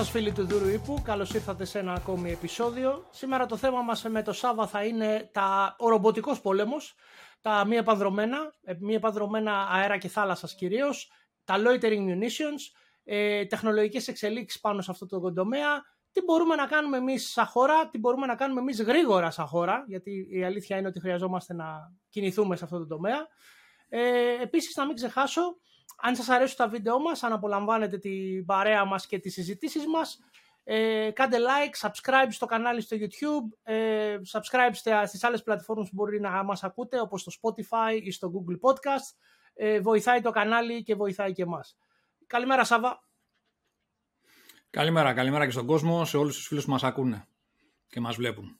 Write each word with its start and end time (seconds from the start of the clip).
Γεια 0.00 0.08
σας 0.08 0.18
φίλοι 0.18 0.32
του 0.32 0.46
Δούρου 0.46 0.68
Ήπου, 0.68 1.02
καλώς 1.02 1.34
ήρθατε 1.34 1.64
σε 1.64 1.78
ένα 1.78 1.92
ακόμη 1.92 2.30
επεισόδιο. 2.30 3.08
Σήμερα 3.10 3.46
το 3.46 3.56
θέμα 3.56 3.82
μας 3.82 4.02
με 4.02 4.22
το 4.22 4.32
Σάβα 4.32 4.66
θα 4.66 4.84
είναι 4.84 5.30
τα, 5.32 5.76
ο 5.78 5.88
ρομποτικός 5.88 6.40
πόλεμος, 6.40 6.94
τα 7.40 7.64
μη 7.66 7.76
επανδρομένα, 7.76 8.52
ε, 8.62 8.74
μη 8.80 8.94
επανδρομένα 8.94 9.66
αέρα 9.70 9.98
και 9.98 10.08
θάλασσας 10.08 10.54
κυρίως, 10.54 11.12
τα 11.44 11.54
loitering 11.58 12.06
munitions, 12.08 12.60
ε, 13.04 13.46
τεχνολογικές 13.46 14.08
εξελίξεις 14.08 14.60
πάνω 14.60 14.80
σε 14.80 14.90
αυτό 14.90 15.06
το 15.06 15.32
τομέα, 15.32 15.82
τι 16.12 16.22
μπορούμε 16.22 16.54
να 16.54 16.66
κάνουμε 16.66 16.96
εμείς 16.96 17.32
σαν 17.32 17.46
χώρα, 17.46 17.88
τι 17.88 17.98
μπορούμε 17.98 18.26
να 18.26 18.34
κάνουμε 18.34 18.60
εμείς 18.60 18.82
γρήγορα 18.82 19.30
σαν 19.30 19.46
χώρα, 19.46 19.84
γιατί 19.86 20.26
η 20.30 20.44
αλήθεια 20.44 20.76
είναι 20.76 20.88
ότι 20.88 21.00
χρειαζόμαστε 21.00 21.54
να 21.54 21.92
κινηθούμε 22.08 22.56
σε 22.56 22.64
αυτό 22.64 22.78
το 22.78 22.86
τομέα. 22.86 23.26
Ε, 23.88 24.42
επίσης, 24.42 24.76
να 24.76 24.86
μην 24.86 24.94
ξεχάσω, 24.94 25.56
αν 26.00 26.16
σας 26.16 26.28
αρέσουν 26.28 26.56
τα 26.56 26.68
βίντεό 26.68 27.00
μας, 27.00 27.22
αν 27.22 27.32
απολαμβάνετε 27.32 27.98
την 27.98 28.44
παρέα 28.44 28.84
μας 28.84 29.06
και 29.06 29.18
τις 29.18 29.32
συζητήσεις 29.32 29.86
μας, 29.86 30.18
ε, 30.64 31.10
κάντε 31.10 31.36
like, 31.38 31.88
subscribe 31.88 32.28
στο 32.30 32.46
κανάλι 32.46 32.80
στο 32.80 32.96
YouTube, 33.00 33.72
ε, 33.72 34.16
subscribe 34.32 34.70
στις 35.06 35.24
άλλες 35.24 35.42
πλατφόρμες 35.42 35.88
που 35.88 35.94
μπορεί 35.94 36.20
να 36.20 36.44
μας 36.44 36.64
ακούτε, 36.64 37.00
όπως 37.00 37.20
στο 37.20 37.32
Spotify 37.42 38.00
ή 38.02 38.10
στο 38.10 38.32
Google 38.34 38.70
Podcast. 38.70 39.16
Ε, 39.54 39.80
βοηθάει 39.80 40.20
το 40.20 40.30
κανάλι 40.30 40.82
και 40.82 40.94
βοηθάει 40.94 41.32
και 41.32 41.42
εμάς. 41.42 41.76
Καλημέρα 42.26 42.64
Σάβα. 42.64 43.08
Καλημέρα, 44.70 45.14
καλημέρα 45.14 45.44
και 45.44 45.50
στον 45.50 45.66
κόσμο, 45.66 46.04
σε 46.04 46.16
όλους 46.16 46.36
τους 46.36 46.46
φίλους 46.46 46.64
που 46.64 46.70
μας 46.70 46.82
ακούνε 46.82 47.26
και 47.88 48.00
μας 48.00 48.16
βλέπουν. 48.16 48.59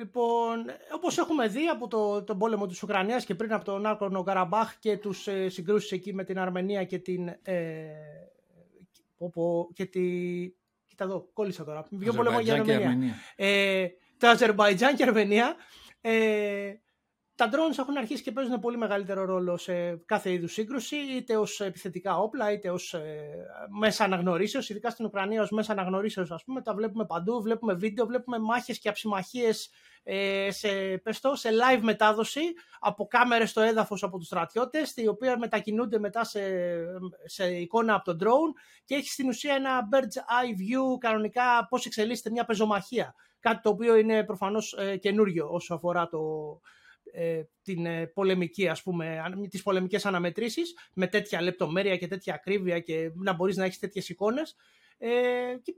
Λοιπόν, 0.00 0.66
όπως 0.94 1.18
έχουμε 1.18 1.48
δει 1.48 1.66
από 1.66 1.88
το, 1.88 2.22
τον 2.22 2.38
πόλεμο 2.38 2.66
της 2.66 2.82
Ουκρανίας 2.82 3.24
και 3.24 3.34
πριν 3.34 3.52
από 3.52 3.64
τον 3.64 3.86
Άρκονο 3.86 4.22
Καραμπάχ 4.22 4.78
και 4.78 4.96
τους 4.96 5.26
ε, 5.26 5.48
συγκρούσεις 5.48 5.92
εκεί 5.92 6.14
με 6.14 6.24
την 6.24 6.38
Αρμενία 6.38 6.84
και 6.84 6.98
την... 6.98 7.28
Ε, 7.42 7.86
και 9.72 9.84
τη... 9.86 10.00
Κοίτα 10.86 11.04
εδώ, 11.04 11.28
κόλλησα 11.32 11.64
τώρα. 11.64 11.88
Ποιο 11.98 12.12
πόλεμο 12.12 12.40
για 12.40 12.54
Αρμενία. 12.54 13.14
Ε, 13.36 13.86
το 14.18 14.28
Αζερμπαϊτζάν 14.28 14.96
και 14.96 15.02
Αρμενία. 15.02 15.56
Ε, 16.00 16.72
τα 17.40 17.48
drones 17.52 17.78
έχουν 17.78 17.96
αρχίσει 17.96 18.22
και 18.22 18.32
παίζουν 18.32 18.60
πολύ 18.60 18.76
μεγαλύτερο 18.76 19.24
ρόλο 19.24 19.56
σε 19.56 19.96
κάθε 19.96 20.32
είδους 20.32 20.52
σύγκρουση, 20.52 20.96
είτε 20.96 21.36
ως 21.36 21.60
επιθετικά 21.60 22.18
όπλα, 22.18 22.52
είτε 22.52 22.70
ως 22.70 22.94
ε, 22.94 23.46
μέσα 23.78 24.04
αναγνωρίσεως. 24.04 24.68
Ειδικά 24.68 24.90
στην 24.90 25.04
Ουκρανία, 25.04 25.42
ως 25.42 25.50
μέσα 25.50 25.72
αναγνωρίσεως, 25.72 26.30
ας 26.30 26.44
πούμε, 26.44 26.62
τα 26.62 26.74
βλέπουμε 26.74 27.06
παντού. 27.06 27.42
Βλέπουμε 27.42 27.74
βίντεο, 27.74 28.06
βλέπουμε 28.06 28.38
μάχες 28.38 28.78
και 28.78 28.88
αψημαχίες 28.88 29.70
ε, 30.02 30.48
σε, 30.50 30.68
πεστό, 31.02 31.34
σε 31.34 31.48
live 31.48 31.80
μετάδοση 31.82 32.40
από 32.80 33.06
κάμερες 33.06 33.50
στο 33.50 33.60
έδαφος 33.60 34.02
από 34.02 34.18
τους 34.18 34.26
στρατιώτες, 34.26 34.96
οι 34.96 35.06
οποίοι 35.06 35.34
μετακινούνται 35.38 35.98
μετά 35.98 36.24
σε, 36.24 36.40
σε 37.24 37.46
εικόνα 37.46 37.94
από 37.94 38.04
τον 38.04 38.18
drone 38.20 38.60
και 38.84 38.94
έχει 38.94 39.08
στην 39.08 39.28
ουσία 39.28 39.54
ένα 39.54 39.88
bird's 39.92 40.18
eye 40.18 40.50
view 40.50 40.98
κανονικά 40.98 41.66
πώς 41.68 41.86
εξελίσσεται 41.86 42.30
μια 42.30 42.44
πεζομαχία. 42.44 43.14
Κάτι 43.40 43.60
το 43.60 43.68
οποίο 43.68 43.96
είναι 43.96 44.24
προφανώς 44.24 44.76
ε, 44.78 44.96
καινούριο 44.96 45.48
όσο 45.50 45.74
αφορά 45.74 46.08
το, 46.08 46.18
ε, 46.20 46.79
την 47.62 47.86
ε, 47.86 48.06
πολεμική, 48.06 48.68
ας 48.68 48.82
πούμε, 48.82 49.22
τις 49.50 49.62
πολεμικές 49.62 50.06
αναμετρήσεις 50.06 50.74
με 50.94 51.06
τέτοια 51.06 51.42
λεπτομέρεια 51.42 51.96
και 51.96 52.06
τέτοια 52.06 52.34
ακρίβεια 52.34 52.80
και 52.80 53.10
να 53.14 53.32
μπορείς 53.32 53.56
να 53.56 53.64
έχεις 53.64 53.78
τέτοιες 53.78 54.08
εικόνες. 54.08 54.56
Ε, 54.98 55.08
και 55.62 55.74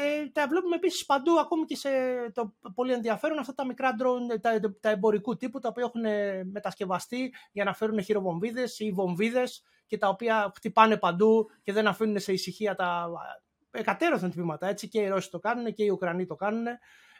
ε, 0.00 0.28
τα 0.32 0.46
βλέπουμε 0.48 0.76
επίσης 0.76 1.06
παντού, 1.06 1.38
ακόμη 1.38 1.64
και 1.64 1.76
σε 1.76 1.90
το 2.34 2.54
πολύ 2.74 2.92
ενδιαφέρον, 2.92 3.38
αυτά 3.38 3.54
τα 3.54 3.66
μικρά 3.66 3.90
drone, 4.00 4.40
τα, 4.40 4.60
τα 4.80 4.90
εμπορικού 4.90 5.36
τύπου, 5.36 5.58
τα 5.58 5.68
οποία 5.68 5.84
έχουν 5.84 6.02
μετασκευαστεί 6.50 7.34
για 7.52 7.64
να 7.64 7.74
φέρουν 7.74 8.02
χειροβομβίδες 8.02 8.78
ή 8.78 8.90
βομβίδες 8.90 9.62
και 9.86 9.98
τα 9.98 10.08
οποία 10.08 10.52
χτυπάνε 10.54 10.96
παντού 10.96 11.50
και 11.62 11.72
δεν 11.72 11.86
αφήνουν 11.86 12.18
σε 12.18 12.32
ησυχία 12.32 12.74
τα 12.74 13.08
εκατέρωθεν 13.70 14.30
τμήματα, 14.30 14.68
έτσι, 14.68 14.88
και 14.88 15.00
οι 15.00 15.08
Ρώσοι 15.08 15.30
το 15.30 15.38
κάνουν 15.38 15.72
και 15.72 15.84
οι 15.84 15.88
Ουκρανοί 15.88 16.26
το 16.26 16.34
κάνουν. 16.34 16.66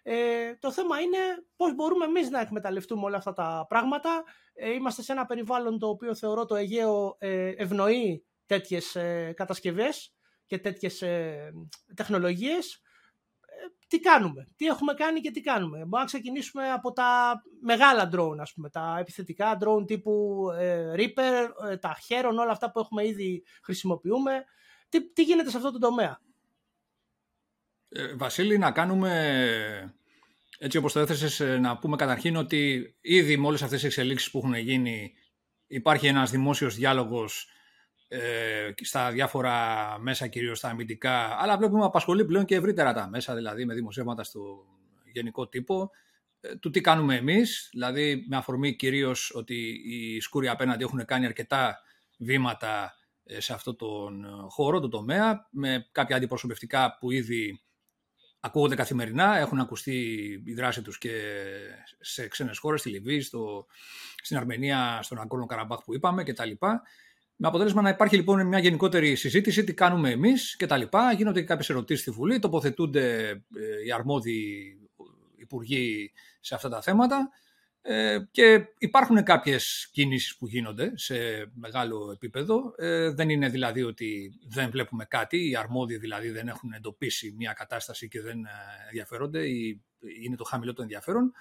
Ε, 0.06 0.54
το 0.60 0.72
θέμα 0.72 1.00
είναι 1.00 1.18
πώς 1.56 1.74
μπορούμε 1.74 2.04
εμείς 2.04 2.30
να 2.30 2.40
εκμεταλλευτούμε 2.40 3.04
όλα 3.04 3.16
αυτά 3.16 3.32
τα 3.32 3.66
πράγματα. 3.68 4.24
Ε, 4.54 4.72
είμαστε 4.72 5.02
σε 5.02 5.12
ένα 5.12 5.26
περιβάλλον 5.26 5.78
το 5.78 5.88
οποίο 5.88 6.14
θεωρώ 6.14 6.44
το 6.44 6.54
Αιγαίο 6.54 7.16
ε, 7.18 7.48
ευνοεί 7.56 8.24
τέτοιες 8.46 8.96
ε, 8.96 9.32
κατασκευές 9.36 10.14
και 10.46 10.58
τέτοιες 10.58 11.02
ε, 11.02 11.52
τεχνολογίες. 11.94 12.82
Ε, 13.40 13.66
τι 13.88 14.00
κάνουμε, 14.00 14.48
τι 14.56 14.66
έχουμε 14.66 14.94
κάνει 14.94 15.20
και 15.20 15.30
τι 15.30 15.40
κάνουμε. 15.40 15.76
Μπορούμε 15.76 15.98
να 15.98 16.04
ξεκινήσουμε 16.04 16.70
από 16.70 16.92
τα 16.92 17.42
μεγάλα 17.60 18.10
drone, 18.14 18.38
ας 18.38 18.52
πούμε, 18.52 18.70
τα 18.70 18.96
επιθετικά 19.00 19.58
drone 19.60 19.86
τύπου 19.86 20.46
Reaper, 20.96 21.48
τα 21.80 21.96
Heron, 22.08 22.36
όλα 22.38 22.50
αυτά 22.50 22.70
που 22.70 22.78
έχουμε 22.78 23.06
ήδη 23.06 23.44
χρησιμοποιούμε. 23.62 24.44
Τι, 24.88 25.12
τι 25.12 25.22
γίνεται 25.22 25.50
σε 25.50 25.56
αυτό 25.56 25.72
το 25.72 25.78
τομέα; 25.78 26.20
Ε, 27.96 28.14
Βασίλη, 28.14 28.58
να 28.58 28.70
κάνουμε 28.70 29.92
έτσι 30.58 30.78
όπως 30.78 30.92
το 30.92 31.00
έθεσες 31.00 31.40
ε, 31.40 31.58
να 31.58 31.78
πούμε 31.78 31.96
καταρχήν 31.96 32.36
ότι 32.36 32.94
ήδη 33.00 33.36
με 33.36 33.46
όλες 33.46 33.62
αυτές 33.62 33.80
τις 33.80 33.88
εξελίξεις 33.88 34.30
που 34.30 34.38
έχουν 34.38 34.54
γίνει 34.54 35.12
υπάρχει 35.66 36.06
ένας 36.06 36.30
δημόσιος 36.30 36.74
διάλογος 36.74 37.48
ε, 38.08 38.70
στα 38.82 39.10
διάφορα 39.10 39.54
μέσα 40.00 40.26
κυρίως 40.26 40.58
στα 40.58 40.68
αμυντικά 40.68 41.36
αλλά 41.40 41.56
βλέπουμε 41.56 41.84
απασχολεί 41.84 42.24
πλέον 42.24 42.44
και 42.44 42.54
ευρύτερα 42.54 42.92
τα 42.92 43.08
μέσα 43.08 43.34
δηλαδή 43.34 43.64
με 43.64 43.74
δημοσιεύματα 43.74 44.24
στο 44.24 44.40
γενικό 45.12 45.48
τύπο 45.48 45.90
ε, 46.40 46.56
του 46.56 46.70
τι 46.70 46.80
κάνουμε 46.80 47.16
εμείς 47.16 47.68
δηλαδή 47.72 48.24
με 48.28 48.36
αφορμή 48.36 48.76
κυρίως 48.76 49.32
ότι 49.34 49.82
οι 49.86 50.20
σκούροι 50.20 50.48
απέναντι 50.48 50.84
έχουν 50.84 51.04
κάνει 51.04 51.26
αρκετά 51.26 51.80
βήματα 52.18 52.94
σε 53.38 53.52
αυτό 53.52 53.74
τον 53.74 54.26
χώρο, 54.48 54.80
το 54.80 54.88
τομέα 54.88 55.48
με 55.50 55.88
κάποια 55.92 56.16
αντιπροσωπευτικά 56.16 56.96
που 57.00 57.10
ήδη 57.10 57.63
ακούγονται 58.44 58.74
καθημερινά, 58.74 59.38
έχουν 59.38 59.60
ακουστεί 59.60 59.92
η 60.44 60.54
δράση 60.54 60.82
τους 60.82 60.98
και 60.98 61.10
σε 62.00 62.28
ξένες 62.28 62.58
χώρες, 62.58 62.80
στη 62.80 62.90
Λιβύη, 62.90 63.20
στο, 63.20 63.66
στην 64.22 64.36
Αρμενία, 64.36 64.98
στον 65.02 65.20
Αγκόρνο 65.20 65.46
Καραμπάχ 65.46 65.82
που 65.84 65.94
είπαμε 65.94 66.22
κτλ. 66.22 66.50
Με 67.36 67.48
αποτέλεσμα 67.48 67.82
να 67.82 67.88
υπάρχει 67.88 68.16
λοιπόν 68.16 68.46
μια 68.46 68.58
γενικότερη 68.58 69.14
συζήτηση, 69.14 69.64
τι 69.64 69.74
κάνουμε 69.74 70.10
εμείς 70.10 70.56
κτλ. 70.56 70.82
Γίνονται 71.16 71.40
και 71.40 71.46
κάποιες 71.46 71.70
ερωτήσεις 71.70 72.02
στη 72.02 72.10
Βουλή, 72.10 72.38
τοποθετούνται 72.38 73.30
ε, 73.30 73.84
οι 73.86 73.92
αρμόδιοι 73.92 74.78
υπουργοί 75.36 76.12
σε 76.40 76.54
αυτά 76.54 76.68
τα 76.68 76.82
θέματα 76.82 77.30
ε, 77.86 78.18
και 78.30 78.66
υπάρχουν 78.78 79.22
κάποιες 79.22 79.88
κινήσεις 79.92 80.36
που 80.36 80.46
γίνονται 80.46 80.92
σε 80.94 81.14
μεγάλο 81.54 82.10
επίπεδο. 82.12 82.74
Ε, 82.76 83.10
δεν 83.10 83.28
είναι 83.28 83.48
δηλαδή 83.48 83.82
ότι 83.82 84.38
δεν 84.48 84.70
βλέπουμε 84.70 85.04
κάτι, 85.04 85.48
οι 85.50 85.56
αρμόδιοι 85.56 85.96
δηλαδή 85.96 86.30
δεν 86.30 86.48
έχουν 86.48 86.72
εντοπίσει 86.72 87.34
μια 87.38 87.52
κατάσταση 87.52 88.08
και 88.08 88.20
δεν 88.20 88.44
ε, 88.44 88.50
ενδιαφέρονται 88.86 89.48
ή 89.48 89.82
είναι 90.22 90.36
το 90.36 90.44
χαμηλό 90.44 90.72
το 90.72 90.82
ενδιαφέρον 90.82 91.32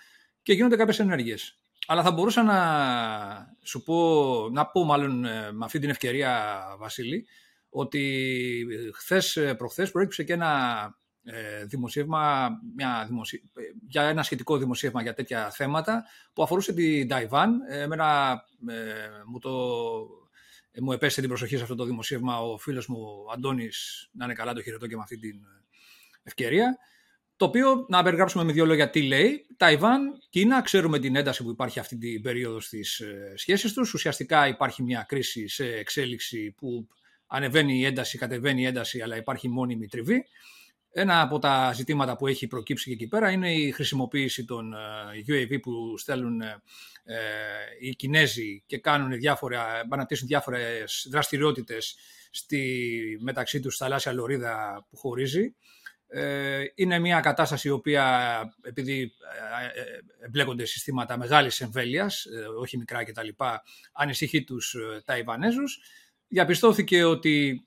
και 0.41 0.53
γίνονται 0.53 0.75
κάποιες 0.75 0.99
ενέργειες. 0.99 1.59
Αλλά 1.87 2.03
θα 2.03 2.11
μπορούσα 2.11 2.43
να 2.43 3.57
σου 3.63 3.83
πω, 3.83 4.49
να 4.49 4.65
πω 4.65 4.83
μάλλον 4.83 5.19
με 5.51 5.65
αυτή 5.65 5.79
την 5.79 5.89
ευκαιρία 5.89 6.63
Βασίλη, 6.79 7.27
ότι 7.69 8.65
χθες 8.93 9.37
προχθές 9.57 9.91
προέκυψε 9.91 10.23
και 10.23 10.33
ένα 10.33 10.95
ε, 11.25 11.65
δημοσίευμα, 11.65 12.49
μια 12.75 13.09
για 13.87 14.01
ένα 14.01 14.23
σχετικό 14.23 14.57
δημοσίευμα 14.57 15.01
για 15.01 15.13
τέτοια 15.13 15.51
θέματα 15.51 16.03
που 16.33 16.43
αφορούσε 16.43 16.73
την 16.73 17.07
Ταϊβάν. 17.07 17.59
Εμένα 17.69 18.31
ε, 18.67 18.73
μου, 19.27 19.39
το, 19.39 19.51
ε, 20.71 20.81
μου 20.81 20.91
επέστησε 20.91 21.19
την 21.19 21.29
προσοχή 21.29 21.55
σε 21.55 21.61
αυτό 21.61 21.75
το 21.75 21.85
δημοσίευμα 21.85 22.41
ο 22.41 22.57
φίλος 22.57 22.87
μου 22.87 22.97
ο 22.97 23.31
Αντώνης, 23.31 24.09
να 24.11 24.25
είναι 24.25 24.33
καλά 24.33 24.53
το 24.53 24.61
χαιρετώ 24.61 24.87
και 24.87 24.95
με 24.95 25.01
αυτή 25.01 25.17
την 25.17 25.39
ευκαιρία. 26.23 26.77
Το 27.35 27.45
οποίο, 27.45 27.85
να 27.89 28.03
περιγράψουμε 28.03 28.43
με 28.43 28.51
δύο 28.51 28.65
λόγια 28.65 28.89
τι 28.89 29.01
λέει. 29.01 29.45
Ταϊβάν, 29.57 30.01
Κίνα, 30.29 30.61
ξέρουμε 30.61 30.99
την 30.99 31.15
ένταση 31.15 31.43
που 31.43 31.49
υπάρχει 31.49 31.79
αυτή 31.79 31.97
την 31.97 32.21
περίοδο 32.21 32.59
στις 32.59 33.01
σχέσεις 33.35 33.73
τους. 33.73 33.93
Ουσιαστικά 33.93 34.47
υπάρχει 34.47 34.83
μια 34.83 35.05
κρίση 35.07 35.47
σε 35.47 35.65
εξέλιξη 35.65 36.51
που 36.57 36.87
ανεβαίνει 37.27 37.77
η 37.77 37.85
ένταση, 37.85 38.17
κατεβαίνει 38.17 38.61
η 38.61 38.65
ένταση, 38.65 39.01
αλλά 39.01 39.17
υπάρχει 39.17 39.49
μόνιμη 39.49 39.87
τριβή. 39.87 40.25
Ένα 40.95 41.21
από 41.21 41.39
τα 41.39 41.73
ζητήματα 41.73 42.17
που 42.17 42.27
έχει 42.27 42.47
προκύψει 42.47 42.85
και 42.87 42.93
εκεί 42.93 43.07
πέρα 43.07 43.31
είναι 43.31 43.53
η 43.53 43.71
χρησιμοποίηση 43.71 44.45
των 44.45 44.73
ε, 44.73 44.77
UAV 45.27 45.59
που 45.61 45.97
στέλνουν 45.97 46.41
ε, 46.41 46.61
ε, 47.03 47.17
οι 47.79 47.95
Κινέζοι 47.95 48.63
και 48.65 48.77
κάνουν 48.77 49.11
διάφορα, 49.11 49.81
αναπτύσσουν 49.89 50.27
διάφορες 50.27 51.07
δραστηριότητες 51.11 51.95
στη, 52.31 53.17
μεταξύ 53.21 53.59
τους 53.59 53.77
θαλάσσια 53.77 54.13
λωρίδα 54.13 54.85
που 54.89 54.97
χωρίζει. 54.97 55.55
Είναι 56.75 56.99
μια 56.99 57.19
κατάσταση 57.19 57.67
η 57.67 57.71
οποία 57.71 58.39
επειδή 58.61 59.11
εμπλέκονται 60.25 60.65
συστήματα 60.65 61.17
μεγάλης 61.17 61.61
εμβέλειας, 61.61 62.25
όχι 62.59 62.77
μικρά 62.77 63.03
κτλ, 63.03 63.27
ανησυχεί 63.93 64.43
τους 64.43 64.75
Ταϊβανέζους. 65.05 65.79
Διαπιστώθηκε 66.27 67.03
ότι 67.03 67.65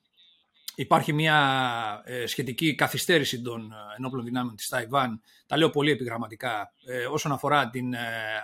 Υπάρχει 0.79 1.13
μια 1.13 2.01
ε, 2.05 2.25
σχετική 2.25 2.75
καθυστέρηση 2.75 3.41
των 3.41 3.71
ε, 3.71 3.75
ενόπλων 3.97 4.25
δυνάμεων 4.25 4.55
της 4.55 4.67
Ταϊβάν, 4.67 5.21
τα 5.45 5.57
λέω 5.57 5.69
πολύ 5.69 5.91
επιγραμματικά, 5.91 6.73
ε, 6.85 7.05
όσον 7.05 7.31
αφορά 7.31 7.69
την 7.69 7.93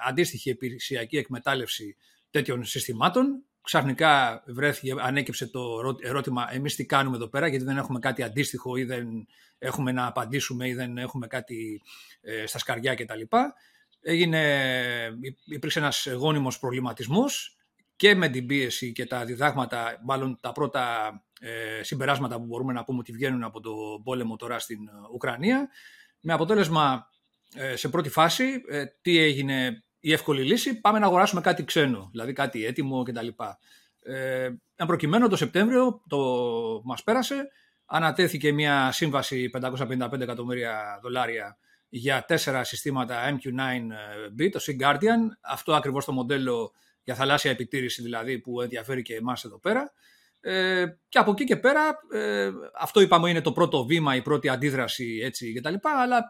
αντίστοιχη 0.08 0.50
επιρρησιακή 0.50 1.18
εκμετάλλευση 1.18 1.96
τέτοιων 2.30 2.64
συστημάτων. 2.64 3.44
ξαφνικά 3.62 4.44
βρέθηκε, 4.48 4.94
ανέκυψε 5.00 5.48
το 5.48 5.62
ερώτημα 6.02 6.48
εμείς 6.52 6.76
τι 6.76 6.86
κάνουμε 6.86 7.16
εδώ 7.16 7.28
πέρα 7.28 7.48
γιατί 7.48 7.66
δεν 7.66 7.78
έχουμε 7.78 8.00
κάτι 8.00 8.24
αντίστοιχο 8.24 8.76
ή 8.76 8.84
δεν 8.84 9.28
έχουμε 9.58 9.92
να 9.92 10.08
απαντήσουμε 10.08 10.68
ή 10.68 10.74
δεν 10.74 10.98
έχουμε 10.98 11.28
κάτι 11.28 11.82
ε, 12.22 12.46
στα 12.46 12.58
σκαριά 12.58 12.96
κτλ. 12.96 13.22
Έγινε, 14.02 14.70
υπήρξε 15.46 15.80
ένας 15.80 16.08
γόνιμος 16.16 16.60
προβληματισμός 16.60 17.58
και 17.96 18.16
με 18.16 18.30
την 18.30 18.46
πίεση 18.46 18.92
και 18.92 19.06
τα 19.06 19.26
διδάγματα, 19.26 20.00
μάλλον 20.04 20.38
τα 20.42 20.52
πρώτα 20.52 21.12
ε, 21.46 21.84
συμπεράσματα 21.84 22.38
που 22.38 22.46
μπορούμε 22.46 22.74
να 22.74 22.84
πούμε 22.84 23.00
ότι 23.00 23.12
βγαίνουν 23.12 23.44
από 23.44 23.60
το 23.60 23.72
πόλεμο 24.04 24.36
τώρα 24.36 24.60
στην 24.60 24.80
Ουκρανία, 25.14 25.70
με 26.20 26.34
αποτέλεσμα 26.34 27.08
ε, 27.54 27.76
σε 27.76 27.90
πρώτη 27.90 28.10
φάση 28.10 28.64
ε, 28.70 28.86
τι 29.02 29.18
έγινε 29.18 29.84
η 30.00 30.14
εύκολη 30.14 30.44
λύση, 30.44 30.80
πάμε 30.80 31.00
να 31.00 31.06
αγοράσουμε 31.06 31.42
κάτι 31.42 31.64
ξένο, 31.64 32.10
δηλαδή 32.12 32.34
κάτι 32.34 32.66
έτοιμο 32.66 33.04
κτλ. 33.04 33.28
Ε, 34.00 34.50
εν 34.76 34.88
προκειμένου 34.88 35.28
το 35.28 35.36
Σεπτέμβριο, 35.36 36.02
το 36.08 36.18
μας 36.84 37.04
πέρασε, 37.04 37.48
ανατέθηκε 37.86 38.52
μια 38.52 38.92
σύμβαση 38.92 39.50
555 39.54 40.20
εκατομμύρια 40.20 41.00
δολάρια 41.02 41.58
για 41.90 42.26
τέσσερα 42.26 42.64
συστήματα 42.64 43.38
MQ9B, 43.38 44.50
το 44.52 44.60
Sea 44.62 44.82
Guardian, 44.82 45.20
αυτό 45.42 45.74
ακριβώς 45.74 46.06
το 46.06 46.12
μοντέλο 46.12 46.74
για 47.04 47.16
θαλάσσια 47.16 47.52
επιτήρηση 47.52 48.02
δηλαδή 48.02 48.40
που 48.40 48.62
ενδιαφέρει 48.62 49.02
και 49.02 49.16
εμάς 49.16 49.44
εδώ 49.44 49.60
πέρα. 49.60 49.94
Ε, 50.46 50.86
και 51.10 51.18
από 51.18 51.32
εκεί 51.32 51.44
και 51.44 51.58
πέρα, 51.58 52.00
ε, 52.12 52.50
αυτό 52.80 53.02
είπαμε 53.02 53.30
είναι 53.30 53.42
το 53.42 53.52
πρώτο 53.52 53.86
βήμα, 53.86 54.16
η 54.16 54.22
πρώτη 54.22 54.50
αντίδραση 54.50 55.20
έτσι 55.24 55.54
κτλ. 55.54 55.74
Αλλά 55.82 56.18
ε, 56.18 56.22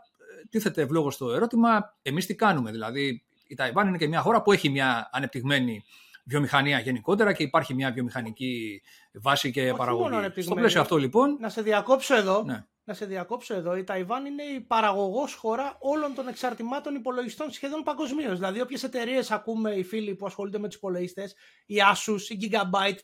τίθεται 0.49 0.81
ευλόγω 0.81 1.11
στο 1.11 1.31
ερώτημα, 1.31 1.97
εμείς 2.01 2.25
τι 2.25 2.35
κάνουμε. 2.35 2.71
Δηλαδή 2.71 3.23
η 3.47 3.55
Ταϊβάν 3.55 3.87
είναι 3.87 3.97
και 3.97 4.07
μια 4.07 4.21
χώρα 4.21 4.41
που 4.41 4.51
έχει 4.51 4.69
μια 4.69 5.09
ανεπτυγμένη 5.11 5.83
βιομηχανία 6.23 6.79
γενικότερα 6.79 7.33
και 7.33 7.43
υπάρχει 7.43 7.73
μια 7.73 7.91
βιομηχανική 7.91 8.81
βάση 9.13 9.51
και 9.51 9.61
Όχι 9.61 9.77
παραγωγή. 9.77 10.41
Στο 10.41 10.55
πλαίσιο 10.55 10.81
αυτό 10.81 10.97
λοιπόν... 10.97 11.37
Να 11.39 11.49
σε 11.49 11.61
διακόψω 11.61 12.15
εδώ. 12.15 12.43
Ναι. 12.43 12.65
Να 12.85 12.93
σε 12.93 13.05
διακόψω 13.05 13.53
εδώ. 13.53 13.75
Η 13.75 13.83
Ταϊβάν 13.83 14.25
είναι 14.25 14.43
η 14.43 14.61
παραγωγός 14.61 15.33
χώρα 15.33 15.77
όλων 15.79 16.13
των 16.13 16.27
εξαρτημάτων 16.27 16.95
υπολογιστών 16.95 17.51
σχεδόν 17.51 17.83
παγκοσμίως. 17.83 18.33
Δηλαδή, 18.33 18.61
όποιες 18.61 18.83
εταιρείες 18.83 19.31
ακούμε 19.31 19.71
οι 19.71 19.83
φίλοι 19.83 20.15
που 20.15 20.25
ασχολούνται 20.25 20.59
με 20.59 20.67
τους 20.67 20.75
υπολογιστές, 20.75 21.35
η 21.65 21.75
Asus, 21.93 22.21
η 22.29 22.37
Gigabyte, 22.41 22.97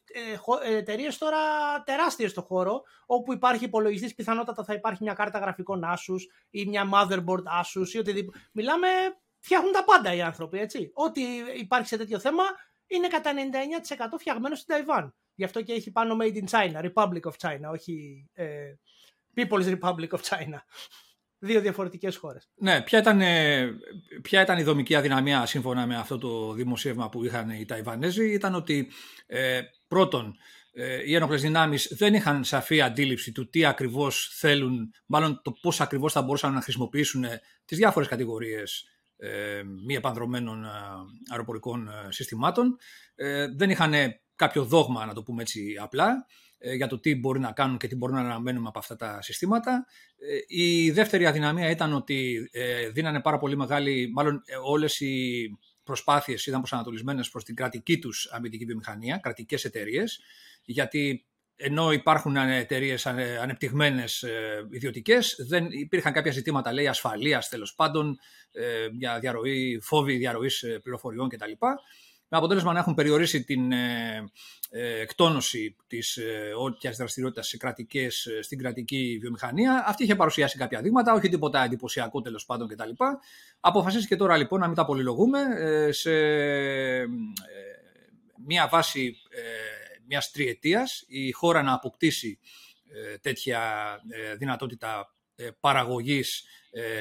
ε, 0.64 0.78
εταιρείες 0.78 1.18
τώρα 1.18 1.38
τεράστιες 1.86 2.32
στο 2.32 2.42
χώρο, 2.42 2.84
όπου 3.06 3.34
υπάρχει 3.34 3.64
υπολογιστής, 3.66 4.16
πιθανότατα 4.16 4.64
θα 4.64 4.74
υπάρχει 4.74 5.04
μια 5.04 5.14
κάρτα 5.14 5.40
γραφικών 5.40 5.84
Asus 5.84 6.22
ή 6.50 6.66
μια 6.66 6.90
motherboard 6.94 7.44
Asus 7.62 7.88
ή 7.88 7.98
οτιδήποτε. 7.98 8.40
Μιλάμε 8.52 8.88
φτιάχνουν 9.40 9.72
τα 9.72 9.84
πάντα 9.84 10.14
οι 10.14 10.22
άνθρωποι, 10.22 10.60
έτσι. 10.60 10.92
Ό,τι 10.94 11.22
υπάρχει 11.60 11.88
σε 11.88 11.98
τέτοιο 11.98 12.20
θέμα 12.20 12.44
είναι 12.88 13.08
κατά 13.08 13.32
99% 13.34 14.18
φτιαγμένο 14.18 14.56
στην 14.56 14.68
Ταϊβάν. 14.68 15.16
Γι' 15.36 15.44
αυτό 15.44 15.62
και 15.62 15.74
έχει 15.74 15.92
πάνω 15.92 16.18
Made 16.22 16.36
in 16.36 16.48
China, 16.50 16.92
Republic 16.94 17.22
of 17.22 17.34
China, 17.42 17.72
όχι 17.72 18.26
ε, 18.34 18.74
People's 19.36 19.78
Republic 19.80 20.10
of 20.10 20.20
China. 20.20 20.60
Δύο 21.40 21.62
διαφορετικές 21.62 22.16
χώρες. 22.16 22.50
Ναι, 22.56 22.82
ποια 22.82 23.00
ήταν, 23.00 23.22
ε, 23.22 23.70
ποια 24.22 24.42
ήταν 24.42 24.58
η 24.58 24.64
δομική 24.64 24.96
αδυναμία 24.96 25.46
σύμφωνα 25.46 25.86
με 25.86 25.96
αυτό 25.96 26.18
το 26.18 26.54
δημοσίευμα 26.54 27.10
που 27.10 27.26
είχαν 27.26 27.50
οι 27.50 27.66
Ταϊβανέζοι 27.66 28.34
ήταν 28.34 28.56
ότι 28.56 28.92
ε, 29.26 29.62
πρώτον 29.88 30.36
ε, 30.72 31.02
οι 31.06 31.16
ένοπλες 31.16 31.42
δυνάμεις 31.42 31.94
δεν 31.98 32.14
είχαν 32.14 32.44
σαφή 32.44 32.82
αντίληψη 32.82 33.32
του 33.32 33.50
τι 33.50 33.66
ακριβώς 33.66 34.36
θέλουν, 34.38 34.94
μάλλον 35.06 35.42
το 35.44 35.52
πώς 35.52 35.82
ακριβώς 35.82 36.14
θα 36.14 36.22
μπορούσαν 36.22 36.54
να 36.54 36.62
χρησιμοποιήσουν 36.62 37.26
τις 37.66 37.78
διάφορες 37.78 38.08
κατηγορίες 38.08 38.84
ε, 39.22 39.64
μη 39.86 39.96
επανδρομένων 39.96 40.64
ε, 40.64 40.70
αεροπορικών 41.30 41.88
ε, 41.88 41.92
συστημάτων. 42.10 42.78
Δεν 43.56 43.70
είχαν 43.70 43.94
κάποιο 44.36 44.64
δόγμα, 44.64 45.06
να 45.06 45.14
το 45.14 45.24
πούμε 45.24 45.42
έτσι 45.42 45.76
απλά, 45.82 46.26
για 46.76 46.88
το 46.88 47.00
τι 47.00 47.16
μπορεί 47.16 47.40
να 47.40 47.52
κάνουν 47.52 47.78
και 47.78 47.88
τι 47.88 47.96
μπορούν 47.96 48.16
να 48.16 48.22
αναμένουμε 48.22 48.68
από 48.68 48.80
αυτά 48.80 48.96
τα 48.96 49.22
συστήματα. 49.22 49.86
Η 50.48 50.92
δεύτερη 50.92 51.26
αδυναμία 51.26 51.70
ήταν 51.70 51.94
ότι 51.94 52.50
δίνανε 52.94 53.22
πάρα 53.22 53.38
πολύ 53.38 53.58
μεγάλη, 53.58 54.12
μάλλον 54.14 54.42
όλες 54.64 55.00
οι 55.00 55.50
προσπάθειες 55.84 56.46
ήταν 56.46 56.60
προσανατολισμένες 56.60 57.30
προς 57.30 57.44
την 57.44 57.56
κρατική 57.56 58.00
τους 58.00 58.30
αμυντική 58.32 58.66
βιομηχανία, 58.66 59.18
κρατικές 59.18 59.66
εταιρείες, 59.66 60.20
γιατί 60.64 61.24
ενώ 61.62 61.92
υπάρχουν 61.92 62.36
εταιρείες 62.36 63.06
ανεπτυγμένες 63.42 64.26
ιδιωτικές, 64.72 65.36
δεν 65.48 65.68
υπήρχαν 65.72 66.14
κάποια 66.14 66.32
ζητήματα 66.32 66.74
λέει 66.74 66.88
ασφαλείας 66.88 67.50
τέλος 67.50 67.76
πάντων, 67.76 68.20
ε, 68.52 68.88
για 68.92 69.20
διαρροή, 69.20 69.80
φόβη 69.82 70.18
διαρροής 70.18 70.62
ε, 70.62 70.80
πληροφοριών 70.80 71.30
κτλ. 71.30 71.52
Με 72.30 72.38
αποτέλεσμα 72.38 72.74
να 72.74 72.80
έχουν 72.80 72.94
περιορίσει 72.94 73.44
την 73.44 73.72
ε, 73.72 74.30
εκτόνωση 75.02 75.76
της 75.88 76.18
ε, 76.18 76.52
όποιας 76.58 76.98
δραστηριότητας 76.98 77.56
στην 78.42 78.58
κρατική 78.58 79.18
βιομηχανία. 79.22 79.84
Αυτή 79.88 80.04
είχε 80.04 80.16
παρουσιάσει 80.16 80.58
κάποια 80.58 80.82
δείγματα, 80.82 81.14
όχι 81.14 81.30
τίποτα 81.30 81.64
εντυπωσιακό 81.64 82.22
τέλος 82.22 82.46
πάντων 82.46 82.68
κτλ. 82.68 82.90
Αποφασίστηκε 83.60 84.16
τώρα 84.16 84.38
λοιπόν 84.38 84.60
να 84.60 84.66
μην 84.66 84.76
τα 84.76 84.86
πολυλογούμε 84.86 85.40
σε 85.90 86.12
μία 88.46 88.68
βάση 88.68 89.16
μιας 90.10 90.32
τριετίας 90.32 91.04
η 91.08 91.32
χώρα 91.32 91.62
να 91.62 91.74
αποκτήσει 91.74 92.40
ε, 92.92 93.18
τέτοια 93.18 93.62
ε, 94.10 94.36
δυνατότητα 94.36 95.16
ε, 95.36 95.50
παραγωγής 95.60 96.44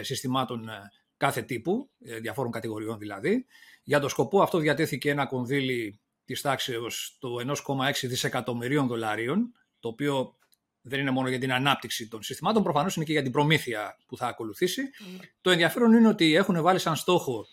συστημάτων 0.01 0.69
κάθε 1.17 1.43
τύπου, 1.43 1.91
διαφόρων 1.99 2.53
κατηγοριών 2.53 2.99
δηλαδή. 2.99 3.47
Για 3.89 4.01
το 4.01 4.09
σκοπό 4.09 4.43
αυτό 4.43 4.59
διατέθηκε 4.59 5.11
ένα 5.11 5.27
κονδύλι 5.27 6.01
της 6.25 6.41
τάξης 6.41 6.77
του 7.19 7.41
1,6 7.67 7.93
δισεκατομμυρίων 8.03 8.87
δολαρίων, 8.87 9.53
το 9.81 9.89
οποίο 9.89 10.37
δεν 10.81 11.01
είναι 11.01 11.11
μόνο 11.11 11.29
για 11.29 11.39
την 11.39 11.53
ανάπτυξη 11.53 12.09
των 12.09 12.23
συστημάτων, 12.23 12.63
προφανώς 12.63 12.97
είναι 12.97 13.05
και 13.05 13.13
για 13.13 13.23
την 13.23 13.33
προμήθεια 13.33 13.99
που 14.07 14.17
θα 14.17 14.27
ακολουθήσει. 14.27 14.83
Mm. 14.83 15.21
Το 15.41 15.51
ενδιαφέρον 15.51 15.93
είναι 15.93 16.09
ότι 16.09 16.35
έχουν 16.35 16.63
βάλει 16.63 16.79
σαν 16.79 16.97
στόχο 16.97 17.47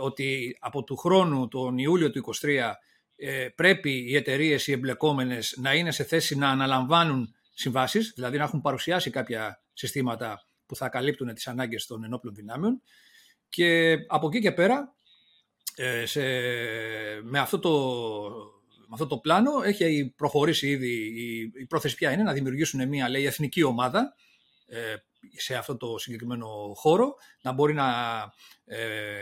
ότι 0.00 0.56
από 0.60 0.84
του 0.84 0.96
χρόνου, 0.96 1.48
τον 1.48 1.78
Ιούλιο 1.78 2.10
του 2.10 2.34
2023, 2.40 2.72
ε, 3.16 3.48
πρέπει 3.54 4.10
οι 4.10 4.16
εταιρείες, 4.16 4.66
οι 4.66 4.72
εμπλεκόμενες 4.72 5.54
να 5.56 5.74
είναι 5.74 5.90
σε 5.90 6.04
θέση 6.04 6.36
να 6.36 6.48
αναλαμβάνουν 6.48 7.34
συμβάσεις, 7.54 8.12
δηλαδή 8.14 8.36
να 8.38 8.44
έχουν 8.44 8.60
παρουσιάσει 8.60 9.10
κάποια 9.10 9.62
συστήματα 9.72 10.42
που 10.66 10.76
θα 10.76 10.88
καλύπτουν 10.88 11.34
τις 11.34 11.46
ανάγκες 11.46 11.86
των 11.86 12.04
ενόπλων 12.04 12.34
δυνάμεων. 12.34 12.82
Και 13.48 13.96
από 14.06 14.26
εκεί 14.26 14.40
και 14.40 14.52
πέρα, 14.52 14.94
ε, 14.99 14.99
σε, 16.04 16.22
με, 17.22 17.38
αυτό 17.38 17.58
το, 17.58 17.70
με 18.78 18.92
αυτό 18.92 19.06
το 19.06 19.18
πλάνο 19.18 19.50
έχει 19.64 20.14
προχωρήσει 20.16 20.68
ήδη 20.68 20.92
η, 20.92 21.52
η 21.60 21.66
πρόθεση 21.66 21.94
πια 21.94 22.12
είναι 22.12 22.22
να 22.22 22.32
δημιουργήσουν 22.32 22.88
μια 22.88 23.08
λέει, 23.08 23.24
εθνική 23.26 23.62
ομάδα 23.62 24.14
ε, 24.66 24.94
σε 25.36 25.54
αυτό 25.54 25.76
το 25.76 25.98
συγκεκριμένο 25.98 26.46
χώρο, 26.74 27.14
να 27.42 27.52
μπορεί 27.52 27.74
να 27.74 27.86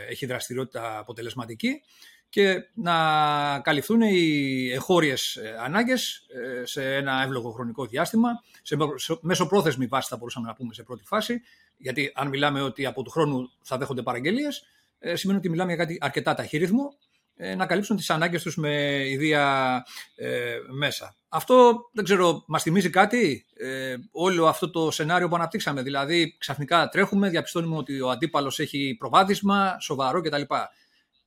έχει 0.09 0.25
δραστηριότητα 0.25 0.97
αποτελεσματική 0.97 1.81
και 2.29 2.69
να 2.73 3.59
καλυφθούν 3.59 4.01
οι 4.01 4.69
εγχώριες 4.71 5.35
ε, 5.35 5.55
ανάγκες 5.59 6.25
ε, 6.27 6.65
σε 6.65 6.95
ένα 6.95 7.23
εύλογο 7.23 7.51
χρονικό 7.51 7.85
διάστημα, 7.85 8.29
σε 8.61 8.77
μεσοπρόθεσμη 9.21 9.85
βάση 9.85 10.07
θα 10.09 10.17
μπορούσαμε 10.17 10.47
να 10.47 10.53
πούμε 10.53 10.73
σε 10.73 10.83
πρώτη 10.83 11.03
φάση, 11.05 11.41
γιατί 11.77 12.11
αν 12.15 12.27
μιλάμε 12.27 12.61
ότι 12.61 12.85
από 12.85 13.03
του 13.03 13.09
χρόνου 13.09 13.51
θα 13.61 13.77
δέχονται 13.77 14.01
παραγγελίες, 14.01 14.63
ε, 14.99 15.15
σημαίνει 15.15 15.39
ότι 15.39 15.49
μιλάμε 15.49 15.73
για 15.73 15.85
κάτι 15.85 15.97
αρκετά 16.01 16.33
ταχύρυθμο, 16.33 16.97
να 17.57 17.65
καλύψουν 17.65 17.97
τις 17.97 18.09
ανάγκες 18.09 18.43
τους 18.43 18.55
με 18.55 19.03
ιδία 19.09 19.83
μέσα. 20.71 21.15
Αυτό 21.29 21.79
δεν 21.93 22.03
ξέρω, 22.03 22.43
μας 22.47 22.63
θυμίζει 22.63 22.89
κάτι 22.89 23.45
όλο 24.11 24.47
αυτό 24.47 24.69
το 24.69 24.91
σενάριο 24.91 25.27
που 25.27 25.35
αναπτύξαμε. 25.35 25.81
Δηλαδή 25.81 26.35
ξαφνικά 26.37 26.89
τρέχουμε, 26.89 27.29
διαπιστώνουμε 27.29 27.77
ότι 27.77 28.01
ο 28.01 28.09
αντίπαλος 28.09 28.59
έχει 28.59 28.95
προβάδισμα, 28.99 29.77
σοβαρό 29.79 30.21
κτλ 30.21 30.41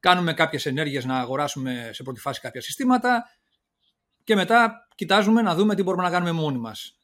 κάνουμε 0.02 0.34
κάποιες 0.34 0.66
ενέργειες 0.66 1.04
να 1.04 1.18
αγοράσουμε 1.18 1.90
σε 1.92 2.02
πρώτη 2.02 2.20
φάση 2.20 2.40
κάποια 2.40 2.60
συστήματα 2.60 3.24
και 4.24 4.34
μετά 4.34 4.88
κοιτάζουμε 4.94 5.42
να 5.42 5.54
δούμε 5.54 5.74
τι 5.74 5.82
μπορούμε 5.82 6.02
να 6.02 6.10
κάνουμε 6.10 6.32
μόνοι 6.32 6.58
μας. 6.58 6.98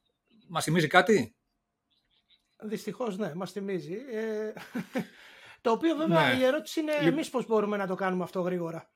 Μας 0.48 0.64
θυμίζει 0.64 0.86
κάτι; 0.86 1.34
Δυστυχώς 2.60 3.18
ναι, 3.18 3.34
μας 3.34 3.52
θυμίζει. 3.52 3.94
Ε, 4.12 4.52
το 5.60 5.70
οποίο 5.70 5.96
βέβαια 5.96 6.34
ναι. 6.34 6.40
η 6.40 6.44
ερώτηση 6.44 6.80
είναι 6.80 6.92
εμεί 6.92 7.08
εμείς 7.08 7.30
πώς 7.30 7.46
μπορούμε 7.46 7.76
να 7.76 7.86
το 7.86 7.94
κάνουμε 7.94 8.22
αυτό 8.22 8.40
γρήγορα. 8.40 8.90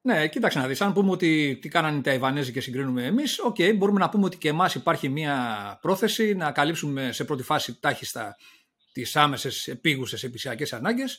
Ναι, 0.00 0.28
κοίταξε 0.28 0.58
να 0.58 0.66
δεις. 0.66 0.80
Αν 0.80 0.92
πούμε 0.92 1.10
ότι 1.10 1.58
τι 1.60 1.68
κάνανε 1.68 1.98
οι 1.98 2.00
Ταϊβανέζοι 2.00 2.52
και 2.52 2.60
συγκρίνουμε 2.60 3.04
εμείς, 3.04 3.38
OK, 3.38 3.54
okay, 3.58 3.76
μπορούμε 3.76 3.98
να 3.98 4.08
πούμε 4.08 4.24
ότι 4.24 4.36
και 4.36 4.48
εμάς 4.48 4.74
υπάρχει 4.74 5.08
μια 5.08 5.78
πρόθεση 5.80 6.34
να 6.34 6.52
καλύψουμε 6.52 7.12
σε 7.12 7.24
πρώτη 7.24 7.42
φάση 7.42 7.80
τάχιστα 7.80 8.36
τις 8.92 9.16
άμεσες 9.16 9.68
επείγουσες 9.68 10.22
επιχειρησιακές 10.22 10.72
ανάγκες 10.72 11.18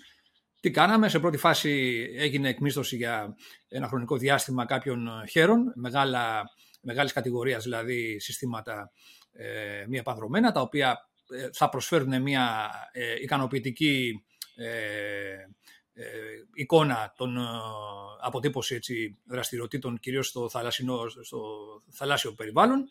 τι 0.59 0.71
κάναμε, 0.71 1.09
σε 1.09 1.19
πρώτη 1.19 1.37
φάση 1.37 2.05
έγινε 2.17 2.49
εκμίσθωση 2.49 2.95
για 2.95 3.35
ένα 3.67 3.87
χρονικό 3.87 4.17
διάστημα 4.17 4.65
κάποιων 4.65 5.09
Heron, 5.29 5.73
μεγάλα, 5.75 6.43
μεγάλης 6.81 7.13
κατηγορίας 7.13 7.63
δηλαδή 7.63 8.19
συστήματα 8.19 8.91
ε, 9.31 9.85
μη 9.87 9.97
επανδρομένα, 9.97 10.51
τα 10.51 10.61
οποία 10.61 10.89
ε, 10.89 10.97
θα 11.53 11.69
προσφέρουν 11.69 12.21
μια 12.21 12.69
ε, 12.91 13.13
ικανοποιητική 13.21 14.23
ε, 14.55 14.65
εικόνα 16.53 17.13
των 17.17 17.37
αποτύπωση 18.21 18.75
έτσι, 18.75 19.17
δραστηριοτήτων 19.25 19.99
κυρίως 19.99 20.27
στο, 20.27 20.49
στο 21.21 21.39
θαλάσσιο 21.91 22.33
περιβάλλον. 22.33 22.87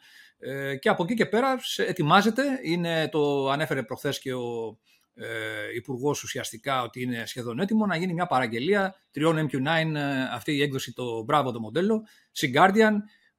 Και 0.81 0.89
από 0.89 1.05
εκεί 1.05 1.15
και 1.15 1.27
πέρα 1.27 1.59
ετοιμάζεται, 1.77 2.43
είναι, 2.63 3.09
το 3.09 3.49
ανέφερε 3.49 3.83
προχθές 3.83 4.19
και 4.19 4.35
ο 4.35 4.79
ε, 5.19 5.75
υπουργός 5.75 6.23
ουσιαστικά 6.23 6.83
ότι 6.83 7.03
είναι 7.03 7.27
σχεδόν 7.27 7.59
έτοιμο 7.61 7.87
να 7.87 7.97
γίνει 7.97 8.13
μια 8.13 8.27
παραγγελία 8.27 8.95
τριών 9.11 9.49
MQ9, 9.51 9.95
ε, 9.95 10.23
αυτή 10.33 10.53
η 10.53 10.63
έκδοση 10.63 10.93
το 10.93 11.27
Bravo 11.29 11.53
το 11.53 11.61
μοντέλο, 11.61 12.07
Guardian, 12.55 12.93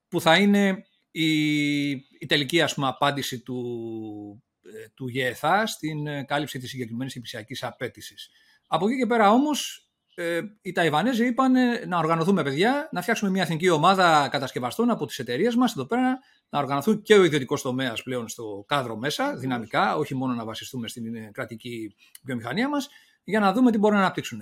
που 0.07 0.21
θα 0.21 0.37
είναι 0.37 0.85
η, 1.11 1.89
η 1.89 2.25
τελική 2.27 2.61
ας 2.61 2.73
πούμε, 2.73 2.87
απάντηση 2.87 3.39
του, 3.39 4.43
ε, 4.43 4.46
του 4.95 5.07
ΓΕΘΑ 5.07 5.67
στην 5.67 6.07
ε, 6.07 6.23
κάλυψη 6.23 6.59
της 6.59 6.69
συγκεκριμένης 6.69 7.15
υπησιακής 7.15 7.63
απέτησης. 7.63 8.29
Από 8.67 8.87
εκεί 8.87 8.97
και 8.97 9.05
πέρα 9.05 9.31
όμως 9.31 9.87
ε, 10.15 10.39
οι 10.61 10.71
Ταϊβανέζοι 10.71 11.25
είπαν 11.25 11.53
να 11.87 11.97
οργανωθούμε 11.97 12.43
παιδιά, 12.43 12.89
να 12.91 13.01
φτιάξουμε 13.01 13.31
μια 13.31 13.41
εθνική 13.41 13.69
ομάδα 13.69 14.27
κατασκευαστών 14.31 14.89
από 14.89 15.05
τις 15.05 15.19
εταιρείες 15.19 15.55
μας 15.55 15.71
εδώ 15.71 15.85
πέρα, 15.85 16.19
να 16.49 16.59
οργανωθούν 16.59 17.01
και 17.01 17.13
ο 17.13 17.23
ιδιωτικός 17.23 17.61
τομέας 17.61 18.03
πλέον 18.03 18.27
στο 18.27 18.63
κάδρο 18.67 18.97
μέσα, 18.97 19.35
δυναμικά, 19.35 19.95
όχι 19.95 20.15
μόνο 20.15 20.33
να 20.33 20.45
βασιστούμε 20.45 20.87
στην 20.87 21.31
κρατική 21.31 21.95
βιομηχανία 22.23 22.69
μας, 22.69 22.89
για 23.23 23.39
να 23.39 23.53
δούμε 23.53 23.71
τι 23.71 23.77
μπορούν 23.77 23.97
να 23.97 24.03
αναπτύξουν. 24.03 24.39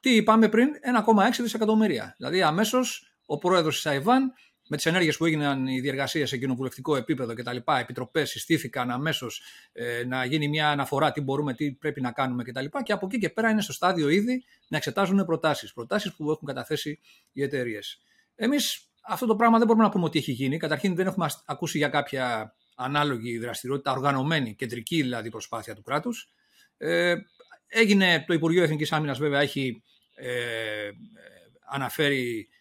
Τι 0.00 0.14
είπαμε 0.14 0.48
πριν, 0.48 0.68
1,6 0.82 1.42
δισεκατομμύρια. 1.42 2.14
Δηλαδή 2.16 2.42
αμέσως 2.42 3.14
ο 3.26 3.38
πρόεδρος 3.38 3.74
της 3.74 3.82
Ταϊβάν 3.82 4.32
με 4.74 4.80
τις 4.80 4.88
ενέργειες 4.92 5.16
που 5.16 5.24
έγιναν 5.24 5.66
οι 5.66 5.80
διεργασίες 5.80 6.28
σε 6.28 6.36
κοινοβουλευτικό 6.36 6.96
επίπεδο 6.96 7.34
κτλ. 7.34 7.56
Επιτροπές 7.80 8.30
συστήθηκαν 8.30 8.90
αμέσως 8.90 9.42
ε, 9.72 10.04
να 10.04 10.24
γίνει 10.24 10.48
μια 10.48 10.70
αναφορά 10.70 11.12
τι 11.12 11.20
μπορούμε, 11.20 11.54
τι 11.54 11.72
πρέπει 11.72 12.00
να 12.00 12.12
κάνουμε 12.12 12.42
κτλ. 12.42 12.64
Και, 12.64 12.82
και 12.84 12.92
από 12.92 13.06
εκεί 13.06 13.18
και 13.18 13.30
πέρα 13.30 13.50
είναι 13.50 13.60
στο 13.60 13.72
στάδιο 13.72 14.08
ήδη 14.08 14.44
να 14.68 14.76
εξετάζουν 14.76 15.24
προτάσεις. 15.24 15.72
Προτάσεις 15.72 16.14
που 16.14 16.30
έχουν 16.30 16.46
καταθέσει 16.48 17.00
οι 17.32 17.42
εταιρείες. 17.42 18.02
Εμείς 18.34 18.88
αυτό 19.02 19.26
το 19.26 19.36
πράγμα 19.36 19.58
δεν 19.58 19.66
μπορούμε 19.66 19.84
να 19.84 19.90
πούμε 19.90 20.04
ότι 20.04 20.18
έχει 20.18 20.32
γίνει. 20.32 20.56
Καταρχήν 20.56 20.94
δεν 20.94 21.06
έχουμε 21.06 21.26
ακούσει 21.44 21.78
για 21.78 21.88
κάποια 21.88 22.54
ανάλογη 22.74 23.38
δραστηριότητα, 23.38 23.92
οργανωμένη, 23.92 24.54
κεντρική 24.54 25.02
δηλαδή 25.02 25.30
προσπάθεια 25.30 25.74
του 25.74 25.82
κράτους. 25.82 26.28
Ε, 26.76 27.14
έγινε 27.66 28.24
το 28.26 28.34
Υπουργείο 28.34 28.62
Εθνικής 28.62 28.92
Άμυνας, 28.92 29.18
βέβαια, 29.18 29.40
έχει 29.40 29.82
ε, 30.14 30.90
αναφέρει 31.70 32.48
ε, 32.48 32.54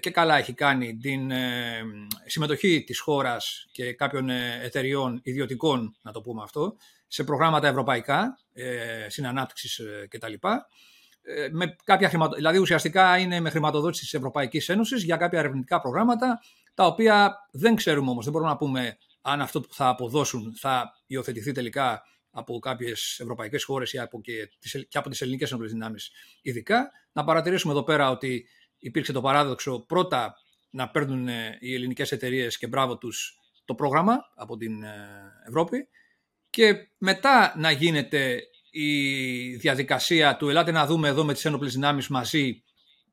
και 0.00 0.10
καλά 0.10 0.38
έχει 0.38 0.52
κάνει 0.52 0.96
την 0.96 1.30
ε, 1.30 1.82
συμμετοχή 2.26 2.84
της 2.86 3.00
χώρας 3.00 3.66
και 3.72 3.92
κάποιων 3.92 4.30
ε, 4.30 4.60
εταιριών 4.62 5.20
ιδιωτικών, 5.22 5.96
να 6.02 6.12
το 6.12 6.20
πούμε 6.20 6.42
αυτό, 6.42 6.76
σε 7.06 7.24
προγράμματα 7.24 7.68
ευρωπαϊκά, 7.68 8.38
συνανάπτυξης 9.06 9.80
κτλ. 10.08 10.32
Με 11.52 11.76
κάποια 11.84 12.08
χρηματο... 12.08 12.34
Δηλαδή 12.34 12.58
ουσιαστικά 12.58 13.18
είναι 13.18 13.40
με 13.40 13.50
χρηματοδότηση 13.50 14.02
της 14.02 14.14
Ευρωπαϊκής 14.14 14.68
Ένωσης 14.68 15.02
για 15.02 15.16
κάποια 15.16 15.38
ερευνητικά 15.38 15.80
προγράμματα, 15.80 16.40
τα 16.74 16.86
οποία 16.86 17.48
δεν 17.52 17.74
ξέρουμε 17.74 18.10
όμως, 18.10 18.24
δεν 18.24 18.32
μπορούμε 18.32 18.50
να 18.50 18.56
πούμε 18.56 18.98
αν 19.20 19.40
αυτό 19.40 19.60
που 19.60 19.74
θα 19.74 19.88
αποδώσουν 19.88 20.54
θα 20.56 20.90
υιοθετηθεί 21.06 21.52
τελικά 21.52 22.02
από 22.30 22.58
κάποιες 22.58 23.18
ευρωπαϊκές 23.20 23.64
χώρες 23.64 23.92
ή 23.92 23.98
από 23.98 24.20
και, 24.20 24.50
και 24.88 24.98
από 24.98 25.08
τις 25.08 25.20
ελληνικές 25.20 25.50
ενόπλες 25.50 25.72
δυνάμεις 25.72 26.10
ειδικά. 26.42 26.90
Να 27.12 27.24
παρατηρήσουμε 27.24 27.72
εδώ 27.72 27.82
πέρα 27.82 28.10
ότι 28.10 28.46
υπήρξε 28.80 29.12
το 29.12 29.20
παράδοξο 29.20 29.80
πρώτα 29.80 30.34
να 30.70 30.88
παίρνουν 30.88 31.28
ε, 31.28 31.58
οι 31.60 31.74
ελληνικές 31.74 32.12
εταιρείες 32.12 32.58
και 32.58 32.66
μπράβο 32.66 32.98
τους 32.98 33.38
το 33.64 33.74
πρόγραμμα 33.74 34.16
από 34.34 34.56
την 34.56 34.82
ε, 34.82 35.32
Ευρώπη 35.48 35.88
και 36.50 36.74
μετά 36.98 37.54
να 37.56 37.70
γίνεται 37.70 38.42
η 38.70 39.56
διαδικασία 39.56 40.36
του 40.36 40.48
ελάτε 40.48 40.70
να 40.70 40.86
δούμε 40.86 41.08
εδώ 41.08 41.24
με 41.24 41.32
τις 41.32 41.44
ένοπλες 41.44 41.72
δυνάμεις 41.72 42.08
μαζί 42.08 42.62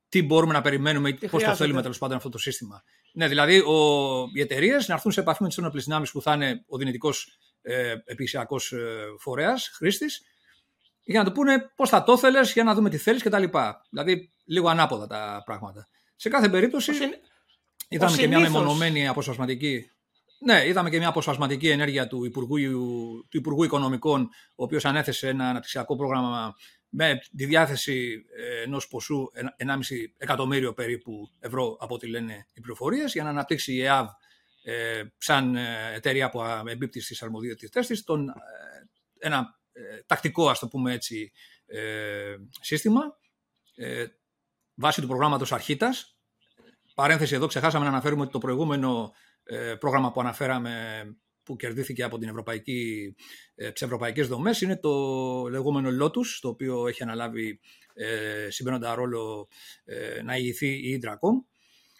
τι 0.09 0.23
μπορούμε 0.23 0.53
να 0.53 0.61
περιμένουμε, 0.61 1.13
πώς 1.13 1.29
πώς 1.29 1.43
το 1.43 1.55
θέλουμε 1.55 1.81
τέλος 1.81 1.97
πάντων 1.97 2.17
αυτό 2.17 2.29
το 2.29 2.37
σύστημα. 2.37 2.83
Ναι, 3.13 3.27
δηλαδή 3.27 3.59
ο, 3.59 3.75
οι 4.33 4.41
εταιρείες 4.41 4.87
να 4.87 4.93
έρθουν 4.93 5.11
σε 5.11 5.19
επαφή 5.19 5.41
με 5.41 5.47
τις 5.47 5.57
ένοπλες 5.57 5.83
δυνάμεις 5.83 6.11
που 6.11 6.21
θα 6.21 6.33
είναι 6.33 6.63
ο 6.67 6.77
δυνητικός 6.77 7.37
ε, 7.61 7.91
επιχειρησιακός 7.91 8.71
ε, 8.71 9.05
φορέας, 9.19 9.69
χρήστης, 9.73 10.21
για 11.03 11.19
να 11.19 11.25
του 11.25 11.31
πούνε 11.31 11.71
πώς 11.75 11.89
θα 11.89 12.03
το 12.03 12.13
ήθελε, 12.13 12.39
για 12.41 12.63
να 12.63 12.73
δούμε 12.73 12.89
τι 12.89 12.97
θέλεις 12.97 13.23
κτλ. 13.23 13.43
Δηλαδή 13.89 14.31
λίγο 14.47 14.69
ανάποδα 14.69 15.07
τα 15.07 15.41
πράγματα. 15.45 15.87
Σε 16.15 16.29
κάθε 16.29 16.49
περίπτωση 16.49 16.91
είδαμε 17.89 18.17
και 18.17 18.27
μια 18.27 18.39
μεμονωμένη 18.39 19.07
αποσπασματική. 19.07 19.91
Ναι, 20.39 20.67
είδαμε 20.67 20.89
και 20.89 20.97
μια 20.97 21.07
αποσπασματική 21.07 21.69
ενέργεια 21.69 22.07
του 22.07 22.25
Υπουργού, 22.25 22.55
του 23.29 23.37
Υπουργού 23.37 23.63
Οικονομικών, 23.63 24.21
ο 24.55 24.63
οποίος 24.63 24.85
ανέθεσε 24.85 25.27
ένα 25.27 25.49
αναπτυξιακό 25.49 25.95
πρόγραμμα 25.95 26.55
με 26.89 27.19
τη 27.37 27.45
διάθεση 27.45 28.25
ε, 28.35 28.61
ενός 28.61 28.87
ποσού 28.87 29.27
1,5 29.65 29.75
εκατομμύριο 30.17 30.73
περίπου 30.73 31.31
ευρώ 31.39 31.77
από 31.79 31.93
ό,τι 31.93 32.07
λένε 32.07 32.45
οι 32.53 32.59
πληροφορίες, 32.59 33.13
για 33.13 33.23
να 33.23 33.29
αναπτύξει 33.29 33.73
η 33.73 33.81
ΕΑΒ 33.81 34.07
ε, 34.63 35.03
σαν 35.17 35.55
ε, 35.55 35.93
εταιρεία 35.93 36.29
που 36.29 36.41
εμπίπτει 36.65 37.01
στις 37.01 37.23
αρμοδιότητες 37.23 37.87
της 37.87 38.03
τον, 38.03 38.33
ένα 39.19 39.59
τακτικό 40.05 40.49
ας 40.49 40.59
το 40.59 40.67
πούμε 40.67 40.93
έτσι 40.93 41.31
σύστημα 42.61 43.01
βάσει 44.77 45.01
του 45.01 45.07
προγράμματος 45.07 45.51
Αρχίτας. 45.51 46.17
Παρένθεση 46.95 47.35
εδώ, 47.35 47.47
ξεχάσαμε 47.47 47.83
να 47.83 47.91
αναφέρουμε 47.91 48.21
ότι 48.21 48.31
το 48.31 48.37
προηγούμενο 48.37 49.11
ε, 49.43 49.75
πρόγραμμα 49.79 50.11
που 50.11 50.19
αναφέραμε 50.19 51.03
που 51.43 51.55
κερδίθηκε 51.55 52.03
από 52.03 52.17
την 52.17 52.29
ευρωπαϊκή, 52.29 53.15
ε, 53.55 53.71
τις 53.71 53.81
ευρωπαϊκές 53.81 54.27
δομές 54.27 54.61
είναι 54.61 54.77
το 54.77 54.91
λεγόμενο 55.47 56.05
Lotus, 56.05 56.27
το 56.41 56.47
οποίο 56.47 56.87
έχει 56.87 57.03
αναλάβει 57.03 57.59
ε, 57.93 58.49
συμπαίνοντα 58.49 58.95
ρόλο 58.95 59.47
ε, 59.85 60.21
να 60.21 60.35
ηγηθεί 60.35 60.67
η 60.67 61.01
Intracom. 61.01 61.45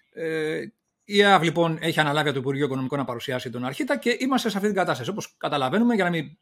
Ε, 0.10 0.62
η 1.03 1.22
ΕΑΒ 1.22 1.43
λοιπόν 1.43 1.77
έχει 1.81 2.00
αναλάβει 2.00 2.27
από 2.27 2.38
το 2.38 2.39
Υπουργείο 2.39 2.65
Οικονομικών 2.65 3.00
να 3.00 3.05
παρουσιάσει 3.05 3.50
τον 3.50 3.65
Αρχίτα 3.65 3.98
και 3.98 4.17
είμαστε 4.19 4.50
σε 4.50 4.57
αυτή 4.57 4.69
την 4.69 4.77
κατάσταση. 4.77 5.10
Όπως 5.10 5.36
καταλαβαίνουμε, 5.38 5.96
για 5.96 6.03
να 6.03 6.10
μην, 6.10 6.38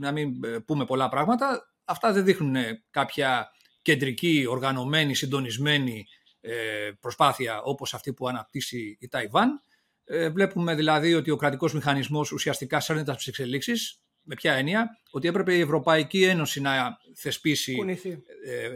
να 0.00 0.12
μην 0.12 0.44
ε, 0.44 0.58
πούμε 0.58 0.84
πολλά 0.84 1.08
πράγματα, 1.08 1.74
αυτά 1.84 2.12
δεν 2.12 2.24
δείχνουν 2.24 2.56
κάποια 2.90 3.50
κεντρική, 3.82 4.46
οργανωμένη, 4.48 5.14
συντονισμένη 5.14 6.06
ε, 6.40 6.90
προσπάθεια 7.00 7.62
όπως 7.62 7.94
αυτή 7.94 8.12
που 8.12 8.28
αναπτύσσει 8.28 8.96
η 9.00 9.08
Ταϊβάν. 9.08 9.62
Ε, 10.04 10.28
βλέπουμε 10.28 10.74
δηλαδή 10.74 11.14
ότι 11.14 11.30
ο 11.30 11.36
κρατικός 11.36 11.74
μηχανισμός 11.74 12.32
ουσιαστικά 12.32 12.80
σέρνεται 12.80 13.12
στις 13.12 13.26
εξελίξεις. 13.26 13.96
Με 14.24 14.34
ποια 14.34 14.52
έννοια, 14.52 14.98
ότι 15.10 15.28
έπρεπε 15.28 15.54
η 15.54 15.60
Ευρωπαϊκή 15.60 16.22
Ένωση 16.24 16.60
να 16.60 16.96
θεσπίσει 17.14 17.76
ε, 18.44 18.68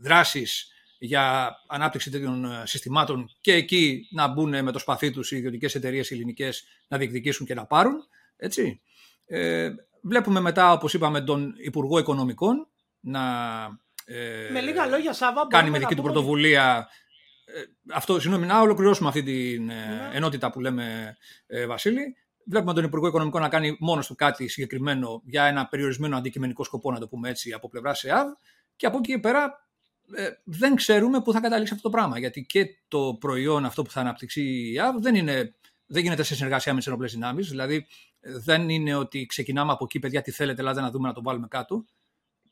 δράσεις 0.00 0.68
για 0.98 1.56
ανάπτυξη 1.66 2.10
τέτοιων 2.10 2.46
συστημάτων 2.64 3.30
και 3.40 3.52
εκεί 3.52 4.08
να 4.10 4.28
μπουν 4.28 4.62
με 4.62 4.72
το 4.72 4.78
σπαθί 4.78 5.10
τους 5.10 5.32
οι 5.32 5.36
ιδιωτικές 5.36 5.74
εταιρείες 5.74 6.10
ελληνικές 6.10 6.64
να 6.88 6.98
διεκδικήσουν 6.98 7.46
και 7.46 7.54
να 7.54 7.66
πάρουν. 7.66 8.08
Έτσι. 8.36 8.80
Ε, 9.26 9.70
βλέπουμε 10.02 10.40
μετά, 10.40 10.72
όπως 10.72 10.94
είπαμε, 10.94 11.20
τον 11.20 11.54
Υπουργό 11.56 11.98
Οικονομικών 11.98 12.68
να 13.00 13.22
ε, 14.04 14.50
με 14.52 14.60
λίγα 14.60 14.86
λόγια, 14.86 15.12
Σάβα, 15.12 15.46
κάνει 15.48 15.70
με 15.70 15.78
δική 15.78 15.94
του 15.94 16.02
πρωτοβουλία. 16.02 16.88
Ε, 17.44 17.62
αυτό, 17.92 18.20
συγγνώμη, 18.20 18.46
να 18.46 18.60
ολοκληρώσουμε 18.60 19.08
αυτή 19.08 19.22
την 19.22 19.70
ε, 19.70 19.74
ναι. 19.74 20.10
ενότητα 20.12 20.50
που 20.50 20.60
λέμε, 20.60 21.16
ε, 21.46 21.66
Βασίλη. 21.66 22.16
Βλέπουμε 22.46 22.74
τον 22.74 22.84
Υπουργό 22.84 23.06
Οικονομικών 23.06 23.40
να 23.40 23.48
κάνει 23.48 23.76
μόνος 23.80 24.06
του 24.06 24.14
κάτι 24.14 24.48
συγκεκριμένο 24.48 25.22
για 25.24 25.44
ένα 25.44 25.66
περιορισμένο 25.66 26.16
αντικειμενικό 26.16 26.64
σκοπό, 26.64 26.92
να 26.92 26.98
το 26.98 27.08
πούμε 27.08 27.28
έτσι, 27.28 27.52
από 27.52 27.68
πλευρά 27.68 27.94
ΕΑΒ. 28.02 28.26
Και 28.76 28.86
από 28.86 28.98
εκεί 28.98 29.12
και 29.12 29.18
πέρα 29.18 29.68
ε, 30.14 30.28
δεν 30.44 30.74
ξέρουμε 30.74 31.22
πού 31.22 31.32
θα 31.32 31.40
καταλήξει 31.40 31.74
αυτό 31.74 31.88
το 31.88 31.96
πράγμα. 31.96 32.18
Γιατί 32.18 32.44
και 32.44 32.66
το 32.88 33.16
προϊόν 33.20 33.64
αυτό 33.64 33.82
που 33.82 33.90
θα 33.90 34.00
αναπτυξεί 34.00 34.42
η 34.42 34.78
ΕΑΒ 34.78 34.96
δεν, 34.98 35.14
είναι, 35.14 35.54
δεν 35.86 36.02
γίνεται 36.02 36.22
σε 36.22 36.34
συνεργασία 36.34 36.72
με 36.72 36.78
τις 36.78 36.86
ενοπλέ 36.86 37.06
δυνάμεις. 37.06 37.48
Δηλαδή 37.48 37.86
δεν 38.20 38.68
είναι 38.68 38.94
ότι 38.94 39.26
ξεκινάμε 39.26 39.72
από 39.72 39.84
εκεί, 39.84 39.98
παιδιά, 39.98 40.22
τι 40.22 40.30
θέλετε, 40.30 40.60
ελάτε 40.60 40.80
να 40.80 40.90
δούμε 40.90 41.08
να 41.08 41.14
το 41.14 41.22
βάλουμε 41.22 41.46
κάτω. 41.50 41.84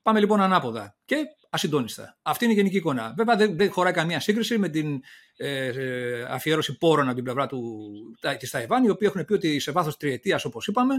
Πάμε 0.03 0.21
λοιπόν 0.21 0.41
ανάποδα. 0.41 0.97
Και 1.05 1.17
ασυντόνιστα. 1.55 2.19
Αυτή 2.23 2.45
είναι 2.45 2.53
η 2.53 2.57
γενική 2.57 2.77
εικόνα. 2.77 3.15
Βέβαια 3.17 3.37
δεν, 3.37 3.57
δεν 3.57 3.71
χωράει 3.71 3.93
καμία 3.93 4.21
σύγκριση 4.21 4.59
με 4.59 4.69
την 4.69 5.01
ε, 5.37 5.67
ε 5.67 6.23
αφιέρωση 6.29 6.79
πόρων 6.79 7.07
από 7.07 7.15
την 7.15 7.25
πλευρά 7.25 7.49
της 8.39 8.51
Ταϊβάν, 8.51 8.85
οι 8.85 8.89
οποίοι 8.89 9.09
έχουν 9.11 9.25
πει 9.25 9.33
ότι 9.33 9.59
σε 9.59 9.73
βάθος 9.73 9.97
τριετίας, 9.97 10.45
όπως 10.45 10.67
είπαμε, 10.67 10.95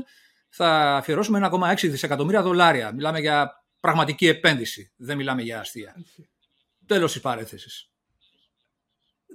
θα 0.49 0.95
αφιερώσουμε 0.95 1.49
1,6 1.51 1.75
δισεκατομμύρια 1.81 2.41
δολάρια. 2.41 2.93
Μιλάμε 2.93 3.19
για 3.19 3.65
πραγματική 3.79 4.27
επένδυση. 4.27 4.93
Δεν 4.97 5.17
μιλάμε 5.17 5.41
για 5.41 5.59
αστεία. 5.59 5.95
Τέλος 6.85 7.11
της 7.11 7.21
παρέθεση. 7.21 7.89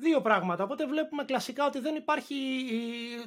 Δύο 0.01 0.21
πράγματα. 0.21 0.65
Οπότε 0.65 0.87
βλέπουμε 0.87 1.25
κλασικά 1.25 1.67
ότι 1.67 1.79
δεν 1.79 1.95
υπάρχει. 1.95 2.35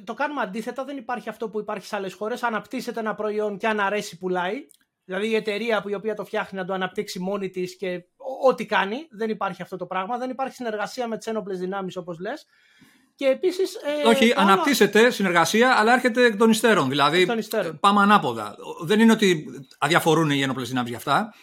Το 0.04 0.14
κάνουμε 0.14 0.40
αντίθετα. 0.40 0.84
Δεν 0.84 0.96
υπάρχει 0.96 1.28
αυτό 1.28 1.48
που 1.48 1.60
υπάρχει 1.60 1.86
σε 1.86 1.96
άλλες 1.96 2.14
χώρες. 2.14 2.42
Αναπτύσσεται 2.42 3.00
ένα 3.00 3.14
προϊόν 3.14 3.58
και 3.58 3.66
αν 3.66 3.80
αρέσει, 3.80 4.18
πουλάει. 4.18 4.66
Δηλαδή 5.04 5.28
η 5.28 5.34
εταιρεία 5.34 5.82
που 5.82 5.88
η 5.88 5.94
οποία 5.94 6.14
το 6.14 6.24
φτιάχνει 6.24 6.58
να 6.58 6.64
το 6.64 6.72
αναπτύξει 6.72 7.18
μόνη 7.18 7.50
της 7.50 7.76
και 7.76 8.04
ό,τι 8.42 8.66
κάνει. 8.66 9.06
Δεν 9.10 9.30
υπάρχει 9.30 9.62
αυτό 9.62 9.76
το 9.76 9.86
πράγμα. 9.86 10.18
Δεν 10.18 10.30
υπάρχει 10.30 10.54
συνεργασία 10.54 11.08
με 11.08 11.16
τις 11.16 11.26
ένοπλες 11.26 11.58
δυνάμεις 11.58 11.96
όπως 11.96 12.18
λες. 12.18 12.46
Και 13.14 13.26
επίσης. 13.26 13.74
Ε, 13.74 14.08
Όχι, 14.08 14.32
αναπτύσσεται 14.36 15.10
συνεργασία, 15.10 15.74
αλλά 15.78 15.92
έρχεται 15.92 16.24
εκ 16.24 16.36
των 16.36 16.50
υστέρων. 16.50 16.88
Δηλαδή 16.88 17.26
πάμε 17.80 18.00
ανάποδα. 18.00 18.56
Δεν 18.84 19.00
είναι 19.00 19.12
ότι 19.12 19.44
αδιαφορούν 19.78 20.30
οι 20.30 20.42
ένοπλες 20.42 20.68
δυνάμεις 20.68 20.88
για 20.90 20.98
αυτά. 20.98 21.34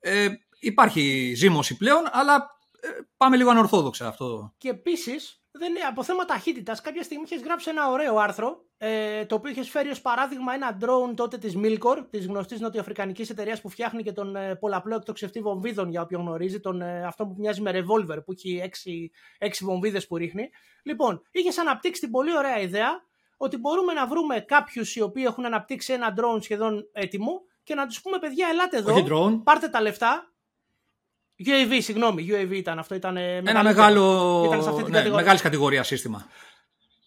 Ε, 0.00 0.28
υπάρχει 0.60 1.32
ζήμωση 1.36 1.76
πλέον, 1.76 2.02
αλλά 2.10 2.50
ε, 2.80 2.88
πάμε 3.16 3.36
λίγο 3.36 3.50
ανορθόδοξα 3.50 4.06
αυτό. 4.06 4.54
Και 4.58 4.68
επίσης, 4.68 5.42
από 5.88 6.02
θέμα 6.02 6.24
ταχύτητας, 6.24 6.80
κάποια 6.80 7.02
στιγμή 7.02 7.24
είχες 7.26 7.42
γράψει 7.42 7.70
ένα 7.70 7.90
ωραίο 7.90 8.16
άρθρο, 8.16 8.64
ε, 8.78 9.24
το 9.24 9.34
οποίο 9.34 9.50
είχες 9.50 9.68
φέρει 9.68 9.90
ως 9.90 10.00
παράδειγμα 10.00 10.54
ένα 10.54 10.78
drone 10.80 11.16
τότε 11.16 11.38
της 11.38 11.54
Milcor, 11.56 12.06
της 12.10 12.26
γνωστής 12.26 12.60
νοτιοαφρικανικής 12.60 13.30
εταιρείας 13.30 13.60
που 13.60 13.68
φτιάχνει 13.68 14.02
και 14.02 14.12
τον 14.12 14.36
ε, 14.36 14.54
πολλαπλό 14.54 14.94
εκτοξευτή 14.94 15.40
βομβίδων, 15.40 15.90
για 15.90 16.02
όποιον 16.02 16.20
γνωρίζει, 16.20 16.60
τον, 16.60 16.82
ε, 16.82 17.04
αυτό 17.06 17.26
που 17.26 17.34
μοιάζει 17.38 17.60
με 17.60 17.70
revolver, 17.74 18.24
που 18.24 18.32
έχει 18.32 18.60
έξι, 18.62 19.10
έξι 19.38 19.64
βομβίδες 19.64 20.06
που 20.06 20.16
ρίχνει. 20.16 20.50
Λοιπόν, 20.82 21.22
είχες 21.30 21.58
αναπτύξει 21.58 22.00
την 22.00 22.10
πολύ 22.10 22.36
ωραία 22.36 22.60
ιδέα 22.60 22.90
ότι 23.36 23.56
μπορούμε 23.56 23.92
να 23.92 24.06
βρούμε 24.06 24.40
κάποιους 24.40 24.96
οι 24.96 25.00
οποίοι 25.00 25.24
έχουν 25.26 25.44
αναπτύξει 25.44 25.92
ένα 25.92 26.14
drone 26.16 26.42
σχεδόν 26.42 26.88
έτοιμο 26.92 27.40
και 27.62 27.74
να 27.74 27.86
τους 27.86 28.00
πούμε, 28.00 28.18
παιδιά, 28.18 28.48
ελάτε 28.50 28.76
εδώ, 28.76 28.94
πάρτε 29.44 29.68
τα 29.68 29.80
λεφτά, 29.80 30.32
UAV, 31.38 31.78
συγγνώμη, 31.78 32.26
UAV 32.30 32.50
ήταν 32.50 32.78
αυτό. 32.78 32.94
Ήταν 32.94 33.16
Ένα 33.16 33.62
μεγάλο, 33.62 34.42
ήταν 34.46 34.62
σε 34.62 34.68
αυτή 34.68 34.82
την 34.82 34.92
ναι, 34.92 34.96
κατηγορία. 34.98 35.24
μεγάλη 35.24 35.40
κατηγορία 35.40 35.82
σύστημα. 35.82 36.26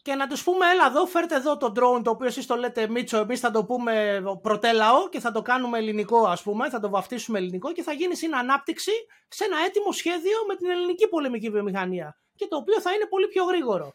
Και 0.01 0.15
να 0.15 0.27
τους 0.27 0.43
πούμε, 0.43 0.65
έλα 0.71 0.85
εδώ, 0.85 1.05
φέρτε 1.05 1.35
εδώ 1.35 1.57
το 1.57 1.67
drone 1.75 2.03
το 2.03 2.09
οποίο 2.09 2.27
εσείς 2.27 2.45
το 2.45 2.55
λέτε 2.55 2.87
Μίτσο, 2.87 3.17
εμείς 3.17 3.39
θα 3.39 3.51
το 3.51 3.65
πούμε 3.65 4.21
πρωτέλαο 4.41 5.09
και 5.09 5.19
θα 5.19 5.31
το 5.31 5.41
κάνουμε 5.41 5.77
ελληνικό, 5.77 6.27
ας 6.27 6.41
πούμε, 6.41 6.69
θα 6.69 6.79
το 6.79 6.89
βαφτίσουμε 6.89 7.37
ελληνικό 7.37 7.71
και 7.71 7.83
θα 7.83 7.93
γίνει 7.93 8.15
στην 8.15 8.35
ανάπτυξη 8.35 8.91
σε 9.27 9.43
ένα 9.43 9.57
έτοιμο 9.65 9.91
σχέδιο 9.91 10.37
με 10.47 10.55
την 10.55 10.69
ελληνική 10.69 11.07
πολεμική 11.07 11.49
βιομηχανία. 11.49 12.17
Και 12.35 12.47
το 12.49 12.57
οποίο 12.57 12.81
θα 12.81 12.91
είναι 12.93 13.05
πολύ 13.09 13.27
πιο 13.27 13.43
γρήγορο. 13.43 13.93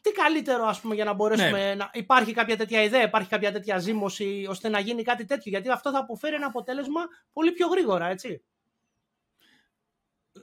Τι 0.00 0.12
καλύτερο, 0.12 0.64
ας 0.66 0.80
πούμε, 0.80 0.94
για 0.94 1.04
να 1.04 1.12
μπορέσουμε 1.12 1.64
ναι. 1.66 1.74
να. 1.74 1.90
Υπάρχει 1.92 2.32
κάποια 2.32 2.56
τέτοια 2.56 2.82
ιδέα, 2.82 3.02
υπάρχει 3.02 3.28
κάποια 3.28 3.52
τέτοια 3.52 3.78
ζήμωση, 3.78 4.46
ώστε 4.48 4.68
να 4.68 4.78
γίνει 4.78 5.02
κάτι 5.02 5.24
τέτοιο. 5.24 5.50
Γιατί 5.50 5.70
αυτό 5.70 5.90
θα 5.90 5.98
αποφέρει 5.98 6.34
ένα 6.34 6.46
αποτέλεσμα 6.46 7.00
πολύ 7.32 7.52
πιο 7.52 7.66
γρήγορα, 7.66 8.06
έτσι. 8.06 8.42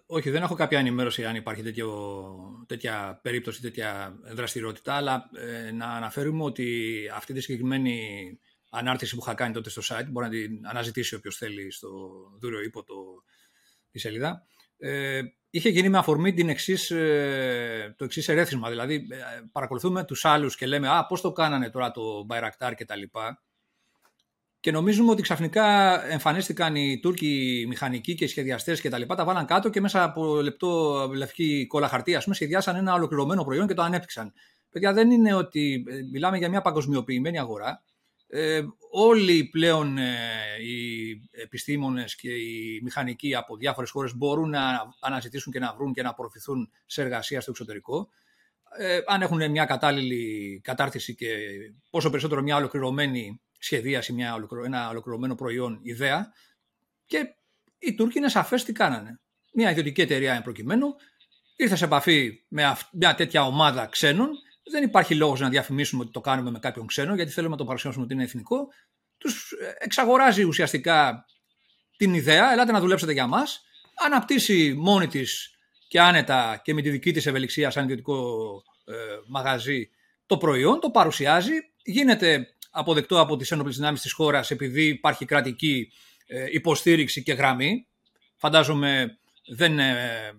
Όχι, 0.05 0.29
δεν 0.29 0.41
έχω 0.41 0.55
κάποια 0.55 0.79
ενημέρωση 0.79 1.25
αν 1.25 1.35
υπάρχει 1.35 1.63
τέτοιο, 1.63 2.65
τέτοια 2.67 3.19
περίπτωση, 3.23 3.61
τέτοια 3.61 4.19
δραστηριότητα, 4.23 4.93
αλλά 4.93 5.29
ε, 5.37 5.71
να 5.71 5.85
αναφέρουμε 5.85 6.43
ότι 6.43 6.95
αυτή 7.15 7.33
τη 7.33 7.41
συγκεκριμένη 7.41 7.99
ανάρτηση 8.69 9.15
που 9.15 9.21
είχα 9.21 9.33
κάνει 9.33 9.53
τότε 9.53 9.69
στο 9.69 9.81
site, 9.85 10.07
μπορεί 10.09 10.25
να 10.25 10.31
την 10.31 10.67
αναζητήσει 10.67 11.15
όποιος 11.15 11.37
θέλει 11.37 11.71
στο 11.71 11.89
δούριο 12.39 12.61
ύπο 12.61 12.83
το, 12.83 12.95
τη 13.91 13.99
σελίδα, 13.99 14.45
ε, 14.77 15.21
είχε 15.49 15.69
γίνει 15.69 15.89
με 15.89 15.97
αφορμή 15.97 16.33
την 16.33 16.49
εξής, 16.49 16.91
ε, 16.91 17.95
το 17.97 18.03
εξής 18.03 18.27
ερέθισμα. 18.27 18.69
Δηλαδή, 18.69 18.95
ε, 18.95 19.17
παρακολουθούμε 19.51 20.05
τους 20.05 20.25
άλλους 20.25 20.55
και 20.55 20.65
λέμε 20.65 20.89
«Α, 20.89 21.05
πώς 21.05 21.21
το 21.21 21.31
κάνανε 21.31 21.69
τώρα 21.69 21.91
το 21.91 22.25
Bayraktar» 22.29 22.73
και 22.75 22.85
τα 22.85 22.95
λοιπά 22.95 23.43
και 24.61 24.71
νομίζουμε 24.71 25.11
ότι 25.11 25.21
ξαφνικά 25.21 25.65
εμφανίστηκαν 26.11 26.75
οι 26.75 26.99
Τούρκοι 26.99 27.65
μηχανικοί 27.67 28.15
και 28.15 28.27
σχεδιαστές 28.27 28.81
και 28.81 28.89
τα 28.89 28.97
λοιπά, 28.97 29.15
τα 29.15 29.25
βάλαν 29.25 29.45
κάτω 29.45 29.69
και 29.69 29.81
μέσα 29.81 30.03
από 30.03 30.41
λεπτό 30.41 31.11
λευκή 31.15 31.67
κόλλα 31.67 31.87
χαρτί, 31.87 32.15
ας 32.15 32.23
πούμε, 32.23 32.35
σχεδιάσαν 32.35 32.75
ένα 32.75 32.93
ολοκληρωμένο 32.93 33.43
προϊόν 33.43 33.67
και 33.67 33.73
το 33.73 33.81
ανέπτυξαν. 33.81 34.33
Παιδιά, 34.69 34.93
δεν 34.93 35.11
είναι 35.11 35.33
ότι 35.33 35.83
ε, 35.87 36.01
μιλάμε 36.11 36.37
για 36.37 36.49
μια 36.49 36.61
παγκοσμιοποιημένη 36.61 37.39
αγορά. 37.39 37.83
Ε, 38.27 38.61
όλοι 38.91 39.43
πλέον 39.43 39.97
ε, 39.97 40.13
οι 40.63 41.21
επιστήμονες 41.31 42.15
και 42.15 42.29
οι 42.29 42.79
μηχανικοί 42.83 43.35
από 43.35 43.57
διάφορες 43.57 43.89
χώρες 43.89 44.15
μπορούν 44.15 44.49
να 44.49 44.61
αναζητήσουν 44.99 45.51
και 45.51 45.59
να 45.59 45.73
βρουν 45.77 45.93
και 45.93 46.01
να 46.01 46.09
απορροφηθούν 46.09 46.71
σε 46.85 47.01
εργασία 47.01 47.41
στο 47.41 47.51
εξωτερικό. 47.51 48.09
Ε, 48.77 48.99
αν 49.07 49.21
έχουν 49.21 49.51
μια 49.51 49.65
κατάλληλη 49.65 50.59
κατάρτιση 50.63 51.15
και 51.15 51.27
πόσο 51.89 52.09
περισσότερο 52.09 52.41
μια 52.41 52.55
ολοκληρωμένη 52.55 53.41
σχεδίαση 53.61 54.13
μια, 54.13 54.47
ένα 54.65 54.89
ολοκληρωμένο 54.89 55.35
προϊόν 55.35 55.79
ιδέα 55.83 56.31
και 57.05 57.35
οι 57.79 57.95
Τούρκοι 57.95 58.17
είναι 58.17 58.29
σαφές 58.29 58.63
τι 58.63 58.73
κάνανε. 58.73 59.19
Μια 59.53 59.71
ιδιωτική 59.71 60.01
εταιρεία 60.01 60.33
εν 60.33 60.41
προκειμένου 60.41 60.95
ήρθε 61.55 61.75
σε 61.75 61.85
επαφή 61.85 62.43
με 62.47 62.77
μια 62.91 63.15
τέτοια 63.15 63.45
ομάδα 63.45 63.85
ξένων. 63.85 64.29
Δεν 64.71 64.83
υπάρχει 64.83 65.15
λόγος 65.15 65.39
να 65.39 65.49
διαφημίσουμε 65.49 66.01
ότι 66.01 66.11
το 66.11 66.21
κάνουμε 66.21 66.51
με 66.51 66.59
κάποιον 66.59 66.87
ξένο, 66.87 67.15
γιατί 67.15 67.31
θέλουμε 67.31 67.51
να 67.51 67.57
το 67.57 67.65
παρουσιάσουμε 67.65 68.03
ότι 68.03 68.13
είναι 68.13 68.23
εθνικό. 68.23 68.67
Τους 69.17 69.51
ε, 69.51 69.73
εξαγοράζει 69.77 70.43
ουσιαστικά 70.43 71.25
την 71.97 72.13
ιδέα, 72.13 72.51
ελάτε 72.51 72.71
να 72.71 72.79
δουλέψετε 72.79 73.11
για 73.11 73.27
μας. 73.27 73.63
Αναπτύσσει 74.05 74.73
μόνη 74.77 75.07
της 75.07 75.55
και 75.87 76.01
άνετα 76.01 76.61
και 76.63 76.73
με 76.73 76.81
τη 76.81 76.89
δική 76.89 77.11
της 77.11 77.25
ευελιξία, 77.25 77.69
σαν 77.69 77.83
ιδιωτικό 77.83 78.47
ε, 78.85 78.93
μαγαζί, 79.27 79.89
το 80.25 80.37
προϊόν, 80.37 80.79
το 80.79 80.89
παρουσιάζει. 80.89 81.53
Γίνεται 81.83 82.55
αποδεκτό 82.71 83.19
από 83.19 83.37
τις 83.37 83.51
ένοπλες 83.51 83.75
δυνάμεις 83.75 84.01
της 84.01 84.11
χώρας 84.11 84.51
επειδή 84.51 84.87
υπάρχει 84.87 85.25
κρατική 85.25 85.91
ε, 86.25 86.45
υποστήριξη 86.51 87.23
και 87.23 87.33
γραμμή. 87.33 87.87
Φαντάζομαι 88.35 89.19
δεν 89.55 89.79
ε, 89.79 90.31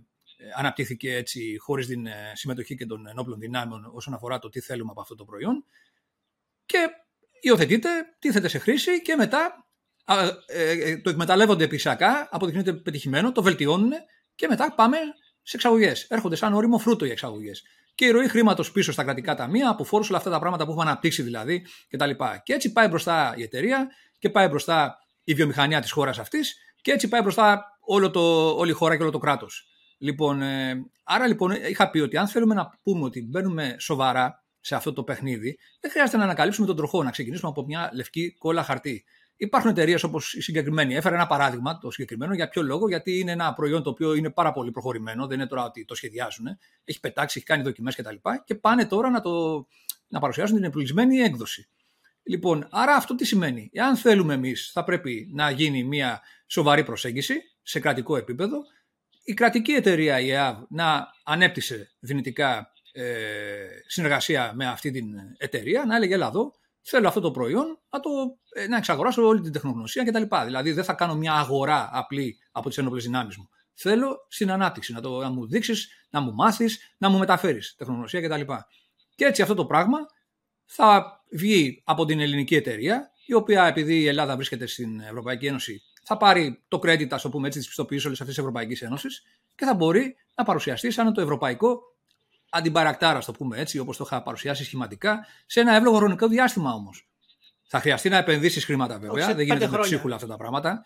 αναπτύχθηκε 0.57 1.15
έτσι 1.15 1.57
χωρίς 1.59 1.87
την 1.87 2.07
ε, 2.07 2.33
συμμετοχή 2.35 2.77
και 2.77 2.87
των 2.87 3.07
ενόπλων 3.07 3.39
δυνάμεων 3.39 3.91
όσον 3.95 4.15
αφορά 4.15 4.39
το 4.39 4.49
τι 4.49 4.61
θέλουμε 4.61 4.91
από 4.91 5.01
αυτό 5.01 5.15
το 5.15 5.25
προϊόν. 5.25 5.65
Και 6.67 6.89
υιοθετείται, 7.41 7.89
τίθεται 8.19 8.49
σε 8.49 8.59
χρήση 8.59 9.03
και 9.03 9.17
μετά 9.17 9.67
το 11.03 11.11
εκμεταλλεύονται 11.11 11.65
επισακά, 11.65 12.29
αποδεικνύεται 12.31 12.73
πετυχημένο, 12.73 13.33
το 13.33 13.43
βελτιώνουν 13.43 13.91
και 14.35 14.47
μετά 14.47 14.75
πάμε 14.75 14.97
σε 15.43 15.57
εξαγωγές. 15.57 16.03
Έρχονται 16.03 16.37
σαν 16.37 16.55
όριμο 16.55 16.79
φρούτο 16.79 17.05
οι 17.05 17.11
εξαγωγές 17.11 17.63
και 18.03 18.09
η 18.09 18.11
ροή 18.11 18.29
χρήματος 18.29 18.73
πίσω 18.73 18.93
στα 18.93 19.03
κρατικά 19.03 19.35
ταμεία, 19.35 19.69
από 19.69 19.85
φόρους, 19.85 20.09
όλα 20.09 20.19
αυτά 20.19 20.31
τα 20.31 20.39
πράγματα 20.39 20.65
που 20.65 20.71
έχουμε 20.71 20.87
αναπτύξει 20.87 21.23
δηλαδή 21.23 21.67
κτλ. 21.89 22.11
Και 22.43 22.53
έτσι 22.53 22.73
πάει 22.73 22.89
μπροστά 22.89 23.35
η 23.37 23.43
εταιρεία 23.43 23.89
και 24.19 24.31
πάει 24.31 24.49
μπροστά 24.49 24.99
η 25.25 25.35
βιομηχανία 25.35 25.81
της 25.81 25.91
χώρας 25.91 26.19
αυτής 26.19 26.57
και 26.81 26.93
έτσι 26.93 27.09
πάει 27.09 27.23
μπροστά 27.23 27.65
όλο 27.81 28.11
το, 28.11 28.51
όλη 28.57 28.71
η 28.71 28.75
χώρα 28.75 28.97
και 28.97 29.03
όλο 29.03 29.11
το 29.11 29.19
κράτος. 29.19 29.67
Λοιπόν, 29.99 30.43
ε, 30.43 30.75
άρα 31.05 31.27
λοιπόν 31.27 31.51
είχα 31.51 31.91
πει 31.91 31.99
ότι 31.99 32.17
αν 32.17 32.29
θέλουμε 32.29 32.55
να 32.55 32.79
πούμε 32.83 33.05
ότι 33.05 33.27
μπαίνουμε 33.31 33.77
σοβαρά 33.79 34.45
σε 34.61 34.75
αυτό 34.75 34.93
το 34.93 35.03
παιχνίδι, 35.03 35.59
δεν 35.81 35.91
χρειάζεται 35.91 36.17
να 36.17 36.25
ανακαλύψουμε 36.25 36.67
τον 36.67 36.77
τροχό, 36.77 37.03
να 37.03 37.11
ξεκινήσουμε 37.11 37.51
από 37.51 37.65
μια 37.65 37.91
λευκή 37.95 38.35
κόλλα 38.39 38.63
χαρτί. 38.63 39.05
Υπάρχουν 39.43 39.71
εταιρείες 39.71 40.03
όπως 40.03 40.35
η 40.35 40.41
συγκεκριμένη. 40.41 40.95
Έφερα 40.95 41.15
ένα 41.15 41.27
παράδειγμα 41.27 41.79
το 41.79 41.91
συγκεκριμένο. 41.91 42.35
Για 42.35 42.49
ποιο 42.49 42.63
λόγο, 42.63 42.89
Γιατί 42.89 43.19
είναι 43.19 43.33
ένα 43.33 43.53
προϊόν 43.53 43.83
το 43.83 43.91
οποίο 43.91 44.15
είναι 44.15 44.31
πάρα 44.31 44.53
πολύ 44.53 44.71
προχωρημένο. 44.71 45.27
Δεν 45.27 45.39
είναι 45.39 45.49
τώρα 45.49 45.65
ότι 45.65 45.85
το 45.85 45.95
σχεδιάζουν. 45.95 46.47
Έχει 46.85 47.01
πετάξει, 47.01 47.39
έχει 47.39 47.47
κάνει 47.47 47.63
δοκιμές 47.63 47.97
κτλ. 47.97 48.09
Και, 48.09 48.43
και 48.45 48.55
πάνε 48.55 48.87
τώρα 48.87 49.11
να, 49.11 49.21
το, 49.21 49.67
να 50.09 50.21
παρουσιάσουν 50.21 50.57
την 50.57 50.65
επιλυσμένη 50.65 51.19
έκδοση. 51.19 51.69
Λοιπόν, 52.23 52.69
άρα 52.71 52.95
αυτό 52.95 53.15
τι 53.15 53.25
σημαίνει; 53.25 53.71
Εάν 53.73 53.97
θέλουμε 53.97 54.35
εμείς, 54.35 54.71
θα 54.73 54.85
πρέπει 54.85 55.31
να 55.33 55.51
γίνει 55.51 55.85
μια 55.85 56.21
σοβαρή 56.47 56.85
προσέγγιση 56.85 57.35
σε 57.63 57.81
κρατικό 57.81 58.17
επίπεδο. 58.17 58.57
Η 59.25 59.35
κρατική 59.35 59.73
εταιρεία, 59.73 60.21
η 60.21 60.31
ΕΑΒ, 60.31 60.63
να 60.69 61.07
ανέπτυσε 61.25 61.93
δυνητικά 61.99 62.73
ε, 62.93 63.05
συνεργασία 63.87 64.53
με 64.55 64.67
αυτή 64.67 64.91
την 64.91 65.07
εταιρεία, 65.37 65.85
να 65.85 65.97
έλεγε: 65.97 66.15
Ελά, 66.15 66.27
εδώ 66.27 66.53
θέλω 66.83 67.09
αυτό 67.09 67.21
το 67.21 67.31
προϊόν 67.31 67.81
να, 67.91 68.01
το, 68.01 68.11
ε, 68.55 68.67
να 68.67 68.77
εξαγοράσω 68.77 69.27
όλη 69.27 69.41
την 69.41 69.53
τεχνογνωσία 69.53 70.05
κτλ. 70.05 70.23
Δηλαδή 70.45 70.73
δεν 70.73 70.85
θα 70.85 70.93
κάνω 70.93 71.15
μια 71.15 71.33
αγορά 71.33 71.91
απλή 71.93 72.39
από 72.53 72.69
τις 72.69 72.79
ενόπλες 72.79 73.05
δυνάμεις 73.05 73.37
μου. 73.37 73.49
Θέλω 73.75 74.27
στην 74.29 74.51
ανάπτυξη 74.51 74.93
να, 74.93 75.01
το, 75.01 75.21
να 75.21 75.31
μου 75.31 75.47
δείξεις, 75.49 76.07
να 76.11 76.21
μου 76.21 76.35
μάθεις, 76.35 76.95
να 76.99 77.09
μου 77.09 77.19
μεταφέρεις 77.19 77.75
τεχνογνωσία 77.79 78.21
κτλ. 78.21 78.53
Και 79.15 79.25
έτσι 79.25 79.43
αυτό 79.43 79.55
το 79.55 79.67
πράγμα 79.67 79.99
θα 80.65 81.21
βγει 81.31 81.83
από 81.85 82.05
την 82.05 82.21
ελληνική 82.21 82.55
εταιρεία, 82.55 83.11
η 83.27 83.35
οποία 83.35 83.65
επειδή 83.65 84.01
η 84.01 84.07
Ελλάδα 84.07 84.37
βρίσκεται 84.37 84.67
στην 84.67 85.01
Ευρωπαϊκή 85.01 85.47
Ένωση, 85.47 85.83
θα 86.05 86.17
πάρει 86.17 86.65
το 86.69 86.81
credit, 86.83 87.09
ας 87.11 87.23
το 87.23 87.29
πούμε 87.29 87.47
έτσι, 87.47 87.61
τη 87.61 87.67
πιστοποίηση 87.67 88.07
όλη 88.07 88.15
αυτή 88.15 88.29
της 88.29 88.39
Ευρωπαϊκής 88.39 88.83
Ένωσης 88.83 89.23
και 89.55 89.65
θα 89.65 89.75
μπορεί 89.75 90.17
να 90.37 90.45
παρουσιαστεί 90.45 90.91
σαν 90.91 91.13
το 91.13 91.21
ευρωπαϊκό 91.21 91.81
αντιμπαρακτάρα, 92.53 93.19
το 93.19 93.33
πούμε 93.33 93.59
έτσι, 93.59 93.79
όπως 93.79 93.97
το 93.97 94.05
είχα 94.07 94.23
παρουσιάσει 94.23 94.65
σχηματικά, 94.65 95.27
σε 95.47 95.61
ένα 95.61 95.75
εύλογο 95.75 95.97
χρονικό 95.97 96.29
διάστημα 96.29 96.73
όμως. 96.73 97.09
Θα 97.67 97.81
χρειαστεί 97.81 98.09
να 98.09 98.17
επενδύσεις 98.17 98.65
χρήματα 98.65 98.99
βέβαια, 98.99 99.35
δεν 99.35 99.45
γίνεται 99.45 99.69
με 99.69 99.79
ψίχουλα 99.79 100.15
αυτά 100.15 100.27
τα 100.27 100.37
πράγματα. 100.37 100.83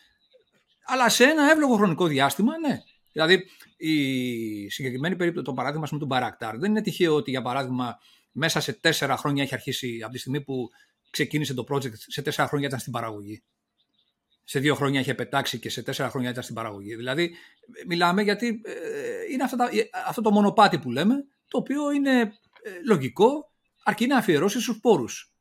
Αλλά 0.87 1.09
σε 1.09 1.25
ένα 1.25 1.51
εύλογο 1.51 1.77
χρονικό 1.77 2.07
διάστημα, 2.07 2.59
ναι. 2.59 2.79
Δηλαδή, 3.13 3.45
η 3.77 4.71
συγκεκριμένη 4.71 5.17
περίπτωση, 5.17 5.45
το 5.45 5.53
παράδειγμα 5.53 5.89
με 5.91 5.99
τον 5.99 6.07
Μπαρακτάρ, 6.07 6.59
δεν 6.59 6.71
είναι 6.71 6.83
τυχαίο 6.83 7.15
ότι 7.15 7.31
για 7.31 7.43
παράδειγμα 7.43 7.99
μέσα 8.33 8.61
σε 8.61 8.73
τέσσερα 8.73 9.17
χρόνια 9.17 9.43
έχει 9.43 9.55
αρχίσει 9.55 10.01
από 10.03 10.13
τη 10.13 10.19
στιγμή 10.19 10.41
που 10.41 10.69
ξεκίνησε 11.11 11.55
το 11.55 11.65
project, 11.71 11.95
σε 11.95 12.23
τέσσερα 12.23 12.49
χρόνια 12.49 12.67
ήταν 12.67 12.81
στην 12.81 12.93
παραγωγή. 12.93 13.43
Σε 14.45 14.59
δύο 14.59 14.75
χρόνια 14.75 15.01
είχε 15.01 15.15
πετάξει 15.15 15.59
και 15.59 15.71
σε 15.71 15.83
τέσσερα 15.83 16.11
χρόνια 16.11 16.31
ήταν 16.31 16.43
στην 16.43 16.55
παραγωγή. 16.55 16.95
Δηλαδή, 16.95 17.35
μιλάμε 17.87 18.23
γιατί 18.23 18.61
ε, 18.65 19.33
είναι 19.33 19.45
αυτό 20.07 20.23
το 20.23 20.31
μονοπάτι 20.31 20.79
που 20.79 20.91
λέμε, 20.91 21.15
το 21.49 21.59
οποίο 21.59 21.91
είναι 21.91 22.21
ε, 22.21 22.71
λογικό 22.87 23.53
αρκεί 23.85 24.07
να 24.07 24.17
αφιερώσει 24.17 24.61
στους 24.61 24.81
πόρους. 24.81 25.33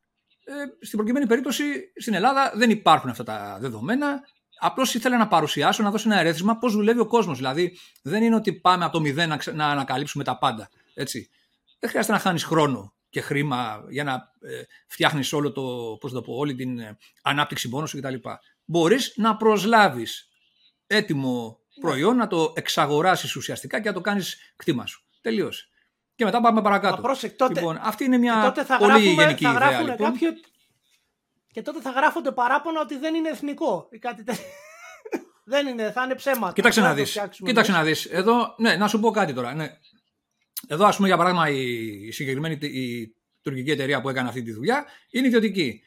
Ε, 0.44 0.52
στην 0.86 0.98
προκειμένη 0.98 1.26
περίπτωση 1.26 1.64
στην 2.00 2.14
Ελλάδα 2.14 2.52
δεν 2.54 2.70
υπάρχουν 2.70 3.10
αυτά 3.10 3.24
τα 3.24 3.58
δεδομένα. 3.60 4.20
Απλώς 4.58 4.94
ήθελα 4.94 5.18
να 5.18 5.28
παρουσιάσω, 5.28 5.82
να 5.82 5.90
δώσω 5.90 6.10
ένα 6.10 6.20
ερέθισμα 6.20 6.58
πώς 6.58 6.72
δουλεύει 6.72 7.00
ο 7.00 7.06
κόσμος. 7.06 7.36
Δηλαδή, 7.36 7.78
δεν 8.02 8.22
είναι 8.22 8.34
ότι 8.34 8.52
πάμε 8.52 8.84
από 8.84 8.92
το 8.92 9.00
μηδέν 9.00 9.28
να, 9.28 9.38
να 9.52 9.66
ανακαλύψουμε 9.66 10.24
τα 10.24 10.38
πάντα. 10.38 10.68
Έτσι. 10.94 11.30
Δεν 11.78 11.90
χρειάζεται 11.90 12.14
να 12.14 12.20
χάνεις 12.20 12.44
χρόνο 12.44 12.94
και 13.08 13.20
χρήμα 13.20 13.84
για 13.90 14.04
να 14.04 14.12
ε, 14.40 14.62
φτιάχνεις 14.86 15.32
όλο 15.32 15.52
το, 15.52 15.96
πώς 16.00 16.12
το 16.12 16.20
πω, 16.20 16.34
όλη 16.34 16.54
την 16.54 16.78
ε, 16.78 16.98
ανάπτυξη 17.22 17.68
μόνο 17.68 17.86
σου 17.86 17.98
κτλ. 17.98 18.14
Μπορείς 18.64 19.12
να 19.16 19.36
προσλάβεις 19.36 20.28
έτοιμο 20.86 21.58
προϊόν, 21.80 22.16
να 22.16 22.26
το 22.26 22.52
εξαγοράσεις 22.56 23.36
ουσιαστικά 23.36 23.80
και 23.80 23.88
να 23.88 23.94
το 23.94 24.00
κάνεις 24.00 24.36
κτήμα 24.56 24.86
σου. 24.86 25.04
Τελείωσε. 25.20 25.68
Και 26.16 26.24
μετά 26.24 26.40
πάμε 26.40 26.62
παρακάτω. 26.62 27.02
Πρόσεκ, 27.02 27.36
τότε, 27.36 27.54
λοιπόν, 27.54 27.78
αυτή 27.82 28.04
είναι 28.04 28.18
μια 28.18 28.54
πολύ 28.78 29.08
γενική 29.08 29.44
θα 29.44 29.50
ιδέα. 29.50 29.80
Λοιπόν. 29.80 29.96
Κάποιο... 29.96 30.30
Και 31.52 31.62
τότε 31.62 31.80
θα 31.80 31.90
γράφονται 31.90 32.32
παράπονα 32.32 32.80
ότι 32.80 32.98
δεν 32.98 33.14
είναι 33.14 33.28
εθνικό 33.28 33.88
ή 33.90 33.98
κάτι 33.98 34.24
τέτοιο. 34.24 34.44
δεν 35.52 35.66
είναι, 35.66 35.90
θα 35.90 36.02
είναι 36.04 36.14
ψέματα. 36.14 36.52
Κοίταξε 36.52 36.80
να 36.80 36.94
δεις. 36.94 37.18
Κοίταξε 37.44 37.72
να 37.72 37.82
δεις. 37.82 38.04
Εδώ, 38.04 38.54
ναι, 38.58 38.76
να 38.76 38.88
σου 38.88 39.00
πω 39.00 39.10
κάτι 39.10 39.32
τώρα. 39.32 39.54
Ναι. 39.54 39.68
Εδώ, 40.68 40.86
ας 40.86 40.96
πούμε, 40.96 41.08
για 41.08 41.16
παράδειγμα, 41.16 41.48
η 41.48 42.10
συγκεκριμένη 42.10 42.58
η 42.66 43.14
τουρκική 43.42 43.70
εταιρεία 43.70 44.00
που 44.00 44.08
έκανε 44.08 44.28
αυτή 44.28 44.42
τη 44.42 44.52
δουλειά 44.52 44.84
είναι 45.10 45.26
ιδιωτική. 45.26 45.82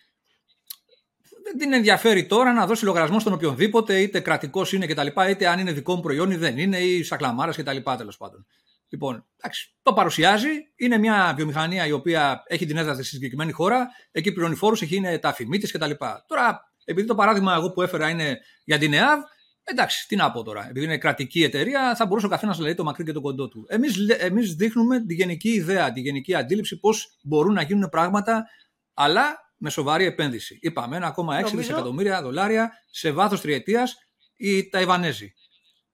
Δεν 1.43 1.57
την 1.57 1.73
ενδιαφέρει 1.73 2.25
τώρα 2.25 2.53
να 2.53 2.65
δώσει 2.65 2.85
λογαριασμό 2.85 3.19
στον 3.19 3.33
οποιονδήποτε, 3.33 4.01
είτε 4.01 4.19
κρατικός 4.19 4.73
είναι 4.73 4.85
κτλ., 4.85 5.07
είτε 5.29 5.47
αν 5.47 5.59
είναι 5.59 5.71
δικό 5.71 5.95
μου 5.95 6.01
προϊόν 6.01 6.31
ή 6.31 6.35
δεν 6.35 6.57
είναι, 6.57 6.77
ή 6.77 7.03
σακλαμάρας 7.03 7.57
κτλ. 7.57 7.77
Τέλος 7.97 8.17
πάντων. 8.17 8.45
Λοιπόν, 8.89 9.28
εντάξει, 9.38 9.73
το 9.82 9.93
παρουσιάζει. 9.93 10.49
Είναι 10.75 10.97
μια 10.97 11.34
βιομηχανία 11.36 11.86
η 11.86 11.91
οποία 11.91 12.43
έχει 12.47 12.65
την 12.65 12.78
έδρα 12.78 12.93
στη 12.93 13.04
συγκεκριμένη 13.04 13.52
χώρα. 13.52 13.88
Εκεί 14.12 14.32
πληρώνει 14.32 14.56
φόρους, 14.56 14.82
εκεί 14.82 14.95
είναι 14.95 15.17
τα 15.17 15.30
αφημίτες 15.30 15.71
κτλ. 15.71 15.91
Τώρα, 16.28 16.71
επειδή 16.86 17.08
το 17.08 17.15
παράδειγμα 17.15 17.54
εγώ 17.54 17.71
που 17.71 17.82
έφερα 17.82 18.10
είναι 18.10 18.39
για 18.63 18.78
την 18.78 18.93
ΕΑΒ, 18.93 19.19
εντάξει, 19.63 20.08
τι 20.08 20.15
να 20.15 20.32
πω 20.32 20.43
τώρα. 20.43 20.67
Επειδή 20.69 20.86
είναι 20.86 20.97
κρατική 20.97 21.43
εταιρεία, 21.43 21.95
θα 21.95 22.06
μπορούσε 22.06 22.25
ο 22.25 22.30
καθένας 22.30 22.58
να 22.58 22.63
λέει 22.63 22.75
το 22.75 22.84
μακρύ 22.84 23.04
και 23.04 23.12
το 23.12 23.21
κοντό 23.21 23.47
του. 23.47 23.65
Εμείς 23.67 24.10
εμείς 24.10 24.56
δείχνουμε 24.56 25.06
τη 25.06 25.13
γενική 25.13 25.49
ιδέα, 25.49 25.91
τη 25.91 25.99
γενική 25.99 26.36
αντίληψη 26.36 26.80
πώς 26.80 27.17
μπορούν 27.23 27.54
να 27.54 27.62
γίνουν 27.62 27.89
πράγματα, 27.89 28.45
αλλά 28.93 29.38
με 29.58 29.69
σοβαρή 29.69 30.06
επένδυση. 30.06 30.60
Είπαμε 30.62 30.97
1,6 30.97 31.23
Νομίζω... 31.23 31.58
δισεκατομμύρια 31.58 32.21
δολάρια 32.21 32.71
σε 32.91 33.12
βάθος 33.12 33.41
τριετίας 33.41 33.95
οι 34.36 34.69
Ταϊβανέζοι. 34.69 35.34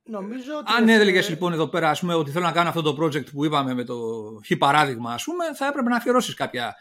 Νομίζω 0.07 0.57
ότι 0.57 0.71
Αν 0.77 0.89
έλεγες 0.89 1.29
λοιπόν 1.29 1.53
εδώ 1.53 1.67
πέρα 1.67 1.89
ας 1.89 1.99
πούμε, 1.99 2.13
ότι 2.13 2.31
θέλω 2.31 2.45
να 2.45 2.51
κάνω 2.51 2.69
αυτό 2.69 2.81
το 2.81 3.03
project 3.03 3.31
που 3.31 3.45
είπαμε 3.45 3.73
με 3.73 3.83
το 3.83 3.95
χ 4.45 4.57
παράδειγμα, 4.57 5.13
ας 5.13 5.23
πούμε, 5.23 5.53
θα 5.53 5.67
έπρεπε 5.67 5.89
να 5.89 5.95
αφιερώσεις 5.95 6.33
κάποια 6.33 6.75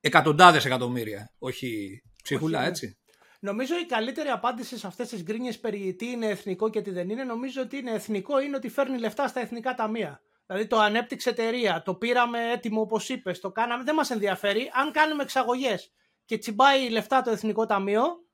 εκατοντάδες 0.00 0.64
εκατομμύρια. 0.64 1.32
Όχι 1.38 2.02
ψυχούλα, 2.22 2.60
ναι. 2.60 2.66
έτσι. 2.66 2.98
Νομίζω 3.40 3.74
η 3.78 3.86
καλύτερη 3.86 4.28
απάντηση 4.28 4.78
σε 4.78 4.86
αυτές 4.86 5.08
τις 5.08 5.22
γκρίνιες 5.22 5.58
περί 5.58 5.94
τι 5.94 6.10
είναι 6.10 6.26
εθνικό 6.26 6.70
και 6.70 6.82
τι 6.82 6.90
δεν 6.90 7.08
είναι, 7.08 7.24
νομίζω 7.24 7.62
ότι 7.62 7.76
είναι 7.76 7.90
εθνικό 7.90 8.40
είναι 8.40 8.56
ότι 8.56 8.68
φέρνει 8.68 8.98
λεφτά 8.98 9.28
στα 9.28 9.40
εθνικά 9.40 9.74
ταμεία. 9.74 10.20
Δηλαδή 10.46 10.66
το 10.66 10.78
ανέπτυξε 10.78 11.30
εταιρεία, 11.30 11.82
το 11.84 11.94
πήραμε 11.94 12.52
έτοιμο 12.52 12.80
όπως 12.80 13.08
είπες, 13.08 13.40
το 13.40 13.50
κάναμε, 13.50 13.84
δεν 13.84 13.94
μας 13.94 14.10
ενδιαφέρει. 14.10 14.70
Αν 14.72 14.92
κάνουμε 14.92 15.22
εξαγωγές 15.22 15.92
και 16.24 16.38
τσιμπάει 16.38 16.88
λεφτά 16.88 17.22
το 17.22 17.30
εθνικό 17.30 17.66
ταμείο, 17.66 18.02
ε, 18.02 18.27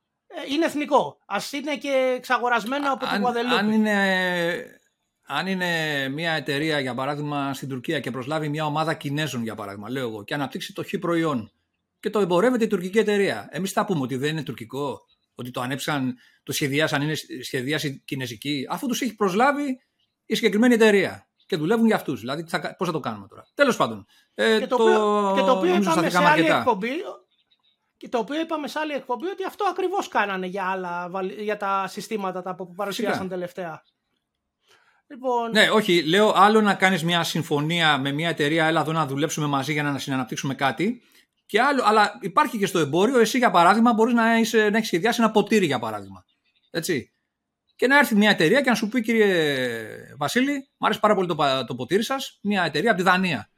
είναι 0.49 0.65
εθνικό. 0.65 1.19
Α 1.27 1.39
είναι 1.53 1.77
και 1.77 2.15
εξαγορασμένο 2.17 2.93
από 2.93 3.07
την 3.07 3.21
Γουαδελούπη. 3.21 3.55
Αν 3.55 3.71
είναι, 3.71 4.81
αν 5.27 5.47
είναι 5.47 6.09
μια 6.09 6.33
εταιρεία, 6.33 6.81
για 6.81 6.95
παράδειγμα, 6.95 7.55
στην 7.55 7.69
Τουρκία 7.69 8.01
και 8.01 8.11
προσλάβει 8.11 8.49
μια 8.49 8.67
ομάδα 8.67 8.95
Κινέζων, 8.95 9.43
για 9.43 9.55
παράδειγμα, 9.55 9.91
λέω 9.91 10.09
εγώ, 10.09 10.25
και 10.25 10.35
αναπτύξει 10.35 10.73
το 10.73 10.85
χ 10.85 10.91
προϊόν 11.01 11.53
και 12.01 12.11
το 12.11 12.21
εμπορεύεται 12.21 12.65
η 12.65 12.67
τουρκική 12.67 12.99
εταιρεία. 12.99 13.49
Εμείς 13.51 13.73
θα 13.73 13.85
πούμε 13.85 14.01
ότι 14.01 14.17
δεν 14.17 14.31
είναι 14.31 14.43
τουρκικό, 14.43 15.01
ότι 15.35 15.51
το 15.51 15.61
ανέψαν, 15.61 16.17
το 16.43 16.53
σχεδιάσαν, 16.53 17.03
είναι 17.03 17.15
σχεδίαση 17.43 18.03
κινέζικη, 18.05 18.67
αφού 18.71 18.87
τους 18.87 19.01
έχει 19.01 19.15
προσλάβει 19.15 19.81
η 20.27 20.35
συγκεκριμένη 20.35 20.75
εταιρεία. 20.75 21.29
Και 21.47 21.57
δουλεύουν 21.57 21.87
για 21.87 21.97
αυτούς. 21.97 22.21
Δηλαδή, 22.21 22.45
πώς 22.79 22.87
θα 22.87 22.93
το 22.93 23.01
κάνουμε 23.01 23.27
τώρα. 23.29 23.47
Τέλος 23.55 23.77
πάντων. 23.77 24.07
Ε, 24.35 24.59
και 24.59 24.67
το, 24.67 24.77
το, 24.77 24.83
οποίο, 24.83 25.35
και 25.37 25.41
το 25.41 25.53
οποίο 25.53 25.75
είπαμε 25.75 26.11
σε 26.11 26.25
άλλη 26.25 26.47
εκπομπή, 26.47 26.91
και 27.97 28.09
το 28.09 28.19
οποίο 28.19 28.41
είπαμε 28.41 28.69
σε 28.69 28.79
άλλη 28.79 28.93
εκπομπή 28.93 29.27
ότι 29.27 29.45
αυτό 29.45 29.65
ακριβώς 29.65 30.09
κάνανε 30.09 30.47
για, 30.47 30.65
άλλα, 30.65 31.11
για 31.39 31.57
τα 31.57 31.87
συστήματα 31.89 32.43
τα 32.43 32.55
που 32.55 32.75
παρουσιάσαν 32.75 33.29
τελευταία. 33.29 33.83
Λοιπόν... 35.07 35.51
Ναι, 35.51 35.71
όχι. 35.71 36.03
Λέω 36.03 36.33
άλλο 36.37 36.61
να 36.61 36.75
κάνεις 36.75 37.05
μια 37.05 37.23
συμφωνία 37.23 37.99
με 37.99 38.13
μια 38.13 38.29
εταιρεία, 38.29 38.67
έλα 38.67 38.81
εδώ 38.81 38.93
να 38.93 39.07
δουλέψουμε 39.07 39.47
μαζί 39.47 39.73
για 39.73 39.83
να 39.83 39.99
συναναπτύξουμε 39.99 40.55
κάτι. 40.55 41.03
Και 41.47 41.61
άλλο, 41.61 41.83
αλλά 41.85 42.19
υπάρχει 42.21 42.59
και 42.59 42.67
στο 42.67 42.79
εμπόριο, 42.79 43.19
εσύ 43.19 43.39
για 43.39 43.51
παράδειγμα 43.51 43.93
μπορείς 43.93 44.15
να, 44.15 44.23
να 44.71 44.77
έχεις 44.77 44.87
σχεδιάσει 44.87 45.23
ένα 45.23 45.31
ποτήρι 45.31 45.67
για 45.67 45.79
παράδειγμα. 45.79 46.25
Έτσι. 46.71 47.13
Και 47.77 47.87
να 47.87 47.99
έρθει 47.99 48.15
μια 48.15 48.31
εταιρεία 48.31 48.61
και 48.61 48.71
να 48.71 48.77
σου 48.77 48.89
πει, 48.89 49.03
κύριε 49.03 50.15
Βασίλη, 50.19 50.53
μου 50.53 50.87
αρέσει 50.87 51.01
πάρα 51.01 51.15
πολύ 51.15 51.27
το, 51.27 51.65
το 51.67 51.75
ποτήρι 51.75 52.03
σας, 52.03 52.39
μια 52.43 52.65
εταιρεία 52.65 52.91
από 52.91 52.99
τη 52.99 53.05
Δανία. 53.05 53.51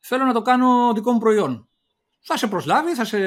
Θέλω 0.00 0.24
να 0.24 0.32
το 0.32 0.42
κάνω 0.42 0.92
δικό 0.94 1.12
μου 1.12 1.18
προϊόν 1.18 1.69
θα 2.20 2.36
σε 2.36 2.46
προσλάβει, 2.46 2.94
θα, 2.94 3.04
σε, 3.04 3.18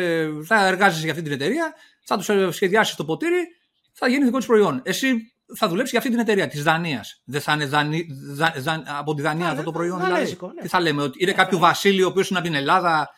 θα 0.44 0.68
εργάζεσαι 0.68 1.04
για 1.04 1.12
αυτή 1.12 1.24
την 1.24 1.32
εταιρεία, 1.32 1.74
θα 2.06 2.18
τους 2.18 2.56
σχεδιάσεις 2.56 2.96
το 2.96 3.06
ποτήρι, 3.06 3.48
θα 3.94 4.08
γίνει 4.08 4.26
δικό 4.26 4.38
της 4.38 4.48
προϊόν. 4.48 4.82
Εσύ 4.84 5.34
θα 5.56 5.68
δουλέψεις 5.68 5.92
για 5.92 6.00
αυτή 6.00 6.12
την 6.12 6.20
εταιρεία 6.20 6.48
της 6.48 6.64
Δανίας. 6.64 7.22
Δεν 7.26 7.42
θα 7.42 7.54
είναι 7.54 7.66
δανει, 7.66 8.08
δα, 8.34 8.54
δα, 8.58 8.84
από 8.86 9.14
τη 9.14 9.22
Δανία 9.22 9.50
αυτό 9.50 9.64
το 9.64 9.72
προϊόν. 9.72 10.04
Δηλαδή; 10.04 10.38
Ναι. 10.42 10.62
Τι 10.62 10.68
θα 10.68 10.80
λέμε, 10.80 11.02
ότι 11.02 11.18
είναι 11.22 11.32
ναι, 11.32 11.38
κάποιο 11.38 11.58
βασίλειο 11.58 12.06
ο 12.06 12.10
οποίος 12.10 12.30
είναι 12.30 12.40
από 12.40 12.48
την 12.48 12.58
Ελλάδα; 12.58 13.10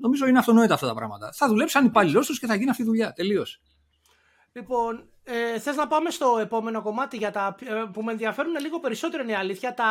Νομίζω 0.00 0.26
είναι 0.26 0.38
αυτονόητα 0.38 0.74
αυτά 0.74 0.86
τα 0.86 0.94
πράγματα. 0.94 1.32
Θα 1.32 1.48
δουλέψει 1.48 1.74
σαν 1.74 1.84
υπάλληλός 1.84 2.26
τους 2.26 2.38
και 2.38 2.46
θα 2.46 2.54
γίνει 2.54 2.70
αυτή 2.70 2.82
η 2.82 2.84
δουλειά. 2.84 3.12
Τελείως. 3.12 3.60
Λοιπόν, 4.52 5.08
ε, 5.28 5.58
θες 5.58 5.76
να 5.76 5.86
πάμε 5.86 6.10
στο 6.10 6.38
επόμενο 6.40 6.82
κομμάτι 6.82 7.16
για 7.16 7.30
τα, 7.30 7.56
ε, 7.60 7.84
που 7.92 8.02
με 8.02 8.12
ενδιαφέρουν 8.12 8.52
λίγο 8.60 8.80
περισσότερο 8.80 9.22
είναι 9.22 9.32
η 9.32 9.34
αλήθεια, 9.34 9.74
τα 9.74 9.86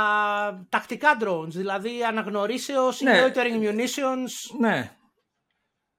τακτικά 0.69 1.17
drones, 1.21 1.47
δηλαδή 1.47 2.03
αναγνωρίσεως, 2.03 3.01
ναι. 3.01 3.23
loitering 3.23 3.69
munitions. 3.69 4.57
Ναι. 4.59 4.91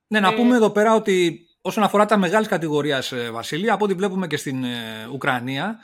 Ναι, 0.06 0.20
να 0.20 0.28
ε, 0.28 0.34
πούμε 0.34 0.56
εδώ 0.56 0.70
πέρα 0.70 0.94
ότι 0.94 1.46
όσον 1.60 1.82
αφορά 1.82 2.06
τα 2.06 2.16
μεγάλης 2.16 2.48
κατηγορίας, 2.48 3.12
ε, 3.12 3.30
Βασίλη, 3.30 3.70
από 3.70 3.84
ό,τι 3.84 3.94
βλέπουμε 3.94 4.26
και 4.26 4.36
στην 4.36 4.64
Ουκρανία, 5.12 5.78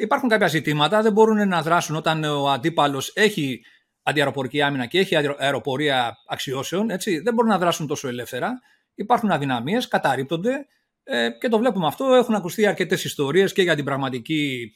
υπάρχουν 0.00 0.28
κάποια 0.28 0.46
ζητήματα, 0.46 1.02
δεν 1.02 1.12
μπορούν 1.12 1.48
να 1.48 1.62
δράσουν 1.62 1.96
όταν 1.96 2.24
ο 2.24 2.50
αντίπαλος 2.50 3.12
έχει 3.14 3.60
αντιαεροπορική 4.02 4.62
άμυνα 4.62 4.86
και 4.86 4.98
έχει 4.98 5.16
αεροπορία 5.38 6.16
αξιώσεων, 6.28 6.90
έτσι, 6.90 7.18
δεν 7.18 7.34
μπορούν 7.34 7.50
να 7.50 7.58
δράσουν 7.58 7.86
τόσο 7.86 8.08
ελεύθερα. 8.08 8.60
Υπάρχουν 8.94 9.30
αδυναμίες, 9.30 9.88
καταρρύπτονται 9.88 10.66
ε, 11.04 11.30
και 11.40 11.48
το 11.48 11.58
βλέπουμε 11.58 11.86
αυτό. 11.86 12.04
Έχουν 12.04 12.34
ακουστεί 12.34 12.66
αρκετές 12.66 13.04
ιστορίες 13.04 13.52
και 13.52 13.62
για 13.62 13.74
την 13.74 13.84
πραγματική 13.84 14.72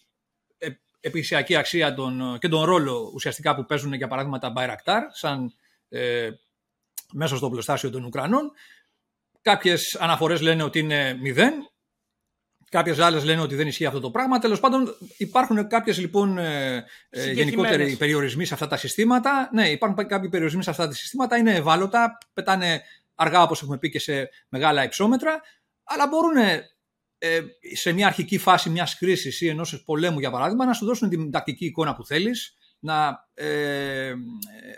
ε, 0.58 0.66
επιχειρησιακή 1.00 1.56
αξία 1.56 1.94
των, 1.94 2.38
και 2.38 2.48
τον 2.48 2.64
ρόλο 2.64 3.10
ουσιαστικά 3.14 3.54
που 3.54 3.64
παίζουν 3.64 3.92
για 3.92 4.08
παράδειγμα 4.08 4.38
τα 4.38 4.52
Bayraktar 4.56 5.00
σαν 5.12 5.54
ε, 5.88 6.30
μέσα 7.12 7.36
στο 7.36 7.50
πλωστάσιο 7.50 7.90
των 7.90 8.04
Ουκρανών. 8.04 8.52
Κάποιες 9.42 9.94
αναφορές 9.94 10.40
λένε 10.40 10.62
ότι 10.62 10.78
είναι 10.78 11.18
μηδέν, 11.20 11.52
Κάποιες 12.70 12.98
άλλες 12.98 13.24
λένε 13.24 13.40
ότι 13.40 13.54
δεν 13.54 13.66
ισχύει 13.66 13.86
αυτό 13.86 14.00
το 14.00 14.10
πράγμα. 14.10 14.38
Τέλος 14.38 14.60
πάντων, 14.60 14.96
υπάρχουν 15.16 15.68
κάποιες 15.68 15.98
λοιπόν 15.98 16.38
ε, 16.38 16.84
ε 17.10 17.32
γενικότεροι 17.32 17.96
περιορισμοί 17.96 18.44
σε 18.44 18.54
αυτά 18.54 18.66
τα 18.66 18.76
συστήματα. 18.76 19.48
Ναι, 19.52 19.70
υπάρχουν 19.70 20.06
κάποιοι 20.06 20.28
περιορισμοί 20.28 20.62
σε 20.62 20.70
αυτά 20.70 20.86
τα 20.86 20.94
συστήματα. 20.94 21.36
Είναι 21.36 21.54
ευάλωτα, 21.54 22.18
πετάνε 22.32 22.82
αργά 23.14 23.42
όπως 23.42 23.62
έχουμε 23.62 23.78
πει 23.78 23.90
και 23.90 23.98
σε 23.98 24.30
μεγάλα 24.48 24.84
υψόμετρα 24.84 25.40
αλλά 25.88 26.06
μπορούν 26.06 26.36
ε, 27.18 27.40
σε 27.74 27.92
μια 27.92 28.06
αρχική 28.06 28.38
φάση 28.38 28.70
μιας 28.70 28.98
κρίσης 28.98 29.40
ή 29.40 29.48
ενός 29.48 29.82
πολέμου, 29.84 30.18
για 30.18 30.30
παράδειγμα, 30.30 30.64
να 30.64 30.72
σου 30.72 30.84
δώσουν 30.84 31.08
την 31.08 31.30
τακτική 31.30 31.64
εικόνα 31.64 31.94
που 31.94 32.04
θέλεις, 32.04 32.58
να 32.80 33.28
ε, 33.34 34.14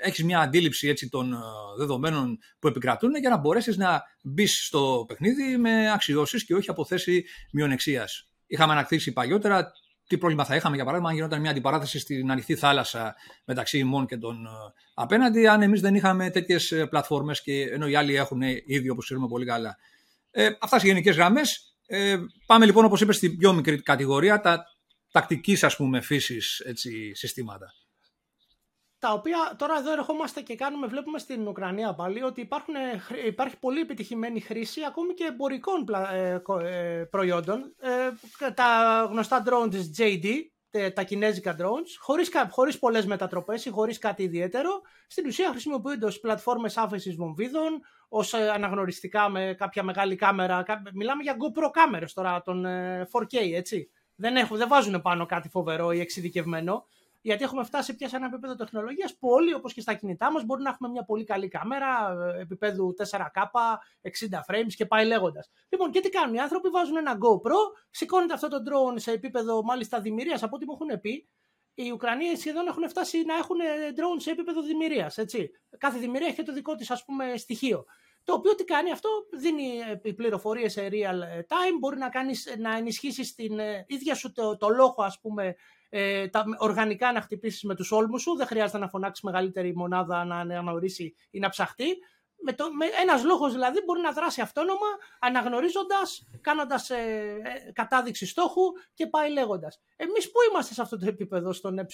έχεις 0.03 0.25
μια 0.25 0.41
αντίληψη 0.41 0.89
έτσι, 0.89 1.09
των 1.09 1.33
ε, 1.33 1.37
δεδομένων 1.79 2.39
που 2.59 2.69
επικρατούν 2.69 3.15
για 3.15 3.31
να 3.31 3.37
μπορέσεις 3.37 3.77
να 3.77 4.03
μπεις 4.23 4.67
στο 4.67 5.05
παιχνίδι 5.09 5.57
με 5.57 5.93
αξιώσεις 5.93 6.45
και 6.45 6.55
όχι 6.55 6.71
από 6.71 6.85
θέση 6.85 7.25
μειονεξίας. 7.53 8.29
Είχαμε 8.47 8.73
ανακτήσει 8.73 9.13
παλιότερα 9.13 9.73
τι 10.07 10.19
πρόβλημα 10.19 10.45
θα 10.45 10.57
είχαμε, 10.57 10.75
για 10.75 10.85
παράδειγμα, 10.85 11.11
αν 11.11 11.17
γινόταν 11.17 11.41
μια 11.41 11.51
αντιπαράθεση 11.51 11.99
στην 11.99 12.31
ανοιχτή 12.31 12.55
θάλασσα 12.55 13.15
μεταξύ 13.45 13.79
ημών 13.79 14.07
και 14.07 14.17
των 14.17 14.47
ε, 14.47 14.49
απέναντι, 14.95 15.47
αν 15.47 15.63
εμείς 15.63 15.81
δεν 15.81 15.95
είχαμε 15.95 16.31
τέτοιες 16.31 16.87
πλατφόρμες 16.91 17.43
και 17.43 17.63
ενώ 17.63 17.87
οι 17.87 17.95
άλλοι 17.95 18.15
έχουν 18.15 18.43
ήδη, 18.67 18.91
όπως 18.91 19.05
ξέρουμε 19.05 19.29
πολύ 19.29 19.47
καλά. 19.47 19.77
Ε, 20.31 20.51
αυτάς 20.61 20.81
σε 20.81 20.87
γενικές 20.87 21.17
γραμμές. 21.17 21.77
Ε, 21.87 22.17
πάμε 22.47 22.65
λοιπόν, 22.67 22.85
όπως 22.85 23.01
είπες, 23.01 23.17
στην 23.17 23.37
πιο 23.37 23.53
μικρή 23.53 23.83
κατηγορία, 23.83 24.41
τα 24.41 24.65
τακτικής 25.13 25.65
ας 25.65 25.77
πούμε 25.77 26.01
φύσης 26.01 26.63
συστήματα. 27.13 27.75
Τα 29.01 29.13
οποία 29.13 29.55
τώρα 29.59 29.79
εδώ 29.79 29.93
ερχόμαστε 29.93 30.41
και 30.41 30.55
κάνουμε, 30.55 30.87
βλέπουμε 30.87 31.19
στην 31.19 31.49
Ουκρανία 31.49 31.95
πάλι 31.95 32.23
ότι 32.23 32.41
υπάρχουν, 32.41 32.75
υπάρχει 33.27 33.59
πολύ 33.59 33.81
επιτυχημένη 33.81 34.41
χρήση 34.41 34.81
ακόμη 34.85 35.15
και 35.15 35.25
εμπορικών 35.25 35.87
ε, 36.13 36.41
ε, 36.63 37.05
προϊόντων. 37.05 37.75
Ε, 37.79 38.51
τα 38.51 39.03
γνωστά 39.11 39.43
drone 39.47 39.71
της 39.71 39.91
JD, 39.99 40.27
τα 40.95 41.03
κινέζικα 41.03 41.57
drones, 41.59 41.97
χωρίς, 41.99 42.31
χωρίς 42.51 42.79
πολλές 42.79 43.07
μετατροπές 43.07 43.65
ή 43.65 43.71
χωρίς 43.71 43.99
κάτι 43.99 44.23
ιδιαίτερο, 44.23 44.81
στην 45.07 45.27
ουσία 45.27 45.51
χρησιμοποιούνται 45.51 46.07
ως 46.07 46.21
πλατφόρμες 46.21 46.77
άφεσης 46.77 47.15
βομβίδων, 47.15 47.81
ως 48.09 48.33
ε, 48.35 48.51
αναγνωριστικά 48.51 49.29
με 49.29 49.55
κάποια 49.59 49.83
μεγάλη 49.83 50.17
κάμερα. 50.17 50.65
Μιλάμε 50.95 51.23
για 51.23 51.37
GoPro 51.37 51.71
κάμερες 51.73 52.13
τώρα, 52.13 52.43
των 52.43 52.67
4K, 53.13 53.33
ε, 53.33 53.57
έτσι. 53.57 53.91
Δεν, 54.15 54.37
έχουν, 54.37 54.57
δεν 54.57 54.69
βάζουν 54.69 55.03
πάνω 55.03 55.27
κάτι 55.27 55.49
φοβερό 55.49 55.93
ή 55.93 56.01
εξειδικευμένο. 56.01 56.87
Γιατί 57.21 57.45
έχουμε 57.45 57.65
φτάσει 57.65 57.95
πια 57.95 58.09
σε 58.09 58.17
ένα 58.17 58.27
επίπεδο 58.27 58.55
τεχνολογίας 58.55 59.17
που 59.19 59.29
όλοι, 59.29 59.55
όπως 59.55 59.73
και 59.75 59.81
στα 59.81 59.95
κινητά 59.95 60.33
μας, 60.33 60.45
μπορεί 60.45 60.63
να 60.63 60.71
έχουμε 60.71 60.89
μια 60.89 61.05
πολύ 61.05 61.25
καλή 61.25 61.49
κάμερα 61.49 62.17
ε, 62.37 62.41
επίπεδου 62.41 62.95
4K, 62.99 63.43
60 63.45 64.55
frames 64.55 64.73
και 64.77 64.87
πάει 64.87 65.07
λέγοντας. 65.07 65.51
Λοιπόν, 65.69 65.91
και 65.91 66.01
τι 66.01 66.09
κάνουν 66.09 66.35
οι 66.35 66.41
άνθρωποι, 66.41 66.69
βάζουν 66.69 66.97
ένα 66.97 67.19
GoPro, 67.21 67.57
σηκώνεται 67.91 68.33
αυτό 68.33 68.49
το 68.49 68.57
drone 68.57 69.01
σε 69.01 69.13
επίπεδο 69.13 69.63
μάλιστα 69.63 70.01
δημιουργίας 70.01 70.43
από 70.43 70.57
ό,τι 70.57 70.67
μου 70.67 70.73
έχουν 70.81 71.01
πει. 71.01 71.29
Οι 71.75 71.91
Ουκρανοί 71.91 72.37
σχεδόν 72.37 72.67
έχουν 72.67 72.89
φτάσει 72.89 73.23
να 73.25 73.35
έχουν 73.35 73.57
drone 73.97 74.21
σε 74.21 74.31
επίπεδο 74.31 74.63
δημιουργίας. 74.63 75.19
Κάθε 75.79 75.99
δημιουργία 75.99 76.29
έχει 76.29 76.43
το 76.43 76.53
δικό 76.53 76.75
της 76.75 76.93
στοιχείο. 77.37 77.85
Το 78.25 78.35
οποίο 78.35 78.55
τι 78.55 78.65
κάνει 78.65 78.91
αυτό, 78.91 79.09
δίνει 79.33 79.81
πληροφορίες 80.15 80.73
σε 80.73 80.89
real 80.91 81.21
time, 81.49 81.77
μπορεί 81.79 81.99
να, 81.99 82.09
κάνεις, 82.09 82.55
να 82.59 82.77
ενισχύσεις 82.77 83.35
την 83.35 83.59
ε, 83.59 83.85
ίδια 83.89 84.15
σου 84.15 84.33
το, 84.33 84.57
το 84.57 84.69
λόγο, 84.69 85.03
ας 85.03 85.21
πούμε, 85.21 85.55
ε, 85.91 86.29
τα 86.29 86.45
οργανικά 86.59 87.13
να 87.13 87.21
χτυπήσεις 87.21 87.63
με 87.63 87.75
τους 87.75 87.93
όλμου 87.93 88.19
σου. 88.19 88.37
Δεν 88.37 88.47
χρειάζεται 88.47 88.79
να 88.79 88.89
φωνάξεις 88.89 89.25
μεγαλύτερη 89.25 89.75
μονάδα 89.77 90.25
να 90.25 90.37
αναγνωρίσει 90.37 91.15
ή 91.31 91.39
να 91.39 91.49
ψαχτεί. 91.49 91.97
Με 92.43 92.53
το, 92.53 92.73
με 92.75 92.87
ένας 93.03 93.25
λόγος 93.25 93.53
δηλαδή 93.53 93.83
μπορεί 93.85 94.01
να 94.01 94.13
δράσει 94.13 94.41
αυτόνομα 94.41 94.87
αναγνωρίζοντας, 95.19 96.29
κάνοντας 96.41 96.91
ε, 96.91 96.97
ε, 96.97 97.73
κατάδειξη 97.73 98.27
στόχου 98.27 98.63
και 98.95 99.07
πάει 99.07 99.33
λέγοντας. 99.33 99.81
Εμείς 99.97 100.31
πού 100.31 100.39
είμαστε 100.51 100.75
σε 100.75 100.83
αυτό 100.83 100.99
το 100.99 101.07
επίπεδο 101.07 101.53
στον 101.53 101.79
ε 101.79 101.87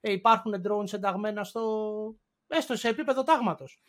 ε, 0.00 0.12
υπάρχουν 0.12 0.54
drones 0.68 0.92
ενταγμένα 0.92 1.44
στο, 1.44 2.14
έστω 2.46 2.76
σε 2.76 2.88
επίπεδο 2.88 3.22
τάγματος. 3.22 3.82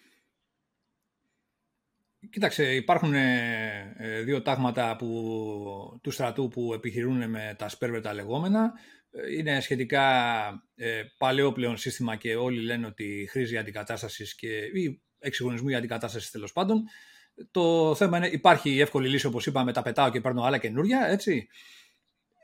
Κοίταξε, 2.29 2.73
υπάρχουν 2.73 3.13
ε, 3.13 3.95
ε, 3.97 4.21
δύο 4.21 4.41
τάγματα 4.41 4.95
που, 4.95 5.99
του 6.01 6.11
στρατού 6.11 6.47
που 6.47 6.73
επιχειρούν 6.73 7.29
με 7.29 7.55
τα 7.57 7.69
σπέρβετα 7.69 8.13
λεγόμενα. 8.13 8.73
Ε, 9.13 9.37
είναι 9.37 9.59
σχετικά 9.59 10.05
ε, 10.75 11.03
παλαιό 11.17 11.51
πλέον 11.51 11.77
σύστημα 11.77 12.15
και 12.15 12.35
όλοι 12.35 12.61
λένε 12.61 12.85
ότι 12.85 13.27
χρήζει 13.29 13.57
αντικατάστασης 13.57 14.35
και, 14.35 14.47
ή 14.57 15.01
εξυγχρονισμού 15.19 15.69
για 15.69 15.77
αντικατάστασης 15.77 16.31
τέλος 16.31 16.51
πάντων. 16.51 16.83
Το 17.51 17.95
θέμα 17.95 18.17
είναι, 18.17 18.27
υπάρχει 18.27 18.69
η 18.69 18.81
εύκολη 18.81 19.09
λύση 19.09 19.25
όπως 19.25 19.45
είπαμε, 19.45 19.73
τα 19.73 19.81
πετάω 19.81 20.09
και 20.09 20.21
παίρνω 20.21 20.43
άλλα 20.43 20.57
καινούρια, 20.57 21.07
έτσι. 21.07 21.47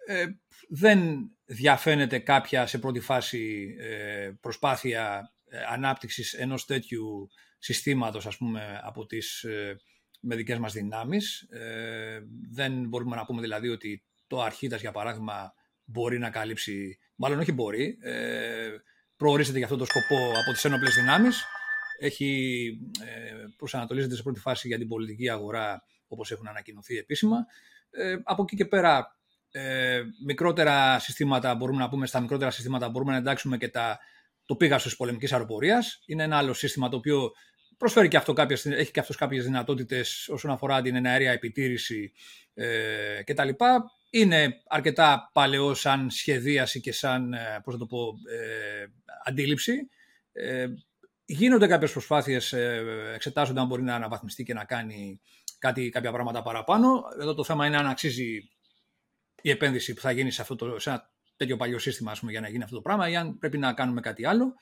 Ε, 0.06 0.26
δεν 0.70 1.30
διαφαίνεται 1.46 2.20
κάποια 2.20 2.66
σε 2.66 2.80
πρώτη 2.80 3.00
φάση 3.00 3.76
ε, 3.80 4.32
προσπάθεια 4.42 5.34
ανάπτυξης 5.70 6.34
ενός 6.34 6.66
τέτοιου 6.66 7.30
συστήματος 7.60 8.26
ας 8.26 8.38
πούμε 8.38 8.80
από 8.84 9.06
τις 9.06 9.44
ε, 9.44 9.76
με 10.20 10.36
δικές 10.36 10.58
μας 10.58 10.74
δυνάμεις. 10.74 11.42
Ε, 11.42 12.22
δεν 12.52 12.88
μπορούμε 12.88 13.16
να 13.16 13.26
πούμε 13.26 13.42
δηλαδή 13.42 13.70
ότι 13.70 14.04
το 14.28 14.42
Αρχίτας 14.42 14.82
για 14.82 14.92
παράδειγμα 14.92 15.54
μπορεί 15.92 16.20
να 16.20 16.30
καλύψει, 16.30 17.00
μάλλον 17.16 17.40
όχι 17.40 17.52
μπορεί, 17.52 17.98
ε, 18.02 18.70
προορίζεται 19.18 19.58
για 19.58 19.66
αυτό 19.66 19.78
το 19.78 19.86
σκοπό 19.86 20.40
από 20.40 20.52
τις 20.52 20.66
ένοπλες 20.66 20.96
δυνάμεις. 20.96 21.44
Έχει, 22.00 22.70
ε, 23.06 23.34
προσανατολίζεται 23.58 24.16
σε 24.16 24.24
πρώτη 24.24 24.40
φάση 24.40 24.68
για 24.68 24.78
την 24.78 24.88
πολιτική 24.88 25.30
αγορά 25.30 25.84
όπως 26.08 26.32
έχουν 26.32 26.48
ανακοινωθεί 26.48 26.98
επίσημα. 26.98 27.38
Ε, 27.90 28.16
από 28.24 28.44
εκεί 28.44 28.56
και 28.56 28.66
πέρα 28.66 29.20
ε, 29.52 30.02
μικρότερα 30.26 31.00
συστήματα, 31.00 31.56
μπορούμε 31.56 31.80
να 31.80 31.90
πούμε 31.90 32.06
στα 32.06 32.20
μικρότερα 32.20 32.52
συστήματα 32.52 32.90
μπορούμε 32.90 33.12
να 33.12 33.18
εντάξουμε 33.18 33.58
και 33.58 33.68
τα, 33.68 34.00
το 34.46 34.56
πήγαστο 34.56 34.88
της 34.88 34.98
πολεμικής 34.98 35.34
αεροπορίας. 35.34 36.02
Είναι 36.06 36.24
ένα 36.24 36.38
άλλο 36.38 36.54
σύστημα 36.54 36.90
το 36.90 36.98
οποίο 36.98 37.32
προσφέρει 37.78 38.08
και 38.08 38.18
αυτό 38.18 38.34
κάποιες, 38.34 38.66
έχει 38.66 38.92
και 38.92 39.00
αυτός 39.00 39.16
κάποιες 39.16 39.46
δυνατότητες 39.46 40.30
όσον 40.30 40.52
αφορά 40.52 40.82
την 40.82 40.96
εναέρια 40.96 41.32
επιτήρηση 41.32 42.12
ε, 42.54 43.24
κτλ. 43.24 43.50
Είναι 44.10 44.62
αρκετά 44.68 45.30
παλαιό 45.34 45.74
σαν 45.74 46.10
σχεδίαση 46.10 46.82
και 46.82 46.92
σαν 46.92 47.34
ε, 47.34 47.62
πώς 47.64 47.78
το 47.78 47.86
πω, 47.86 48.14
ε, 48.32 48.86
αντίληψη. 49.26 49.90
Ε, 50.32 50.68
γίνονται 51.26 51.68
κάποιες 51.68 51.92
προσπάθειες, 51.92 52.54
ε, 52.54 52.84
εξετάζονται 53.16 53.60
αν 53.60 53.68
μπορεί 53.68 53.82
να 53.82 53.96
αναβαθμιστεί 53.96 54.44
και 54.44 54.54
να 54.54 54.66
κάνει 54.66 55.20
κάτι, 55.60 55.90
κάποια 55.90 56.12
πράγματα 56.12 56.42
παραπάνω. 56.42 57.02
Εδώ 57.22 57.34
το 57.34 57.44
θέμα 57.44 57.66
είναι 57.66 57.78
αν 57.78 57.88
αξίζει 57.88 58.50
η 59.42 59.50
επένδυση 59.50 59.94
που 59.94 60.02
θα 60.02 60.12
γίνει 60.12 60.32
σε, 60.32 60.42
αυτό 60.42 60.56
το, 60.56 60.80
σε 60.80 60.90
ένα 60.90 61.12
τέτοιο 61.38 61.58
παλιό 61.58 61.80
σύστημα 61.80 62.16
πούμε, 62.20 62.32
για 62.32 62.42
να 62.42 62.50
γίνει 62.50 62.64
αυτό 62.64 62.76
το 62.76 62.82
πράγμα 62.82 63.10
ή 63.10 63.16
αν 63.16 63.38
πρέπει 63.38 63.58
να 63.58 63.74
κάνουμε 63.74 64.02
κάτι 64.02 64.26
άλλο. 64.26 64.54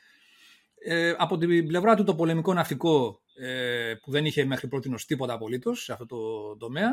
Ε, 0.80 1.14
από 1.18 1.38
την 1.38 1.68
πλευρά 1.68 1.96
του 1.96 2.04
το 2.04 2.16
πολεμικό 2.16 2.54
ναυτικό 2.54 3.22
ε, 3.40 3.94
που 4.02 4.12
δεν 4.12 4.26
είχε 4.26 4.46
μέχρι 4.46 4.68
πρώτη 4.68 4.92
τίποτα 5.08 5.34
απολύτως 5.34 5.84
σε 5.84 5.92
αυτό 5.92 6.06
το 6.06 6.18
τομέα. 6.58 6.90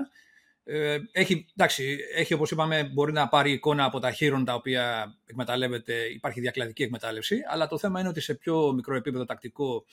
Ε, 0.67 0.99
έχει, 1.13 1.47
εντάξει, 1.57 1.99
έχει, 2.15 2.35
όπως 2.35 2.51
είπαμε, 2.51 2.85
μπορεί 2.93 3.13
να 3.13 3.29
πάρει 3.29 3.53
εικόνα 3.53 3.85
από 3.85 3.99
τα 3.99 4.11
χείρων 4.13 4.45
τα 4.45 4.55
οποία 4.55 5.15
εκμεταλλεύεται, 5.27 5.95
υπάρχει 5.95 6.41
διακλαδική 6.41 6.83
εκμετάλλευση, 6.83 7.41
αλλά 7.49 7.67
το 7.67 7.79
θέμα 7.79 8.01
είναι 8.01 8.09
ότι 8.09 8.21
σε 8.21 8.35
πιο 8.35 8.73
μικρό 8.73 8.97
επίπεδο 8.97 9.25
τακτικό 9.25 9.85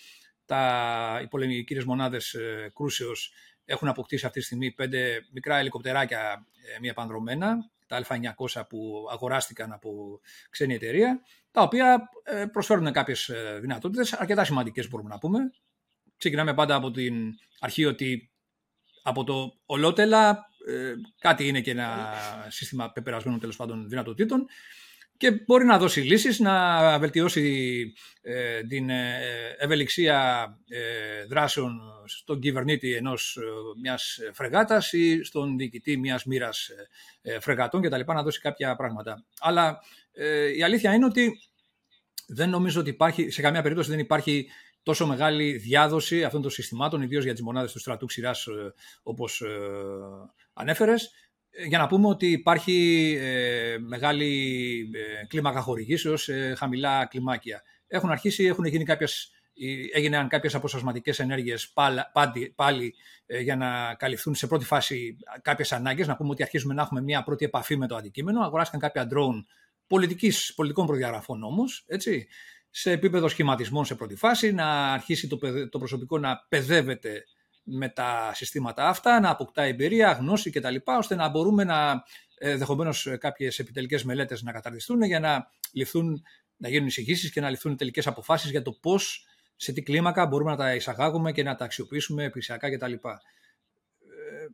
τα, 0.46 1.20
οι 1.24 1.28
πολεμικοί 1.28 1.86
μονάδες 1.86 2.34
ε, 2.34 2.72
κρούσεως 2.76 3.34
έχουν 3.66 3.88
αποκτήσει 3.88 4.26
αυτή 4.26 4.40
τη 4.40 4.46
στιγμή 4.46 4.72
πέντε 4.72 5.26
μικρά 5.32 5.58
ελικοπτεράκια 5.58 6.46
ε, 6.76 6.80
μία 6.80 6.94
πανδρομένα, 6.94 7.70
τα 7.88 8.04
Α900 8.08 8.62
που 8.70 9.08
αγοράστηκαν 9.12 9.72
από 9.72 10.20
ξένη 10.50 10.74
εταιρεία, 10.74 11.22
τα 11.52 11.62
οποία 11.62 12.10
ε, 12.24 12.46
προσφέρουν 12.46 12.92
κάποιες 12.92 13.30
ε, 13.30 13.58
δυνατότητες, 13.62 14.14
αρκετά 14.14 14.44
σημαντικές 14.44 14.90
μπορούμε 14.90 15.10
να 15.10 15.18
πούμε. 15.18 15.40
Ξεκινάμε 16.18 16.54
πάντα 16.54 16.76
από 16.76 16.92
την 16.92 17.34
αρχή 17.60 17.86
ότι 17.86 18.32
από 19.04 19.24
το 19.24 19.54
ολότελα 19.66 20.51
ε, 20.68 20.94
κάτι 21.20 21.48
είναι 21.48 21.62
και 21.62 21.72
ένα 21.72 22.14
σύστημα 22.48 22.92
πεπερασμένων 22.92 23.40
τέλος 23.40 23.56
πάντων 23.56 23.90
δυνατοτήτων 23.90 24.46
και 25.22 25.32
μπορεί 25.46 25.66
να 25.66 25.78
δώσει 25.78 26.02
λύσεις, 26.02 26.40
να 26.40 27.00
βελτιώσει 27.00 27.94
ε, 28.22 28.64
την 28.64 28.90
ε, 28.90 29.20
ευελιξία 29.60 30.48
ε, 30.68 31.26
δράσεων 31.26 31.80
στον 32.06 32.40
κυβερνήτη 32.40 32.96
ενός 32.96 33.38
μιας 33.82 34.20
φρεγάτας 34.34 34.94
ή 34.94 35.24
στον 35.24 35.58
διοικητή 35.58 35.98
μιας 35.98 36.26
μοίρας 36.26 36.70
φρεγατών 37.40 37.82
κτλ. 37.82 38.02
να 38.06 38.24
δώσει 38.24 38.40
κάποια 38.40 38.76
πράγματα. 38.76 39.26
Αλλά 39.40 39.80
η 40.58 40.64
αλήθεια 40.64 40.94
είναι 40.94 41.06
ότι 41.06 41.40
δεν 42.28 42.50
νομίζω 42.50 42.80
ότι 42.80 42.90
υπάρχει, 42.90 43.30
σε 43.30 43.42
καμία 43.42 43.62
περίπτωση 43.62 43.90
δεν 43.90 44.00
υπάρχει 44.00 44.48
τόσο 44.84 45.08
μεγάλη 45.08 45.52
διάδοση 45.58 46.24
αυτών 46.24 46.42
των 46.42 46.52
συστημάτων, 46.52 47.02
ιδίως 47.02 47.24
για 47.24 47.34
τις 47.34 47.42
μονάδες 47.42 47.72
του 47.72 47.80
στρατού 47.80 48.06
ξηράς 48.06 48.48
όπως 49.04 49.44
ανέφερες, 50.54 51.12
για 51.68 51.78
να 51.78 51.88
πούμε 51.88 52.08
ότι 52.08 52.28
υπάρχει 52.32 53.18
ε, 53.22 53.78
μεγάλη 53.80 54.90
ε, 54.94 55.26
κλίμακα 55.26 55.62
χορηγήσεως 55.62 56.24
σε 56.24 56.56
χαμηλά 56.56 57.06
κλιμάκια. 57.06 57.64
Έχουν 57.88 58.10
αρχίσει, 58.10 58.44
έχουν 58.44 58.66
γίνει 58.66 58.84
κάποιες, 58.84 59.32
έγιναν 59.94 60.28
κάποιες 60.28 60.56
αποσπασματικές 60.56 61.20
ενέργειες 61.20 61.72
πάλι, 62.14 62.54
πάλι 62.56 62.96
ε, 63.26 63.40
για 63.40 63.56
να 63.56 63.96
καλυφθούν 63.96 64.36
σε 64.36 64.48
πρώτη 64.48 64.66
φάση 64.66 65.18
κάποιες 65.42 65.72
ανάγκες. 65.72 66.08
Να 66.08 66.16
πούμε 66.16 66.30
ότι 66.30 66.44
αρχίζουμε 66.44 66.74
να 66.74 66.82
έχουμε 66.82 67.02
μια 67.02 67.24
πρώτη 67.24 67.46
επαφή 67.46 67.78
με 67.78 67.88
το 67.88 67.96
αντικείμενο. 67.96 68.42
Αγοράστηκαν 68.42 68.80
κάποια 68.80 69.08
drone 69.14 69.46
πολιτικής, 69.88 70.54
πολιτικών 70.56 70.86
προδιαγραφών 70.86 71.44
όμως, 71.44 71.84
έτσι, 71.88 72.28
σε 72.72 72.92
επίπεδο 72.92 73.28
σχηματισμών 73.28 73.86
σε 73.86 73.96
πρώτη 73.96 74.16
φάση, 74.16 74.52
να 74.52 74.94
αρχίσει 74.94 75.28
το, 75.28 75.38
το 75.70 75.78
προσωπικό 75.78 76.18
να 76.18 76.46
παιδεύεται 76.50 77.24
με 77.64 77.90
τα 77.90 78.32
συστήματα 78.34 78.88
αυτά, 78.88 79.20
να 79.20 79.30
αποκτά 79.30 79.62
εμπειρία, 79.62 80.12
γνώση 80.12 80.50
κτλ. 80.50 80.76
ώστε 80.84 81.16
να 81.16 81.30
μπορούμε 81.30 81.64
να 81.64 82.04
ενδεχομένως 82.38 83.08
κάποιες 83.20 83.60
επιτελικές 83.60 84.04
μελέτες 84.04 84.42
να 84.42 84.52
καταρτιστούν 84.52 85.02
για 85.02 85.20
να, 85.20 85.48
ληφθούν, 85.74 86.24
να 86.58 86.70
γίνουν 86.70 86.88
εισηγήσεις 86.88 87.32
και 87.32 87.42
να 87.42 87.50
ληφθούν 87.50 87.78
τελικές 87.78 88.08
αποφάσεις 88.08 88.50
για 88.52 88.62
το 88.62 88.72
πώς, 88.72 89.26
σε 89.56 89.72
τι 89.72 89.82
κλίμακα 89.82 90.26
μπορούμε 90.26 90.52
να 90.52 90.58
τα 90.58 90.76
εισαγάγουμε 90.76 91.32
και 91.32 91.44
να 91.44 91.56
τα 91.56 91.66
αξιοποιήσουμε 91.66 92.24
επισιακά 92.24 92.72
κτλ. 92.72 92.94
Ε, 92.94 93.00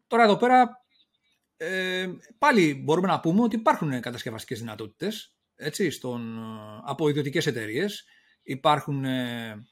τώρα 0.08 0.24
εδώ 0.24 0.38
πέρα 0.38 0.86
ε, 1.58 2.08
πάλι 2.38 2.82
μπορούμε 2.84 3.08
να 3.08 3.20
πούμε 3.20 3.42
ότι 3.42 3.56
υπάρχουν 3.56 4.00
κατασκευαστικές 4.00 4.60
δυνατότητες 4.60 5.37
έτσι, 5.58 5.90
στον, 5.90 6.40
από 6.86 7.10
ιδιωτικές 7.10 7.46
εταιρείες. 7.46 8.06
Υπάρχουν 8.44 9.06
ε, 9.06 9.68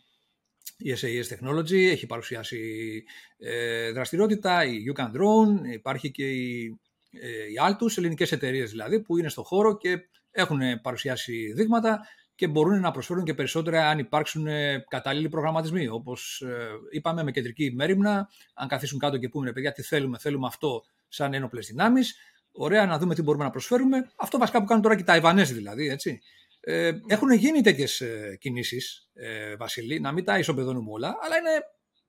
η 0.77 0.93
SAS 1.01 1.33
Technology 1.33 1.91
έχει 1.91 2.05
παρουσιάσει 2.05 3.03
ε, 3.37 3.91
δραστηριότητα, 3.91 4.65
η 4.65 4.83
You 4.87 4.99
Can 4.99 5.07
Drone, 5.07 5.73
υπάρχει 5.73 6.11
και 6.11 6.31
η, 6.31 6.79
ε, 7.11 7.27
η 7.27 7.55
Altus, 7.67 7.97
ελληνικές 7.97 8.31
εταιρείες 8.31 8.71
δηλαδή, 8.71 9.01
που 9.01 9.17
είναι 9.17 9.29
στο 9.29 9.43
χώρο 9.43 9.77
και 9.77 9.97
έχουν 10.31 10.59
παρουσιάσει 10.81 11.53
δείγματα 11.53 11.99
και 12.35 12.47
μπορούν 12.47 12.79
να 12.79 12.91
προσφέρουν 12.91 13.23
και 13.23 13.33
περισσότερα 13.33 13.89
αν 13.89 13.99
υπάρξουν 13.99 14.47
ε, 14.47 14.85
κατάλληλοι 14.87 15.29
προγραμματισμοί. 15.29 15.87
Όπως 15.87 16.41
ε, 16.41 16.67
είπαμε 16.91 17.23
με 17.23 17.31
κεντρική 17.31 17.71
μέρημνα, 17.75 18.29
αν 18.53 18.67
καθίσουν 18.67 18.99
κάτω 18.99 19.17
και 19.17 19.29
πούμε 19.29 19.51
παιδιά 19.51 19.71
τι 19.71 19.81
θέλουμε, 19.81 20.17
θέλουμε 20.17 20.47
αυτό 20.47 20.83
σαν 21.07 21.33
ένοπλες 21.33 21.67
δυνάμεις, 21.67 22.15
ωραία 22.55 22.85
να 22.85 22.97
δούμε 22.97 23.15
τι 23.15 23.21
μπορούμε 23.21 23.43
να 23.43 23.49
προσφέρουμε. 23.49 24.11
Αυτό 24.15 24.37
βασικά 24.37 24.59
που 24.59 24.65
κάνουν 24.65 24.83
τώρα 24.83 24.95
και 24.95 25.03
τα 25.03 25.15
Ιβανέζοι 25.15 25.53
δηλαδή, 25.53 25.87
έτσι. 25.87 26.19
Ε, 26.59 26.91
έχουν 27.07 27.31
γίνει 27.31 27.61
τέτοιες 27.61 28.03
κινήσεις, 28.39 29.09
ε, 29.13 29.55
Βασίλη, 29.55 29.99
να 29.99 30.11
μην 30.11 30.25
τα 30.25 30.39
ισοπεδώνουμε 30.39 30.91
όλα, 30.91 31.15
αλλά 31.21 31.37
είναι, 31.37 31.63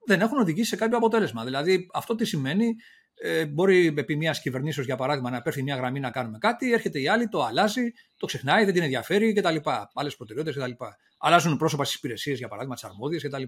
δεν 0.07 0.21
έχουν 0.21 0.39
οδηγήσει 0.39 0.69
σε 0.69 0.77
κάποιο 0.77 0.97
αποτέλεσμα. 0.97 1.45
Δηλαδή, 1.45 1.87
αυτό 1.93 2.15
τι 2.15 2.25
σημαίνει, 2.25 2.75
ε, 3.21 3.47
μπορεί 3.47 3.95
επί 3.97 4.17
μιας 4.17 4.41
κυβερνήσεως, 4.41 4.87
για 4.87 4.97
παράδειγμα, 4.97 5.31
να 5.31 5.43
πέφτει 5.43 5.63
μια 5.63 5.77
γραμμή 5.77 6.01
να 6.01 6.11
κάνουμε 6.11 6.39
κάτι, 6.39 6.73
έρχεται 6.73 7.01
η 7.01 7.09
άλλη, 7.09 7.29
το 7.29 7.43
αλλάζει, 7.43 7.93
το 8.17 8.27
ξεχνάει, 8.27 8.65
δεν 8.65 8.75
την 8.75 8.83
ενδιαφέρει 8.83 9.33
κτλ. 9.33 9.57
Άλλες 9.95 10.17
προτεραιότητες 10.17 10.63
κτλ. 10.63 10.85
Αλλάζουν 11.19 11.57
πρόσωπα 11.57 11.85
στις 11.85 11.97
υπηρεσίες, 11.97 12.39
για 12.39 12.49
παράδειγμα, 12.49 12.75
τις 12.75 12.85
αρμόδιες 12.85 13.23
κτλ. 13.23 13.43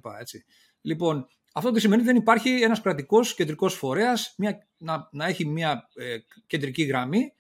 Λοιπόν, 0.81 1.27
αυτό 1.53 1.71
τι 1.71 1.81
σημαίνει 1.81 2.03
ότι 2.03 2.11
δεν 2.11 2.21
υπάρχει 2.21 2.51
ένας 2.63 2.81
κρατικός 2.81 3.35
κεντρικός 3.35 3.75
φορέας 3.75 4.35
να, 4.77 5.09
να 5.13 5.27
έχει 5.27 5.47
μια 5.47 5.89
ε, 5.95 6.17
κεντρική 6.47 6.83
γραμμή 6.83 7.33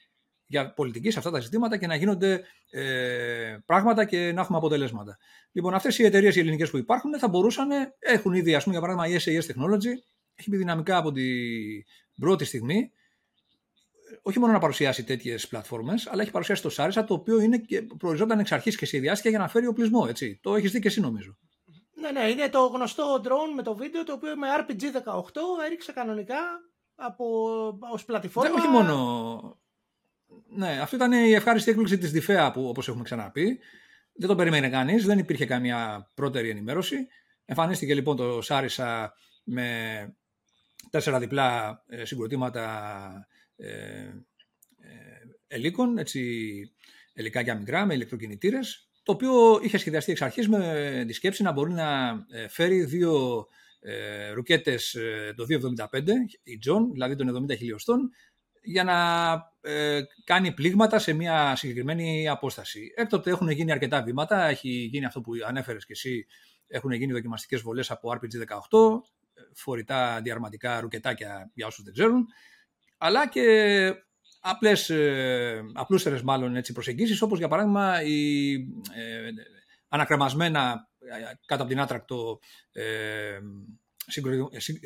για 0.46 0.72
πολιτική 0.72 1.10
σε 1.10 1.18
αυτά 1.18 1.30
τα 1.30 1.40
ζητήματα 1.40 1.76
και 1.76 1.86
να 1.86 1.94
γίνονται 1.94 2.44
ε, 2.70 3.56
πράγματα 3.66 4.04
και 4.04 4.32
να 4.32 4.40
έχουμε 4.40 4.58
αποτελέσματα. 4.58 5.18
Λοιπόν, 5.52 5.74
αυτές 5.74 5.98
οι 5.98 6.04
εταιρείες 6.04 6.36
οι 6.36 6.40
ελληνικές 6.40 6.70
που 6.70 6.76
υπάρχουν 6.76 7.18
θα 7.18 7.28
μπορούσαν, 7.28 7.68
έχουν 7.98 8.32
ήδη, 8.32 8.54
ας 8.54 8.64
πούμε, 8.64 8.78
για 8.78 8.86
παράδειγμα, 8.86 9.18
η 9.18 9.20
SAS 9.24 9.52
Technology, 9.52 9.94
έχει 10.38 10.50
μπει 10.50 10.56
δυναμικά 10.56 10.96
από 10.96 11.12
την 11.12 11.84
πρώτη 12.20 12.44
στιγμή, 12.44 12.92
όχι 14.22 14.38
μόνο 14.38 14.52
να 14.52 14.58
παρουσιάσει 14.58 15.04
τέτοιες 15.04 15.48
πλατφόρμες, 15.48 16.06
αλλά 16.06 16.22
έχει 16.22 16.30
παρουσιάσει 16.30 16.62
το 16.62 16.70
Σάρισα, 16.70 17.04
το 17.04 17.14
οποίο 17.14 17.40
είναι 17.40 17.58
και 17.58 17.82
προοριζόταν 17.82 18.38
εξ 18.38 18.52
αρχής 18.52 18.76
και 18.76 18.86
σχεδιάστηκε 18.86 19.28
για 19.28 19.38
να 19.38 19.48
φέρει 19.48 19.66
οπλισμό. 19.66 20.06
Έτσι. 20.08 20.38
Το 20.42 20.54
έχεις 20.54 20.70
δει 20.70 20.80
και 20.80 20.88
εσύ, 20.88 21.00
νομίζω. 21.00 21.38
Ναι, 22.00 22.10
ναι, 22.10 22.28
είναι 22.28 22.48
το 22.48 22.66
γνωστό 22.66 23.20
drone 23.24 23.54
με 23.56 23.62
το 23.62 23.76
βίντεο, 23.76 24.04
το 24.04 24.12
οποίο 24.12 24.36
με 24.36 24.46
RPG-18 24.60 25.64
έριξε 25.64 25.92
κανονικά 25.92 26.38
από, 26.94 27.24
ως 27.92 28.04
πλατφόρμα. 28.04 28.50
Ναι, 28.50 28.60
όχι 28.60 28.68
μόνο. 28.68 29.60
Ναι, 30.48 30.80
αυτό 30.80 30.96
ήταν 30.96 31.12
η 31.12 31.32
ευχάριστη 31.32 31.70
έκπληξη 31.70 31.98
της 31.98 32.10
ΔΙΦΕΑ 32.10 32.50
που 32.50 32.68
όπως 32.68 32.88
έχουμε 32.88 33.02
ξαναπεί. 33.02 33.58
Δεν 34.12 34.28
το 34.28 34.34
περίμενε 34.34 34.68
κανείς, 34.68 35.04
δεν 35.04 35.18
υπήρχε 35.18 35.46
καμία 35.46 36.10
πρώτερη 36.14 36.50
ενημέρωση. 36.50 36.96
Εμφανίστηκε 37.44 37.94
λοιπόν 37.94 38.16
το 38.16 38.42
Σάρισα 38.42 39.12
με 39.44 40.16
τέσσερα 40.90 41.18
διπλά 41.18 41.82
ε, 41.88 42.04
συγκροτήματα 42.04 43.26
ε, 43.56 43.68
ε, 43.68 44.12
ελίκων, 45.46 45.98
έτσι, 45.98 46.22
ελικάκια 47.12 47.54
μικρά 47.54 47.86
με 47.86 47.94
ηλεκτροκινητήρες, 47.94 48.88
το 49.02 49.12
οποίο 49.12 49.60
είχε 49.62 49.78
σχεδιαστεί 49.78 50.12
εξ 50.12 50.22
αρχής 50.22 50.48
με 50.48 51.04
τη 51.06 51.12
σκέψη 51.12 51.42
να 51.42 51.52
μπορεί 51.52 51.72
να 51.72 52.08
ε, 52.30 52.48
φέρει 52.48 52.84
δύο 52.84 53.46
ε, 53.80 54.30
ρουκέτες 54.30 54.96
το 55.36 55.44
2,75, 55.48 56.02
η 56.42 56.58
John, 56.66 56.90
δηλαδή 56.92 57.14
των 57.14 57.46
70 57.50 57.56
χιλιοστών, 57.56 58.10
για 58.62 58.84
να 58.84 59.32
ε, 59.60 60.00
κάνει 60.24 60.52
πλήγματα 60.52 60.98
σε 60.98 61.12
μια 61.12 61.56
συγκεκριμένη 61.56 62.28
απόσταση. 62.28 62.92
Έκτοτε 62.96 63.30
έχουν 63.30 63.50
γίνει 63.50 63.72
αρκετά 63.72 64.02
βήματα, 64.02 64.44
έχει 64.44 64.68
γίνει 64.68 65.04
αυτό 65.04 65.20
που 65.20 65.32
ανέφερες 65.46 65.84
και 65.86 65.92
εσύ, 65.92 66.26
έχουν 66.66 66.92
γίνει 66.92 67.12
δοκιμαστικές 67.12 67.60
βολές 67.60 67.90
από 67.90 68.10
RPG-18, 68.12 69.00
φορητά 69.54 70.14
αντιαρματικά 70.14 70.80
ρουκετάκια 70.80 71.50
για 71.54 71.66
όσους 71.66 71.84
δεν 71.84 71.92
ξέρουν, 71.92 72.26
αλλά 72.98 73.28
και 73.28 73.92
απλές, 74.40 74.90
ε, 74.90 75.62
απλούστερες 75.74 76.22
μάλλον 76.22 76.56
έτσι, 76.56 76.72
προσεγγίσεις, 76.72 77.22
όπως 77.22 77.38
για 77.38 77.48
παράδειγμα 77.48 78.02
οι 78.02 78.52
ε, 78.94 79.30
ανακρεμασμένα 79.88 80.88
ε, 80.98 81.34
κάτω 81.46 81.62
από 81.62 81.70
την 81.72 81.80
άτρακτο 81.80 82.38
ε, 82.72 83.38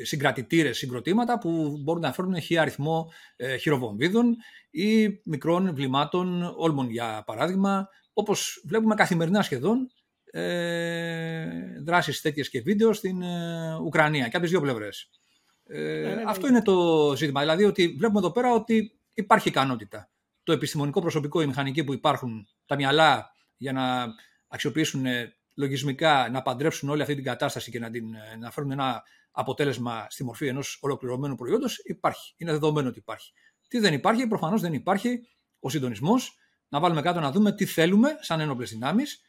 συγκρατητήρες 0.03 0.77
συγκροτήματα 0.77 1.37
που 1.37 1.77
μπορούν 1.83 2.01
να 2.01 2.13
φέρουν 2.13 2.41
χι 2.41 2.57
αριθμό 2.57 3.11
ε, 3.35 3.57
χειροβομβίδων 3.57 4.35
ή 4.71 5.07
μικρών 5.25 5.75
βλημάτων 5.75 6.53
όλμων 6.57 6.89
για 6.89 7.23
παράδειγμα, 7.25 7.87
όπως 8.13 8.63
βλέπουμε 8.67 8.95
καθημερινά 8.95 9.41
σχεδόν 9.41 9.91
ε, 10.35 11.81
δράσεις 11.83 12.21
τέτοιες 12.21 12.49
και 12.49 12.61
βίντεο 12.61 12.93
στην 12.93 13.21
ε, 13.21 13.75
Ουκρανία 13.83 14.23
και 14.23 14.35
από 14.35 14.39
τις 14.39 14.49
δύο 14.49 14.61
πλευρές. 14.61 15.09
Ε, 15.65 15.79
ναι, 15.79 16.09
ναι, 16.09 16.15
ναι. 16.15 16.23
αυτό 16.27 16.47
είναι 16.47 16.61
το 16.61 17.13
ζήτημα. 17.15 17.39
Δηλαδή 17.39 17.63
ότι 17.63 17.87
βλέπουμε 17.87 18.19
εδώ 18.19 18.31
πέρα 18.31 18.53
ότι 18.53 18.99
υπάρχει 19.13 19.47
ικανότητα. 19.47 20.09
Το 20.43 20.51
επιστημονικό 20.51 21.01
προσωπικό, 21.01 21.41
οι 21.41 21.45
μηχανικοί 21.45 21.83
που 21.83 21.93
υπάρχουν, 21.93 22.47
τα 22.65 22.75
μυαλά 22.75 23.31
για 23.57 23.71
να 23.71 24.05
αξιοποιήσουν 24.47 25.05
ε, 25.05 25.35
λογισμικά, 25.55 26.29
να 26.29 26.41
παντρέψουν 26.41 26.89
όλη 26.89 27.01
αυτή 27.01 27.15
την 27.15 27.23
κατάσταση 27.23 27.71
και 27.71 27.79
να, 27.79 27.89
την, 27.89 28.13
ε, 28.13 28.35
να 28.39 28.51
φέρουν 28.51 28.71
ένα 28.71 29.03
αποτέλεσμα 29.31 30.07
στη 30.09 30.23
μορφή 30.23 30.47
ενός 30.47 30.79
ολοκληρωμένου 30.81 31.35
προϊόντος, 31.35 31.81
υπάρχει. 31.83 32.33
Είναι 32.37 32.51
δεδομένο 32.51 32.87
ότι 32.87 32.99
υπάρχει. 32.99 33.33
Τι 33.67 33.79
δεν 33.79 33.93
υπάρχει, 33.93 34.27
προφανώς 34.27 34.61
δεν 34.61 34.73
υπάρχει 34.73 35.27
ο 35.59 35.69
συντονισμός, 35.69 36.37
να 36.67 36.79
βάλουμε 36.79 37.01
κάτω 37.01 37.19
να 37.19 37.31
δούμε 37.31 37.55
τι 37.55 37.65
θέλουμε 37.65 38.17
σαν 38.21 38.39
ένοπλες 38.39 38.69
δυνάμεις 38.69 39.21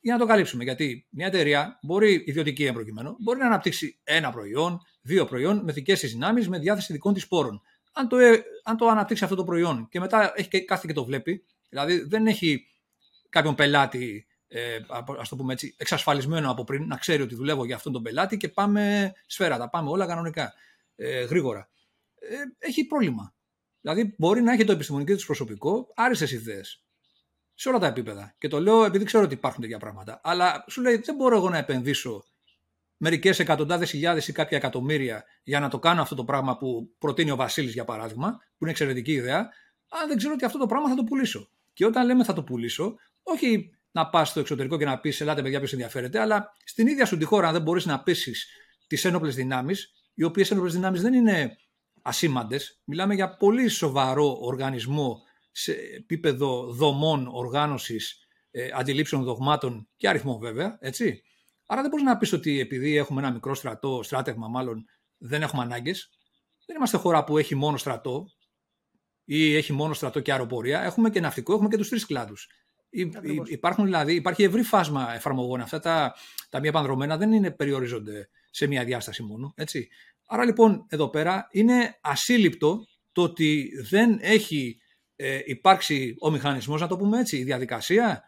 για 0.00 0.12
να 0.12 0.18
το 0.18 0.26
καλύψουμε. 0.26 0.64
Γιατί 0.64 1.06
μια 1.10 1.26
εταιρεία 1.26 1.78
μπορεί, 1.82 2.24
ιδιωτική 2.26 2.64
εμπροκειμένο, 2.64 3.16
μπορεί 3.18 3.38
να 3.38 3.46
αναπτύξει 3.46 4.00
ένα 4.04 4.30
προϊόν, 4.30 4.80
δύο 5.02 5.24
προϊόν 5.24 5.64
με 5.64 5.72
δικές 5.72 6.00
της 6.00 6.12
δυνάμεις, 6.12 6.48
με 6.48 6.58
διάθεση 6.58 6.92
δικών 6.92 7.14
της 7.14 7.28
πόρων. 7.28 7.62
Αν 7.92 8.08
το, 8.08 8.18
ε, 8.18 8.42
αν 8.64 8.76
το 8.76 8.88
αναπτύξει 8.88 9.24
αυτό 9.24 9.36
το 9.36 9.44
προϊόν 9.44 9.88
και 9.90 10.00
μετά 10.00 10.32
έχει 10.36 10.48
και, 10.48 10.64
κάθε 10.64 10.86
και 10.86 10.92
το 10.92 11.04
βλέπει, 11.04 11.44
δηλαδή 11.68 12.00
δεν 12.00 12.26
έχει 12.26 12.66
κάποιον 13.28 13.54
πελάτη, 13.54 14.26
ε, 14.48 14.78
ας 15.18 15.28
το 15.28 15.36
πούμε 15.36 15.52
έτσι, 15.52 15.74
εξασφαλισμένο 15.78 16.50
από 16.50 16.64
πριν, 16.64 16.86
να 16.86 16.96
ξέρει 16.96 17.22
ότι 17.22 17.34
δουλεύω 17.34 17.64
για 17.64 17.76
αυτόν 17.76 17.92
τον 17.92 18.02
πελάτη 18.02 18.36
και 18.36 18.48
πάμε 18.48 19.12
σφαίρα, 19.26 19.58
τα 19.58 19.68
πάμε 19.68 19.90
όλα 19.90 20.06
κανονικά, 20.06 20.52
ε, 20.96 21.24
γρήγορα. 21.24 21.70
Ε, 22.14 22.36
έχει 22.58 22.86
πρόβλημα. 22.86 23.34
Δηλαδή 23.80 24.14
μπορεί 24.18 24.42
να 24.42 24.52
έχει 24.52 24.64
το 24.64 24.72
επιστημονικό 24.72 25.16
του 25.16 25.26
προσωπικό 25.26 25.92
άριστες 25.94 26.32
ιδέες 26.32 26.84
σε 27.60 27.68
όλα 27.68 27.78
τα 27.78 27.86
επίπεδα. 27.86 28.34
Και 28.38 28.48
το 28.48 28.60
λέω 28.60 28.84
επειδή 28.84 29.04
ξέρω 29.04 29.24
ότι 29.24 29.34
υπάρχουν 29.34 29.60
τέτοια 29.60 29.78
πράγματα. 29.78 30.20
Αλλά 30.22 30.64
σου 30.68 30.80
λέει 30.80 30.96
δεν 30.96 31.14
μπορώ 31.14 31.36
εγώ 31.36 31.50
να 31.50 31.58
επενδύσω 31.58 32.24
μερικές 32.96 33.38
εκατοντάδες 33.38 33.90
χιλιάδες 33.90 34.28
ή 34.28 34.32
κάποια 34.32 34.56
εκατομμύρια 34.56 35.24
για 35.42 35.60
να 35.60 35.68
το 35.68 35.78
κάνω 35.78 36.02
αυτό 36.02 36.14
το 36.14 36.24
πράγμα 36.24 36.56
που 36.56 36.94
προτείνει 36.98 37.30
ο 37.30 37.36
Βασίλης, 37.36 37.72
για 37.72 37.84
παράδειγμα, 37.84 38.30
που 38.30 38.56
είναι 38.60 38.70
εξαιρετική 38.70 39.12
ιδέα, 39.12 39.38
αν 39.88 40.08
δεν 40.08 40.16
ξέρω 40.16 40.32
ότι 40.32 40.44
αυτό 40.44 40.58
το 40.58 40.66
πράγμα 40.66 40.88
θα 40.88 40.94
το 40.94 41.04
πουλήσω. 41.04 41.50
Και 41.72 41.86
όταν 41.86 42.06
λέμε 42.06 42.24
θα 42.24 42.32
το 42.32 42.42
πουλήσω, 42.42 42.94
όχι 43.22 43.70
να 43.90 44.08
πας 44.08 44.28
στο 44.28 44.40
εξωτερικό 44.40 44.76
και 44.76 44.84
να 44.84 44.98
πεις 44.98 45.20
Ελάτε, 45.20 45.42
παιδιά, 45.42 45.58
ποιος 45.58 45.72
ενδιαφέρεται, 45.72 46.20
αλλά 46.20 46.52
στην 46.64 46.86
ίδια 46.86 47.06
σου 47.06 47.16
τη 47.16 47.24
χώρα, 47.24 47.46
αν 47.46 47.52
δεν 47.52 47.62
μπορείς 47.62 47.86
να 47.86 48.02
πείσεις 48.02 48.48
τις 48.86 49.04
ένοπλες 49.04 49.34
δυνάμεις, 49.34 49.92
οι 50.14 50.22
οποίες 50.22 50.50
ένοπλες 50.50 50.72
δυνάμεις 50.72 51.02
δεν 51.02 51.14
είναι 51.14 51.56
ασήμαντες, 52.02 52.80
μιλάμε 52.84 53.14
για 53.14 53.36
πολύ 53.36 53.68
σοβαρό 53.68 54.38
οργανισμό 54.40 55.22
σε 55.50 55.72
επίπεδο 55.72 56.72
δομών, 56.72 57.28
οργάνωσης, 57.32 58.26
ε, 58.50 58.68
αντιλήψεων, 58.74 59.22
δογμάτων 59.22 59.88
και 59.96 60.08
αριθμών 60.08 60.38
βέβαια, 60.38 60.78
έτσι. 60.80 61.22
Άρα 61.66 61.80
δεν 61.80 61.90
μπορείς 61.90 62.04
να 62.04 62.16
πεις 62.16 62.32
ότι 62.32 62.60
επειδή 62.60 62.96
έχουμε 62.96 63.20
ένα 63.20 63.32
μικρό 63.32 63.54
στρατό, 63.54 64.00
στράτευμα 64.02 64.48
μάλλον, 64.48 64.84
δεν 65.18 65.42
έχουμε 65.42 65.62
ανάγκες. 65.62 66.10
Δεν 66.66 66.76
είμαστε 66.76 66.96
χώρα 66.96 67.24
που 67.24 67.38
έχει 67.38 67.54
μόνο 67.54 67.76
στρατό 67.76 68.26
ή 69.24 69.54
έχει 69.54 69.72
μόνο 69.72 69.94
στρατό 69.94 70.20
και 70.20 70.32
αεροπορία. 70.32 70.82
Έχουμε 70.82 71.10
και 71.10 71.20
ναυτικό, 71.20 71.52
έχουμε 71.52 71.68
και 71.68 71.76
τους 71.76 71.88
τρεις 71.88 72.06
κλάδους. 72.06 72.48
Υπάρχουν 73.46 73.84
δηλαδή, 73.84 74.14
υπάρχει 74.14 74.42
ευρύ 74.42 74.62
φάσμα 74.62 75.14
εφαρμογών. 75.14 75.60
Αυτά 75.60 75.78
τα, 75.78 76.14
τα 76.48 76.60
μία 76.60 76.72
πανδρομένα 76.72 77.16
δεν 77.16 77.32
είναι, 77.32 77.50
περιορίζονται 77.50 78.28
σε 78.50 78.66
μία 78.66 78.84
διάσταση 78.84 79.22
μόνο. 79.22 79.52
Έτσι. 79.56 79.88
Άρα 80.26 80.44
λοιπόν 80.44 80.86
εδώ 80.88 81.08
πέρα 81.08 81.48
είναι 81.50 81.98
ασύλληπτο 82.00 82.86
το 83.12 83.22
ότι 83.22 83.70
δεν 83.88 84.18
έχει 84.20 84.80
ε, 85.22 85.40
υπάρξει 85.44 86.14
ο 86.20 86.30
μηχανισμός, 86.30 86.80
να 86.80 86.86
το 86.86 86.96
πούμε 86.96 87.18
έτσι, 87.18 87.36
η 87.36 87.44
διαδικασία, 87.44 88.22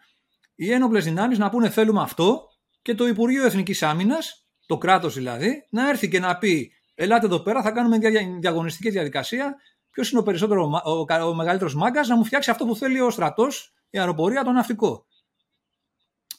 οι 0.54 0.72
ένοπλες 0.72 1.04
δυνάμεις 1.04 1.38
να 1.38 1.50
πούνε 1.50 1.70
θέλουμε 1.70 2.02
αυτό 2.02 2.48
και 2.82 2.94
το 2.94 3.06
Υπουργείο 3.06 3.44
Εθνικής 3.44 3.82
Άμυνας, 3.82 4.46
το 4.66 4.78
κράτος 4.78 5.14
δηλαδή, 5.14 5.66
να 5.70 5.88
έρθει 5.88 6.08
και 6.08 6.18
να 6.18 6.38
πει 6.38 6.72
ελάτε 6.94 7.26
εδώ 7.26 7.40
πέρα, 7.40 7.62
θα 7.62 7.70
κάνουμε 7.70 7.98
διαγωνιστική 8.40 8.90
διαδικασία, 8.90 9.54
ποιος 9.90 10.10
είναι 10.10 10.20
ο, 10.20 10.22
περισσότερο, 10.22 10.82
ο, 10.84 11.24
ο 11.28 11.34
μεγαλύτερος 11.34 11.74
μάγκας 11.74 12.08
να 12.08 12.16
μου 12.16 12.24
φτιάξει 12.24 12.50
αυτό 12.50 12.66
που 12.66 12.76
θέλει 12.76 13.00
ο 13.00 13.10
στρατός, 13.10 13.74
η 13.90 13.98
αεροπορία, 13.98 14.42
το 14.42 14.50
ναυτικό. 14.50 15.06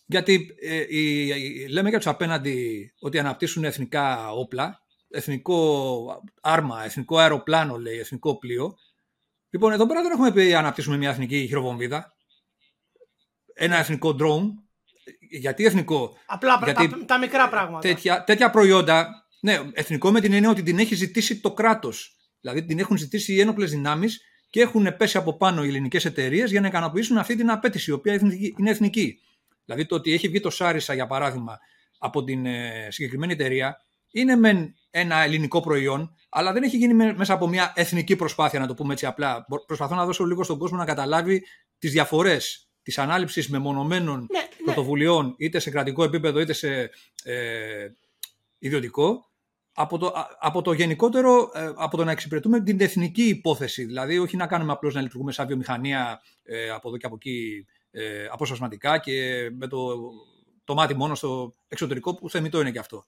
Γιατί 0.05 0.55
ε, 0.61 0.97
η, 0.97 1.67
λέμε 1.67 1.89
για 1.89 1.97
τους 1.97 2.07
απέναντι 2.07 2.91
ότι 2.99 3.19
αναπτύσσουν 3.19 3.63
εθνικά 3.63 4.32
όπλα, 4.32 4.82
εθνικό 5.09 6.23
άρμα, 6.41 6.84
εθνικό 6.84 7.17
αεροπλάνο 7.17 7.78
λέει, 7.78 7.97
εθνικό 7.97 8.38
πλοίο, 8.38 8.75
Λοιπόν, 9.54 9.72
εδώ 9.72 9.88
πέρα 9.88 10.01
δεν 10.01 10.12
έχουμε 10.12 10.32
πει 10.32 10.54
αναπτύσσουμε 10.54 10.97
μια 10.97 11.10
εθνική 11.10 11.45
χειροβομβίδα. 11.47 12.14
Ένα 13.54 13.78
εθνικό 13.78 14.16
drone. 14.20 14.47
Γιατί 15.30 15.66
εθνικό; 15.66 16.18
Απλά 16.26 16.60
γιατί 16.64 17.06
τα, 17.06 17.18
μικρά 17.18 17.49
πράγματα. 17.49 17.88
Τέτοια, 17.88 18.24
τέτοια 18.24 18.49
προϊόντα. 18.49 19.10
Ναι, 19.41 19.60
εθνικό 19.74 20.12
με 20.12 20.22
την 20.22 20.34
έννοια 20.34 20.49
ότι 20.49 20.64
την 20.64 20.80
έχει 20.80 20.95
ζητήσει 20.95 21.39
το 21.39 21.54
κράτος. 21.54 22.16
Δηλαδή 22.41 22.66
την 22.66 22.80
έχουν 22.80 22.97
ζητήσει 22.97 23.34
οι 23.34 23.39
ένοπλες 23.39 23.72
δυνάμεις 23.72 24.22
και 24.49 24.62
έχουν 24.62 24.97
πέσει 24.97 25.18
από 25.18 25.38
πάνω 25.38 25.64
οι 25.64 25.68
ελληνικές 25.68 26.06
εταιρείες 26.06 26.51
για 26.51 26.62
να 26.62 26.68
ικανοποιήσουν 26.68 27.18
αυτή 27.18 27.36
την 27.36 27.49
απέτηση, 27.49 27.89
η 27.89 27.93
οποία 27.93 28.14
είναι 28.58 28.70
εθνική. 28.70 29.20
Δηλαδή 29.66 29.86
το 29.86 29.95
ότι 29.95 30.14
έχει 30.14 30.28
βγει 30.28 30.39
το 30.39 30.49
Σάρισα, 30.49 30.93
για 30.93 31.08
παράδειγμα, 31.08 31.58
από 31.97 32.24
την 32.24 32.45
ε, 32.45 32.88
συγκεκριμένη 32.89 33.34
εταιρεία, 33.34 33.78
είναι 34.14 34.36
μεν 34.36 34.76
ένα 34.89 35.24
ελληνικό 35.24 35.59
προϊόν, 35.59 36.16
αλλά 36.30 36.53
δεν 36.53 36.64
έχει 36.64 36.78
γίνει 36.78 36.93
μέσα 36.93 37.34
από 37.34 37.47
μια 37.47 37.74
εθνική 37.76 38.16
προσπάθεια, 38.16 38.59
να 38.59 38.68
το 38.68 38.74
πούμε 38.74 38.93
έτσι 38.93 39.05
απλά. 39.05 39.45
Προσπαθώ 39.66 39.95
να 39.95 40.05
δώσω 40.05 40.26
λίγο 40.26 40.43
στον 40.43 40.57
κόσμο 40.57 40.78
να 40.78 40.86
καταλάβει 40.86 41.43
τις 41.80 41.91
διαφορές 41.91 42.68
της 42.82 42.97
ανάληψης 42.97 43.49
μεμονωμένων 43.49 44.28
ναι, 44.32 44.39
ναι, 44.39 44.47
πρωτοβουλειών, 44.64 45.36
είτε 45.38 45.59
σε 45.59 45.70
κρατικό 45.70 46.03
επίπεδο 46.03 46.39
είτε 46.39 46.53
σε 46.53 46.89
ε, 47.24 47.88
ιδιωτικό, 48.59 49.32
από 49.74 49.97
το, 49.97 50.14
από 50.39 50.61
το 50.61 50.72
γενικότερο, 50.72 51.51
ε, 51.53 51.72
από 51.76 51.97
το 51.97 52.03
να 52.03 52.11
εξυπηρετούμε 52.11 52.64
την 52.64 52.82
εθνική 52.82 53.24
υπόθεση. 53.24 53.84
Δηλαδή, 53.84 54.18
όχι 54.18 54.38
να 54.38 54.47
κάνουμε 54.47 54.72
απλώς 54.72 54.93
να 54.93 55.01
λειτουργούμε 55.01 55.32
σαν 55.32 55.47
βιομηχανία 55.47 56.22
ε, 56.43 56.70
από 56.70 56.88
εδώ 56.88 56.97
και 56.97 57.05
από 57.05 57.16
εκεί 57.16 57.66
ε, 57.91 58.26
αποσπασματικά 58.32 58.97
και 58.97 59.49
με 59.57 59.68
το, 59.68 59.95
το 60.64 60.74
μάτι 60.74 60.95
μόνο 60.95 61.16
στο 61.16 61.53
εξωτερικό, 61.68 62.16
που 62.16 62.30
θεμητό 62.30 62.61
είναι 62.61 62.72
και 62.72 62.80
αυτό. 62.80 63.05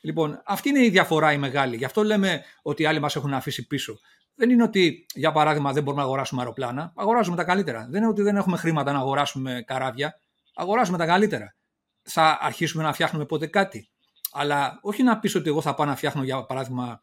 Λοιπόν, 0.00 0.42
αυτή 0.44 0.68
είναι 0.68 0.84
η 0.84 0.90
διαφορά 0.90 1.32
η 1.32 1.38
μεγάλη. 1.38 1.76
Γι' 1.76 1.84
αυτό 1.84 2.04
λέμε 2.04 2.44
ότι 2.62 2.82
οι 2.82 2.86
άλλοι 2.86 3.00
μας 3.00 3.16
έχουν 3.16 3.34
αφήσει 3.34 3.66
πίσω. 3.66 3.98
Δεν 4.34 4.50
είναι 4.50 4.62
ότι, 4.62 5.06
για 5.14 5.32
παράδειγμα, 5.32 5.72
δεν 5.72 5.82
μπορούμε 5.82 6.02
να 6.02 6.08
αγοράσουμε 6.08 6.40
αεροπλάνα. 6.40 6.92
Αγοράζουμε 6.96 7.36
τα 7.36 7.44
καλύτερα. 7.44 7.86
Δεν 7.90 8.00
είναι 8.00 8.10
ότι 8.10 8.22
δεν 8.22 8.36
έχουμε 8.36 8.56
χρήματα 8.56 8.92
να 8.92 8.98
αγοράσουμε 8.98 9.62
καράβια. 9.66 10.20
Αγοράζουμε 10.54 10.98
τα 10.98 11.06
καλύτερα. 11.06 11.54
Θα 12.02 12.38
αρχίσουμε 12.40 12.82
να 12.82 12.92
φτιάχνουμε 12.92 13.24
πότε 13.24 13.46
κάτι. 13.46 13.88
Αλλά 14.32 14.78
όχι 14.82 15.02
να 15.02 15.18
πεις 15.18 15.34
ότι 15.34 15.48
εγώ 15.48 15.60
θα 15.60 15.74
πάω 15.74 15.86
να 15.86 15.96
φτιάχνω, 15.96 16.22
για 16.22 16.44
παράδειγμα, 16.44 17.00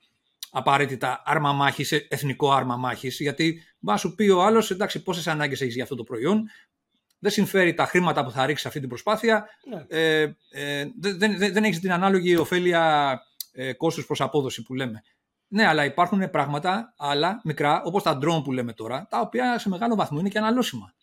απαραίτητα 0.52 1.22
άρμα 1.26 1.54
μάχης, 1.54 1.92
εθνικό 1.92 2.52
άρμα 2.52 2.76
μάχης, 2.78 3.20
γιατί 3.20 3.64
μπα 3.80 3.98
σου 3.98 4.16
πει 4.16 4.30
ο 4.30 4.44
άλλος, 4.44 4.72
εντάξει, 4.72 5.04
πόσες 5.04 5.28
ανάγκες 5.28 5.62
έχεις 5.62 5.74
για 5.74 5.84
αυτό 5.84 5.96
το 5.96 6.04
προϊόν, 6.04 6.50
δεν 7.26 7.34
συμφέρει 7.34 7.74
τα 7.74 7.86
χρήματα 7.86 8.24
που 8.24 8.32
θα 8.32 8.46
ρίξει 8.46 8.68
αυτή 8.68 8.80
την 8.80 8.90
προσπάθεια, 8.90 9.46
ναι. 9.70 9.86
ε, 9.88 10.36
ε, 10.50 10.88
δεν, 11.00 11.18
δεν, 11.18 11.38
δεν 11.54 11.64
έχει 11.64 11.80
την 11.80 11.92
ανάλογη 11.92 12.36
ωφέλεια 12.36 13.22
ε, 13.52 13.74
κόστου 13.74 14.06
προς 14.06 14.22
απόδοση 14.22 14.62
που 14.62 14.74
λέμε. 14.74 15.04
Ναι, 15.48 15.68
αλλά 15.68 15.86
υπάρχουν 15.86 16.30
πράγματα 16.30 16.94
άλλα, 16.98 17.42
μικρά, 17.44 17.82
όπως 17.84 18.04
τα 18.04 18.18
drone 18.22 18.44
που 18.44 18.52
λέμε 18.52 18.74
τώρα, 18.74 19.08
τα 19.10 19.20
οποία 19.20 19.60
σε 19.60 19.70
μεγάλο 19.70 19.96
βαθμό 19.96 20.20
είναι 20.20 20.30
και 20.30 20.38
αναλώσιμα. 20.38 20.94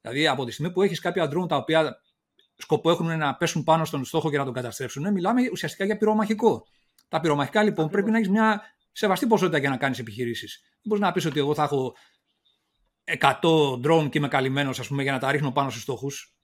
Δηλαδή, 0.00 0.26
από 0.26 0.44
τη 0.44 0.52
στιγμή 0.52 0.72
που 0.72 0.82
έχεις 0.82 1.00
κάποια 1.00 1.30
drone 1.30 1.48
τα 1.48 1.56
οποία 1.56 1.96
σκοπό 2.56 2.90
έχουν 2.90 3.18
να 3.18 3.34
πέσουν 3.34 3.64
πάνω 3.64 3.84
στον 3.84 4.04
στόχο 4.04 4.30
και 4.30 4.38
να 4.38 4.44
τον 4.44 4.52
καταστρέψουν, 4.52 5.12
μιλάμε 5.12 5.40
ουσιαστικά 5.52 5.84
για 5.84 5.96
πυρομαχικό. 5.96 6.66
Τα 7.08 7.20
πυρομαχικά 7.20 7.62
λοιπόν 7.62 7.88
πρέπει 7.88 8.10
να 8.10 8.16
έχεις 8.16 8.28
μια 8.28 8.62
σεβαστή 8.92 9.26
ποσότητα 9.26 9.58
για 9.58 9.70
να 9.70 9.76
κάνεις 9.76 9.98
επιχειρήσεις. 9.98 10.60
Δεν 10.62 10.82
μπορείς 10.82 11.04
να 11.04 11.12
πεις 11.12 11.24
ότι 11.24 11.38
εγώ 11.38 11.54
θα 11.54 11.62
έχω 11.62 11.94
100 13.20 13.30
drone 13.84 14.08
και 14.10 14.18
είμαι 14.18 14.28
καλυμμένος 14.28 14.90
για 14.90 15.12
να 15.12 15.18
τα 15.18 15.30
ρίχνω 15.30 15.52
πάνω 15.52 15.70
στους 15.70 15.82
στόχους. 15.82 16.34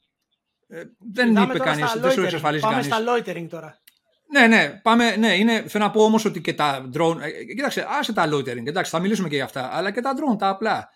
Ε, 0.68 0.82
δεν 1.12 1.36
είπε 1.36 1.58
κανείς, 1.58 1.92
δεν 1.98 2.10
σου 2.10 2.22
εξασφαλίζει 2.22 2.62
κανείς. 2.62 2.88
Πάμε 2.88 3.02
στα 3.02 3.32
loitering 3.32 3.46
τώρα. 3.48 3.78
Ναι, 4.32 4.46
ναι, 4.46 4.80
πάμε, 4.82 5.16
ναι, 5.16 5.34
είναι, 5.34 5.64
θέλω 5.68 5.84
να 5.84 5.90
πω 5.90 6.04
όμως 6.04 6.24
ότι 6.24 6.40
και 6.40 6.54
τα 6.54 6.88
drone. 6.94 7.20
Ε, 7.20 7.44
κοίταξε, 7.44 7.86
άσε 7.98 8.12
τα 8.12 8.28
loitering, 8.32 8.66
εντάξει, 8.66 8.90
θα 8.90 8.98
μιλήσουμε 8.98 9.28
και 9.28 9.34
για 9.34 9.44
αυτά. 9.44 9.70
Αλλά 9.72 9.90
και 9.90 10.00
τα 10.00 10.12
drone, 10.16 10.38
τα 10.38 10.48
απλά. 10.48 10.88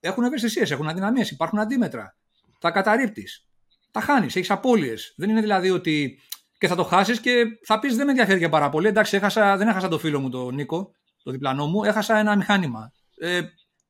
Έχουν 0.00 0.24
ευαισθησίες, 0.24 0.70
έχουν 0.70 0.88
αδυναμίες, 0.88 1.30
υπάρχουν 1.30 1.58
αντίμετρα. 1.58 2.16
Τα 2.60 2.70
καταρρύπτεις 2.70 3.46
τα 3.96 4.02
χάνεις, 4.02 4.36
έχεις 4.36 4.50
απώλειες. 4.50 5.14
Δεν 5.16 5.28
είναι 5.30 5.40
δηλαδή 5.40 5.70
ότι 5.70 6.20
και 6.58 6.68
θα 6.68 6.74
το 6.74 6.84
χάσεις 6.84 7.20
και 7.20 7.44
θα 7.64 7.78
πεις 7.78 7.96
δεν 7.96 8.04
με 8.04 8.10
ενδιαφέρει 8.10 8.38
και 8.38 8.48
πάρα 8.48 8.68
πολύ. 8.68 8.88
Εντάξει, 8.88 9.16
έχασα, 9.16 9.56
δεν 9.56 9.68
έχασα 9.68 9.88
το 9.88 9.98
φίλο 9.98 10.20
μου 10.20 10.28
τον 10.28 10.54
Νίκο, 10.54 10.90
το 11.22 11.30
διπλανό 11.30 11.66
μου, 11.66 11.84
έχασα 11.84 12.18
ένα 12.18 12.36
μηχάνημα. 12.36 12.92
Ε, 13.18 13.40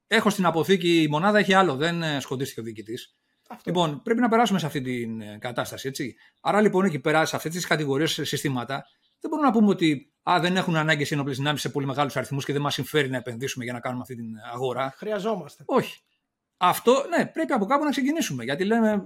έχω 0.07 0.31
στην 0.31 0.47
αποθήκη 0.47 1.03
η 1.03 1.09
μονάδα, 1.09 1.39
έχει 1.39 1.55
άλλο, 1.55 1.77
δεν 1.77 2.03
ε, 2.03 2.21
σκοτίστηκε 2.21 2.61
ο 2.61 2.63
διοικητής. 2.63 3.15
Λοιπόν, 3.65 4.03
πρέπει 4.03 4.21
να 4.21 4.29
περάσουμε 4.29 4.59
σε 4.59 4.67
αυτή 4.67 4.81
την 4.81 5.21
ε, 5.21 5.39
κατάσταση. 5.41 5.89
Έτσι. 5.89 6.15
Άρα 6.41 6.61
λοιπόν 6.61 6.85
εκεί 6.85 6.99
πέρα, 6.99 7.25
σε 7.25 7.37
αυτές 7.37 7.53
τις 7.53 7.67
κατηγορίες 7.67 8.21
συστήματα, 8.23 8.85
δεν 9.21 9.31
μπορούμε 9.31 9.49
να 9.49 9.53
πούμε 9.53 9.69
ότι 9.69 10.13
α, 10.31 10.39
δεν 10.41 10.57
έχουν 10.57 10.77
ανάγκε 10.77 11.03
οι 11.03 11.09
ενόπλε 11.11 11.33
δυνάμει 11.33 11.59
σε 11.59 11.69
πολύ 11.69 11.87
μεγάλους 11.87 12.17
αριθμούς 12.17 12.45
και 12.45 12.53
δεν 12.53 12.63
μας 12.63 12.75
συμφέρει 12.75 13.09
να 13.09 13.17
επενδύσουμε 13.17 13.65
για 13.65 13.73
να 13.73 13.81
κάνουμε 13.81 14.03
αυτή 14.03 14.15
την 14.15 14.37
αγορά. 14.53 14.95
Χρειαζόμαστε. 14.97 15.63
Όχι. 15.67 16.01
Αυτό, 16.57 17.05
ναι, 17.17 17.27
πρέπει 17.27 17.53
από 17.53 17.67
κάπου 17.67 17.85
να 17.85 17.91
ξεκινήσουμε. 17.91 18.45
Γιατί 18.45 18.65
λέμε, 18.65 18.91
ε, 18.91 19.01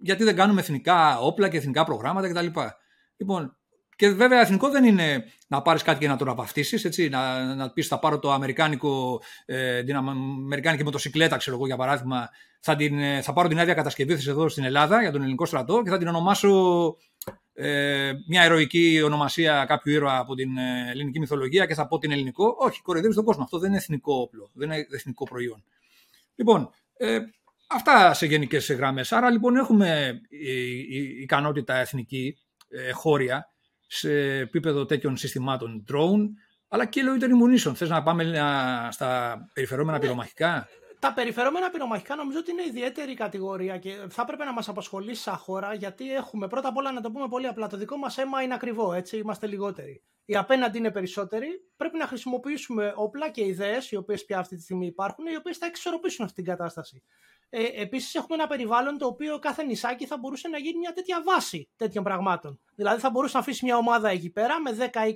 γιατί 0.00 0.24
δεν 0.24 0.36
κάνουμε 0.36 0.60
εθνικά 0.60 1.18
όπλα 1.18 1.48
και 1.48 1.56
εθνικά 1.56 1.84
προγράμματα 1.84 2.28
κτλ. 2.28 2.60
Λοιπόν, 3.16 3.56
και 3.96 4.08
βέβαια 4.08 4.40
εθνικό 4.40 4.70
δεν 4.70 4.84
είναι 4.84 5.24
να 5.46 5.62
πάρεις 5.62 5.82
κάτι 5.82 5.98
και 5.98 6.08
να 6.08 6.16
το 6.16 6.24
αναπαυτίσει, 6.24 7.08
να, 7.08 7.54
να 7.54 7.70
πεις 7.70 7.86
θα 7.86 7.98
πάρω 7.98 8.18
το 8.18 8.32
αμερικάνικο, 8.32 9.22
ε, 9.44 9.82
την 9.82 9.96
αμερικάνικη 9.96 10.84
μοτοσυκλέτα, 10.84 11.36
ξέρω 11.36 11.56
εγώ 11.56 11.66
για 11.66 11.76
παράδειγμα, 11.76 12.30
θα, 12.60 12.76
την, 12.76 12.98
ε, 12.98 13.22
θα 13.22 13.32
πάρω 13.32 13.48
την 13.48 13.58
άδεια 13.58 13.74
κατασκευής 13.74 14.26
εδώ 14.26 14.48
στην 14.48 14.64
Ελλάδα 14.64 15.00
για 15.00 15.12
τον 15.12 15.20
ελληνικό 15.20 15.46
στρατό 15.46 15.82
και 15.82 15.90
θα 15.90 15.98
την 15.98 16.08
ονομάσω 16.08 16.96
ε, 17.54 18.12
μια 18.28 18.44
ηρωική 18.44 19.02
ονομασία 19.04 19.64
κάποιου 19.64 19.92
ήρωα 19.92 20.18
από 20.18 20.34
την 20.34 20.56
ε, 20.56 20.90
ελληνική 20.90 21.18
μυθολογία 21.18 21.66
και 21.66 21.74
θα 21.74 21.86
πω 21.86 21.98
την 21.98 22.10
ελληνικό. 22.10 22.56
Όχι, 22.58 22.82
κοροϊδεύεις 22.82 23.16
τον 23.16 23.24
κόσμο. 23.24 23.42
Αυτό 23.42 23.58
δεν 23.58 23.68
είναι 23.68 23.78
εθνικό 23.78 24.14
όπλο, 24.14 24.50
δεν 24.52 24.70
είναι 24.70 24.86
εθνικό 24.90 25.24
προϊόν. 25.24 25.64
Λοιπόν, 26.34 26.70
ε, 26.96 27.18
Αυτά 27.68 28.14
σε 28.14 28.26
γενικές 28.26 28.72
γραμμές. 28.72 29.12
Άρα 29.12 29.30
λοιπόν 29.30 29.56
έχουμε 29.56 30.20
ικανότητα 31.20 31.76
εθνική, 31.76 32.38
ε, 32.68 32.90
χώρια, 32.90 33.50
σε 33.86 34.38
επίπεδο 34.38 34.84
τέτοιων 34.84 35.16
συστημάτων 35.16 35.84
drone, 35.88 36.28
αλλά 36.68 36.86
και 36.86 37.02
loitering 37.04 37.68
munition. 37.68 37.74
Θες 37.74 37.88
να 37.88 38.02
πάμε 38.02 38.24
στα 38.90 39.38
περιφερόμενα 39.52 39.96
ναι. 39.96 40.02
πυρομαχικά; 40.02 40.68
Τα 41.06 41.12
περιφερόμενα 41.12 41.70
πυρομαχικά 41.70 42.14
νομίζω 42.14 42.38
ότι 42.38 42.50
είναι 42.50 42.62
ιδιαίτερη 42.62 43.14
κατηγορία 43.14 43.78
και 43.78 44.06
θα 44.08 44.22
έπρεπε 44.22 44.44
να 44.44 44.52
μας 44.52 44.68
απασχολήσει 44.68 45.22
σαν 45.22 45.36
χώρα 45.36 45.74
γιατί 45.74 46.14
έχουμε 46.14 46.48
πρώτα 46.48 46.68
απ' 46.68 46.76
όλα 46.76 46.92
να 46.92 47.00
το 47.00 47.10
πούμε 47.10 47.28
πολύ 47.28 47.46
απλά. 47.46 47.66
Το 47.66 47.76
δικό 47.76 47.96
μας 47.96 48.18
αίμα 48.18 48.42
είναι 48.42 48.54
ακριβό, 48.54 48.92
έτσι 48.92 49.16
είμαστε 49.16 49.46
λιγότεροι. 49.46 50.02
Οι 50.24 50.36
απέναντι 50.36 50.78
είναι 50.78 50.90
περισσότεροι. 50.90 51.48
Πρέπει 51.76 51.98
να 51.98 52.06
χρησιμοποιήσουμε 52.06 52.92
όπλα 52.96 53.30
και 53.30 53.44
ιδέες, 53.44 53.90
οι 53.90 53.96
οποίες 53.96 54.24
πια 54.24 54.38
αυτή 54.38 54.56
τη 54.56 54.62
στιγμή 54.62 54.86
υπάρχουν, 54.86 55.26
οι 55.26 55.36
οποίες 55.36 55.56
θα 55.56 55.66
εξορροπήσουν 55.66 56.24
αυτή 56.24 56.42
την 56.42 56.44
κατάσταση. 56.44 57.02
Ε, 57.48 57.64
Επίσης, 57.74 58.14
έχουμε 58.14 58.34
ένα 58.34 58.46
περιβάλλον 58.46 58.98
το 58.98 59.06
οποίο 59.06 59.38
κάθε 59.38 59.62
νησάκι 59.62 60.06
θα 60.06 60.18
μπορούσε 60.18 60.48
να 60.48 60.58
γίνει 60.58 60.78
μια 60.78 60.92
τέτοια 60.92 61.22
βάση 61.22 61.70
τέτοιων 61.76 62.04
πραγμάτων. 62.04 62.60
Δηλαδή, 62.74 63.00
θα 63.00 63.10
μπορούσε 63.10 63.36
να 63.36 63.42
αφήσει 63.42 63.64
μια 63.64 63.76
ομάδα 63.76 64.08
εκεί 64.08 64.30
πέρα 64.30 64.60
με 64.60 64.90
10-20 64.92 65.12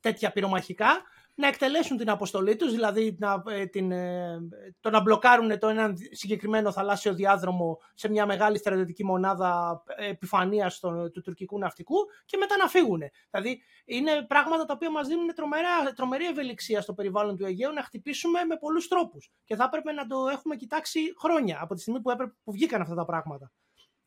τέτοια 0.00 0.32
πυρομαχικά 0.32 1.02
να 1.38 1.46
εκτελέσουν 1.46 1.96
την 1.96 2.10
αποστολή 2.10 2.56
τους, 2.56 2.72
δηλαδή 2.72 3.16
να, 3.18 3.42
ε, 3.46 3.66
την, 3.66 3.92
ε, 3.92 4.38
το 4.80 4.90
να 4.90 5.00
μπλοκάρουν 5.00 5.58
το 5.58 5.68
έναν 5.68 5.96
συγκεκριμένο 6.10 6.72
θαλάσσιο 6.72 7.14
διάδρομο 7.14 7.78
σε 7.94 8.08
μια 8.08 8.26
μεγάλη 8.26 8.58
στρατιωτική 8.58 9.04
μονάδα 9.04 9.82
επιφανείας 9.96 10.78
του 10.78 11.20
τουρκικού 11.24 11.58
ναυτικού 11.58 11.96
και 12.24 12.36
μετά 12.36 12.56
να 12.56 12.68
φύγουν. 12.68 13.02
Δηλαδή 13.30 13.62
είναι 13.84 14.26
πράγματα 14.28 14.64
τα 14.64 14.72
οποία 14.74 14.90
μας 14.90 15.08
δίνουν 15.08 15.34
τρομερά, 15.34 15.92
τρομερή 15.94 16.26
ευελιξία 16.26 16.80
στο 16.80 16.94
περιβάλλον 16.94 17.36
του 17.36 17.44
Αιγαίου 17.44 17.72
να 17.72 17.82
χτυπήσουμε 17.82 18.44
με 18.44 18.56
πολλούς 18.56 18.88
τρόπους 18.88 19.30
και 19.44 19.56
θα 19.56 19.64
έπρεπε 19.64 19.92
να 19.92 20.06
το 20.06 20.28
έχουμε 20.28 20.56
κοιτάξει 20.56 21.00
χρόνια 21.18 21.58
από 21.60 21.74
τη 21.74 21.80
στιγμή 21.80 22.00
που, 22.00 22.10
έπρεπε, 22.10 22.32
που 22.44 22.52
βγήκαν 22.52 22.80
αυτά 22.80 22.94
τα 22.94 23.04
πράγματα. 23.04 23.52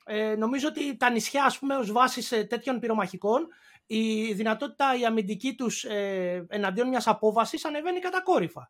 Ε, 0.06 0.36
νομίζω 0.36 0.68
ότι 0.68 0.98
τα 0.98 1.10
νησιά, 1.10 1.44
ας 1.44 1.60
πούμε, 1.60 1.76
ως 1.76 1.92
βάση 1.92 2.48
τέτοιων 2.48 2.80
πυρομαχικών 2.80 3.48
η 3.86 4.34
δυνατότητα 4.34 4.98
η 5.00 5.06
αμυντική 5.06 5.56
τους 5.56 5.84
ε, 5.84 6.46
εναντίον 6.50 6.88
μιας 6.88 7.08
απόβασης 7.08 7.66
ανεβαίνει 7.66 8.00
κατακόρυφα. 8.00 8.70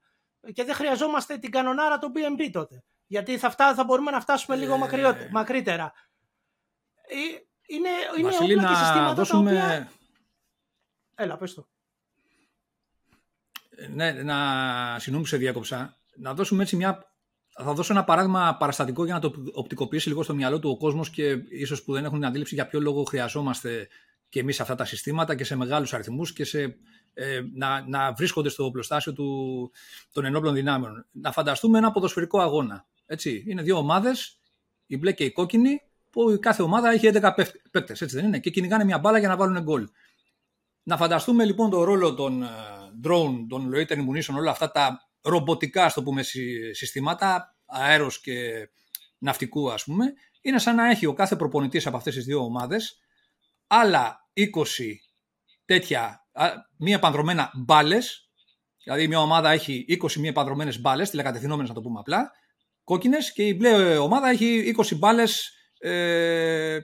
Και 0.54 0.64
δεν 0.64 0.76
χρειαζόμαστε 0.76 1.38
την 1.38 1.52
κανονάρα 1.52 2.00
του 2.00 2.12
BNB 2.16 2.50
τότε. 2.52 2.84
Γιατί 3.08 3.38
θα, 3.38 3.50
φτά, 3.50 3.74
θα 3.74 3.84
μπορούμε 3.84 4.12
να 4.12 4.22
φτάσουμε 4.22 4.56
λίγο 4.56 4.74
ε... 4.74 5.30
μακρύτερα. 5.32 5.94
Ε, 7.08 7.16
είναι, 7.68 7.90
είναι 8.18 8.30
Βασίλη, 8.30 8.56
όπλα 8.56 8.70
και 8.70 8.76
συστήματα 8.76 9.14
δώσουμε... 9.14 9.52
τα 9.52 9.58
οποία... 9.58 9.92
Έλα, 11.16 11.38
πες 11.38 11.54
το. 11.54 11.68
Ε, 13.70 13.88
ναι, 13.88 14.12
να 14.12 15.00
συγγνώμη 15.00 15.28
σε 15.28 15.38
διάκοψα. 15.38 15.98
Να 16.16 16.34
δώσουμε 16.34 16.64
έτσι 16.64 16.76
μια... 16.76 17.16
Θα 17.64 17.74
δώσω 17.74 17.94
ένα 17.94 18.04
παράδειγμα 18.04 18.58
παραστατικό 18.58 19.06
για 19.06 19.14
να 19.14 19.20
το 19.20 19.34
οπτικοποιήσει 19.54 20.08
λίγο 20.08 20.24
στο 20.24 20.36
μυαλό 20.36 20.60
του 20.60 20.70
ο 20.70 20.78
κόσμος 20.78 21.10
και 21.10 21.32
ίσως 21.50 21.84
που 21.84 21.94
δεν 21.94 22.04
έχουν 22.04 22.18
την 22.18 22.28
αντίληψη 22.28 22.56
για 22.56 22.68
ποιο 22.68 22.80
λόγο 22.80 23.04
χρειαζόμαστε 23.04 23.88
και 24.32 24.40
εμείς 24.40 24.60
αυτά 24.60 24.76
τα 24.76 24.86
συστήματα 24.86 25.36
και 25.36 25.44
σε 25.44 25.56
μεγάλους 25.56 25.94
αριθμούς 25.94 26.34
και 26.34 26.44
σε, 26.44 26.78
ε, 27.14 27.42
να, 27.54 27.88
να 27.88 28.14
βρίσκονται 28.14 28.50
στο 28.50 28.66
οπλοστάσιο 28.66 29.14
του, 29.14 29.72
των 30.12 30.26
ενόπλων 30.26 30.54
δυνάμεων. 30.54 31.06
Να 31.12 31.32
φανταστούμε 31.32 31.78
ένα 31.78 31.92
ποδοσφαιρικό 31.92 32.40
αγώνα. 32.40 32.86
Έτσι. 33.06 33.44
Είναι 33.48 33.62
δύο 33.62 33.78
ομάδες, 33.78 34.40
η 34.86 34.98
μπλε 34.98 35.12
και 35.12 35.24
η 35.24 35.32
κόκκινη, 35.32 35.82
που 36.10 36.30
η 36.30 36.40
κάθε 36.40 36.62
ομάδα 36.62 36.92
έχει 36.92 37.08
11 37.14 37.32
παίκτες, 37.72 38.02
έτσι 38.02 38.16
δεν 38.16 38.26
είναι, 38.26 38.40
και 38.40 38.50
κυνηγάνε 38.50 38.84
μια 38.84 39.00
μπάλα 39.00 39.18
για 39.18 39.28
να 39.28 39.36
βάλουν 39.36 39.62
γκολ. 39.62 39.88
Να 40.84 40.98
φανταστούμε 40.98 41.46
λοιπόν 41.46 41.70
τον 41.70 41.84
ρόλο 41.84 42.14
των 42.14 42.44
ε, 42.44 42.48
drone, 43.04 43.46
των 43.50 43.72
loitering 43.74 44.08
munition, 44.10 44.36
όλα 44.38 44.52
αυτά 44.52 44.72
τα 44.72 45.10
ρομποτικά, 45.22 45.90
στο 45.90 46.04
πούμε, 46.04 46.24
συστήματα, 46.72 47.56
αέρος 47.66 48.22
και 48.22 48.70
ναυτικού 49.18 49.72
ας 49.72 49.84
πούμε, 49.84 50.14
είναι 50.42 50.60
σαν 50.60 50.76
να 50.76 50.90
έχει 50.90 51.06
ο 51.06 51.14
κάθε 51.14 51.36
προπονητής 51.36 51.88
από 51.88 51.98
αυτές 51.98 52.16
τις 52.16 52.26
δύο 52.26 52.44
ομάδες 52.44 53.02
άλλα 53.72 54.21
20 54.34 54.44
τέτοια 55.66 56.26
μία 56.78 57.00
πανδρομένα 57.00 57.52
μπάλες. 57.56 58.30
Δηλαδή, 58.84 59.08
μια 59.08 59.20
ομάδα 59.20 59.52
έχει 59.52 59.86
20 59.88 60.20
μία 60.20 60.34
πανδρομένες 60.34 60.82
μπάλες, 60.82 61.10
τηλεκατευθυνόμενες 61.10 61.70
να 61.70 61.76
το 61.76 61.82
πούμε 61.82 62.00
απλά, 62.00 62.32
κόκκινες, 62.84 63.34
και 63.34 63.44
η 63.44 63.56
μπλε 63.58 63.98
ομάδα 63.98 64.30
έχει 64.30 64.76
20 64.78 64.98
μπάλες 64.98 65.52
ε, 65.80 66.80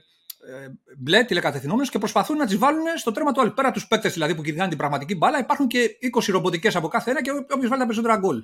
ε, 0.46 0.68
μπλε 0.98 1.24
τηλεκατευθυνόμενες 1.24 1.90
και 1.90 1.98
προσπαθούν 1.98 2.36
να 2.36 2.46
τις 2.46 2.58
βάλουν 2.58 2.84
στο 2.96 3.12
τρέμα 3.12 3.32
του 3.32 3.40
άλλου. 3.40 3.52
Πέρα 3.52 3.70
τους 3.70 3.86
παίκτες 3.86 4.12
δηλαδή 4.12 4.34
που 4.34 4.42
κυνηγάνε 4.42 4.68
την 4.68 4.78
πραγματική 4.78 5.14
μπάλα, 5.14 5.38
υπάρχουν 5.38 5.66
και 5.66 5.88
20 6.16 6.26
ρομποτικές 6.28 6.76
από 6.76 6.88
κάθε 6.88 7.10
ένα 7.10 7.22
και 7.22 7.30
όποιο 7.30 7.68
βάλει 7.68 7.68
τα 7.68 7.76
περισσότερα 7.76 8.16
γκολ. 8.16 8.42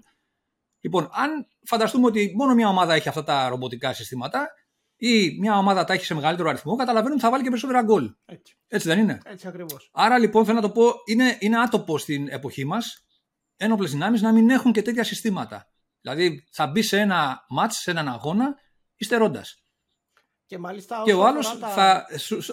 Λοιπόν, 0.81 1.11
αν 1.13 1.47
φανταστούμε 1.67 2.07
ότι 2.07 2.33
μόνο 2.37 2.55
μια 2.55 2.69
ομάδα 2.69 2.95
έχει 2.95 3.09
αυτά 3.09 3.25
τα 3.25 3.49
ρομποτικά 3.49 3.93
συστήματα, 3.93 4.49
ή 5.07 5.37
μια 5.41 5.59
ομάδα 5.59 5.85
τα 5.85 5.93
έχει 5.93 6.05
σε 6.05 6.15
μεγαλύτερο 6.15 6.49
αριθμό, 6.49 6.77
καταλαβαίνουν 6.77 7.13
ότι 7.13 7.23
θα 7.23 7.31
βάλει 7.31 7.43
και 7.43 7.49
περισσότερα 7.49 7.83
γκολ. 7.83 8.15
Έτσι. 8.25 8.57
Έτσι 8.69 8.89
δεν 8.89 8.99
είναι; 8.99 9.21
Έτσι 9.25 9.49
ακριβώς. 9.49 9.91
Άρα 9.93 10.19
λοιπόν 10.19 10.45
θέλω 10.45 10.57
να 10.57 10.63
το 10.63 10.71
πω, 10.71 10.93
είναι, 11.05 11.37
είναι 11.41 11.61
άτοπο 11.61 11.99
στην 11.99 12.29
εποχή 12.29 12.65
μας 12.65 13.07
ένοπλες 13.57 13.91
δυνάμεις 13.91 14.23
να 14.23 14.33
μην 14.33 14.51
έχουν 14.51 14.73
και 14.73 14.83
τέτοια 14.83 15.05
συστήματα. 15.05 15.69
Δηλαδή 16.01 16.45
θα 16.51 16.67
μπει 16.67 16.83
σε 16.83 16.99
ένα 17.01 17.45
μάτς, 17.49 17.77
σε 17.77 17.91
έναν 17.91 18.09
αγώνα, 18.09 18.55
υστερώντα. 18.97 19.45
Και, 20.47 20.59
μάλιστα, 20.59 21.03
και 21.05 21.13
ο 21.13 21.27
άλλος 21.27 21.59
τα... 21.59 21.69
θα, 21.69 22.07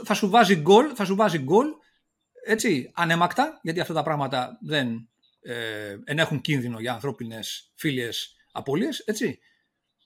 θα 0.05 0.13
σου 0.13 0.29
βάζει 0.29 0.55
γκολ, 0.55 0.91
θα 0.95 1.05
σου 1.05 1.15
βάζει 1.15 1.37
γκολ 1.37 1.67
έτσι, 2.45 2.91
ανέμακτα, 2.95 3.59
γιατί 3.61 3.79
αυτά 3.79 3.93
τα 3.93 4.03
πράγματα 4.03 4.57
δεν 4.61 5.09
ε, 5.41 5.97
ενέχουν 6.03 6.41
κίνδυνο 6.41 6.79
για 6.79 6.93
ανθρώπινες 6.93 7.71
φίλες 7.75 8.35
απώλειες, 8.51 8.99
έτσι. 8.99 9.39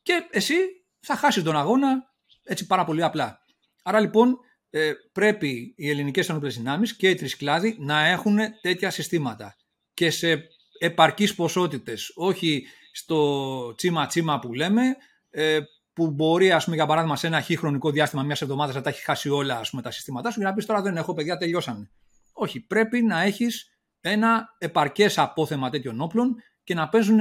Και 0.01 0.27
εσύ 0.31 0.55
θα 0.99 1.15
χάσεις 1.15 1.43
τον 1.43 1.57
αγώνα 1.57 2.13
έτσι 2.45 2.65
πάρα 2.65 2.85
πολύ 2.85 3.03
απλά. 3.03 3.39
Άρα 3.83 3.99
λοιπόν 3.99 4.39
ε, 4.69 4.91
πρέπει 5.11 5.73
οι 5.77 5.89
ελληνικές 5.89 6.29
ενόπλες 6.29 6.57
δυνάμεις 6.57 6.95
και 6.95 7.09
οι 7.09 7.15
τρισκλάδοι 7.15 7.75
να 7.79 8.05
έχουν 8.05 8.37
τέτοια 8.61 8.89
συστήματα 8.89 9.55
και 9.93 10.09
σε 10.09 10.47
επαρκείς 10.79 11.35
ποσότητες, 11.35 12.11
όχι 12.15 12.65
στο 12.91 13.75
τσίμα 13.75 14.05
τσίμα 14.05 14.39
που 14.39 14.53
λέμε, 14.53 14.81
ε, 15.29 15.59
που 15.93 16.11
μπορεί, 16.11 16.51
ας 16.51 16.63
πούμε, 16.63 16.75
για 16.75 16.85
παράδειγμα, 16.85 17.15
σε 17.15 17.27
ένα 17.27 17.41
χι 17.41 17.55
χρονικό 17.55 17.91
διάστημα 17.91 18.23
μιας 18.23 18.41
εβδομάδας 18.41 18.75
να 18.75 18.81
τα 18.81 18.89
έχει 18.89 19.03
χάσει 19.03 19.29
όλα 19.29 19.57
ας 19.59 19.69
πούμε, 19.69 19.81
τα 19.81 19.91
συστήματά 19.91 20.31
σου 20.31 20.39
και 20.39 20.45
να 20.45 20.53
πεις 20.53 20.65
τώρα 20.65 20.81
δεν 20.81 20.97
έχω 20.97 21.13
παιδιά, 21.13 21.37
τελειώσανε. 21.37 21.91
Όχι, 22.33 22.59
πρέπει 22.59 23.01
να 23.01 23.21
έχεις 23.21 23.79
ένα 24.01 24.55
επαρκές 24.57 25.17
απόθεμα 25.17 25.69
τέτοιων 25.69 26.01
όπλων 26.01 26.35
και 26.63 26.73
να 26.73 26.89
παίζουν 26.89 27.19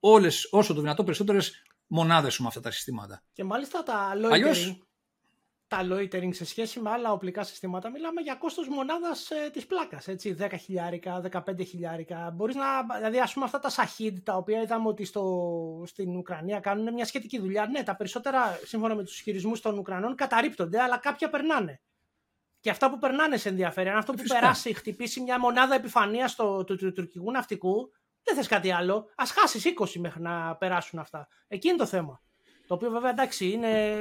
όλες, 0.00 0.48
όσο 0.50 0.74
το 0.74 0.80
δυνατό 0.80 1.04
περισσότερες 1.04 1.62
μονάδες 1.86 2.34
σου 2.34 2.42
με 2.42 2.48
αυτά 2.48 2.60
τα 2.60 2.70
συστήματα. 2.70 3.22
Και 3.32 3.44
μάλιστα 3.44 3.82
τα 3.82 4.12
loitering, 4.16 4.76
τα 5.66 5.78
loitering 5.90 6.34
σε 6.34 6.44
σχέση 6.44 6.80
με 6.80 6.90
άλλα 6.90 7.12
οπλικά 7.12 7.42
συστήματα 7.42 7.90
μιλάμε 7.90 8.20
για 8.20 8.34
κόστος 8.34 8.68
μονάδας 8.68 9.30
ε, 9.30 9.50
της 9.52 9.66
πλάκας, 9.66 10.08
έτσι, 10.08 10.36
10 10.40 10.48
χιλιάρικα, 10.60 11.22
15 11.30 11.66
χιλιάρικα. 11.66 12.30
Μπορείς 12.34 12.54
να, 12.54 12.96
δηλαδή 12.96 13.20
ας 13.20 13.32
πούμε 13.32 13.44
αυτά 13.44 13.58
τα 13.58 13.70
Shahid 13.70 14.14
τα 14.22 14.36
οποία 14.36 14.62
είδαμε 14.62 14.88
ότι 14.88 15.04
στο, 15.04 15.82
στην 15.86 16.16
Ουκρανία 16.16 16.60
κάνουν 16.60 16.92
μια 16.92 17.04
σχετική 17.04 17.38
δουλειά. 17.38 17.66
Ναι, 17.66 17.82
τα 17.82 17.96
περισσότερα 17.96 18.60
σύμφωνα 18.64 18.94
με 18.94 19.04
τους 19.04 19.20
χειρισμούς 19.20 19.60
των 19.60 19.78
Ουκρανών 19.78 20.14
καταρρύπτονται, 20.14 20.80
αλλά 20.80 20.96
κάποια 20.96 21.30
περνάνε. 21.30 21.80
Και 22.60 22.70
αυτά 22.70 22.90
που 22.90 22.98
περνάνε 22.98 23.36
σε 23.36 23.48
ενδιαφέρει. 23.48 23.88
Αν 23.88 23.96
αυτό 23.96 24.12
που 24.12 24.18
Φυσικά. 24.18 24.40
περάσει, 24.40 24.72
χτυπήσει 24.72 25.20
μια 25.20 25.38
μονάδα 25.38 25.74
επιφανείας 25.74 26.34
του, 26.34 26.64
του, 26.66 26.76
του, 26.76 26.92
τουρκικού 26.92 27.30
ναυτικού, 27.30 27.92
δεν 28.24 28.34
θες 28.34 28.48
κάτι 28.48 28.70
άλλο. 28.70 28.96
Α 29.14 29.24
χάσεις 29.26 29.72
20 29.78 29.86
μέχρι 29.98 30.22
να 30.22 30.56
περάσουν 30.56 30.98
αυτά. 30.98 31.28
Εκεί 31.48 31.68
είναι 31.68 31.76
το 31.76 31.86
θέμα. 31.86 32.22
Το 32.66 32.74
οποίο 32.74 32.90
βέβαια 32.90 33.10
εντάξει 33.10 33.50
είναι. 33.50 33.98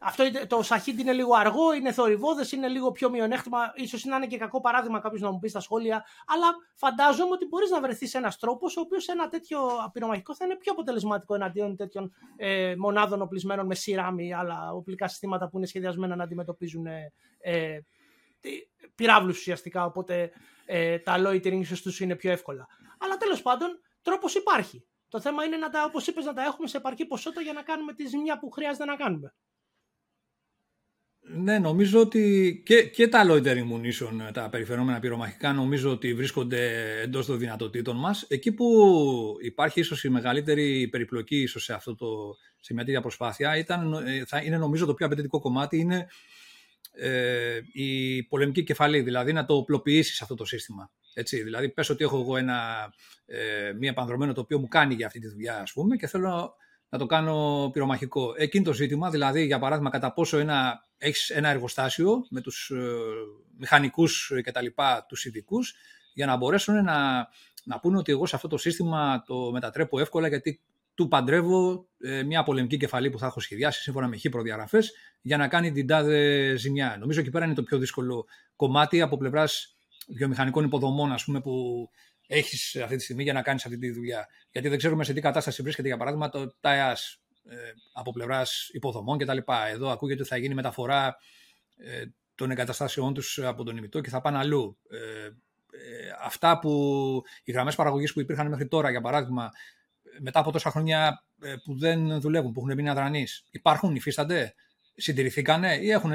Αυτό 0.00 0.24
το 0.46 0.62
Σαχίντ 0.62 0.98
είναι 0.98 1.12
λίγο 1.12 1.34
αργό, 1.34 1.72
είναι 1.72 1.92
θορυβόδε, 1.92 2.44
είναι 2.54 2.68
λίγο 2.68 2.92
πιο 2.92 3.10
μειονέκτημα. 3.10 3.58
σω 3.88 4.08
να 4.08 4.16
είναι 4.16 4.26
και 4.26 4.36
κακό 4.36 4.60
παράδειγμα 4.60 5.00
κάποιος 5.00 5.20
να 5.20 5.30
μου 5.30 5.38
πει 5.38 5.48
στα 5.48 5.60
σχόλια. 5.60 6.04
Αλλά 6.26 6.46
φαντάζομαι 6.74 7.30
ότι 7.32 7.46
μπορείς 7.46 7.70
να 7.70 7.80
βρεθείς 7.80 8.14
ένας 8.14 8.38
τρόπος 8.38 8.76
ο 8.76 8.80
οποίος 8.80 9.08
ένα 9.08 9.28
τέτοιο 9.28 9.60
πυρομαχικό 9.92 10.34
θα 10.34 10.44
είναι 10.44 10.56
πιο 10.56 10.72
αποτελεσματικό 10.72 11.34
εναντίον 11.34 11.76
τέτοιων 11.76 12.14
ε, 12.36 12.74
μονάδων 12.78 13.22
οπλισμένων 13.22 13.66
με 13.66 13.74
σειράμι 13.74 14.26
ή 14.26 14.32
άλλα 14.32 14.72
οπλικά 14.72 15.08
συστήματα 15.08 15.48
που 15.48 15.56
είναι 15.56 15.66
σχεδιασμένα 15.66 16.16
να 16.16 16.24
αντιμετωπίζουν 16.24 16.86
ε, 16.86 17.12
ε, 17.40 17.78
πυράβλους 18.94 19.38
ουσιαστικά. 19.38 19.84
Οπότε 19.84 20.30
ε, 20.66 20.98
τα 20.98 21.16
loitering 21.18 21.60
ίσως 21.60 21.82
τους 21.82 22.00
είναι 22.00 22.16
πιο 22.16 22.30
εύκολα. 22.30 22.66
Αλλά 23.02 23.16
τέλος 23.16 23.42
πάντων 23.42 23.80
τρόπος 24.02 24.34
υπάρχει. 24.34 24.86
Το 25.08 25.20
θέμα 25.20 25.44
είναι 25.44 25.56
να 25.56 25.70
τα, 25.70 25.84
όπως 25.84 26.06
είπες, 26.06 26.24
να 26.24 26.32
τα 26.32 26.42
έχουμε 26.42 26.68
σε 26.68 26.76
επαρκή 26.76 27.06
ποσότητα 27.06 27.40
για 27.42 27.52
να 27.52 27.62
κάνουμε 27.62 27.92
τη 27.92 28.06
ζημιά 28.06 28.38
που 28.38 28.50
χρειάζεται 28.50 28.84
να 28.84 28.96
κάνουμε. 28.96 29.34
Ναι, 31.24 31.58
νομίζω 31.58 32.00
ότι 32.00 32.62
και, 32.64 32.88
και 32.88 33.08
τα 33.08 33.24
loitering 33.28 33.68
munition, 33.72 34.32
τα 34.32 34.48
περιφερόμενα 34.48 34.98
πυρομαχικά, 34.98 35.52
νομίζω 35.52 35.90
ότι 35.90 36.14
βρίσκονται 36.14 36.90
εντός 37.00 37.26
των 37.26 37.38
δυνατοτήτων 37.38 37.96
μας. 37.96 38.22
Εκεί 38.22 38.52
που 38.52 38.66
υπάρχει 39.42 39.80
ίσως 39.80 40.04
η 40.04 40.08
μεγαλύτερη 40.08 40.88
περιπλοκή 40.88 41.36
ίσως 41.42 41.64
σε, 41.64 41.72
αυτό 41.72 41.94
το, 41.94 42.06
σε 42.60 42.74
μια 42.74 42.84
τέτοια 42.84 43.00
προσπάθεια, 43.00 43.56
ήταν, 43.56 43.92
ε, 43.92 44.24
θα 44.26 44.42
είναι 44.42 44.58
νομίζω 44.58 44.86
το 44.86 44.94
πιο 44.94 45.06
απαιτητικό 45.06 45.40
κομμάτι 45.40 45.78
είναι 45.78 46.06
ε, 46.92 47.60
η 47.72 48.22
πολεμική 48.22 48.62
κεφαλή, 48.62 49.00
δηλαδή 49.00 49.32
να 49.32 49.44
το 49.44 49.54
οπλοποιήσεις 49.56 50.22
αυτό 50.22 50.34
το 50.34 50.44
σύστημα. 50.44 50.90
Έτσι, 51.14 51.42
δηλαδή, 51.42 51.68
πες 51.68 51.88
ότι 51.88 52.04
έχω 52.04 52.20
εγώ 52.20 52.36
ένα, 52.36 52.92
ε, 53.26 53.72
μία 53.78 53.90
επανδρομένο 53.90 54.32
το 54.32 54.40
οποίο 54.40 54.58
μου 54.58 54.68
κάνει 54.68 54.94
για 54.94 55.06
αυτή 55.06 55.18
τη 55.18 55.28
δουλειά, 55.28 55.60
ας 55.60 55.72
πούμε, 55.72 55.96
και 55.96 56.06
θέλω 56.06 56.54
να 56.88 56.98
το 56.98 57.06
κάνω 57.06 57.70
πυρομαχικό. 57.72 58.34
Εκείνο 58.36 58.64
το 58.64 58.72
ζήτημα, 58.72 59.10
δηλαδή, 59.10 59.44
για 59.44 59.58
παράδειγμα, 59.58 59.90
κατά 59.90 60.12
πόσο 60.12 60.38
ένα, 60.38 60.84
έχεις 60.98 61.30
ένα 61.30 61.48
εργοστάσιο 61.48 62.26
με 62.30 62.40
τους 62.40 62.70
ε, 62.70 62.96
μηχανικούς 63.58 64.32
και 64.44 64.52
τα 64.52 64.62
λοιπά, 64.62 65.06
τους 65.08 65.24
ειδικούς, 65.24 65.74
για 66.14 66.26
να 66.26 66.36
μπορέσουν 66.36 66.84
να, 66.84 67.28
να 67.64 67.80
πούνε 67.80 67.98
ότι 67.98 68.12
εγώ 68.12 68.26
σε 68.26 68.36
αυτό 68.36 68.48
το 68.48 68.56
σύστημα 68.56 69.22
το 69.26 69.50
μετατρέπω 69.52 69.98
εύκολα 69.98 70.28
γιατί 70.28 70.60
του 70.94 71.08
παντρεύω 71.08 71.88
ε, 71.98 72.22
μια 72.22 72.42
πολεμική 72.42 72.76
κεφαλή 72.76 73.10
που 73.10 73.18
θα 73.18 73.26
έχω 73.26 73.40
σχεδιάσει 73.40 73.82
σύμφωνα 73.82 74.08
με 74.08 74.16
χι 74.16 74.28
προδιαγραφέ 74.28 74.78
για 75.20 75.36
να 75.36 75.48
κάνει 75.48 75.72
την 75.72 75.86
τάδε 75.86 76.54
ζημιά. 76.56 76.96
Νομίζω 77.00 77.20
εκεί 77.20 77.30
πέρα 77.30 77.44
είναι 77.44 77.54
το 77.54 77.62
πιο 77.62 77.78
δύσκολο 77.78 78.24
κομμάτι 78.56 79.00
από 79.00 79.16
πλευράς 79.16 79.76
βιομηχανικών 80.08 80.64
υποδομών 80.64 81.12
ας 81.12 81.24
πούμε, 81.24 81.40
που 81.40 81.88
έχεις 82.26 82.76
αυτή 82.76 82.96
τη 82.96 83.02
στιγμή 83.02 83.22
για 83.22 83.32
να 83.32 83.42
κάνεις 83.42 83.64
αυτή 83.64 83.78
τη 83.78 83.90
δουλειά. 83.90 84.28
Γιατί 84.50 84.68
δεν 84.68 84.78
ξέρουμε 84.78 85.04
σε 85.04 85.12
τι 85.12 85.20
κατάσταση 85.20 85.62
βρίσκεται, 85.62 85.88
για 85.88 85.96
παράδειγμα, 85.96 86.28
το 86.28 86.54
ΤΑΕΑΣ 86.60 87.22
ε, 87.48 87.56
από 87.92 88.12
πλευράς 88.12 88.68
υποδομών 88.72 89.18
κτλ. 89.18 89.38
Εδώ 89.72 89.88
ακούγεται 89.88 90.20
ότι 90.20 90.30
θα 90.30 90.36
γίνει 90.36 90.54
μεταφορά 90.54 91.16
ε, 91.76 92.04
των 92.34 92.50
εγκαταστάσεών 92.50 93.14
τους 93.14 93.38
από 93.38 93.64
τον 93.64 93.76
ημιτό 93.76 94.00
και 94.00 94.10
θα 94.10 94.20
πάνε 94.20 94.38
αλλού. 94.38 94.78
Ε, 94.90 95.26
ε, 95.74 96.10
αυτά 96.22 96.58
που 96.58 96.70
οι 97.44 97.52
γραμμές 97.52 97.74
παραγωγής 97.74 98.12
που 98.12 98.20
υπήρχαν 98.20 98.48
μέχρι 98.48 98.68
τώρα, 98.68 98.90
για 98.90 99.00
παράδειγμα, 99.00 99.50
μετά 100.20 100.40
από 100.40 100.52
τόσα 100.52 100.70
χρόνια 100.70 101.24
ε, 101.42 101.54
που 101.64 101.78
δεν 101.78 102.20
δουλεύουν, 102.20 102.52
που 102.52 102.60
έχουν 102.60 102.74
μείνει 102.74 102.88
αδρανείς, 102.88 103.44
υπάρχουν, 103.50 103.94
υφίστανται, 103.94 104.54
συντηρηθήκανε 104.94 105.74
ή 105.74 105.90
έχουν 105.90 106.12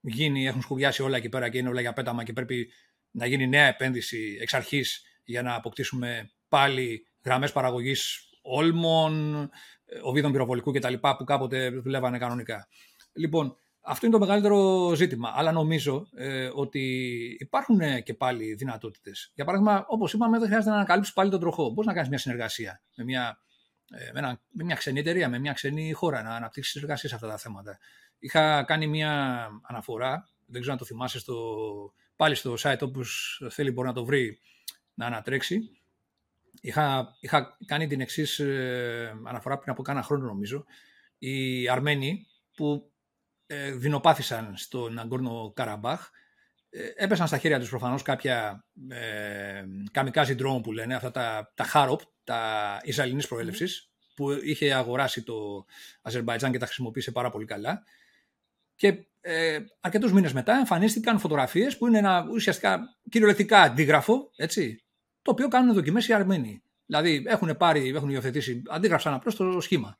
γίνει, 0.00 0.46
έχουν 0.46 0.62
σκουβιάσει 0.62 1.02
όλα 1.02 1.16
εκεί 1.16 1.28
πέρα 1.28 1.48
και 1.48 1.58
είναι 1.58 1.68
όλα 1.68 1.80
για 1.80 1.92
πέταμα 1.92 2.24
και 2.24 2.32
πρέπει 2.32 2.68
να 3.10 3.26
γίνει 3.26 3.48
νέα 3.48 3.66
επένδυση 3.66 4.38
εξ 4.40 4.54
αρχής 4.54 5.02
για 5.24 5.42
να 5.42 5.54
αποκτήσουμε 5.54 6.30
πάλι 6.48 7.06
γραμμές 7.24 7.52
παραγωγής 7.52 8.28
όλμων, 8.42 9.42
ε, 9.84 9.98
οβίδων 10.02 10.32
πυροβολικού 10.32 10.72
κτλ. 10.72 10.94
που 10.94 11.24
κάποτε 11.24 11.70
δουλεύανε 11.70 12.18
κανονικά. 12.18 12.68
Λοιπόν, 13.12 13.56
αυτό 13.82 14.06
είναι 14.06 14.14
το 14.14 14.20
μεγαλύτερο 14.20 14.92
ζήτημα. 14.94 15.32
Αλλά 15.34 15.52
νομίζω 15.52 16.08
ε, 16.14 16.50
ότι 16.54 16.80
υπάρχουν 17.40 18.02
και 18.02 18.14
πάλι 18.14 18.54
δυνατότητες. 18.54 19.32
Για 19.34 19.44
παράδειγμα, 19.44 19.84
όπως 19.88 20.12
είπαμε, 20.12 20.38
δεν 20.38 20.46
χρειάζεται 20.46 20.70
να 20.70 20.76
ανακαλύψεις 20.76 21.14
πάλι 21.14 21.30
τον 21.30 21.40
τροχό. 21.40 21.68
Μπορείς 21.68 21.86
να 21.86 21.92
κάνεις 21.92 22.08
μια 22.08 22.18
συνεργασία 22.18 22.82
με 22.96 23.04
μια, 23.04 23.38
ε, 23.90 24.10
με, 24.12 24.18
ένα, 24.18 24.40
με 24.48 24.64
μια 24.64 24.74
ξενή 24.74 24.98
εταιρεία, 24.98 25.28
με 25.28 25.38
μια 25.38 25.52
ξενή 25.52 25.92
χώρα, 25.92 26.22
να 26.22 26.34
αναπτύξεις 26.34 26.72
συνεργασία 26.72 27.08
σε 27.08 27.14
αυτά 27.14 27.28
τα 27.28 27.38
θέματα. 27.38 27.78
Είχα 28.18 28.62
κάνει 28.62 28.86
μια 28.86 29.46
αναφορά, 29.62 30.28
δεν 30.46 30.60
ξέρω 30.60 30.72
αν 30.72 30.78
το 30.78 30.84
θυμάσαι, 30.84 31.18
στο, 31.18 31.36
πάλι 32.16 32.34
στο 32.34 32.54
site 32.58 32.80
όπως 32.80 33.40
θέλει 33.50 33.70
μπορεί 33.70 33.88
να 33.88 33.94
το 33.94 34.04
βρει 34.04 34.38
να 34.94 35.06
ανατρέξει. 35.06 35.60
Είχα, 36.60 37.16
είχα 37.20 37.56
κάνει 37.66 37.86
την 37.86 38.00
εξής 38.00 38.38
ε, 38.38 39.14
αναφορά 39.24 39.58
πριν 39.58 39.70
από 39.72 39.82
κάνα 39.82 40.02
χρόνο 40.02 40.26
νομίζω. 40.26 40.64
Οι 41.18 41.68
Αρμένοι 41.68 42.26
που 42.54 42.89
ε, 43.52 43.70
δεινοπάθησαν 43.72 44.52
στον 44.56 44.98
Αγκόρνο 44.98 45.52
Καραμπάχ 45.54 46.10
ε, 46.70 47.04
έπεσαν 47.04 47.26
στα 47.26 47.38
χέρια 47.38 47.58
τους 47.58 47.68
προφανώς 47.68 48.02
κάποια 48.02 48.64
ε, 48.88 49.62
καμικάζι 49.90 50.36
drone 50.38 50.62
που 50.62 50.72
λένε, 50.72 50.94
αυτά 50.94 51.10
τα, 51.10 51.52
τα 51.54 51.66
Harop, 51.74 51.98
τα 52.24 52.80
Ισραηλινής 52.82 53.28
προέλευσης, 53.28 53.90
που 54.14 54.30
είχε 54.30 54.74
αγοράσει 54.74 55.22
το 55.22 55.64
Αζερμπαϊτζάν 56.02 56.52
και 56.52 56.58
τα 56.58 56.66
χρησιμοποίησε 56.66 57.12
πάρα 57.12 57.30
πολύ 57.30 57.44
καλά. 57.44 57.82
Και 58.74 59.06
ε, 59.20 59.58
αρκετούς 59.80 60.12
μήνες 60.12 60.32
μετά 60.32 60.52
εμφανίστηκαν 60.52 61.18
φωτογραφίες 61.18 61.76
που 61.76 61.86
είναι 61.86 61.98
ένα 61.98 62.26
ουσιαστικά 62.30 62.80
κυριολεκτικά 63.10 63.60
αντίγραφο, 63.62 64.30
έτσι, 64.36 64.84
το 65.22 65.30
οποίο 65.30 65.48
κάνουν 65.48 65.74
δοκιμές 65.74 66.08
οι 66.08 66.12
Αρμένοι. 66.12 66.62
Δηλαδή 66.86 67.24
έχουν 67.26 67.56
πάρει, 67.56 67.88
έχουν 67.88 68.08
υιοθετήσει, 68.08 68.62
αντίγραψαν 68.68 69.14
απλώς 69.14 69.34
το 69.36 69.60
σχήμα. 69.60 69.98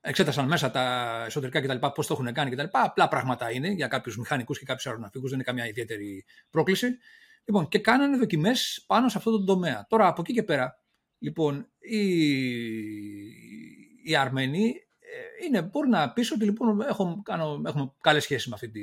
Εξέτασαν 0.00 0.46
μέσα 0.46 0.70
τα 0.70 1.24
εσωτερικά 1.26 1.60
κτλ. 1.60 1.86
Πώς 1.94 2.06
το 2.06 2.14
έχουν 2.14 2.32
κάνει 2.32 2.50
κτλ. 2.50 2.64
Απλά 2.70 3.08
πράγματα 3.08 3.50
είναι 3.50 3.68
για 3.68 3.86
κάποιους 3.86 4.16
μηχανικούς 4.18 4.58
και 4.58 4.64
κάποιους 4.64 4.86
αεροναυτικού, 4.86 5.24
δεν 5.24 5.34
είναι 5.34 5.42
καμιά 5.42 5.66
ιδιαίτερη 5.66 6.24
πρόκληση. 6.50 6.98
Λοιπόν, 7.44 7.68
και 7.68 7.78
κάνανε 7.78 8.16
δοκιμές 8.16 8.84
πάνω 8.86 9.08
σε 9.08 9.18
αυτό 9.18 9.30
το 9.30 9.44
τομέα. 9.44 9.86
Τώρα 9.88 10.06
από 10.06 10.20
εκεί 10.20 10.32
και 10.32 10.42
πέρα, 10.42 10.82
λοιπόν, 11.18 11.70
οι, 11.78 12.00
οι 14.04 14.16
Αρμένοι 14.16 14.74
ε, 14.98 15.46
είναι, 15.46 15.62
μπορεί 15.62 15.88
να 15.88 16.12
πει 16.12 16.32
ότι 16.32 16.44
λοιπόν 16.44 16.80
έχω, 16.80 17.22
κάνω, 17.24 17.62
έχουμε 17.66 17.92
καλές 18.00 18.22
σχέσεις 18.22 18.46
με 18.46 18.54
αυτή 18.54 18.70
τη 18.70 18.80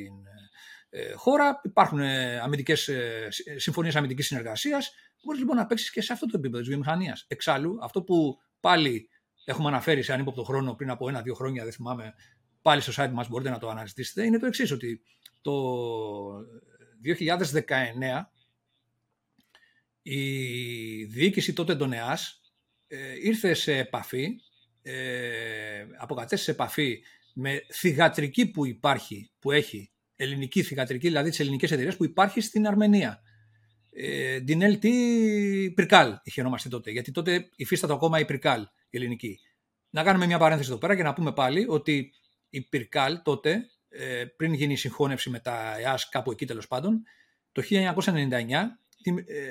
ε, 0.89 1.13
χώρα, 1.13 1.61
υπάρχουν 1.63 1.99
ε, 1.99 2.39
αμυντικές, 2.39 2.87
ε, 2.87 3.27
συμφωνίες 3.55 3.95
αμυντικής 3.95 4.25
συνεργασίας, 4.25 4.93
μπορείς 5.23 5.41
λοιπόν 5.41 5.55
να 5.55 5.65
παίξεις 5.65 5.91
και 5.91 6.01
σε 6.01 6.13
αυτό 6.13 6.25
το 6.25 6.31
επίπεδο 6.35 6.59
της 6.59 6.67
βιομηχανίας. 6.67 7.25
Εξάλλου, 7.27 7.77
αυτό 7.81 8.03
που 8.03 8.37
πάλι 8.59 9.09
έχουμε 9.49 9.67
αναφέρει 9.67 10.01
σε 10.01 10.13
ανύποπτο 10.13 10.43
χρόνο 10.43 10.73
πριν 10.73 10.89
από 10.89 11.09
ένα-δύο 11.09 11.33
χρόνια, 11.33 11.63
δεν 11.63 11.73
θυμάμαι, 11.73 12.13
πάλι 12.61 12.81
στο 12.81 13.03
site 13.03 13.11
μας 13.11 13.27
μπορείτε 13.27 13.49
να 13.49 13.57
το 13.57 13.69
αναζητήσετε, 13.69 14.25
είναι 14.25 14.39
το 14.39 14.45
εξής, 14.45 14.71
ότι 14.71 15.01
το 15.41 15.53
2019 17.03 18.31
η 20.01 21.03
διοίκηση 21.03 21.53
τότε 21.53 21.75
των 21.75 21.93
ΕΑΣ 21.93 22.41
ε, 22.87 22.97
ήρθε 23.23 23.53
σε 23.53 23.77
επαφή, 23.77 24.27
ε, 24.81 25.85
αποκατέστησε 25.97 26.43
σε 26.43 26.51
επαφή 26.51 27.01
με 27.33 27.65
θηγατρική 27.71 28.51
που 28.51 28.65
υπάρχει, 28.65 29.31
που 29.39 29.51
έχει 29.51 29.91
ελληνική 30.15 30.63
θηγατρική, 30.63 31.07
δηλαδή 31.07 31.29
τις 31.29 31.39
ελληνικές 31.39 31.71
εταιρείες 31.71 31.97
που 31.97 32.05
υπάρχει 32.05 32.41
στην 32.41 32.67
Αρμενία. 32.67 33.21
Ε, 33.91 34.41
την 34.41 34.61
LT 34.63 34.87
Πρικάλ 35.73 36.15
είχε 36.23 36.41
ονομαστεί 36.41 36.69
τότε, 36.69 36.91
γιατί 36.91 37.11
τότε 37.11 37.49
υφίσταται 37.55 37.93
ακόμα 37.93 38.19
η 38.19 38.25
Πρικάλ, 38.25 38.61
η 38.61 38.67
ελληνική. 38.89 39.39
Να 39.89 40.03
κάνουμε 40.03 40.25
μια 40.25 40.37
παρένθεση 40.37 40.69
εδώ 40.69 40.79
πέρα 40.79 40.95
και 40.95 41.03
να 41.03 41.13
πούμε 41.13 41.33
πάλι 41.33 41.65
ότι 41.69 42.11
η 42.49 42.61
Πυρκάλ 42.61 43.21
τότε, 43.21 43.69
ε, 43.89 44.25
πριν 44.25 44.53
γίνει 44.53 44.73
η 44.73 44.75
συγχώνευση 44.75 45.29
με 45.29 45.39
τα 45.39 45.77
ΕΑΣ 45.77 46.09
κάπου 46.09 46.31
εκεί 46.31 46.45
τέλος 46.45 46.67
πάντων, 46.67 47.03
το 47.51 47.63
1999 47.69 48.79
ε, 49.25 49.49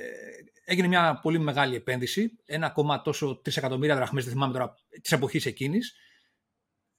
έγινε 0.64 0.86
μια 0.86 1.18
πολύ 1.22 1.38
μεγάλη 1.38 1.74
επένδυση, 1.74 2.38
ένα 2.44 2.66
ακόμα 2.66 3.02
τόσο 3.02 3.40
τρισεκατομμύρια 3.42 3.94
δραχμές, 3.94 4.24
δεν 4.24 4.32
θυμάμαι 4.32 4.52
τώρα, 4.52 4.74
της 5.02 5.12
εποχής 5.12 5.46
εκείνης, 5.46 5.94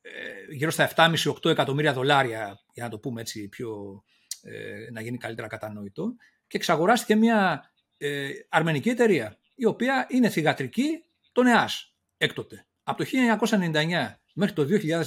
ε, 0.01 0.55
γύρω 0.55 0.71
στα 0.71 0.83
7,5-8 0.95 1.49
εκατομμύρια 1.49 1.93
δολάρια, 1.93 2.59
για 2.73 2.83
να 2.83 2.89
το 2.89 2.99
πούμε 2.99 3.21
έτσι 3.21 3.47
πιο, 3.47 4.03
ε, 4.41 4.91
να 4.91 5.01
γίνει 5.01 5.17
καλύτερα 5.17 5.47
κατανοητό, 5.47 6.15
και 6.47 6.57
εξαγοράστηκε 6.57 7.15
μια 7.15 7.71
ε, 7.97 8.29
αρμενική 8.49 8.89
εταιρεία, 8.89 9.37
η 9.55 9.65
οποία 9.65 10.07
είναι 10.09 10.29
θηγατρική 10.29 11.03
των 11.31 11.47
ΕΑΣ 11.47 11.96
έκτοτε. 12.17 12.67
Από 12.83 13.03
το 13.03 13.09
1999 13.39 14.15
μέχρι 14.33 14.53
το 14.53 14.63
2019, 14.63 15.03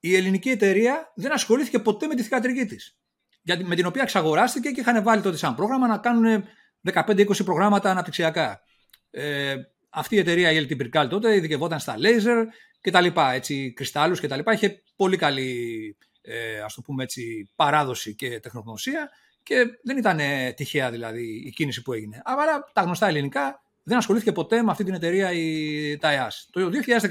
η 0.00 0.16
ελληνική 0.16 0.50
εταιρεία 0.50 1.12
δεν 1.14 1.32
ασχολήθηκε 1.32 1.78
ποτέ 1.78 2.06
με 2.06 2.14
τη 2.14 2.22
θηγατρική 2.22 2.64
της 2.64 2.98
με 3.64 3.74
την 3.74 3.86
οποία 3.86 4.02
εξαγοράστηκε 4.02 4.70
και 4.70 4.80
είχαν 4.80 5.02
βάλει 5.02 5.22
τότε 5.22 5.36
σαν 5.36 5.54
πρόγραμμα 5.54 5.86
να 5.86 5.98
κάνουν 5.98 6.44
15-20 6.92 7.44
προγράμματα 7.44 7.90
αναπτυξιακά. 7.90 8.60
Ε, 9.10 9.54
αυτή 9.90 10.14
η 10.14 10.18
εταιρεία, 10.18 10.50
η 10.50 10.66
LT 10.68 10.82
Birkal 10.82 11.06
τότε, 11.10 11.34
ειδικευόταν 11.34 11.78
στα 11.80 11.98
λέιζερ 11.98 12.44
και 12.80 12.90
τα 12.90 13.00
λοιπά, 13.00 13.32
έτσι, 13.32 13.72
κρυστάλλους 13.72 14.20
και 14.20 14.26
τα 14.26 14.36
λοιπά. 14.36 14.52
Είχε 14.52 14.82
πολύ 14.96 15.16
καλή, 15.16 15.96
ε, 16.22 16.60
ας 16.60 16.74
το 16.74 16.80
πούμε 16.80 17.02
έτσι, 17.02 17.50
παράδοση 17.56 18.14
και 18.14 18.40
τεχνογνωσία 18.40 19.10
και 19.42 19.66
δεν 19.82 19.96
ήταν 19.96 20.20
τυχαία 20.54 20.90
δηλαδή 20.90 21.42
η 21.46 21.50
κίνηση 21.50 21.82
που 21.82 21.92
έγινε. 21.92 22.22
Αλλά 22.24 22.70
τα 22.72 22.82
γνωστά 22.82 23.06
ελληνικά 23.06 23.62
δεν 23.84 23.98
ασχολήθηκε 23.98 24.32
ποτέ 24.32 24.62
με 24.62 24.70
αυτή 24.70 24.84
την 24.84 24.94
εταιρεία 24.94 25.32
η 25.32 25.96
ΤΑΕΑΣ. 25.98 26.48
Το 26.52 26.70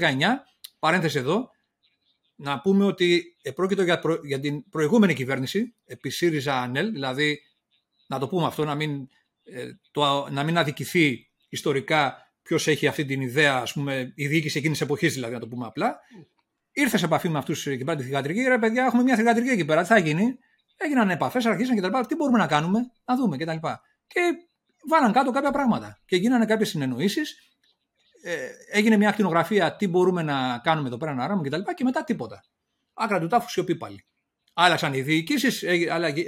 παρένθεση 0.78 1.18
εδώ, 1.18 1.50
να 2.36 2.60
πούμε 2.60 2.84
ότι 2.84 3.36
πρόκειται 3.54 3.84
για, 3.84 4.00
για 4.24 4.40
την 4.40 4.68
προηγούμενη 4.68 5.14
κυβέρνηση 5.14 5.74
επί 5.84 6.10
ΣΥΡΙΖΑ 6.10 6.60
ΑΝΕΛ, 6.60 6.92
δηλαδή 6.92 7.40
να 8.06 8.18
το 8.18 8.28
πούμε 8.28 8.46
αυτό, 8.46 8.64
να 8.64 8.74
μην, 8.74 9.08
ε, 9.44 9.70
το, 9.90 10.28
να 10.30 10.42
μην 10.42 10.58
αδικηθεί 10.58 11.30
ιστορικά 11.48 12.24
ποιος 12.42 12.66
έχει 12.66 12.86
αυτή 12.86 13.04
την 13.04 13.20
ιδέα, 13.20 13.56
ας 13.56 13.72
πούμε, 13.72 14.12
η 14.14 14.26
διοίκηση 14.26 14.58
εκείνης 14.58 14.78
της 14.78 14.86
εποχής, 14.86 15.14
δηλαδή, 15.14 15.32
να 15.32 15.40
το 15.40 15.48
πούμε 15.48 15.66
απλά. 15.66 16.00
Ήρθε 16.72 16.96
σε 16.96 17.04
επαφή 17.04 17.28
με 17.28 17.38
αυτούς 17.38 17.66
εκεί 17.66 17.84
πέρα 17.84 17.96
τη 17.96 18.04
θηγατρική. 18.04 18.40
Ρε, 18.40 18.58
παιδιά, 18.58 18.84
έχουμε 18.84 19.02
μια 19.02 19.16
θηγατρική 19.16 19.48
εκεί 19.48 19.64
πέρα. 19.64 19.82
Τι 19.82 19.86
θα 19.86 19.98
γίνει. 19.98 20.38
Έγιναν 20.76 21.10
επαφές, 21.10 21.46
αρχίσαν 21.46 21.76
κτλ. 21.76 22.00
Τι 22.08 22.14
μπορούμε 22.14 22.38
να 22.38 22.46
κάνουμε, 22.46 22.90
να 23.04 23.16
δούμε 23.16 23.36
κτλ. 23.36 23.50
Και, 23.52 23.60
και 24.06 24.48
βάλαν 24.88 25.12
κάτω 25.12 25.30
κάποια 25.30 25.50
πράγματα 25.50 26.00
και 26.06 26.16
γίνανε 26.16 26.46
κάποιες 26.46 26.68
συνεννοήσεις 26.68 27.36
ε, 28.26 28.48
έγινε 28.70 28.96
μια 28.96 29.08
ακτινογραφία 29.08 29.76
τι 29.76 29.88
μπορούμε 29.88 30.22
να 30.22 30.60
κάνουμε 30.62 30.88
εδώ 30.88 30.96
πέρα 30.96 31.14
να 31.14 31.26
ράμε 31.26 31.48
και 31.48 31.56
και 31.76 31.84
μετά 31.84 32.04
τίποτα. 32.04 32.44
Άκρα 32.94 33.20
του 33.20 33.26
τάφου 33.26 33.50
σιωπή 33.50 33.76
πάλι. 33.76 34.06
Άλλαξαν 34.54 34.94
οι 34.94 35.00
διοικήσεις, 35.00 35.64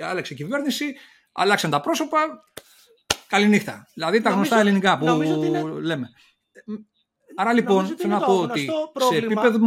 άλλαξε 0.02 0.32
η 0.32 0.36
κυβέρνηση, 0.36 0.94
άλλαξαν 1.32 1.70
τα 1.70 1.80
πρόσωπα. 1.80 2.18
Καληνύχτα. 3.26 3.88
Δηλαδή 3.94 4.20
τα 4.20 4.30
γνωστά 4.30 4.58
ελληνικά 4.58 4.98
που 4.98 5.22
είναι... 5.22 5.60
λέμε. 5.80 6.08
Άρα 7.36 7.52
λοιπόν 7.52 7.86
θέλω 7.86 8.12
να 8.12 8.24
πω 8.24 8.40
ότι 8.40 8.68
σε 9.10 9.16
επίπεδο. 9.16 9.58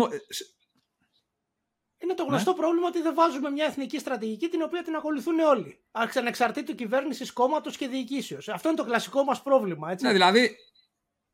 Είναι 2.04 2.14
το 2.14 2.24
γνωστό 2.24 2.52
ναι. 2.52 2.58
πρόβλημα 2.58 2.88
ότι 2.88 3.02
δεν 3.02 3.14
βάζουμε 3.14 3.50
μια 3.50 3.66
εθνική 3.66 4.00
στρατηγική 4.00 4.48
την 4.48 4.62
οποία 4.62 4.84
την 4.84 4.96
ακολουθούν 4.96 5.40
όλοι. 5.40 5.80
Ανεξαρτήτου 6.16 6.76
κυβέρνηση, 6.76 7.34
κόμματος 7.34 7.78
και 7.78 7.88
διοικήσεως. 7.88 8.50
Αυτό 8.50 8.68
είναι 8.68 8.78
το 8.78 8.84
κλασικό 8.84 9.24
μας 9.24 9.42
πρόβλημα. 9.42 9.92
Έτσι. 9.92 10.06
Ναι, 10.06 10.12
δηλαδή 10.12 10.56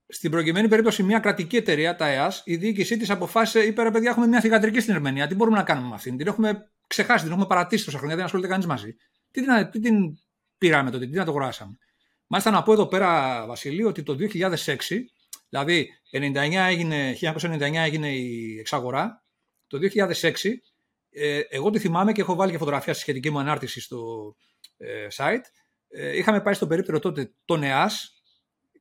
στην 0.07 0.31
προκειμένη 0.31 0.67
περίπτωση, 0.67 1.03
μια 1.03 1.19
κρατική 1.19 1.55
εταιρεία, 1.55 1.95
τα 1.95 2.07
ΕΑΣ, 2.07 2.41
η 2.45 2.55
διοίκησή 2.55 2.97
της 2.97 3.09
αποφάσισε, 3.09 3.65
είπε 3.65 3.83
ρε 3.83 3.91
παιδιά, 3.91 4.09
έχουμε 4.09 4.27
μια 4.27 4.41
θηγατρική 4.41 4.79
στην 4.79 4.93
Ερμενία. 4.93 5.27
Τι 5.27 5.35
μπορούμε 5.35 5.57
να 5.57 5.63
κάνουμε 5.63 5.87
με 5.87 5.95
αυτήν; 5.95 6.17
Την 6.17 6.27
έχουμε 6.27 6.71
ξεχάσει, 6.87 7.23
την 7.23 7.31
έχουμε 7.31 7.47
παρατήσει 7.47 7.85
τόσα 7.85 7.97
χρόνια, 7.97 8.15
δεν 8.15 8.25
ασχολείται 8.25 8.49
κανείς 8.49 8.65
μαζί. 8.65 8.95
Τι 9.31 9.41
την, 9.41 9.69
τι 9.71 9.79
την 9.79 9.95
πήραμε 10.57 10.91
τότε, 10.91 11.05
τι 11.07 11.17
να 11.17 11.25
το 11.25 11.31
γουράσαμε. 11.31 11.77
Μάλιστα 12.27 12.51
να 12.51 12.63
πω 12.63 12.73
εδώ 12.73 12.87
πέρα, 12.87 13.43
Βασιλή, 13.45 13.83
ότι 13.83 14.03
το 14.03 14.15
2006, 14.19 14.75
δηλαδή 15.49 15.89
99 16.11 16.53
έγινε, 16.67 17.17
1999 17.21 17.73
έγινε 17.73 18.09
η 18.09 18.57
εξαγορά, 18.59 19.24
το 19.79 20.05
2006, 20.21 20.31
ε, 21.11 21.39
εγώ 21.49 21.69
τη 21.69 21.79
θυμάμαι 21.79 22.11
και 22.11 22.21
έχω 22.21 22.35
βάλει 22.35 22.51
και 22.51 22.57
φωτογραφία 22.57 22.93
στη 22.93 23.01
σχετική 23.01 23.29
μου 23.29 23.39
ανάρτηση 23.39 23.81
στο 23.81 24.35
ε, 24.77 25.07
site. 25.15 25.43
Ε, 25.87 26.17
είχαμε 26.17 26.41
πάει 26.41 26.53
στον 26.53 26.67
περίπτερο 26.67 26.99
τότε 26.99 27.33
τον 27.45 27.63
ΕΑΣ 27.63 28.23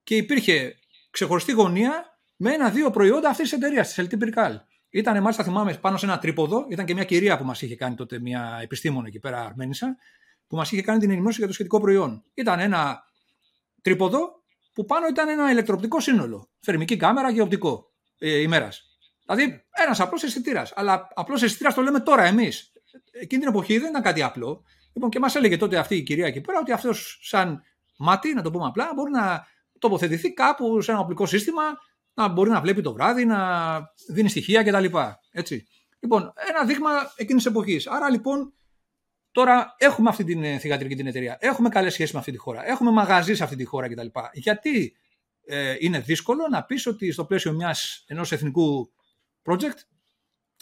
και 0.02 0.16
υπήρχε 0.16 0.76
ξεχωριστή 1.10 1.52
γωνία 1.52 2.18
με 2.36 2.52
ένα-δύο 2.52 2.90
προϊόντα 2.90 3.28
αυτής 3.28 3.48
της 3.48 3.58
εταιρείας, 3.58 3.94
της 3.94 4.06
LT 4.08 4.24
Brical. 4.24 4.56
Ήταν, 4.90 5.20
μάλιστα 5.20 5.44
θυμάμαι, 5.44 5.74
πάνω 5.74 5.96
σε 5.96 6.06
ένα 6.06 6.18
τρίποδο. 6.18 6.66
Ήταν 6.68 6.86
και 6.86 6.94
μια 6.94 7.04
κυρία 7.04 7.38
που 7.38 7.44
μας 7.44 7.62
είχε 7.62 7.76
κάνει 7.76 7.94
τότε, 7.94 8.18
μια 8.20 8.58
επιστήμονα 8.62 9.06
εκεί 9.06 9.18
πέρα, 9.18 9.44
Αρμένισσα, 9.44 9.96
που 10.46 10.56
μας 10.56 10.72
είχε 10.72 10.82
κάνει 10.82 10.98
την 10.98 11.10
ενημέρωση 11.10 11.38
για 11.38 11.46
το 11.46 11.52
σχετικό 11.52 11.80
προϊόν. 11.80 12.24
Ήταν 12.34 12.60
ένα 12.60 13.02
τρίποδο 13.82 14.42
που 14.72 14.84
πάνω 14.84 15.06
ήταν 15.06 15.28
ένα 15.28 15.50
ηλεκτροπτικό 15.50 16.00
σύνολο. 16.00 16.50
Θερμική 16.60 16.96
κάμερα 16.96 17.32
και 17.32 17.40
οπτικό 17.40 17.92
ε, 18.18 18.38
ημέρας. 18.38 18.93
Δηλαδή 19.26 19.64
ένας 19.70 20.00
απλός 20.00 20.22
αισθητήρας. 20.22 20.72
Αλλά 20.76 21.08
απλός 21.14 21.42
αισθητήρας 21.42 21.74
το 21.74 21.82
λέμε 21.82 22.00
τώρα 22.00 22.22
εμείς. 22.24 22.72
Εκείνη 23.10 23.40
την 23.40 23.50
εποχή 23.50 23.78
δεν 23.78 23.88
ήταν 23.88 24.02
κάτι 24.02 24.22
απλό. 24.22 24.64
Λοιπόν, 24.92 25.10
και 25.10 25.18
μας 25.18 25.34
έλεγε 25.34 25.56
τότε 25.56 25.78
αυτή 25.78 25.96
η 25.96 26.02
κυρία 26.02 26.26
εκεί 26.26 26.40
πέρα 26.40 26.58
ότι 26.58 26.72
αυτός 26.72 27.18
σαν 27.22 27.62
μάτι, 27.96 28.34
να 28.34 28.42
το 28.42 28.50
πούμε 28.50 28.66
απλά, 28.66 28.92
μπορεί 28.94 29.10
να 29.10 29.46
τοποθετηθεί 29.78 30.32
κάπου 30.32 30.80
σε 30.80 30.90
ένα 30.90 31.00
οπλικό 31.00 31.26
σύστημα, 31.26 31.62
να 32.14 32.28
μπορεί 32.28 32.50
να 32.50 32.60
βλέπει 32.60 32.82
το 32.82 32.92
βράδυ, 32.92 33.24
να 33.24 33.78
δίνει 34.08 34.28
στοιχεία 34.28 34.62
κτλ. 34.62 34.96
Έτσι. 35.30 35.66
Λοιπόν, 36.00 36.32
ένα 36.48 36.64
δείγμα 36.64 36.90
εκείνης 37.16 37.42
της 37.42 37.52
εποχής. 37.52 37.86
Άρα 37.86 38.10
λοιπόν, 38.10 38.52
τώρα 39.32 39.74
έχουμε 39.78 40.08
αυτή 40.08 40.24
την 40.24 40.44
ε, 40.44 40.58
θηγατρική 40.58 40.94
την 40.94 41.06
εταιρεία. 41.06 41.36
Έχουμε 41.40 41.68
καλές 41.68 41.92
σχέσεις 41.92 42.12
με 42.12 42.18
αυτή 42.18 42.32
τη 42.32 42.36
χώρα. 42.36 42.68
Έχουμε 42.68 42.90
μαγαζί 42.90 43.34
σε 43.34 43.44
αυτή 43.44 43.56
τη 43.56 43.64
χώρα 43.64 43.88
κτλ. 43.88 44.06
Γιατί 44.32 44.96
ε, 45.46 45.76
είναι 45.78 45.98
δύσκολο 46.00 46.48
να 46.50 46.64
πεις 46.64 46.86
ότι 46.86 47.12
στο 47.12 47.24
πλαίσιο 47.24 47.52
μιας, 47.52 48.04
ενός 48.06 48.32
εθνικού 48.32 48.92
project 49.44 49.78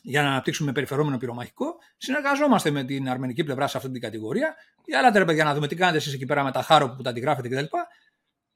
για 0.03 0.23
να 0.23 0.29
αναπτύξουμε 0.29 0.73
περιφερόμενο 0.73 1.17
πυρομαχικό, 1.17 1.75
συνεργαζόμαστε 1.97 2.71
με 2.71 2.85
την 2.85 3.09
αρμενική 3.09 3.45
πλευρά 3.45 3.67
σε 3.67 3.77
αυτή 3.77 3.91
την 3.91 4.01
κατηγορία. 4.01 4.55
Για 4.85 4.99
άλλα 4.99 5.11
τρέπε 5.11 5.33
για 5.33 5.45
να 5.45 5.55
δούμε 5.55 5.69
τι 5.69 5.75
κάνετε 5.75 5.97
εσείς 5.97 6.13
εκεί 6.13 6.27
πέρα 6.27 6.45
με 6.45 6.53
τα 6.53 6.63
χάρο 6.63 6.95
που 6.97 7.03
τα 7.03 7.11
αντιγράφετε 7.11 7.49
κτλ. 7.49 7.77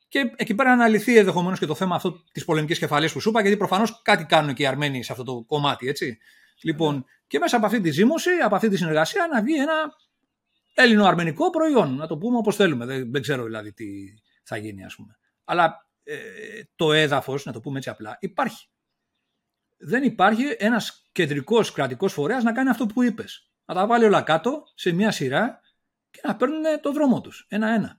Και 0.08 0.32
εκεί 0.36 0.54
πέρα 0.54 0.76
να 0.76 0.88
λυθεί 0.88 1.18
ενδεχομένως 1.18 1.58
και 1.58 1.66
το 1.66 1.74
θέμα 1.74 1.94
αυτό 1.94 2.24
της 2.32 2.44
πολεμικής 2.44 2.78
κεφαλής 2.78 3.12
που 3.12 3.20
σου 3.20 3.28
είπα, 3.28 3.40
γιατί 3.40 3.56
προφανώς 3.56 4.02
κάτι 4.02 4.24
κάνουν 4.24 4.54
και 4.54 4.62
οι 4.62 4.66
Αρμένοι 4.66 5.02
σε 5.02 5.12
αυτό 5.12 5.24
το 5.24 5.44
κομμάτι, 5.46 5.88
έτσι. 5.88 6.18
Λοιπόν, 6.62 7.04
και 7.26 7.38
μέσα 7.38 7.56
από 7.56 7.66
αυτή 7.66 7.80
τη 7.80 7.90
ζήμωση, 7.90 8.30
από 8.30 8.54
αυτή 8.54 8.68
τη 8.68 8.76
συνεργασία, 8.76 9.28
να 9.32 9.42
βγει 9.42 9.54
ένα 9.54 9.74
ελληνοαρμενικό 10.74 11.50
προϊόν. 11.50 11.94
Να 11.94 12.06
το 12.06 12.18
πούμε 12.18 12.36
όπως 12.36 12.56
θέλουμε. 12.56 12.84
Δεν, 12.86 13.10
δεν 13.12 13.22
ξέρω 13.22 13.44
δηλαδή 13.44 13.72
τι 13.72 13.86
θα 14.42 14.56
γίνει, 14.56 14.84
ας 14.84 14.94
πούμε. 14.94 15.18
Αλλά 15.44 15.88
ε, 16.02 16.16
το 16.76 16.92
έδαφος, 16.92 17.44
να 17.44 17.52
το 17.52 17.60
πούμε 17.60 17.76
έτσι 17.76 17.88
απλά, 17.88 18.16
υπάρχει. 18.20 18.68
Δεν 19.88 20.02
υπάρχει 20.02 20.56
ένας 20.58 21.08
κεντρικός 21.12 21.72
κρατικός 21.72 22.12
φορέας 22.12 22.42
να 22.42 22.52
κάνει 22.52 22.68
αυτό 22.68 22.86
που 22.86 23.02
είπες. 23.02 23.50
Να 23.64 23.74
τα 23.74 23.86
βάλει 23.86 24.04
όλα 24.04 24.22
κάτω 24.22 24.64
σε 24.74 24.92
μια 24.92 25.10
σειρά 25.10 25.60
και 26.10 26.20
να 26.24 26.36
παίρνουν 26.36 26.62
το 26.82 26.92
δρόμο 26.92 27.20
τους. 27.20 27.46
Ένα-ένα. 27.48 27.98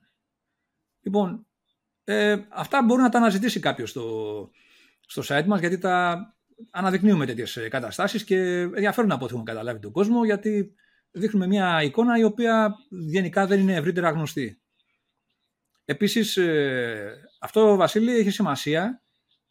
Λοιπόν, 1.00 1.46
ε, 2.04 2.36
αυτά 2.48 2.82
μπορεί 2.82 3.02
να 3.02 3.08
τα 3.08 3.18
αναζητήσει 3.18 3.60
κάποιος 3.60 3.90
στο, 3.90 4.50
στο 5.00 5.22
site 5.26 5.44
μας 5.46 5.60
γιατί 5.60 5.78
τα 5.78 6.26
αναδεικνύουμε 6.70 7.26
τέτοιες 7.26 7.58
καταστάσεις 7.70 8.24
και 8.24 8.36
ενδιαφέρουν 8.60 9.12
από 9.12 9.24
ό,τι 9.24 9.32
έχουμε 9.32 9.50
καταλάβει 9.50 9.80
τον 9.80 9.92
κόσμο 9.92 10.24
γιατί 10.24 10.74
δείχνουμε 11.10 11.46
μια 11.46 11.82
εικόνα 11.82 12.18
η 12.18 12.24
οποία 12.24 12.74
γενικά 12.88 13.46
δεν 13.46 13.60
είναι 13.60 13.74
ευρύτερα 13.74 14.10
γνωστή. 14.10 14.60
Επίσης 15.84 16.36
ε, 16.36 17.28
αυτό 17.40 17.76
Βασίλη 17.76 18.16
έχει 18.16 18.30
σημασία 18.30 19.02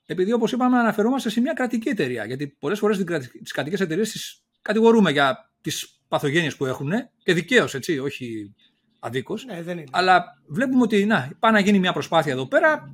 επειδή 0.10 0.32
όπως 0.32 0.52
είπαμε 0.52 0.78
αναφερόμαστε 0.78 1.30
σε 1.30 1.42
μια 1.42 1.54
κρατική 1.54 1.90
εταιρεία 1.90 2.26
γιατί 2.26 2.48
πολλές 2.48 2.80
φορές 2.80 2.98
τις 3.44 3.52
κρατικές 3.52 3.80
εταιρείες 3.80 4.12
τις 4.12 4.44
κατηγορούμε 4.62 5.12
για 5.12 5.52
τις 5.62 6.02
παθογένειες 6.08 6.56
που 6.56 6.66
έχουν 6.66 6.92
και 7.24 7.34
δικαίως, 7.34 7.74
έτσι, 7.74 8.00
όχι 8.00 8.56
αδίκως. 9.00 9.46
Ναι, 9.46 9.84
αλλά 9.92 10.24
βλέπουμε 10.48 10.82
ότι 10.82 11.06
να, 11.06 11.32
πάει 11.40 11.52
να 11.52 11.60
γίνει 11.60 11.80
μια 11.80 11.94
προσπάθεια 11.94 12.32
εδώ 12.32 12.48
πέρα 12.48 12.94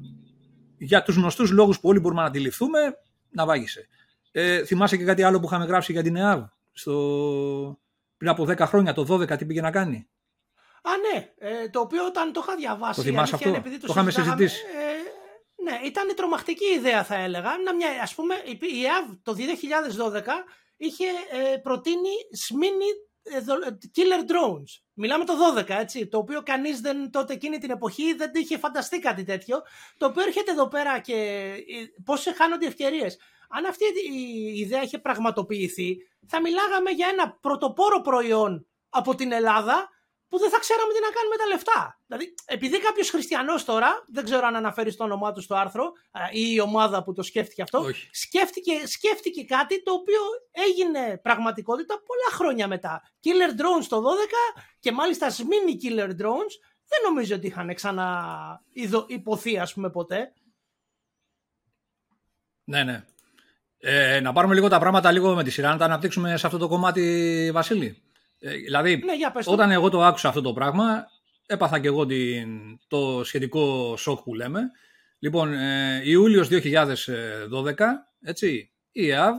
για 0.77 1.03
τους 1.03 1.15
γνωστούς 1.15 1.51
λόγους 1.51 1.79
που 1.79 1.89
όλοι 1.89 1.99
μπορούμε 1.99 2.21
να 2.21 2.27
αντιληφθούμε 2.27 2.79
να 3.29 3.45
βάγισε. 3.45 3.87
Ε, 4.31 4.65
θυμάσαι 4.65 4.97
και 4.97 5.03
κάτι 5.03 5.23
άλλο 5.23 5.39
που 5.39 5.45
είχαμε 5.45 5.65
γράψει 5.65 5.91
για 5.91 6.03
την 6.03 6.15
ΕΑΒ 6.15 6.43
στο... 6.71 7.79
πριν 8.17 8.29
από 8.29 8.43
10 8.43 8.57
χρόνια, 8.59 8.93
το 8.93 9.05
12, 9.09 9.37
τι 9.37 9.45
πήγε 9.45 9.61
να 9.61 9.71
κάνει; 9.71 10.07
Α, 10.81 10.91
ναι, 10.97 11.31
ε, 11.37 11.69
το 11.69 11.79
οποίο 11.79 12.05
όταν 12.05 12.33
το 12.33 12.43
είχα 12.43 12.55
διαβάσει. 12.55 12.95
Το 12.95 13.01
θυμάσαι 13.01 13.35
αυτό, 13.35 13.51
το, 13.51 13.61
το 13.61 13.87
είχαμε 13.89 14.11
συζητήσει. 14.11 14.61
Ε, 14.77 14.93
ναι, 15.63 15.79
ήταν 15.83 16.15
τρομακτική 16.15 16.65
ιδέα 16.65 17.03
θα 17.03 17.15
έλεγα. 17.15 17.57
Να 17.65 17.75
μια, 17.75 17.87
ας 18.01 18.15
πούμε, 18.15 18.35
η 18.59 18.85
ΕΑΒ 18.85 19.05
το 19.23 19.35
2012 20.13 20.21
είχε 20.77 21.05
ε, 21.31 21.57
προτείνει 21.57 22.09
σμήνη 22.31 22.85
ε, 23.23 23.39
killer 23.95 24.31
drones. 24.31 24.81
Μιλάμε 24.93 25.25
το 25.25 25.33
12, 25.57 25.69
έτσι, 25.69 26.07
το 26.07 26.17
οποίο 26.17 26.41
κανείς 26.43 26.79
δεν, 26.79 27.11
τότε 27.11 27.33
εκείνη 27.33 27.57
την 27.57 27.69
εποχή 27.69 28.13
δεν 28.13 28.31
είχε 28.33 28.57
φανταστεί 28.57 28.99
κάτι 28.99 29.23
τέτοιο, 29.23 29.61
το 29.97 30.05
οποίο 30.05 30.23
έρχεται 30.23 30.51
εδώ 30.51 30.67
πέρα 30.67 30.99
και 30.99 31.13
ε, 31.13 32.01
πώς 32.05 32.27
χάνονται 32.35 32.65
οι 32.65 32.67
ευκαιρίες. 32.67 33.17
Αν 33.49 33.65
αυτή 33.65 33.83
η 34.11 34.59
ιδέα 34.59 34.81
είχε 34.81 34.97
πραγματοποιηθεί, 34.97 35.97
θα 36.27 36.41
μιλάγαμε 36.41 36.89
για 36.89 37.07
ένα 37.11 37.37
πρωτοπόρο 37.41 38.01
προϊόν 38.01 38.67
από 38.89 39.15
την 39.15 39.31
Ελλάδα 39.31 39.89
που 40.33 40.39
δεν 40.39 40.49
θα 40.49 40.59
ξέραμε 40.59 40.93
τι 40.93 40.99
να 40.99 41.09
κάνουμε 41.09 41.35
τα 41.35 41.45
λεφτά. 41.45 41.99
Δηλαδή, 42.07 42.33
επειδή 42.45 42.79
κάποιος 42.79 43.09
χριστιανός 43.09 43.65
τώρα, 43.65 44.03
δεν 44.07 44.23
ξέρω 44.23 44.47
αν 44.47 44.55
αναφέρεις 44.55 44.95
το 44.95 45.03
όνομά 45.03 45.31
του 45.31 45.41
στο 45.41 45.55
άρθρο 45.55 45.91
ή 46.31 46.53
η 46.53 46.59
ομάδα 46.59 47.03
που 47.03 47.13
το 47.13 47.23
σκέφτηκε 47.23 47.61
αυτό, 47.61 47.85
σκέφτηκε, 48.11 48.87
σκέφτηκε 48.87 49.43
κάτι 49.43 49.83
το 49.83 49.91
οποίο 49.93 50.21
έγινε 50.51 51.17
πραγματικότητα 51.17 51.93
πολλά 52.05 52.29
χρόνια 52.31 52.67
μετά. 52.67 53.01
Killer 53.23 53.51
drones 53.59 53.85
το 53.89 53.97
12 53.97 54.61
και 54.79 54.91
μάλιστα 54.91 55.27
mini 55.29 55.73
killer 55.83 56.09
drones 56.09 56.53
δεν 56.87 56.99
νομίζω 57.07 57.35
ότι 57.35 57.47
είχαν 57.47 57.73
ξανά 57.73 58.07
υποθεί, 59.07 59.59
ας 59.59 59.73
πούμε, 59.73 59.89
ποτέ. 59.89 60.33
Ναι, 62.63 62.83
ναι. 62.83 63.03
Ε, 63.77 64.19
να 64.19 64.33
πάρουμε 64.33 64.53
λίγο 64.53 64.67
τα 64.67 64.79
πράγματα 64.79 65.11
λίγο 65.11 65.35
με 65.35 65.43
τη 65.43 65.49
σειρά, 65.49 65.69
να 65.69 65.77
τα 65.77 65.85
αναπτύξουμε 65.85 66.37
σε 66.37 66.45
αυτό 66.45 66.57
το 66.57 66.67
κομμάτι, 66.67 67.49
Βασίλη. 67.53 68.03
Ε, 68.45 68.55
δηλαδή, 68.55 68.97
ναι, 68.97 69.15
για 69.15 69.33
όταν 69.45 69.71
εγώ 69.71 69.89
το 69.89 70.03
άκουσα 70.03 70.27
αυτό 70.27 70.41
το 70.41 70.53
πράγμα, 70.53 71.05
έπαθα 71.45 71.79
και 71.79 71.87
εγώ 71.87 72.05
την, 72.05 72.79
το 72.87 73.23
σχετικό 73.23 73.95
σοκ 73.97 74.21
που 74.23 74.33
λέμε. 74.33 74.61
Λοιπόν, 75.19 75.53
ε, 75.53 76.01
Ιούλιος 76.03 76.47
2012, 76.51 76.57
έτσι, 78.21 78.71
η 78.91 79.09
ΕΑΒ 79.09 79.35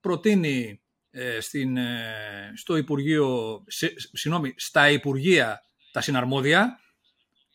προτείνει 0.00 0.80
ε, 1.10 1.40
στην, 1.40 1.76
ε, 1.76 2.52
στο 2.54 2.76
Υπουργείο, 2.76 3.62
σε, 3.66 3.92
συγνώμη, 4.12 4.54
στα 4.56 4.90
Υπουργεία 4.90 5.62
τα 5.92 6.00
συναρμόδια 6.00 6.80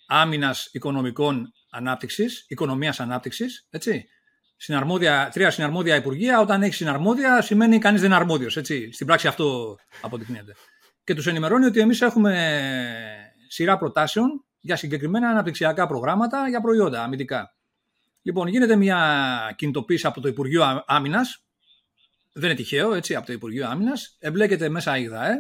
άμυνας 0.08 0.70
οικονομικών 0.72 1.54
ανάπτυξης, 1.70 2.46
οικονομίας 2.48 3.00
ανάπτυξης, 3.00 3.68
έτσι, 3.70 4.06
συναρμόδια, 4.58 5.30
τρία 5.34 5.52
συναρμόδια 5.52 5.96
υπουργεία. 5.96 6.40
Όταν 6.40 6.64
έχει 6.64 6.74
συναρμόδια, 6.74 7.42
σημαίνει 7.42 7.80
κανείς 7.80 8.02
δεν 8.02 8.10
είναι 8.10 8.20
αρμόδιος. 8.20 8.54
Στην 8.92 9.06
πράξη 9.06 9.28
αυτό 9.28 9.78
αποδεικνύεται 10.02 10.56
και 11.04 11.14
τους 11.14 11.28
ενημερώνει 11.28 11.66
ότι 11.66 11.80
εμείς 11.80 12.02
έχουμε 12.02 12.60
σειρά 13.48 13.78
προτάσεων 13.78 14.46
για 14.60 14.76
συγκεκριμένα 14.76 15.30
αναπτυξιακά 15.30 15.88
προγράμματα 15.88 16.50
για 16.50 16.62
προϊόντα 16.62 17.04
αμυντικά. 17.04 17.56
Λοιπόν, 18.22 18.48
γίνεται 18.48 18.76
μια 18.76 19.54
κινητοποίηση 19.58 20.08
από 20.08 20.22
το 20.22 20.28
Υπουργείο 20.28 20.84
Άμυνας. 20.86 21.44
Δεν 22.34 22.50
είναι 22.50 22.60
τυχαίο, 22.60 22.94
έτσι, 22.94 23.16
από 23.16 23.26
το 23.26 23.34
Υπουργείο 23.34 23.68
Άμυνας. 23.68 24.16
Εμπλέκεται 24.20 24.70
μέσα 24.70 24.98
η 24.98 25.08
ΔΑΕ. 25.08 25.34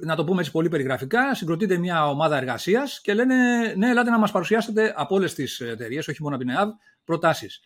Να 0.00 0.16
το 0.16 0.24
πούμε 0.24 0.40
έτσι 0.40 0.50
πολύ 0.50 0.68
περιγραφικά. 0.68 1.34
Συγκροτείται 1.34 1.76
μια 1.76 2.08
ομάδα 2.08 2.36
εργασίας 2.36 3.00
και 3.00 3.14
λένε: 3.14 3.34
Ναι, 3.76 3.90
ελάτε 3.90 4.10
να 4.10 4.18
μας 4.18 4.30
παρουσιάσετε 4.30 4.92
από 4.96 5.14
όλες 5.14 5.34
τις 5.34 5.60
εταιρείες, 5.60 6.08
όχι 6.08 6.22
μόνο 6.22 6.34
από 6.34 6.44
την 6.44 6.54
ΕΑΒ, 6.54 6.70
προτάσεις. 7.04 7.60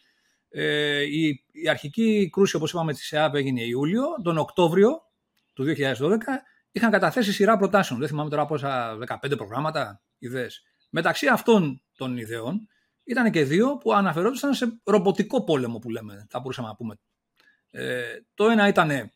Ε, 0.48 1.02
η, 1.02 1.44
η 1.52 1.68
αρχική 1.68 2.28
κρούση, 2.32 2.56
όπως 2.56 2.70
είπαμε, 2.70 2.92
της 2.92 3.12
ΕΑΒ 3.12 3.34
έγινε 3.34 3.62
Ιούλιο. 3.62 4.04
Τον 4.22 4.38
Οκτώβριο 4.38 5.05
του 5.56 5.64
2012 5.76 6.18
είχαν 6.70 6.90
καταθέσει 6.90 7.32
σειρά 7.32 7.56
προτάσεων. 7.56 7.98
Δεν 7.98 8.08
θυμάμαι 8.08 8.30
τώρα 8.30 8.46
πόσα 8.46 8.98
15 9.06 9.36
προγράμματα, 9.36 10.02
ιδέες. 10.18 10.62
Μεταξύ 10.90 11.26
αυτών 11.26 11.82
των 11.96 12.16
ιδεών 12.16 12.68
ήταν 13.04 13.30
και 13.30 13.44
δύο 13.44 13.76
που 13.76 13.92
αναφερόντουσαν 13.92 14.54
σε 14.54 14.80
ρομποτικό 14.84 15.44
πόλεμο 15.44 15.78
που 15.78 15.90
λέμε, 15.90 16.26
θα 16.30 16.40
μπορούσαμε 16.40 16.68
να 16.68 16.74
πούμε. 16.74 16.98
Ε, 17.70 18.02
το 18.34 18.48
ένα 18.48 18.68
ήταν 18.68 19.10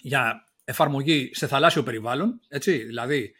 για 0.00 0.44
εφαρμογή 0.64 1.30
σε 1.34 1.46
θαλάσσιο 1.46 1.82
περιβάλλον, 1.82 2.40
έτσι, 2.48 2.84
δηλαδή 2.84 3.34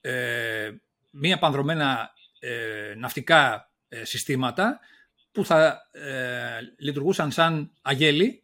ε, 0.00 0.70
μία 1.10 1.38
πανδρομένα 1.38 2.10
ε, 2.38 2.94
ναυτικά 2.96 3.70
ε, 3.88 4.04
συστήματα 4.04 4.80
που 5.32 5.44
θα 5.44 5.88
ε, 5.90 6.58
λειτουργούσαν 6.78 7.30
σαν 7.30 7.72
αγέλη 7.82 8.41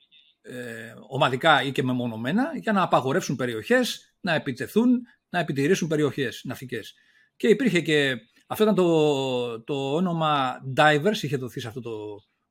ε, 0.49 0.95
ομαδικά 1.09 1.63
ή 1.63 1.73
και 1.73 1.83
μεμονωμένα 1.83 2.51
για 2.55 2.73
να 2.73 2.83
απαγορεύσουν 2.83 3.37
περιοχές, 3.37 4.15
να 4.21 4.35
επιτεθούν, 4.35 5.01
να 5.29 5.39
επιτηρήσουν 5.39 5.89
περιοχές 5.89 6.43
ναυτικές. 6.45 6.95
Και 7.37 7.49
υπήρχε 7.49 7.81
και, 7.81 8.17
αυτό 8.47 8.65
ήταν 8.65 8.75
το, 8.75 9.63
το 9.63 9.95
όνομα 9.95 10.61
Divers, 10.77 11.23
είχε 11.23 11.37
δοθεί 11.37 11.61
σε 11.61 11.69
αυτό 11.69 11.81
το 11.81 11.91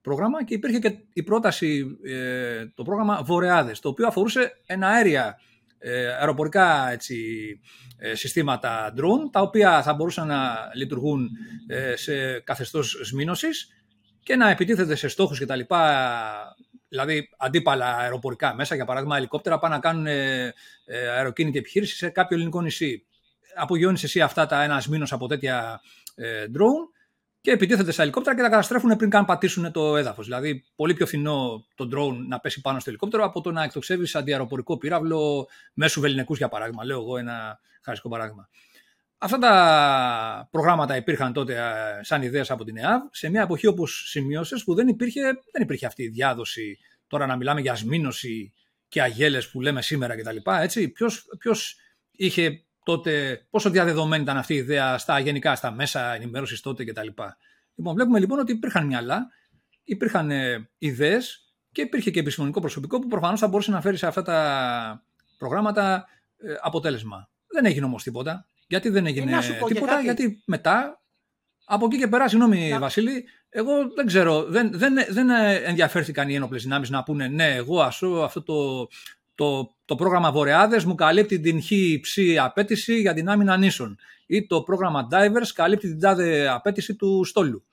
πρόγραμμα 0.02 0.44
και 0.44 0.54
υπήρχε 0.54 0.80
και 0.80 0.98
η 1.14 1.24
πρόταση, 1.24 1.86
ε, 2.04 2.66
το 2.76 2.84
πρόγραμμα 2.84 3.24
Βορεάδες, 3.24 3.80
το 3.80 3.90
οποίο 3.90 4.08
αφορούσε 4.08 4.62
ένα 4.66 4.88
αέρια 4.88 5.40
ε, 5.78 6.08
αεροπορικά 6.08 6.92
έτσι, 6.92 7.16
ε, 7.98 8.16
συστήματα 8.16 8.94
drone, 8.98 9.32
τα 9.32 9.42
οποία 9.42 9.84
θα 9.84 9.94
μπορούσαν 9.94 10.28
να 10.28 10.58
λειτουργούν 10.76 11.30
σε 11.96 12.40
καθεστώς 12.40 13.00
σμήνωσης 13.04 13.68
και 14.24 14.36
να 14.36 14.50
επιτίθεται 14.50 14.96
σε 14.96 15.08
στόχους 15.08 15.40
κτλ 15.40 15.60
δηλαδή 16.90 17.30
αντίπαλα 17.38 17.98
αεροπορικά 17.98 18.56
μέσα, 18.56 18.76
για 18.76 18.86
παράδειγμα 18.86 19.18
ελικόπτερα, 19.18 19.60
πάνε 19.60 19.76
να 19.76 19.82
κάνουν 19.82 20.06
ε, 20.06 20.54
ε, 20.86 21.10
αεροκίνητη 21.10 21.58
επιχείρηση 21.58 21.96
σε 21.96 22.10
κάποιο 22.10 22.36
ελληνικό 22.36 22.62
νησί. 22.62 23.06
Απογειώνεις 23.56 24.04
εσύ 24.04 24.22
αυτά 24.22 24.46
τα 24.46 24.64
ένας 24.64 24.88
μήνος 24.88 25.12
από 25.12 25.28
τέτοια 25.28 25.82
ε, 26.16 26.46
drone 26.46 26.98
και 27.42 27.52
επιτίθεται 27.52 27.92
στα 27.92 28.02
ελικόπτερα 28.02 28.36
και 28.36 28.42
τα 28.42 28.50
καταστρέφουν 28.50 28.96
πριν 28.96 29.10
καν 29.10 29.26
πατήσουν 29.26 29.72
το 29.72 29.96
έδαφος. 29.96 30.26
Δηλαδή, 30.26 30.64
πολύ 30.76 30.94
πιο 30.94 31.06
φθηνό 31.06 31.66
το 31.76 31.90
drone 31.94 32.16
να 32.28 32.40
πέσει 32.40 32.62
πάνω 32.62 32.80
στο 32.80 32.90
ελικόπτερο 32.90 33.24
από 33.24 33.42
το 33.42 33.52
να 33.52 33.64
εκτοξεύεις 33.64 34.16
αντιαεροπορικό 34.16 34.78
πύραυλο 34.78 35.48
μέσω 35.74 36.02
βεληνικού, 36.02 36.34
για 36.34 36.48
παράδειγμα. 36.48 36.86
Λέω 36.86 37.00
εγώ 37.00 37.18
ένα 37.18 37.60
χαριστικό 37.82 38.14
παράδειγμα. 38.14 38.50
Αυτά 39.18 39.38
τα 39.38 40.48
προγράμματα 40.52 40.96
υπήρχαν 40.96 41.34
τότε 41.34 41.56
ε, 41.56 42.04
σαν 42.04 42.22
ιδέες 42.22 42.52
από 42.52 42.64
την 42.64 42.78
ΕΑΒ 42.78 43.02
σε 43.12 43.30
μια 43.30 43.42
εποχή 43.42 43.68
όπως 43.68 44.04
σημείωσες 44.10 44.64
που 44.64 44.74
δεν 44.76 44.88
υπήρχε, 44.88 45.22
δεν 45.22 45.62
υπήρχε 45.62 45.86
αυτή 45.86 46.04
η 46.04 46.08
διάδοση 46.08 46.78
τώρα 47.08 47.26
να 47.26 47.36
μιλάμε 47.36 47.62
για 47.62 47.72
ασμήνωση 47.72 48.54
και 48.88 49.02
αγέλες 49.02 49.50
που 49.50 49.62
λέμε 49.62 49.82
σήμερα 49.82 50.16
κτλ. 50.16 50.36
Ποιος 51.38 51.76
είχε 52.12 52.62
τότε, 52.84 53.46
πόσο 53.50 53.70
διαδεδομένη 53.70 54.24
ήταν 54.24 54.38
αυτή 54.38 54.54
η 54.54 54.58
ιδέα 54.58 54.98
στα 54.98 55.20
γενικά, 55.20 55.56
στα 55.56 55.72
μέσα 55.72 56.14
ενημέρωσης 56.14 56.62
τότε 56.62 56.84
κτλ. 56.84 57.08
Λοιπόν, 57.76 57.94
βλέπουμε 57.94 58.20
λοιπόν 58.20 58.40
ότι 58.40 58.52
υπήρχαν 58.52 58.86
μυαλά, 58.86 59.28
υπήρχαν 59.84 60.32
ε, 60.32 60.70
ιδέες 60.78 61.54
και 61.72 61.82
υπήρχε 61.82 62.12
και 62.12 62.20
επιστημονικό 62.20 62.60
προσωπικό 62.60 63.00
που 63.00 63.08
προφανώς 63.08 63.40
θα 63.40 63.48
μπορούσε 63.48 63.72
να 63.72 63.82
φέρει 63.82 63.98
σε 63.98 64.08
αυτά 64.08 64.22
τα 64.22 65.06
προγράμματα 65.38 66.08
ε, 66.38 66.54
αποτέλεσμα. 66.62 67.30
Δεν 67.48 67.66
έγινε 67.66 67.86
όμως 67.86 68.04
τίποτα. 68.04 68.48
Γιατί 68.68 68.90
δεν 68.90 69.06
έγινε 69.06 69.32
ε, 69.32 69.66
τίποτα, 69.68 70.02
γιατί 70.02 70.42
μετά, 70.46 71.02
από 71.66 71.86
εκεί 71.86 71.98
και 71.98 72.08
πέρα, 72.08 72.28
συγγνώμη 72.28 72.70
να... 72.70 72.80
Βασίλη, 72.80 73.26
εγώ 73.50 73.72
δεν 73.96 74.06
ξέρω, 74.06 74.44
δεν, 74.44 74.70
δεν, 74.74 74.94
δεν 75.10 75.30
ενδιαφέρθηκαν 75.66 76.30
οι 76.30 76.36
ένοπλες 76.36 76.64
δυνάμεις 76.64 76.90
να 76.90 77.04
πούνε 77.04 77.28
ναι, 77.28 77.56
εγώ 77.56 77.82
ασώ 77.82 78.08
αυτό 78.08 78.44
το, 78.44 78.88
το, 79.36 79.76
το 79.86 79.96
πρόγραμμα 79.96 80.32
Βορειάδες 80.32 80.86
μου 80.86 80.96
καλύπτει 80.96 81.40
την 81.40 81.62
χ 81.62 81.72
ψ 82.02 82.18
απέτηση 82.40 83.00
για 83.00 83.14
την 83.14 83.30
άμυνα 83.30 83.58
νήσων 83.58 83.98
ή 84.26 84.48
το 84.48 84.62
πρόγραμμα 84.62 85.08
Divers 85.12 85.48
καλύπτει 85.54 85.88
την 85.88 86.00
τάδε 86.00 86.48
απέτηση 86.48 86.96
του 86.96 87.24
στόλου, 87.24 87.66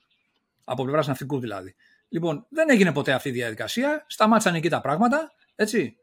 από 0.63 0.83
πλευράς 0.83 1.07
ναυτικού 1.07 1.39
δηλαδή. 1.39 1.75
Λοιπόν, 2.09 2.45
δεν 2.49 2.69
έγινε 2.69 2.91
ποτέ 2.91 3.11
αυτή 3.11 3.29
η 3.29 3.31
διαδικασία, 3.31 4.05
σταμάτησαν 4.07 4.55
εκεί 4.55 4.69
τα 4.69 4.81
πράγματα, 4.81 5.31
έτσι, 5.55 5.97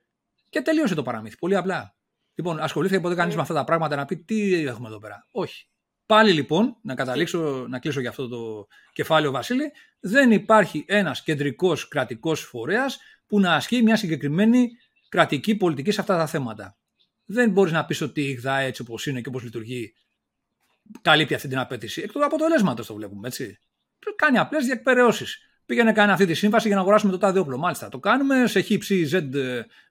και 0.49 0.61
τελείωσε 0.61 0.95
το 0.95 1.03
παραμύθι, 1.03 1.37
πολύ 1.37 1.57
απλά. 1.57 1.95
Λοιπόν, 2.43 2.61
ασχολήθηκε 2.61 3.01
ποτέ 3.01 3.15
κανείς 3.15 3.33
ε. 3.33 3.37
με 3.37 3.43
αυτά 3.43 3.55
τα 3.55 3.65
πράγματα 3.65 3.97
να 3.97 4.05
πει 4.05 4.17
τι 4.17 4.55
έχουμε 4.55 4.89
εδώ 4.89 4.99
πέρα. 4.99 5.27
Όχι. 5.31 5.67
Πάλι 6.07 6.33
λοιπόν, 6.33 6.77
να 6.83 6.95
καταλήξω, 6.95 7.67
να 7.69 7.79
κλείσω 7.79 8.01
για 8.01 8.09
αυτό 8.09 8.29
το 8.29 8.67
κεφάλαιο 8.93 9.31
Βασίλη, 9.31 9.73
δεν 10.01 10.31
υπάρχει 10.31 10.85
ένας 10.89 11.23
κεντρικός 11.23 11.89
κρατικός 11.89 12.41
φορέας 12.41 12.99
που 13.27 13.41
να 13.41 13.55
ασκεί 13.55 13.83
μια 13.83 13.97
συγκεκριμένη 13.97 14.71
κρατική 15.09 15.57
πολιτική 15.57 15.91
σε 15.91 16.01
αυτά 16.01 16.17
τα 16.17 16.27
θέματα. 16.27 16.77
Δεν 17.25 17.51
μπορείς 17.51 17.73
να 17.73 17.85
πεις 17.85 18.01
ότι 18.01 18.21
η 18.21 18.33
ΓΔΑ 18.33 18.59
έτσι 18.59 18.83
όπως 18.83 19.07
είναι 19.07 19.21
και 19.21 19.29
όπως 19.29 19.43
λειτουργεί 19.43 19.95
καλύπτει 21.03 21.35
αυτή 21.35 21.49
την 21.49 21.59
απέτηση. 21.59 22.03
Εκ 22.03 22.13
του 22.13 22.25
αποτελέσματος 22.25 22.87
το 22.87 22.95
βλέπουμε, 22.95 23.29
έτσι. 23.29 23.59
Κάνει 24.17 24.39
απλές 24.39 24.65
διεκπαιρεώσεις. 24.65 25.39
Πήγαινε 25.67 25.93
κάνει 25.93 26.13
αυτή 26.13 26.27
τη 26.27 26.35
σύμβαση 26.35 26.67
για 26.67 26.77
να 26.77 26.83
αγοράσουμε 26.83 27.13
το 27.13 27.19
τάδε 27.19 27.39
όπλο. 27.39 27.59
Μάλιστα. 27.59 27.89
Το 27.89 27.99
κάνουμε 27.99 28.47
σε 28.47 28.63
χ, 28.63 28.67
ψ, 28.79 28.91
z 29.13 29.23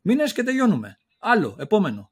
μήνες 0.02 0.34
και 0.34 0.44
τελειώνουμε. 0.44 0.98
Άλλο, 1.24 1.56
επόμενο. 1.60 2.11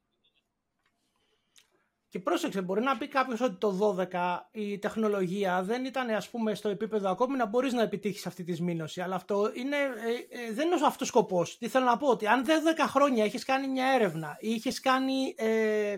Και 2.10 2.20
πρόσεξε, 2.20 2.62
μπορεί 2.62 2.82
να 2.82 2.98
πει 2.98 3.08
κάποιος 3.08 3.42
ότι 3.42 3.56
το 3.56 3.96
12 4.12 4.40
η 4.52 4.80
τεχνολογία 4.80 5.64
δεν 5.64 5.86
ήταν 5.86 6.10
ας 6.10 6.30
πούμε 6.30 6.56
στο 6.56 6.70
επίπεδο 6.70 7.10
ακόμη 7.10 7.38
να 7.38 7.46
μπορείς 7.46 7.74
να 7.74 7.82
επιτύχεις 7.82 8.26
αυτή 8.26 8.44
τη 8.44 8.64
μήνωση. 8.64 9.02
Αλλά 9.02 9.16
αυτό 9.16 9.52
είναι, 9.54 9.76
ε, 9.76 10.48
ε, 10.48 10.54
δεν 10.54 10.68
είναι 10.68 10.76
αυτός 10.86 11.02
ο 11.02 11.06
σκοπός. 11.06 11.58
Τι 11.58 11.68
θέλω 11.68 11.86
να 11.86 11.98
πω, 11.98 12.08
ότι 12.08 12.28
αν 12.28 12.46
δεν 12.46 12.64
10 12.64 12.86
χρόνια 12.88 13.24
έχει 13.24 13.40
κάνει 13.40 13.68
μια 13.68 13.86
έρευνα 13.86 14.38
ή 14.40 14.50
είχες 14.50 14.80
κάνει 14.80 15.34
ε, 15.38 15.96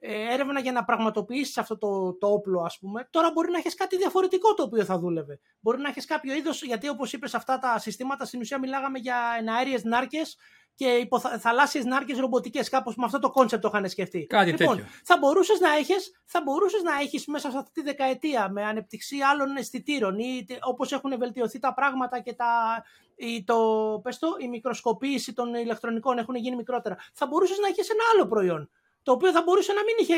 ε, 0.00 0.32
έρευνα 0.32 0.60
για 0.60 0.72
να 0.72 0.84
πραγματοποιήσεις 0.84 1.58
αυτό 1.58 1.78
το, 1.78 2.14
το 2.14 2.26
όπλο, 2.26 2.60
ας 2.60 2.78
πούμε, 2.78 3.08
τώρα 3.10 3.30
μπορεί 3.32 3.50
να 3.50 3.58
έχεις 3.58 3.74
κάτι 3.74 3.96
διαφορετικό 3.96 4.54
το 4.54 4.62
οποίο 4.62 4.84
θα 4.84 4.98
δούλευε. 4.98 5.40
Μπορεί 5.60 5.80
να 5.80 5.88
έχεις 5.88 6.04
κάποιο 6.04 6.34
είδος, 6.34 6.62
γιατί 6.62 6.88
όπως 6.88 7.12
είπες, 7.12 7.34
αυτά 7.34 7.58
τα 7.58 7.78
συστήματα 7.78 8.24
στην 8.24 8.40
ουσία 8.40 8.58
μιλάγαμε 8.58 8.98
για 8.98 9.16
εναέριες 9.38 9.84
νάρκες 9.84 10.36
και 10.78 10.86
υποθαλάσσιες 10.86 11.84
νάρκες 11.84 12.18
ρομποτικές, 12.18 12.68
κάπως 12.68 12.96
με 12.96 13.04
αυτό 13.04 13.18
το 13.18 13.30
concept 13.30 13.62
το 13.62 13.70
είχαν 13.72 13.88
σκεφτεί. 13.88 14.26
Κάτι 14.26 14.50
λοιπόν, 14.50 14.76
τέτοιο. 14.76 14.90
θα 15.04 15.18
μπορούσες 15.18 15.60
να 15.60 15.76
έχεις, 15.76 16.20
θα 16.24 16.42
μπορούσες 16.44 16.82
να 16.82 17.00
έχεις 17.00 17.26
μέσα 17.26 17.50
σε 17.50 17.58
αυτή 17.58 17.70
τη 17.72 17.82
δεκαετία 17.82 18.48
με 18.50 18.64
ανάπτυξη 18.64 19.28
άλλων 19.28 19.56
αισθητήρων 19.56 20.18
ή 20.18 20.46
όπως 20.60 20.92
έχουν 20.92 21.18
βελτιωθεί 21.18 21.58
τα 21.58 21.74
πράγματα 21.74 22.20
και 22.20 22.32
τα, 22.32 22.82
η, 23.16 23.44
το, 23.44 23.56
πες 24.02 24.18
το, 24.18 24.28
η 24.38 24.48
μικροσκοποίηση 24.48 25.32
των 25.32 25.54
ηλεκτρονικών 25.54 26.18
έχουν 26.18 26.34
γίνει 26.34 26.56
μικρότερα. 26.56 26.96
Θα 27.12 27.26
μπορούσες 27.26 27.58
να 27.58 27.66
έχεις 27.66 27.90
ένα 27.90 28.02
άλλο 28.14 28.26
προϊόν 28.26 28.70
το 29.02 29.12
οποίο 29.12 29.32
θα 29.32 29.42
μπορούσε 29.42 29.72
να 29.72 29.80
μην 29.82 29.94
είχε 29.98 30.14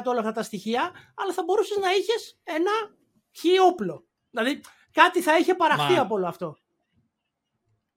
100% 0.00 0.02
όλα 0.04 0.18
αυτά 0.18 0.32
τα 0.32 0.42
στοιχεία, 0.42 0.90
αλλά 1.14 1.32
θα 1.32 1.42
μπορούσες 1.42 1.76
να 1.76 1.90
είχες 1.90 2.38
ένα 2.44 2.70
χι 3.32 3.58
όπλο. 3.58 4.04
Δηλαδή 4.30 4.60
κάτι 4.92 5.22
θα 5.22 5.38
είχε 5.38 5.54
παραχθεί 5.54 5.96
από 5.98 6.14
όλο 6.14 6.26
αυτό. 6.26 6.56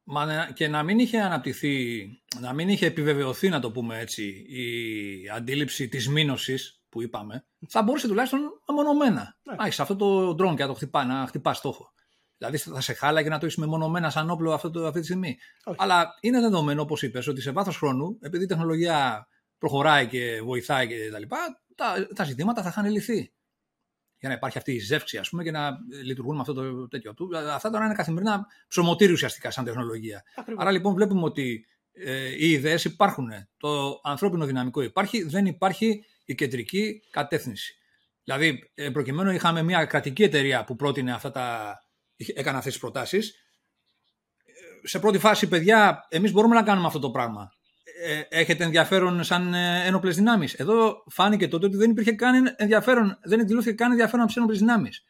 Μα 0.04 0.52
και 0.54 0.68
να 0.68 0.84
μην 0.84 1.00
είχε 1.00 1.20
αναπτυχθεί, 1.20 2.06
να 2.40 2.54
μην 2.54 2.70
είχε 2.70 2.86
επιβεβαιωθεί, 2.86 3.50
να 3.50 3.60
το 3.60 3.72
πούμε 3.72 4.00
έτσι, 4.00 4.46
η 4.48 5.30
αντίληψη 5.36 5.88
της 5.88 6.08
μήνωσης 6.08 6.82
που 6.90 7.02
είπαμε, 7.02 7.46
θα 7.70 7.84
μπορούσε 7.84 8.08
τουλάχιστον 8.08 8.40
μεμονωμένα. 8.68 9.38
Ναι. 9.44 9.56
Να 9.56 9.66
έχει 9.66 9.82
αυτό 9.82 9.96
το 9.96 10.30
drone 10.30 10.56
και 10.56 10.62
να 10.62 10.68
το 10.68 10.74
χτυπά, 10.74 11.06
να 11.06 11.28
χτυπά 11.28 11.54
στόχο. 11.54 11.94
Δηλαδή 12.38 12.58
θα 12.58 12.82
σε 12.82 12.94
χάλαγε 12.94 13.30
να 13.30 13.38
το 13.38 13.46
έχεις 13.46 13.58
μεμονωμένα 13.58 14.10
σαν 14.10 14.30
όπλο 14.30 14.54
αυτό 14.54 14.72
το, 14.72 14.86
αυτή 14.86 15.00
τη 15.00 15.06
στιγμή. 15.06 15.38
Αλλά 15.76 16.14
είναι 16.22 16.40
δεδομένο, 16.40 16.82
όπως 16.82 17.02
είπες, 17.02 17.28
ότι 17.28 17.42
σε 17.42 17.52
βάθος 17.52 17.78
χρόνου, 17.78 18.18
επειδή 18.22 18.44
η 18.44 18.48
τεχνολογία 18.48 19.28
προχωράει 19.58 20.08
και 20.08 20.42
βοηθάει 20.44 20.88
και 20.88 20.96
τα 21.12 21.18
τα, 21.76 22.08
τα 22.16 22.24
ζητήματα 22.24 22.62
θα 22.62 22.70
είχαν 22.70 22.92
λυθεί 22.92 23.34
για 24.24 24.32
να 24.32 24.38
υπάρχει 24.38 24.58
αυτή 24.58 24.72
η 24.72 24.80
ζεύξη, 24.80 25.18
ας 25.18 25.30
πούμε, 25.30 25.44
και 25.44 25.52
να 25.52 25.78
λειτουργούν 26.04 26.36
με 26.36 26.42
αυτό 26.42 26.54
το 26.54 26.88
τέτοιο 26.88 27.14
του. 27.14 27.30
Αυτά 27.54 27.70
τώρα 27.70 27.86
είναι 27.86 27.94
καθημερινά 27.94 28.46
ψωμοτήρι 28.68 29.12
ουσιαστικά 29.12 29.52
σαν 29.52 29.66
τεχνολογία. 29.66 30.24
Άρα 30.58 30.72
λοιπόν 30.72 30.94
βλέπουμε 30.94 31.24
ότι 31.24 31.66
ε, 31.94 32.28
οι 32.28 32.50
ιδέες 32.50 32.84
υπάρχουν. 32.84 33.30
Το 33.58 34.00
ανθρώπινο 34.04 34.46
δυναμικό 34.46 34.82
υπάρχει, 34.82 35.24
δεν 35.24 35.46
υπάρχει 35.46 36.06
η 36.26 36.36
κεντρική 36.36 37.02
κατεύθυνση. 37.12 37.78
Δηλαδή, 38.24 38.72
ε, 38.74 38.90
προκειμένου 38.90 39.32
είχαμε 39.32 39.62
μια 39.64 39.86
κρατική 39.86 40.24
εταιρεία 40.24 40.64
που 40.64 40.76
πρότεινε 40.76 41.14
αυτά 41.14 41.32
τα. 41.32 41.78
έκανε 42.36 42.58
αυτές 42.58 42.74
τις 42.74 42.82
προτάσεις. 42.82 43.30
Ε, 44.84 44.88
σε 44.88 45.00
πρώτη 45.00 45.18
φάση, 45.18 45.48
παιδιά, 45.48 46.06
εμείς 46.10 46.32
μπορούμε 46.32 46.56
να 46.56 46.64
κάνουμε 46.64 46.88
αυτό 46.88 47.00
το 47.00 47.12
πράγμα. 47.12 47.52
Ε, 48.06 48.28
έχετε 48.30 48.64
ενδιαφέρον 48.64 49.24
σαν 49.24 49.54
ε, 49.54 49.86
ένοπλες 49.86 50.16
δυνάμεις. 50.16 50.54
Εδώ 50.54 51.04
φάνηκε 51.08 51.48
τότε 51.48 51.66
ότι 51.66 51.78
δεν 51.78 51.92
υπήρχε 51.92 52.12
καν 52.12 52.54
ενδιαφέρον, 52.58 53.20
δεν 53.24 53.40
εκδηλώθηκε 53.40 53.76
καν 53.76 53.92
ενδιαφέρον 53.92 54.20
από 54.20 54.28
τις 54.28 54.38
ένοπλες 54.38 54.60
δυνάμεις. 54.60 55.04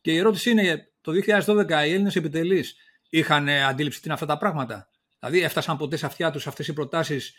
Και 0.00 0.12
η 0.12 0.16
ερώτηση 0.16 0.50
είναι, 0.50 0.92
το 1.00 1.12
2012 1.12 1.68
οι 1.68 1.92
Έλληνες 1.92 2.16
επιτελείς 2.16 2.76
είχαν 3.10 3.48
ε, 3.48 3.64
αντίληψη 3.64 3.98
τι 3.98 4.04
είναι 4.04 4.14
αυτά 4.14 4.26
τα 4.26 4.38
πράγματα; 4.38 4.88
Δηλαδή, 5.20 5.42
έφτασαν 5.42 5.76
ποτέ 5.76 5.96
σε 5.96 6.06
αυτιά 6.06 6.30
τους 6.30 6.46
αυτές 6.46 6.68
οι 6.68 6.72
προτάσεις 6.72 7.34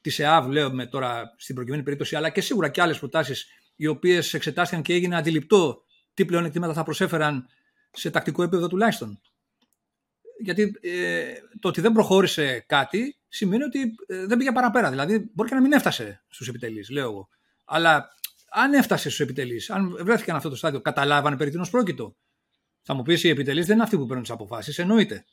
της 0.00 0.18
ΕΑΒ, 0.18 0.48
λέμε 0.48 0.86
τώρα 0.86 1.34
στην 1.36 1.54
προκειμένη 1.54 1.82
περίπτωση, 1.82 2.16
αλλά 2.16 2.28
και 2.30 2.40
σίγουρα 2.40 2.68
και 2.68 2.80
άλλες 2.80 2.98
προτάσεις, 2.98 3.46
οι 3.76 3.86
οποίες 3.86 4.34
εξετάστηκαν 4.34 4.82
και 4.82 4.92
έγινε 4.92 5.16
αντιληπτό 5.16 5.84
τι 6.14 6.24
πλέον 6.24 6.44
εκτίματα 6.44 6.72
θα 6.72 6.82
προσέφεραν 6.82 7.46
σε 7.90 8.10
τακτικό 8.10 8.42
επίπεδο 8.42 8.68
τουλάχιστον; 8.68 9.20
Γιατί 10.42 10.72
ε, 10.80 11.24
το 11.60 11.68
ότι 11.68 11.80
δεν 11.80 11.92
προχώρησε 11.92 12.64
κάτι 12.68 13.18
σημαίνει 13.34 13.62
ότι 13.62 13.94
ε, 14.06 14.26
δεν 14.26 14.38
πήγε 14.38 14.52
παραπέρα. 14.52 14.90
Δηλαδή, 14.90 15.30
μπορεί 15.34 15.48
και 15.48 15.54
να 15.54 15.60
μην 15.60 15.72
έφτασε 15.72 16.24
στους 16.28 16.48
επιτελείς, 16.48 16.90
λέω 16.90 17.04
εγώ. 17.04 17.28
Αλλά 17.64 18.08
αν 18.50 18.72
έφτασε 18.72 19.08
στους 19.08 19.20
επιτελείς, 19.20 19.70
αν 19.70 19.96
βρέθηκαν 20.00 20.36
αυτό 20.36 20.48
το 20.48 20.56
στάδιο, 20.56 20.80
καταλάβανε 20.80 21.36
περί 21.36 21.50
τίνος 21.50 21.70
πρόκειτο. 21.70 22.16
Θα 22.82 22.94
μου 22.94 23.02
πεις 23.02 23.24
οι 23.24 23.28
επιτελείς 23.28 23.66
δεν 23.66 23.74
είναι 23.74 23.84
αυτοί 23.84 23.96
που 23.96 24.06
παίρνουν 24.06 24.22
τις 24.22 24.32
αποφάσεις. 24.32 24.78
Εννοείται. 24.78 25.24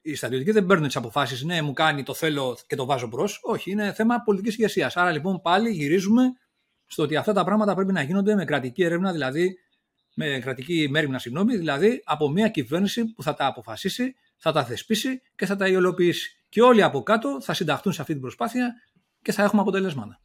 Οι 0.00 0.14
στρατιωτικοί 0.14 0.50
δεν 0.50 0.66
παίρνουν 0.66 0.86
τις 0.86 0.96
αποφάσεις. 0.96 1.42
Ναι, 1.42 1.62
μου 1.62 1.72
κάνει 1.72 2.02
το 2.02 2.14
θέλω 2.14 2.58
και 2.66 2.76
το 2.76 2.84
βάζω 2.84 3.06
μπρος. 3.06 3.40
Όχι, 3.42 3.70
είναι 3.70 3.92
θέμα 3.92 4.22
πολιτικής 4.22 4.56
ηγεσίας. 4.56 4.96
Άρα 4.96 5.10
λοιπόν 5.10 5.40
πάλι 5.40 5.70
γυρίζουμε 5.70 6.22
στο 6.86 7.02
ότι 7.02 7.16
αυτά 7.16 7.32
τα 7.32 7.44
πράγματα 7.44 7.74
πρέπει 7.74 7.92
να 7.92 8.02
γίνονται 8.02 8.34
με 8.34 8.44
κρατική 8.44 8.82
έρευνα, 8.82 9.12
δηλαδή 9.12 9.58
με 10.14 10.38
κρατική 10.42 10.88
μέρημνα, 10.90 11.18
συγγνώμη, 11.18 11.56
δηλαδή 11.56 12.02
από 12.04 12.28
μια 12.28 12.48
κυβέρνηση 12.48 13.04
που 13.04 13.22
θα 13.22 13.34
τα 13.34 13.46
αποφασίσει, 13.46 14.14
θα 14.36 14.52
τα 14.52 14.64
θεσπίσει 14.64 15.22
και 15.36 15.46
θα 15.46 15.56
τα 15.56 15.68
υλοποιήσει. 15.68 16.37
Και 16.48 16.62
όλοι 16.62 16.82
από 16.82 17.02
κάτω 17.02 17.40
θα 17.40 17.54
συνταχθούν 17.54 17.92
σε 17.92 18.00
αυτή 18.00 18.12
την 18.12 18.22
προσπάθεια 18.22 18.74
και 19.22 19.32
θα 19.32 19.42
έχουμε 19.42 19.60
αποτελέσματα. 19.60 20.20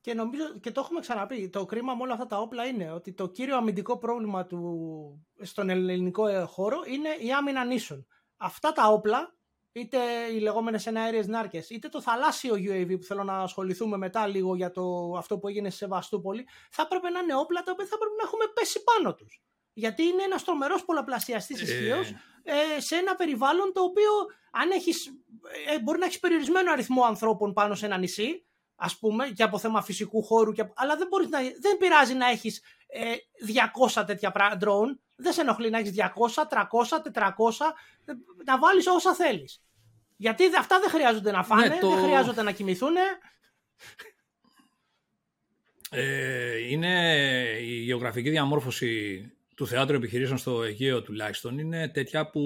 Και 0.00 0.14
νομίζω 0.14 0.58
και 0.60 0.70
το 0.70 0.80
έχουμε 0.80 1.00
ξαναπεί. 1.00 1.48
Το 1.48 1.64
κρίμα 1.64 1.94
με 1.94 2.02
όλα 2.02 2.12
αυτά 2.12 2.26
τα 2.26 2.38
όπλα 2.38 2.66
είναι 2.66 2.92
ότι 2.92 3.12
το 3.12 3.28
κύριο 3.28 3.56
αμυντικό 3.56 3.98
πρόβλημα 3.98 4.46
του, 4.46 5.26
στον 5.40 5.68
ελληνικό 5.68 6.46
χώρο 6.46 6.78
είναι 6.86 7.08
η 7.08 7.32
άμυνα 7.32 7.64
νήσων. 7.64 8.06
Αυτά 8.36 8.72
τα 8.72 8.86
όπλα, 8.86 9.34
είτε 9.72 9.98
οι 10.32 10.38
λεγόμενες 10.38 10.86
εναέριες 10.86 11.26
νάρκες, 11.26 11.70
είτε 11.70 11.88
το 11.88 12.00
θαλάσσιο 12.00 12.54
UAV 12.54 12.96
που 12.98 13.04
θέλω 13.04 13.24
να 13.24 13.38
ασχοληθούμε 13.38 13.96
μετά 13.96 14.26
λίγο 14.26 14.54
για 14.54 14.70
το, 14.70 15.14
αυτό 15.16 15.38
που 15.38 15.48
έγινε 15.48 15.70
σε 15.70 15.76
Σεβαστούπολη, 15.76 16.46
θα 16.70 16.82
έπρεπε 16.82 17.10
να 17.10 17.20
είναι 17.20 17.34
όπλα 17.34 17.62
τα 17.62 17.72
οποία 17.72 17.86
θα 17.86 17.98
πρέπει 17.98 18.14
να 18.18 18.24
έχουμε 18.26 18.44
πέσει 18.54 18.82
πάνω 18.82 19.14
τους. 19.14 19.42
Γιατί 19.72 20.02
είναι 20.02 20.22
ένας 20.22 20.44
τρομερός 20.44 20.84
πολλαπλασιαστής 20.84 21.60
ε... 21.60 21.64
ισχύως 21.64 22.12
ε, 22.42 22.80
σε 22.80 22.96
ένα 22.96 23.14
περιβάλλον 23.14 23.72
το 23.72 23.82
οποίο 23.82 24.10
αν 24.50 24.70
έχεις, 24.70 25.06
ε, 25.68 25.80
μπορεί 25.80 25.98
να 25.98 26.04
έχεις 26.04 26.18
περιορισμένο 26.18 26.72
αριθμό 26.72 27.04
ανθρώπων 27.04 27.52
πάνω 27.52 27.74
σε 27.74 27.86
ένα 27.86 27.98
νησί, 27.98 28.44
ας 28.76 28.98
πούμε, 28.98 29.28
και 29.28 29.42
από 29.42 29.58
θέμα 29.58 29.82
φυσικού 29.82 30.22
χώρου, 30.22 30.52
και, 30.52 30.64
αλλά 30.74 30.96
δεν, 30.96 31.06
μπορείς 31.08 31.28
να, 31.28 31.38
δεν 31.38 31.76
πειράζει 31.78 32.14
να 32.14 32.28
έχεις 32.28 32.62
ε, 32.86 33.14
200 33.96 34.06
τέτοια 34.06 34.32
drone. 34.60 34.98
Δεν 35.16 35.32
σε 35.32 35.40
ενοχλεί 35.40 35.70
να 35.70 35.78
έχεις 35.78 35.92
200, 35.96 36.02
300, 36.48 36.62
400, 37.12 37.32
να 38.44 38.58
βάλεις 38.58 38.86
όσα 38.86 39.14
θέλεις. 39.14 39.62
Γιατί 40.16 40.44
αυτά 40.58 40.80
δεν 40.80 40.90
χρειάζονται 40.90 41.30
να 41.30 41.44
φάνε, 41.44 41.66
ναι, 41.66 41.78
το... 41.78 41.88
δεν 41.88 42.04
χρειάζονται 42.04 42.42
να 42.42 42.52
κοιμηθούν. 42.52 42.94
Ε, 45.90 46.68
είναι 46.68 47.14
η 47.60 47.82
γεωγραφική 47.82 48.30
διαμόρφωση 48.30 49.32
του 49.60 49.66
θεάτρου 49.66 49.96
επιχειρήσεων 49.96 50.38
στο 50.38 50.62
Αιγαίο 50.62 51.02
τουλάχιστον 51.02 51.58
είναι 51.58 51.88
τέτοια 51.88 52.30
που 52.30 52.42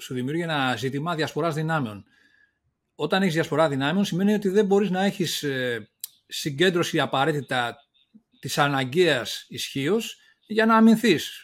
σου 0.00 0.14
δημιουργεί 0.14 0.42
ένα 0.42 0.76
ζήτημα 0.76 1.14
διασποράς 1.14 1.54
δυνάμεων. 1.54 2.04
Όταν 2.94 3.22
έχεις 3.22 3.34
διασπορά 3.34 3.68
δυνάμεων, 3.68 4.04
σημαίνει 4.04 4.34
ότι 4.34 4.48
δεν 4.48 4.66
μπορείς 4.66 4.90
να 4.90 5.04
έχεις 5.04 5.42
ε, 5.42 5.90
συγκέντρωση 6.26 7.00
απαραίτητα 7.00 7.76
της 8.40 8.58
αναγκαίας 8.58 9.44
ισχύως 9.48 10.18
για 10.46 10.66
να 10.66 10.76
αμυνθείς. 10.76 11.42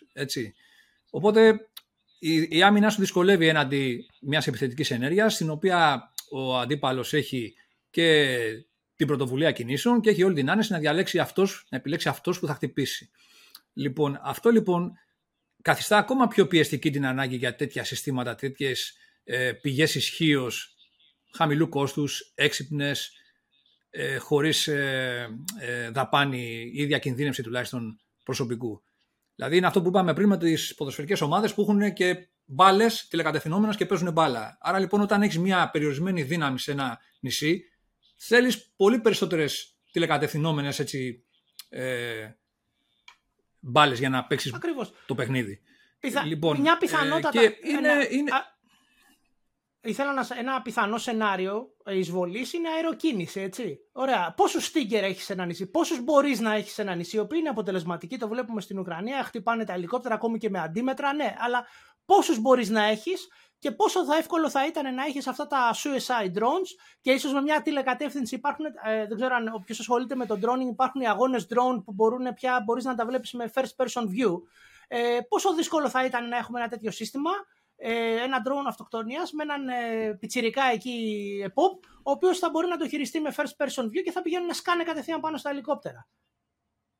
Οπότε 1.10 1.68
η, 2.18 2.42
η 2.50 2.62
άμυνα 2.62 2.90
σου 2.90 3.00
δυσκολεύει 3.00 3.48
έναντι 3.48 4.06
μιας 4.20 4.46
επιθετικής 4.46 4.90
ενέργειας, 4.90 5.34
στην 5.34 5.50
οποία 5.50 6.10
ο 6.30 6.58
αντίπαλος 6.58 7.12
έχει 7.12 7.54
και 7.90 8.38
την 8.96 9.06
πρωτοβουλία 9.06 9.52
κινήσεων 9.52 10.00
και 10.00 10.10
έχει 10.10 10.22
όλη 10.22 10.34
την 10.34 10.50
άνεση 10.50 10.72
να 10.72 10.78
διαλέξει 10.78 11.18
αυτός, 11.18 11.66
να 11.70 11.76
επιλέξει 11.76 12.08
αυτός 12.08 12.38
που 12.38 12.46
θα 12.46 12.54
χτυπήσει. 12.54 13.10
Λοιπόν, 13.72 14.18
αυτό 14.22 14.50
λοιπόν 14.50 14.92
καθιστά 15.62 15.96
ακόμα 15.96 16.28
πιο 16.28 16.46
πιεστική 16.46 16.90
την 16.90 17.06
ανάγκη 17.06 17.36
για 17.36 17.54
τέτοια 17.54 17.84
συστήματα, 17.84 18.34
τέτοιες 18.34 18.94
ε, 19.24 19.52
πηγές 19.52 19.94
ισχύως 19.94 20.74
χαμηλού 21.32 21.68
κόστους, 21.68 22.32
έξυπνες, 22.34 23.12
ε, 23.90 24.16
χωρίς 24.16 24.68
ε, 24.68 25.28
ε, 25.60 25.90
δαπάνη 25.90 26.70
ή 26.74 26.84
διακινδύνευση 26.84 27.42
τουλάχιστον 27.42 28.00
προσωπικού. 28.24 28.82
Δηλαδή 29.34 29.56
είναι 29.56 29.66
αυτό 29.66 29.82
που 29.82 29.88
είπαμε 29.88 30.14
πριν 30.14 30.28
με 30.28 30.38
τις 30.38 30.74
ποδοσφαιρικές 30.74 31.20
ομάδες 31.20 31.54
που 31.54 31.62
έχουν 31.62 31.92
και 31.92 32.28
μπάλες 32.44 33.06
τηλεκατευθυνόμενες 33.08 33.76
και 33.76 33.86
παίζουν 33.86 34.12
μπάλα. 34.12 34.58
Άρα 34.60 34.78
λοιπόν 34.78 35.00
όταν 35.00 35.22
έχεις 35.22 35.38
μια 35.38 35.70
περιορισμένη 35.70 36.22
δύναμη 36.22 36.58
σε 36.58 36.70
ένα 36.70 36.98
νησί, 37.20 37.64
θέλεις 38.16 38.72
πολύ 38.76 38.98
περισσότερες 38.98 39.76
τηλεκατευθυνόμενες 39.92 40.78
έτσι, 40.78 41.24
ε, 41.68 42.28
μπάλες 43.60 43.98
για 43.98 44.08
να 44.08 44.24
παίξεις 44.24 44.54
το 45.06 45.14
παιχνίδι. 45.14 45.60
Πιθα... 46.00 46.24
Λοιπόν, 46.24 46.60
Μια 46.60 46.76
πιθανότατα. 46.76 47.40
Ε, 47.40 47.56
είναι, 47.62 47.92
ένα... 47.92 48.10
είναι... 48.10 48.30
Ήθελα 49.82 50.12
να... 50.12 50.26
ένα 50.38 50.62
πιθανό 50.62 50.98
σενάριο 50.98 51.76
εισβολής 51.86 52.52
είναι 52.52 52.68
αεροκίνηση, 52.68 53.40
έτσι. 53.40 53.78
Ωραία. 53.92 54.34
Πόσους 54.36 54.64
στίγκερ 54.64 55.04
έχεις 55.04 55.24
σε 55.24 55.32
ένα 55.32 55.44
νησί, 55.44 55.66
πόσους 55.66 56.00
μπορείς 56.00 56.40
να 56.40 56.54
έχεις 56.54 56.72
σε 56.72 56.82
ένα 56.82 56.94
νησί, 56.94 57.16
οι 57.16 57.18
οποίοι 57.18 57.38
είναι 57.40 57.48
αποτελεσματικοί, 57.48 58.18
το 58.18 58.28
βλέπουμε 58.28 58.60
στην 58.60 58.78
Ουκρανία, 58.78 59.24
χτυπάνε 59.24 59.64
τα 59.64 59.72
ελικόπτερα 59.72 60.14
ακόμη 60.14 60.38
και 60.38 60.50
με 60.50 60.58
αντίμετρα, 60.58 61.12
ναι, 61.12 61.34
αλλά 61.38 61.66
πόσους 62.04 62.38
μπορείς 62.38 62.68
να 62.68 62.84
έχεις 62.84 63.28
και 63.60 63.70
πόσο 63.70 64.04
θα 64.04 64.16
εύκολο 64.16 64.50
θα 64.50 64.66
ήταν 64.66 64.94
να 64.94 65.04
έχεις 65.04 65.26
αυτά 65.26 65.46
τα 65.46 65.74
suicide 65.74 66.38
drones 66.38 66.68
και 67.00 67.10
ίσως 67.10 67.32
με 67.32 67.40
μια 67.40 67.62
τηλεκατεύθυνση 67.62 68.34
υπάρχουν, 68.34 68.64
ε, 68.64 69.06
δεν 69.06 69.16
ξέρω 69.16 69.34
αν 69.34 69.48
όποιος 69.54 69.80
ασχολείται 69.80 70.14
με 70.14 70.26
τον 70.26 70.40
droning, 70.42 70.70
υπάρχουν 70.70 71.00
οι 71.00 71.08
αγώνες 71.08 71.46
drone 71.50 71.82
που 71.84 71.92
μπορούν 71.92 72.34
πια 72.34 72.62
μπορείς 72.64 72.84
να 72.84 72.94
τα 72.94 73.06
βλέπεις 73.06 73.32
με 73.32 73.50
first 73.54 73.76
person 73.76 74.02
view. 74.02 74.42
Ε, 74.88 75.18
πόσο 75.28 75.54
δύσκολο 75.54 75.88
θα 75.88 76.04
ήταν 76.04 76.28
να 76.28 76.36
έχουμε 76.36 76.60
ένα 76.60 76.68
τέτοιο 76.68 76.90
σύστημα, 76.90 77.30
ε, 77.76 78.22
ένα 78.22 78.42
drone 78.46 78.66
αυτοκτονίας 78.66 79.32
με 79.32 79.42
έναν 79.42 79.68
ε, 79.68 80.16
πιτσιρικά 80.20 80.64
εκεί 80.64 81.44
pop, 81.54 81.86
ο 82.02 82.10
οποίος 82.10 82.38
θα 82.38 82.50
μπορεί 82.50 82.68
να 82.68 82.76
το 82.76 82.88
χειριστεί 82.88 83.20
με 83.20 83.34
first 83.36 83.64
person 83.64 83.84
view 83.84 84.02
και 84.04 84.12
θα 84.12 84.22
πηγαίνουν 84.22 84.46
να 84.46 84.54
σκάνε 84.54 84.82
κατευθείαν 84.82 85.20
πάνω 85.20 85.36
στα 85.36 85.50
ελικόπτερα. 85.50 86.08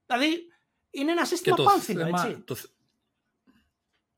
Δηλαδή 0.07 0.47
είναι 0.91 1.11
ένα 1.11 1.25
σύστημα 1.25 1.57
πάνθυνο, 1.65 2.07
έτσι. 2.07 2.39
Το... 2.39 2.57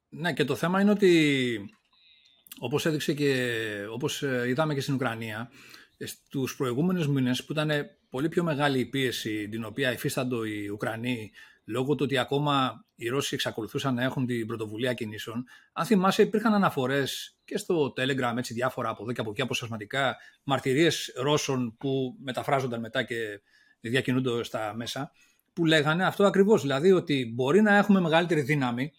Ναι, 0.09 0.33
και 0.33 0.45
το 0.45 0.55
θέμα 0.55 0.81
είναι 0.81 0.91
ότι 0.91 1.77
όπως 2.59 2.87
έδειξε 2.87 3.13
και 3.13 3.61
όπως 3.93 4.23
ε, 4.23 4.45
είδαμε 4.49 4.75
και 4.75 4.81
στην 4.81 4.95
Ουκρανία, 4.95 5.51
ε, 5.97 6.07
στους 6.07 6.57
προηγούμενους 6.57 7.09
μήνες 7.09 7.45
που 7.45 7.53
ήταν 7.53 7.71
πολύ 8.11 8.29
πιο 8.29 8.43
μεγάλη 8.43 8.79
η 8.79 8.87
πίεση 8.87 9.49
την 9.49 9.65
οποία 9.65 9.93
υφίσταντο 9.93 10.45
οι 10.45 10.69
Ουκρανοί 10.69 11.31
λόγω 11.65 11.95
του 11.95 12.05
ότι 12.05 12.19
ακόμα 12.19 12.85
οι 12.95 13.09
Ρώσοι 13.09 13.35
εξακολουθούσαν 13.35 13.95
να 13.95 14.03
έχουν 14.03 14.27
την 14.27 14.47
πρωτοβουλία 14.47 14.93
κινήσεων. 14.93 15.45
Αν 15.73 15.87
θυμάσαι, 15.87 16.23
υπήρχαν 16.23 16.55
αναφορές 16.55 17.39
και 17.45 17.59
στο 17.59 17.93
Telegram, 17.97 18.35
έτσι 18.37 18.55
διάφορα 18.55 18.89
από 18.89 19.03
εδώ 19.03 19.13
και 19.13 19.21
από 19.21 19.31
εκεί 19.31 19.43
αποσπασματικά, 19.43 20.17
μαρτυρίες 20.45 21.13
Ρώσων 21.17 21.77
που 21.79 22.17
μεταφράζονταν 22.23 22.81
μετά 22.81 23.03
και 23.03 23.41
διακινούνται 23.81 24.43
στα 24.43 24.75
μέσα, 24.75 25.13
που 25.53 25.65
λέγανε 25.65 26.05
αυτό 26.05 26.25
ακριβώς. 26.25 26.63
Δηλαδή 26.63 26.93
ότι 26.93 27.33
μπορεί 27.35 27.63
να 27.63 27.77
έχουμε 27.77 28.01
μεγαλύτερη 28.01 28.41
δύναμη 28.41 28.93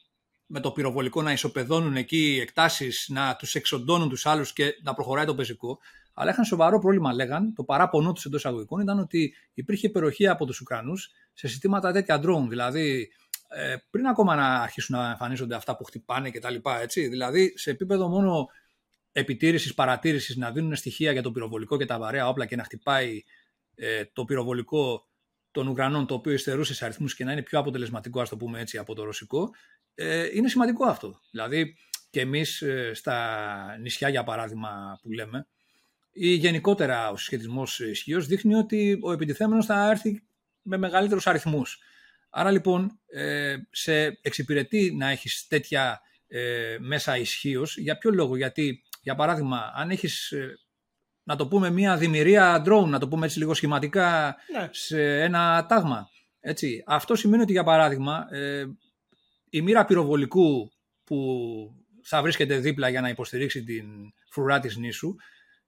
με 0.54 0.60
το 0.60 0.72
πυροβολικό 0.72 1.22
να 1.22 1.32
ισοπεδώνουν 1.32 1.96
εκεί 1.96 2.40
εκτάσεις, 2.42 3.08
να 3.10 3.36
τους 3.36 3.56
εξοντώνουν 3.56 4.10
τους 4.10 4.26
άλλους 4.26 4.54
και 4.54 4.80
να 4.84 4.94
προχωράει 4.94 5.26
το 5.26 5.36
πεζικό. 5.36 5.80
Αλλά 6.14 6.32
είχαν 6.32 6.46
σοβαρό 6.46 6.80
πρόβλημα, 6.80 7.14
λέγαν. 7.14 7.54
Το 7.54 7.64
παράπονό 7.64 8.12
τους 8.12 8.26
εντός 8.26 8.46
αγωγικών 8.46 8.82
ήταν 8.82 9.00
ότι 9.00 9.34
υπήρχε 9.54 9.88
υπεροχή 9.88 10.28
από 10.28 10.46
τους 10.46 10.60
Ουκρανούς 10.60 11.12
σε 11.34 11.48
συστήματα 11.48 11.92
τέτοια 11.92 12.22
drone. 12.24 12.46
Δηλαδή, 12.50 13.12
ε, 13.48 13.76
πριν 13.90 14.06
ακόμα 14.08 14.36
να 14.36 14.56
αρχίσουν 14.56 14.98
να 14.98 15.10
εμφανίζονται 15.10 15.56
αυτά 15.56 15.76
που 15.76 15.84
χτυπάνε 15.84 16.32
κτλ. 16.32 16.56
Δηλαδή, 16.94 17.54
σε 17.58 17.70
επίπεδο 17.70 18.08
μόνο 18.08 18.48
επιτήρησης, 19.12 19.74
παρατήρησης, 19.74 20.36
να 20.36 20.52
δίνουν 20.52 20.76
στοιχεία 20.76 21.12
για 21.12 21.22
το 21.22 21.32
πυροβολικό 21.32 21.78
και 21.78 21.86
τα 21.86 22.00
βαρέα 22.00 22.28
όπλα 22.28 22.46
και 22.46 22.56
να 22.56 22.64
χτυπάει 22.64 23.24
ε, 23.76 24.04
το 24.14 24.26
πυροβολικό 24.26 25.08
των 25.52 25.68
Ουκρανών, 25.68 26.06
το 26.06 26.14
οποίο 26.14 26.34
υστερούσε 26.34 26.74
σε 26.74 26.86
αριθμούς 26.86 27.16
και 27.16 27.24
να 27.24 27.32
είναι 27.32 27.42
πιο 27.42 27.60
αποτελεσματικό, 27.60 28.22
ας 28.22 28.30
το 28.30 28.38
πούμε 28.38 28.60
έτσι, 28.60 28.78
από 28.78 28.96
το 28.96 29.04
ρωσικό, 29.04 29.50
ε, 29.96 30.28
είναι 30.34 30.48
σημαντικό 30.48 30.86
αυτό. 30.86 31.20
Δηλαδή, 31.32 31.76
και 32.10 32.20
εμείς 32.20 32.62
ε, 32.62 32.92
στα 32.94 33.78
νησιά, 33.82 34.10
για 34.10 34.24
παράδειγμα, 34.24 35.00
που 35.02 35.12
λέμε, 35.12 35.48
ή 36.14 36.34
γενικότερα 36.34 37.10
ο 37.10 37.18
συσχετισμός 37.18 37.80
ισχύως 37.80 38.28
δείχνει 38.28 38.56
ότι 38.56 39.00
ο 39.02 39.12
επιτιθέμενος 39.12 39.66
θα 39.66 39.90
έρθει 39.90 40.24
με 40.62 40.78
μεγαλύτερους 40.78 41.28
αριθμούς. 41.28 41.80
Άρα 42.30 42.52
λοιπόν, 42.52 43.00
ε, 43.06 43.56
σε 43.70 44.06
εξυπηρετεί 44.22 44.96
να 44.96 45.10
έχεις 45.10 45.48
τέτοια 45.48 46.02
ε, 46.28 46.78
μέσα 46.80 47.18
ισχύως. 47.18 47.78
Για 47.78 47.98
ποιο 47.98 48.12
λόγο, 48.12 48.36
γιατί, 48.36 48.84
για 49.02 49.16
παράδειγμα, 49.16 49.72
αν 49.76 49.90
έχεις 49.90 50.32
ε, 50.32 50.60
να 51.24 51.36
το 51.36 51.48
πούμε 51.48 51.70
μια 51.70 51.98
δημιουργία 51.98 52.64
drone, 52.68 52.88
να 52.88 53.00
το 53.00 53.08
πούμε 53.08 53.26
έτσι 53.26 53.40
λίγο 53.40 53.54
σχηματικά 53.54 54.36
ναι. 54.52 54.70
σε 54.72 55.22
ένα 55.22 55.66
τάγμα. 55.66 56.10
Έτσι. 56.40 56.84
Αυτό 56.86 57.16
σημαίνει 57.16 57.44
ότι 57.44 57.52
για 57.52 57.64
παράδειγμα 57.64 58.28
ε, 58.32 58.66
η 59.54 59.62
μοίρα 59.62 59.86
πυροβολικού 59.86 60.72
που 61.04 61.18
θα 62.04 62.22
βρίσκεται 62.22 62.58
δίπλα 62.58 62.90
για 62.90 63.02
να 63.02 63.10
υποστηρίξει 63.10 63.64
την 63.64 63.86
φρουρά 64.30 64.60
της 64.60 64.78
νήσου 64.78 65.16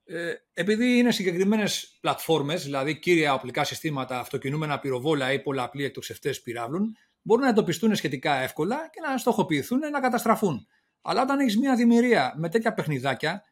ε, 0.04 0.32
επειδή 0.52 0.98
είναι 0.98 1.10
συγκεκριμένες 1.10 1.96
πλατφόρμες, 2.00 2.64
δηλαδή 2.64 2.98
κύρια 2.98 3.34
οπλικά 3.34 3.64
συστήματα, 3.64 4.18
αυτοκινούμενα 4.18 4.78
πυροβόλα 4.78 5.32
ή 5.32 5.42
πολλαπλοί 5.42 5.84
εκτοξευτές 5.84 6.42
πυράβλων, 6.42 6.96
μπορούν 7.22 7.44
να 7.44 7.50
εντοπιστούν 7.50 7.94
σχετικά 7.94 8.34
εύκολα 8.34 8.90
και 8.92 9.00
να 9.00 9.18
στοχοποιηθούν 9.18 9.78
να 9.78 10.00
καταστραφούν. 10.00 10.66
Αλλά 11.02 11.22
όταν 11.22 11.38
έχεις 11.38 11.58
μια 11.58 11.74
δημιουργία 11.74 12.34
με 12.36 12.48
τέτοια 12.48 12.74
παιχνιδάκια, 12.74 13.42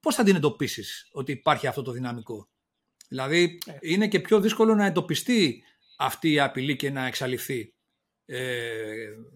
πώς 0.00 0.14
θα 0.14 0.24
την 0.24 0.36
εντοπίσεις 0.36 1.08
ότι 1.12 1.32
υπάρχει 1.32 1.66
αυτό 1.66 1.82
το 1.82 1.92
δυναμικό; 1.92 2.48
Δηλαδή, 3.08 3.58
ε. 3.66 3.76
είναι 3.80 4.08
και 4.08 4.20
πιο 4.20 4.40
δύσκολο 4.40 4.74
να 4.74 4.86
εντοπιστεί 4.86 5.62
αυτή 5.98 6.32
η 6.32 6.40
απειλή 6.40 6.76
και 6.76 6.90
να 6.90 7.06
εξαλειφθεί 7.06 7.60
ε, 7.60 7.77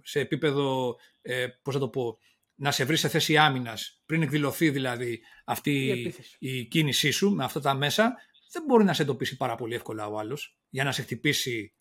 σε 0.03 0.21
επίπεδο, 0.21 0.97
ε, 1.23 1.47
πώς 1.63 1.75
θα 1.75 1.81
το 1.81 1.89
πω, 1.89 2.19
να 2.55 2.71
σε 2.71 2.85
βρει 2.85 2.97
σε 2.97 3.09
θέση 3.09 3.37
άμυνας, 3.37 4.03
πριν 4.07 4.23
εκδηλωθεί 4.23 4.71
δηλαδή 4.71 5.21
αυτή 5.45 5.87
η, 5.87 6.15
η, 6.39 6.65
κίνησή 6.65 7.11
σου 7.11 7.31
με 7.31 7.45
αυτά 7.45 7.61
τα 7.61 7.75
μέσα, 7.75 8.15
δεν 8.53 8.63
μπορεί 8.67 8.85
να 8.85 8.93
σε 8.93 9.03
εντοπίσει 9.03 9.37
πάρα 9.37 9.55
πολύ 9.55 9.75
εύκολα 9.75 10.07
ο 10.07 10.19
άλλος 10.19 10.59
για 10.69 10.85
να 10.85 10.93
σε 10.93 11.03
χτυπήσει 11.03 11.75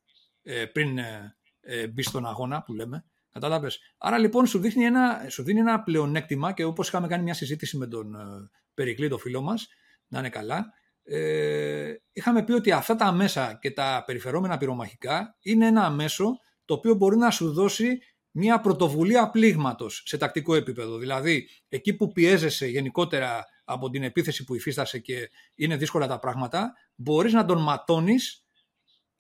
ε, 0.44 0.66
πριν 0.66 0.98
ε, 0.98 1.36
ε, 1.62 1.88
μπει 1.88 2.02
στον 2.02 2.26
αγώνα 2.26 2.64
που 2.64 2.74
λέμε. 2.74 3.06
Κατάλαβες. 3.32 3.80
Άρα 3.98 4.18
λοιπόν 4.18 4.48
σου, 4.48 4.60
δείχνει 4.60 4.84
ένα, 4.84 5.26
σου 5.30 5.44
δίνει 5.44 5.60
ένα 5.60 5.84
πλεονέκτημα 5.84 6.52
και 6.54 6.64
όπως 6.64 6.88
είχαμε 6.88 7.08
κάνει 7.08 7.24
μια 7.24 7.34
συζήτηση 7.34 7.78
με 7.78 7.88
τον 7.88 8.16
ε, 8.16 8.50
Περικλή, 8.74 9.10
το 9.10 9.18
φίλο 9.18 9.42
μας, 9.42 9.68
να 10.08 10.20
είναι 10.20 10.30
καλά, 10.30 10.74
ε, 11.04 11.94
είχαμε 12.12 12.44
πει 12.44 12.52
ότι 12.52 12.72
αυτά 12.72 12.96
τα 12.96 13.12
μέσα 13.12 13.58
και 13.62 13.72
τα 13.72 14.04
περιφερόμενα 14.06 14.58
πυρομαχικά 14.58 15.38
είναι 15.42 15.66
ένα 15.66 15.90
μέσο 15.90 16.40
το 16.72 16.78
οποίο 16.78 16.94
μπορεί 16.96 17.18
να 17.18 17.32
σου 17.32 17.54
δώσει 17.54 18.00
μια 18.32 18.60
πρωτοβουλία 18.60 19.30
πλήγματος 19.30 20.04
σε 20.06 20.18
τακτικό 20.18 20.56
επίπεδο. 20.56 20.98
Δηλαδή, 20.98 21.50
εκεί 21.70 21.94
που 21.94 22.12
πιέζεσαι 22.12 22.68
γενικότερα 22.68 23.46
από 23.64 23.90
την 23.90 24.04
επίθεση 24.04 24.44
που 24.44 24.56
υφίστασε 24.56 25.00
και 25.00 25.30
είναι 25.56 25.76
δύσκολα 25.78 26.08
τα 26.08 26.20
πράγματα, 26.20 26.74
μπορείς 26.96 27.34
να 27.34 27.46
τον 27.46 27.62
ματώνεις 27.62 28.46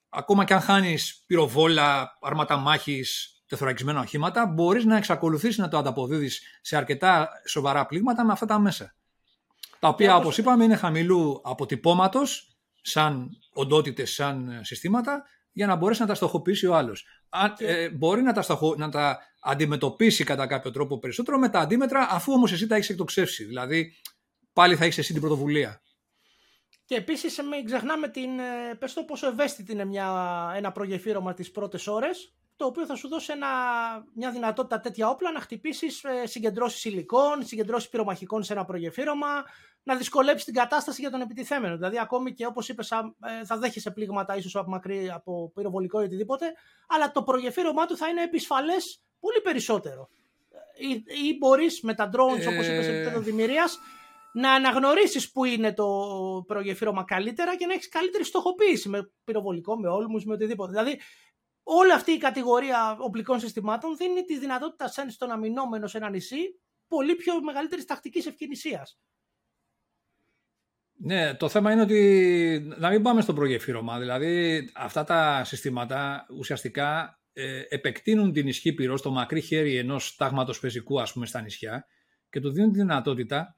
ακόμα 0.09 0.45
και 0.45 0.53
αν 0.53 0.61
χάνεις 0.61 1.23
πυροβόλα, 1.25 2.17
αρμάτα 2.21 2.57
μάχης, 2.57 3.41
τεθωρακισμένα 3.45 3.99
οχήματα, 3.99 4.45
μπορείς 4.45 4.85
να 4.85 4.97
εξακολουθήσεις 4.97 5.57
να 5.57 5.67
το 5.67 5.77
ανταποδίδεις 5.77 6.41
σε 6.61 6.77
αρκετά 6.77 7.29
σοβαρά 7.47 7.85
πλήγματα 7.85 8.25
με 8.25 8.31
αυτά 8.31 8.45
τα 8.45 8.59
μέσα. 8.59 8.95
Τα 9.79 9.87
οποία, 9.87 10.15
όπως 10.15 10.37
είπαμε, 10.37 10.63
είναι 10.63 10.75
χαμηλού 10.75 11.41
αποτυπώματος, 11.43 12.57
σαν 12.81 13.29
οντότητες, 13.53 14.13
σαν 14.13 14.59
συστήματα, 14.63 15.23
για 15.51 15.67
να 15.67 15.75
μπορέσει 15.75 16.01
να 16.01 16.07
τα 16.07 16.15
στοχοποιήσει 16.15 16.67
ο 16.67 16.75
άλλος 16.75 17.05
ε, 17.57 17.89
μπορεί 17.89 18.21
να 18.21 18.33
τα, 18.33 18.41
στοχο, 18.41 18.75
να 18.77 18.89
τα 18.89 19.19
αντιμετωπίσει 19.41 20.23
κατά 20.23 20.47
κάποιο 20.47 20.71
τρόπο 20.71 20.99
περισσότερο 20.99 21.37
με 21.37 21.49
τα 21.49 21.59
αντίμετρα, 21.59 22.07
αφού 22.09 22.33
όμως 22.33 22.51
εσύ 22.51 22.67
τα 22.67 22.75
έχεις 22.75 22.89
εκτοξεύσει. 22.89 23.43
Δηλαδή, 23.43 23.93
πάλι 24.53 24.75
θα 24.75 24.83
έχεις 24.83 24.97
εσύ 24.97 25.11
την 25.11 25.21
πρωτοβουλία. 25.21 25.81
Και 26.85 26.95
επίσης, 26.95 27.37
μην 27.49 27.65
ξεχνάμε 27.65 28.07
την. 28.07 28.39
Ε, 28.39 28.75
πες 28.79 28.93
το 28.93 29.03
πόσο 29.03 29.27
ευαίσθητη 29.27 29.71
είναι 29.71 29.85
μια, 29.85 30.07
ένα 30.55 30.71
προγεφύρωμα 30.71 31.33
τις 31.33 31.51
πρώτες 31.51 31.87
ώρες, 31.87 32.33
το 32.55 32.65
οποίο 32.65 32.85
θα 32.85 32.95
σου 32.95 33.07
δώσει 33.07 33.31
ένα, 33.31 33.47
μια 34.15 34.31
δυνατότητα 34.31 34.79
τέτοια 34.79 35.09
όπλα 35.09 35.31
να 35.31 35.39
χτυπήσεις 35.39 36.03
ε, 36.03 36.25
συγκεντρώσεις 36.25 36.85
υλικών, 36.85 37.45
συγκεντρώσεις 37.45 37.89
πυρομαχικών 37.89 38.43
σε 38.43 38.53
ένα 38.53 38.65
προγεφύρωμα, 38.65 39.43
να 39.83 39.95
δυσκολέψει 39.95 40.45
την 40.45 40.53
κατάσταση 40.53 41.01
για 41.01 41.09
τον 41.09 41.21
επιτιθέμενο. 41.21 41.75
Δηλαδή, 41.75 41.99
ακόμη 41.99 42.33
και 42.33 42.45
όπως 42.45 42.69
είπες, 42.69 42.91
ε, 42.91 43.45
θα 43.45 43.57
δέχεσαι 43.57 43.91
πλήγματα 43.91 44.35
ίσως 44.35 44.55
από 44.55 44.69
μακρύ, 44.69 45.09
από 45.09 45.51
πυροβολικό 45.55 46.01
ή 46.01 46.03
οτιδήποτε, 46.03 46.53
αλλά 46.87 47.11
το 47.11 47.23
προγεφύρωμά 47.23 47.85
του 47.85 47.97
θα 47.97 48.07
είναι 48.07 48.23
επισφαλές 48.23 49.01
πολύ 49.19 49.41
περισσότερο. 49.41 50.09
Ε, 50.79 50.87
ή, 50.87 51.03
ή 51.27 51.37
μπορείς 51.37 51.81
με 51.81 51.93
τα 51.93 52.09
drones, 52.09 52.47
όπως 52.47 52.67
είπες, 52.67 52.85
σε 52.85 52.95
επίπεδο 52.95 53.19
δημιουργίας, 53.19 53.79
να 54.33 54.53
αναγνωρίσεις 54.53 55.31
που 55.31 55.45
είναι 55.45 55.73
το 55.73 55.87
προγεφύρωμα 56.47 57.03
καλύτερα 57.03 57.55
και 57.55 57.65
να 57.65 57.73
έχεις 57.73 57.89
καλύτερη 57.89 58.23
στοχοποίηση 58.23 58.89
με 58.89 59.11
πυροβολικό, 59.23 59.79
με 59.79 59.87
όλμους, 59.87 60.25
με 60.25 60.33
οτιδήποτε. 60.33 60.71
Δηλαδή, 60.71 60.99
όλη 61.63 61.91
αυτή 61.91 62.11
η 62.11 62.17
κατηγορία 62.17 62.97
οπλικών 62.99 63.39
συστημάτων 63.39 63.97
δίνει 63.97 64.23
τη 64.23 64.37
δυνατότητα 64.37 64.87
στον 65.09 65.31
αμυνόμενο 65.31 65.87
σε 65.87 65.97
ένα 65.97 66.09
νησί 66.09 66.59
πολύ 66.87 67.15
πιο 67.15 67.41
μεγαλύτερης 67.41 67.85
τακτικής 67.85 68.25
ευκαινησίας. 68.25 68.99
Ναι, 71.03 71.33
το 71.33 71.49
θέμα 71.49 71.71
είναι 71.71 71.81
ότι 71.81 72.75
να 72.77 72.89
μην 72.89 73.01
πάμε 73.01 73.21
στο 73.21 73.33
προγεφύρωμα. 73.33 73.99
Δηλαδή, 73.99 74.63
αυτά 74.73 75.03
τα 75.03 75.43
συστήματα 75.45 76.25
ουσιαστικά 76.37 77.19
ε, 77.33 77.61
επεκτείνουν 77.69 78.31
την 78.31 78.47
ισχύ 78.47 78.73
πυρός 78.73 78.99
στο 78.99 79.11
μακρύ 79.11 79.41
χέρι 79.41 79.77
ενός 79.77 80.15
τάγματο 80.15 80.53
πεζικού, 80.61 81.01
ας 81.01 81.13
πούμε, 81.13 81.25
στα 81.25 81.41
νησιά 81.41 81.85
και 82.29 82.39
του 82.39 82.51
δίνουν 82.51 82.71
τη 82.71 82.77
δυνατότητα 82.77 83.55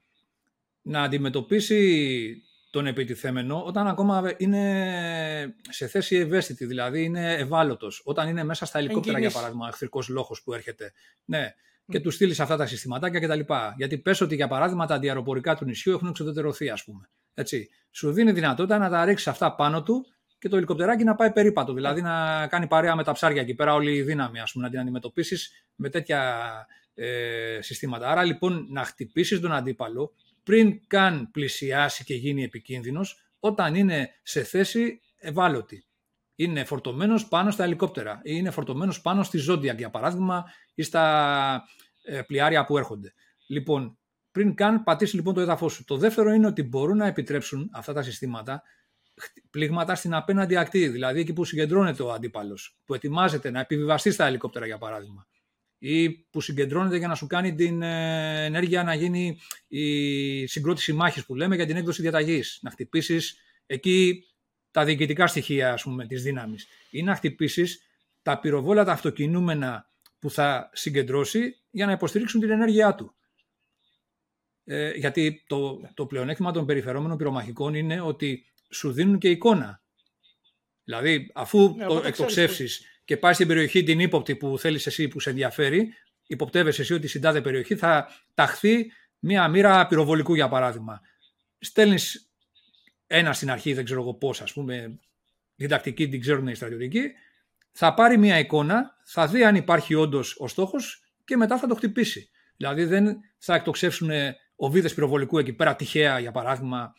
να 0.82 1.02
αντιμετωπίσει 1.02 2.42
τον 2.70 2.86
επιτιθέμενο 2.86 3.62
όταν 3.62 3.86
ακόμα 3.86 4.34
είναι 4.36 5.54
σε 5.70 5.86
θέση 5.86 6.16
ευαίσθητη, 6.16 6.66
δηλαδή 6.66 7.04
είναι 7.04 7.34
ευάλωτος. 7.34 8.02
Όταν 8.04 8.28
είναι 8.28 8.44
μέσα 8.44 8.66
στα 8.66 8.78
ελικόπτερα, 8.78 9.18
για 9.18 9.30
παράδειγμα, 9.30 9.68
εχθρικός 9.68 10.08
λόγο 10.08 10.36
που 10.44 10.52
έρχεται. 10.52 10.92
Ναι, 11.24 11.54
και 11.86 12.00
τους 12.00 12.14
στείλεις 12.14 12.40
αυτά 12.40 12.56
τα 12.56 12.66
συστηματάκια 12.66 13.20
κτλ. 13.20 13.40
Γιατί 13.76 13.98
πες 13.98 14.20
ότι 14.20 14.34
για 14.34 14.48
παράδειγμα 14.48 14.86
τα 14.86 14.94
αντιαεροπορικά 14.94 15.54
του 15.54 15.64
νησιού 15.64 15.92
έχουν 15.92 16.08
εξοδετερωθεί, 16.08 16.70
ας 16.70 16.84
πούμε. 16.84 17.08
Έτσι. 17.34 17.68
Σου 17.90 18.12
δίνει 18.12 18.32
δυνατότητα 18.32 18.78
να 18.78 18.90
τα 18.90 19.04
ρίξεις 19.04 19.26
αυτά 19.26 19.54
πάνω 19.54 19.82
του 19.82 20.06
και 20.38 20.48
το 20.48 20.56
ελικοπτεράκι 20.56 21.04
να 21.04 21.14
πάει 21.14 21.32
περίπατο. 21.32 21.72
Δηλαδή 21.72 22.02
να 22.02 22.46
κάνει 22.46 22.66
παρέα 22.66 22.96
με 22.96 23.04
τα 23.04 23.12
ψάρια 23.12 23.42
εκεί 23.42 23.54
πέρα, 23.54 23.74
όλη 23.74 23.94
η 23.94 24.02
δύναμη, 24.02 24.40
ας 24.40 24.52
πούμε, 24.52 24.64
να 24.64 24.70
την 24.70 24.80
αντιμετωπίσεις 24.80 25.66
με 25.74 25.88
τέτοια 25.88 26.50
ε, 26.94 27.58
συστήματα. 27.60 28.10
Άρα 28.10 28.24
λοιπόν 28.24 28.66
να 28.70 28.84
χτυπήσεις 28.84 29.40
τον 29.40 29.52
αντίπαλο 29.52 30.12
πριν 30.42 30.80
καν 30.86 31.30
πλησιάσει 31.30 32.04
και 32.04 32.14
γίνει 32.14 32.42
επικίνδυνος, 32.42 33.18
όταν 33.40 33.74
είναι 33.74 34.10
σε 34.22 34.42
θέση 34.42 35.00
ευάλωτη. 35.16 35.86
Είναι 36.34 36.64
φορτωμένος 36.64 37.28
πάνω 37.28 37.50
στα 37.50 37.64
ελικόπτερα 37.64 38.20
ή 38.22 38.32
είναι 38.34 38.50
φορτωμένος 38.50 39.00
πάνω 39.00 39.22
στη 39.22 39.38
ζώντια, 39.38 39.72
για 39.72 39.90
παράδειγμα, 39.90 40.44
ή 40.74 40.82
στα 40.82 41.64
ε, 42.02 42.22
πλοιάρια 42.22 42.64
που 42.64 42.78
έρχονται. 42.78 43.14
Λοιπόν, 43.46 43.98
πριν 44.34 44.54
καν 44.54 44.82
πατήσει 44.82 45.16
λοιπόν 45.16 45.34
το 45.34 45.40
έδαφος 45.40 45.72
σου. 45.72 45.84
Το 45.84 45.96
δεύτερο 45.96 46.32
είναι 46.32 46.46
ότι 46.46 46.62
μπορούν 46.62 46.96
να 46.96 47.06
επιτρέψουν 47.06 47.70
αυτά 47.72 47.92
τα 47.92 48.02
συστήματα 48.02 48.62
πλήγματα 49.50 49.94
στην 49.94 50.14
απέναντι 50.14 50.56
ακτή, 50.56 50.88
δηλαδή 50.88 51.20
εκεί 51.20 51.32
που 51.32 51.44
συγκεντρώνεται 51.44 52.02
ο 52.02 52.12
αντίπαλος, 52.12 52.76
που 52.84 52.94
ετοιμάζεται 52.94 53.50
να 53.50 53.60
επιβιβαστεί 53.60 54.10
στα 54.10 54.26
ελικόπτερα 54.26 54.66
για 54.66 54.78
παράδειγμα 54.78 55.26
ή 55.78 56.10
που 56.10 56.40
συγκεντρώνεται 56.40 56.96
για 56.96 57.08
να 57.08 57.14
σου 57.14 57.26
κάνει 57.26 57.54
την 57.54 57.82
ε, 57.82 58.44
ενέργεια 58.44 58.82
να 58.82 58.94
γίνει 58.94 59.38
η 59.68 60.46
συγκρότηση 60.46 60.92
μάχης 60.92 61.26
που 61.26 61.34
λέμε 61.34 61.56
για 61.56 61.66
την 61.66 61.76
έκδοση 61.76 62.02
διαταγής. 62.02 62.58
Να 62.62 62.70
χτυπήσεις 62.70 63.38
εκεί 63.66 64.24
τα 64.70 64.84
διοικητικά 64.84 65.26
στοιχεία 65.26 65.72
ας 65.72 65.82
πούμε, 65.82 66.06
της 66.06 66.22
δύναμης 66.22 66.66
ή 66.90 67.02
να 67.02 67.14
χτυπήσεις 67.14 67.82
τα 68.22 68.40
πυροβόλατα 68.40 68.92
αυτοκινούμενα 68.92 69.90
που 70.18 70.30
θα 70.30 70.70
συγκεντρώσει 70.72 71.62
για 71.70 71.86
να 71.86 71.92
υποστηρίξουν 71.92 72.40
την 72.40 72.50
ενέργειά 72.50 72.94
του. 72.94 73.14
Ε, 74.64 74.90
γιατί 74.90 75.44
το, 75.46 75.90
το 75.94 76.06
πλεονέκτημα 76.06 76.52
των 76.52 76.66
περιφερόμενων 76.66 77.16
πυρομαχικών 77.16 77.74
είναι 77.74 78.00
ότι 78.00 78.44
σου 78.70 78.92
δίνουν 78.92 79.18
και 79.18 79.30
εικόνα. 79.30 79.82
Δηλαδή, 80.84 81.30
αφού 81.34 81.74
ναι, 81.76 81.86
το 81.86 82.02
εκτοξεύσεις 82.04 83.00
και 83.04 83.16
πάει 83.16 83.32
στην 83.32 83.46
περιοχή 83.46 83.82
την 83.82 84.00
ύποπτη 84.00 84.36
που 84.36 84.58
θέλεις 84.58 84.86
εσύ 84.86 85.08
που 85.08 85.20
σε 85.20 85.30
ενδιαφέρει, 85.30 85.92
υποπτεύεσαι 86.26 86.82
εσύ 86.82 86.94
ότι 86.94 87.08
στην 87.08 87.20
τάδε 87.20 87.40
περιοχή 87.40 87.76
θα 87.76 88.08
ταχθεί 88.34 88.92
μία 89.18 89.48
μοίρα 89.48 89.86
πυροβολικού 89.86 90.34
για 90.34 90.48
παράδειγμα. 90.48 91.00
Στέλνεις 91.58 92.30
ένα 93.06 93.32
στην 93.32 93.50
αρχή, 93.50 93.72
δεν 93.72 93.84
ξέρω 93.84 94.00
εγώ 94.00 94.14
πώς, 94.14 94.40
ας 94.40 94.52
πούμε, 94.52 95.00
την 95.56 95.68
τακτική 95.68 96.08
την 96.08 96.20
ξέρουν 96.20 96.48
οι 96.48 96.54
στρατιωτικοί, 96.54 97.02
θα 97.72 97.94
πάρει 97.94 98.18
μία 98.18 98.38
εικόνα, 98.38 98.96
θα 99.04 99.26
δει 99.26 99.44
αν 99.44 99.54
υπάρχει 99.54 99.94
όντως 99.94 100.36
ο 100.38 100.48
στόχος 100.48 101.02
και 101.24 101.36
μετά 101.36 101.58
θα 101.58 101.66
το 101.66 101.74
χτυπήσει. 101.74 102.30
Δηλαδή 102.56 102.84
δεν 102.84 103.16
θα 103.38 103.54
εκτοξεύσουν 103.54 104.10
οβίδε 104.56 104.88
πυροβολικού 104.88 105.38
εκεί 105.38 105.52
πέρα 105.52 105.76
τυχαία, 105.76 106.18
για 106.18 106.32
παράδειγμα. 106.32 106.92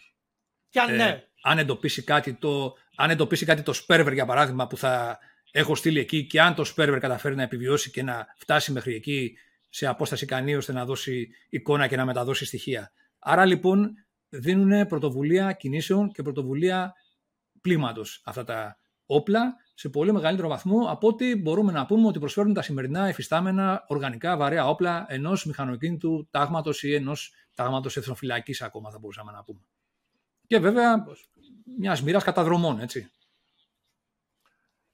Και 0.69 0.79
αν, 0.79 0.89
ε, 0.89 0.95
ναι. 0.95 1.23
αν 1.43 1.57
εντοπίσει 1.57 2.03
κάτι 2.03 2.33
το, 2.33 2.73
αν 2.95 3.09
εντοπίσει 3.09 3.45
κάτι 3.45 3.61
το 3.61 3.73
σπέρβερ, 3.73 4.13
για 4.13 4.25
παράδειγμα, 4.25 4.67
που 4.67 4.77
θα 4.77 5.19
έχω 5.51 5.75
στείλει 5.75 5.99
εκεί 5.99 6.25
και 6.25 6.41
αν 6.41 6.55
το 6.55 6.63
σπέρβερ 6.63 6.99
καταφέρει 6.99 7.35
να 7.35 7.43
επιβιώσει 7.43 7.91
και 7.91 8.03
να 8.03 8.25
φτάσει 8.37 8.71
μέχρι 8.71 8.95
εκεί 8.95 9.37
σε 9.69 9.87
απόσταση 9.87 10.23
ικανή 10.23 10.55
ώστε 10.55 10.73
να 10.73 10.85
δώσει 10.85 11.29
εικόνα 11.49 11.87
και 11.87 11.95
να 11.95 12.05
μεταδώσει 12.05 12.45
στοιχεία. 12.45 12.91
Άρα 13.19 13.45
λοιπόν 13.45 13.93
δίνουν 14.29 14.87
πρωτοβουλία 14.87 15.51
κινήσεων 15.51 16.11
και 16.11 16.21
πρωτοβουλία 16.21 16.93
πλήματος 17.61 18.21
αυτά 18.25 18.43
τα 18.43 18.77
όπλα 19.05 19.55
σε 19.73 19.89
πολύ 19.89 20.13
μεγαλύτερο 20.13 20.47
βαθμό 20.47 20.85
από 20.89 21.07
ότι 21.07 21.35
μπορούμε 21.35 21.71
να 21.71 21.85
πούμε 21.85 22.07
ότι 22.07 22.19
προσφέρουν 22.19 22.53
τα 22.53 22.61
σημερινά 22.61 23.07
εφιστάμενα 23.07 23.83
οργανικά 23.87 24.37
βαρέα 24.37 24.67
όπλα 24.67 25.05
ενός 25.09 25.45
μηχανοκίνητου 25.45 26.27
τάγματος 26.31 26.83
ή 26.83 26.93
ενός 26.93 27.33
τάγματος 27.55 27.97
εθνοφυλακής, 27.97 28.61
ακόμα 28.61 28.91
θα 28.91 28.99
μπορούσαμε 28.99 29.31
να 29.31 29.43
πούμε. 29.43 29.59
Και 30.47 30.59
βέβαια 30.59 31.05
μιας 31.77 32.01
μοίρας 32.01 32.23
καταδρομών, 32.23 32.79
έτσι. 32.79 33.09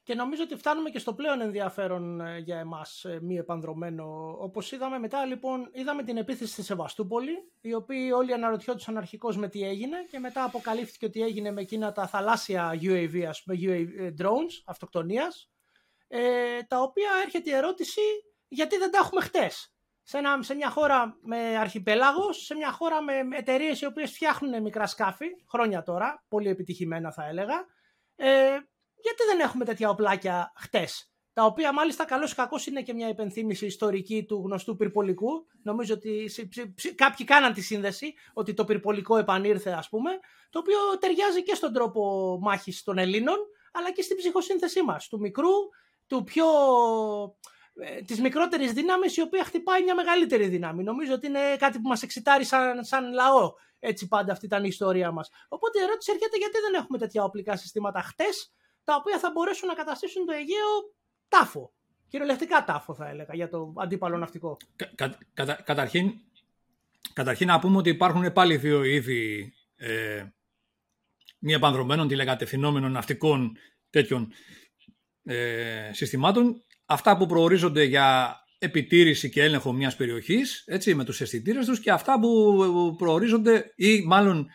Και 0.03 0.16
νομίζω 0.16 0.43
ότι 0.43 0.55
φτάνουμε 0.55 0.89
και 0.89 0.99
στο 0.99 1.14
πλέον 1.14 1.41
ενδιαφέρον 1.41 2.22
ε, 2.22 2.38
για 2.38 2.59
εμάς 2.59 3.03
ε, 3.03 3.20
μη 3.22 3.38
επανδρομένο. 3.38 4.36
Όπως 4.39 4.72
είδαμε 4.72 4.99
μετά 4.99 5.26
λοιπόν, 5.26 5.70
είδαμε 5.74 6.03
την 6.03 6.18
επίθεση 6.18 6.51
στη 6.51 6.64
Σεβαστούπολη, 6.64 7.51
οι 7.62 7.74
οποίοι 7.74 8.12
όλοι 8.16 8.34
αναρωτιόντουσαν 8.34 8.97
αρχικώς 8.97 9.38
με 9.38 9.47
τι 9.47 9.64
έγινε 9.64 9.97
και 10.12 10.20
μετά 10.20 10.43
αποκαλύφθηκε 10.43 11.05
ότι 11.05 11.22
έγινε 11.22 11.51
με 11.51 11.62
εκείνα 11.62 11.91
τα 11.91 12.07
θαλάσσια 12.07 12.80
UAV, 12.82 13.22
ας 13.22 13.43
πούμε, 13.43 13.57
UAV 13.62 13.88
ε, 13.97 14.14
drones 14.20 14.62
αυτοκτονίας, 14.66 15.51
ε, 16.07 16.20
τα 16.68 16.82
οποία 16.82 17.09
έρχεται 17.26 17.49
η 17.49 17.53
ερώτηση 17.53 18.01
γιατί 18.47 18.78
δεν 18.78 18.91
τα 18.91 18.97
έχουμε 18.97 19.22
χτες; 19.22 19.74
Σε, 20.04 20.18
ένα, 20.18 20.43
σε 20.43 20.56
μια 20.56 20.70
χώρα 20.70 21.18
με 21.22 21.58
αρχιπέλαγος, 21.58 22.45
σε 22.45 22.56
μια 22.56 22.72
χώρα 22.72 23.02
με 23.02 23.14
εταιρείες 23.32 23.82
οι 23.82 23.86
οποίες 23.86 24.12
φτιάχνουν 24.12 24.62
μικρά 24.62 24.88
σκάφη, 24.88 25.28
χρόνια 25.49 25.84
τώρα, 25.84 26.24
πολύ 26.28 26.49
επιτυχημένα 26.49 27.12
θα 27.12 27.28
έλεγα, 27.28 27.66
ε, 28.16 28.58
γιατί 29.04 29.24
δεν 29.28 29.39
έχουμε 29.39 29.66
τέτοια 29.66 29.89
οπλάκια 29.89 30.54
χτες. 30.56 31.12
Τα 31.34 31.45
οποία 31.45 31.74
μάλιστα 31.74 32.06
καλώς 32.06 32.32
ή 32.32 32.36
κακό 32.36 32.58
είναι 32.68 32.82
και 32.82 32.93
μια 32.93 33.08
υπενθύμηση 33.08 33.66
ιστορική 33.66 34.26
του 34.26 34.41
γνωστού 34.45 34.76
πυρπολικού. 34.76 35.45
Νομίζω 35.64 35.93
ότι 35.93 36.32
κάποιοι 36.95 37.26
κάναν 37.26 37.54
τη 37.54 37.62
σύνδεση 37.62 38.14
ότι 38.34 38.54
το 38.54 38.66
πυρπολικό 38.66 39.18
επανήρθε, 39.18 39.72
ας 39.72 39.89
πούμε, 39.89 40.12
το 40.49 40.60
οποίο 40.60 40.78
ταιριάζει 40.99 41.43
και 41.43 41.56
στον 41.56 41.74
τρόπο 41.74 42.38
μάχης 42.41 42.84
των 42.84 42.97
Ελλήνων, 42.97 43.38
αλλά 43.72 43.91
και 43.91 44.02
στην 44.02 44.18
ψυχοσύνθεσή 44.18 44.82
μας. 44.82 45.08
Του 45.08 45.20
μικρού, 45.20 45.49
του 46.08 46.24
πιο 46.24 46.45
ε, 47.84 48.02
τη 48.02 48.22
μικρότερη 48.22 48.72
δύναμη, 48.72 49.06
η 49.16 49.22
οποία 49.22 49.44
χτυπάει 49.44 49.84
μια 49.84 49.96
μεγαλύτερη 49.96 50.48
δύναμη. 50.48 50.84
Νομίζω 50.84 51.14
ότι 51.14 51.28
είναι 51.28 51.56
κάτι 51.58 51.80
που 51.80 51.88
μας 51.88 52.02
εξητάρει 52.04 52.44
σαν, 52.44 52.84
σαν 52.84 53.14
λαό. 53.14 53.54
Έτσι 53.80 54.08
πάντα 54.08 54.32
αυτή 54.32 54.46
ήταν 54.46 54.64
η 54.64 54.68
ιστορία 54.70 55.12
μας. 55.12 55.30
Οπότε 55.48 55.80
η 55.80 55.82
ερώτηση 55.82 56.12
έρχεται 56.12 56.38
γιατί 56.38 56.60
δεν 56.60 56.74
έχουμε 56.82 56.98
τέτοια 56.98 57.24
οπλικά 57.24 57.56
συστήματα 57.58 58.02
χτες, 58.02 58.54
τα 58.84 58.96
οποία 58.96 59.20
θα 59.20 59.32
μπορέσουν 59.34 59.68
να 59.68 59.74
καταστήσουν 59.74 60.26
το 60.26 60.32
Αιγαίο 60.32 60.94
τάφο. 61.28 61.74
Κυριολεκτικά 62.08 62.64
τάφο 62.64 62.94
θα 62.94 63.10
έλεγα 63.10 63.36
για 63.36 63.50
το 63.50 63.74
αντίπαλο 63.78 64.18
ναυτικό. 64.18 64.58
Κα, 64.76 65.16
κα, 65.34 65.62
καταρχήν, 65.64 66.14
καταρχήν 67.14 67.48
να 67.48 67.60
πούμε 67.60 67.78
ότι 67.78 67.90
υπάρχουν 67.90 68.34
πάλι 68.34 68.58
δύο 68.58 68.84
είδη 68.84 69.54
ε, 69.76 70.26
μη 71.40 71.54
επανδρομένων 71.54 72.08
τηλεκατευθυνόμενων 72.08 72.92
ναυτικών 72.92 73.58
τέτοιων 73.90 74.32
ε, 75.24 75.90
συστημάτων. 75.94 76.64
Αυτά 76.92 77.18
που 77.18 77.26
προορίζονται 77.26 77.84
για 77.84 78.36
επιτήρηση 78.58 79.30
και 79.30 79.44
έλεγχο 79.44 79.74
μιας 79.74 79.96
περιοχής, 79.96 80.64
έτσι, 80.66 80.96
με 80.96 81.04
τους 81.04 81.22
αισθητήρες 81.22 81.66
τους 81.66 81.80
και 81.80 81.92
αυτά 81.92 82.20
που 82.20 82.96
προορίζονται 82.98 83.74
ή 83.76 84.02
μάλλον 84.02 84.48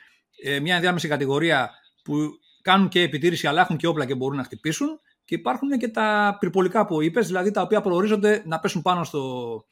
ε, 0.42 0.60
μια 0.60 0.74
ενδιάμεση 0.74 1.08
κατηγορία 1.08 1.70
που 2.04 2.28
κάνουν 2.62 2.88
και 2.88 3.00
επιτήρηση, 3.00 3.46
αλλά 3.46 3.60
έχουν 3.60 3.76
και 3.76 3.86
όπλα 3.86 4.06
και 4.06 4.14
μπορούν 4.14 4.36
να 4.36 4.44
χτυπήσουν. 4.44 5.00
Και 5.24 5.34
υπάρχουν 5.34 5.78
και 5.78 5.88
τα 5.88 6.36
πυρπολικά 6.40 6.86
που 6.86 7.02
είπες, 7.02 7.26
δηλαδή 7.26 7.50
τα 7.50 7.62
οποία 7.62 7.80
προορίζονται 7.80 8.42
να 8.46 8.60
πέσουν 8.60 8.82
πάνω 8.82 9.04
στο, 9.04 9.64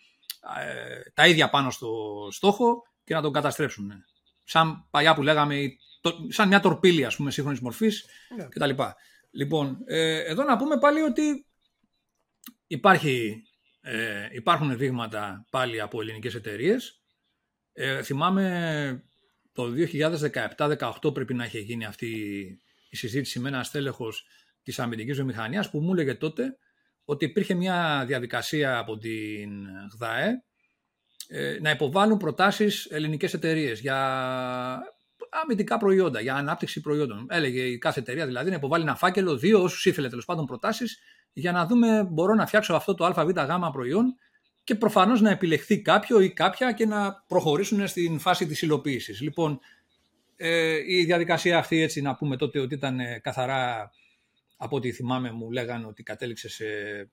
ε, 0.60 1.10
τα 1.14 1.26
ίδια 1.26 1.50
πάνω 1.50 1.70
στο 1.70 1.88
στόχο 2.30 2.82
και 3.04 3.14
να 3.14 3.22
τον 3.22 3.32
καταστρέψουν. 3.32 3.92
Σαν 4.44 4.86
παλιά 4.90 5.14
που 5.14 5.22
λέγαμε, 5.22 5.56
σαν 6.28 6.48
μια 6.48 6.60
τορπίλη 6.60 7.04
ας 7.04 7.16
πούμε 7.16 7.30
σύγχρονης 7.30 7.60
μορφής 7.60 8.04
yeah. 8.04 8.36
Ναι. 8.36 8.44
κτλ. 8.48 8.82
Λοιπόν, 9.30 9.78
ε, 9.86 10.18
εδώ 10.18 10.42
να 10.44 10.56
πούμε 10.56 10.78
πάλι 10.78 11.00
ότι 11.00 11.46
υπάρχει, 12.74 13.42
ε, 13.80 14.28
υπάρχουν 14.30 14.76
δείγματα 14.76 15.46
πάλι 15.50 15.80
από 15.80 16.00
ελληνικές 16.00 16.34
εταιρείες. 16.34 17.02
Ε, 17.72 18.02
θυμάμαι 18.02 19.04
το 19.52 19.70
2017-2018 19.70 21.14
πρέπει 21.14 21.34
να 21.34 21.44
έχει 21.44 21.60
γίνει 21.60 21.84
αυτή 21.84 22.08
η 22.90 22.96
συζήτηση 22.96 23.38
με 23.38 23.48
ένα 23.48 23.62
στέλεχος 23.62 24.26
της 24.62 24.78
αμυντικής 24.78 25.16
βιομηχανίας 25.16 25.70
που 25.70 25.80
μου 25.80 25.92
έλεγε 25.92 26.14
τότε 26.14 26.56
ότι 27.04 27.24
υπήρχε 27.24 27.54
μια 27.54 28.04
διαδικασία 28.06 28.78
από 28.78 28.96
την 28.96 29.50
ΓΔΑΕ 29.94 30.44
ε, 31.28 31.58
να 31.60 31.70
υποβάλουν 31.70 32.18
προτάσεις 32.18 32.86
ελληνικές 32.90 33.34
εταιρείες 33.34 33.80
για 33.80 33.98
αμυντικά 35.42 35.76
προϊόντα, 35.78 36.20
για 36.20 36.34
ανάπτυξη 36.34 36.80
προϊόντων. 36.80 37.26
Έλεγε 37.30 37.62
η 37.62 37.78
κάθε 37.78 38.00
εταιρεία 38.00 38.26
δηλαδή 38.26 38.50
να 38.50 38.56
υποβάλει 38.56 38.82
ένα 38.82 38.96
φάκελο, 38.96 39.36
δύο 39.36 39.62
όσους 39.62 39.84
ήθελε 39.84 40.08
τέλος 40.08 40.24
πάντων 40.24 40.46
προτάσεις, 40.46 40.98
για 41.34 41.52
να 41.52 41.66
δούμε, 41.66 42.04
μπορώ 42.10 42.34
να 42.34 42.46
φτιάξω 42.46 42.74
αυτό 42.74 42.94
το 42.94 43.04
ΑΒΓ 43.04 43.32
προϊόν 43.72 44.16
και 44.64 44.74
προφανώς 44.74 45.20
να 45.20 45.30
επιλεχθεί 45.30 45.80
κάποιο 45.80 46.20
ή 46.20 46.32
κάποια 46.32 46.72
και 46.72 46.86
να 46.86 47.24
προχωρήσουν 47.26 47.86
στην 47.86 48.18
φάση 48.18 48.46
της 48.46 48.62
υλοποίησης. 48.62 49.20
Λοιπόν, 49.20 49.60
ε, 50.36 50.76
η 50.86 51.04
διαδικασία 51.04 51.58
αυτή 51.58 51.80
έτσι 51.80 52.00
να 52.00 52.14
πούμε 52.14 52.36
τότε 52.36 52.58
ότι 52.58 52.74
ήταν 52.74 53.00
ε, 53.00 53.18
καθαρά 53.18 53.90
από 54.56 54.76
ό,τι 54.76 54.92
θυμάμαι 54.92 55.30
μου 55.30 55.50
λέγανε 55.50 55.86
ότι 55.86 56.02
κατέληξε 56.02 56.48
σε 56.48 56.66
ε, 56.66 57.08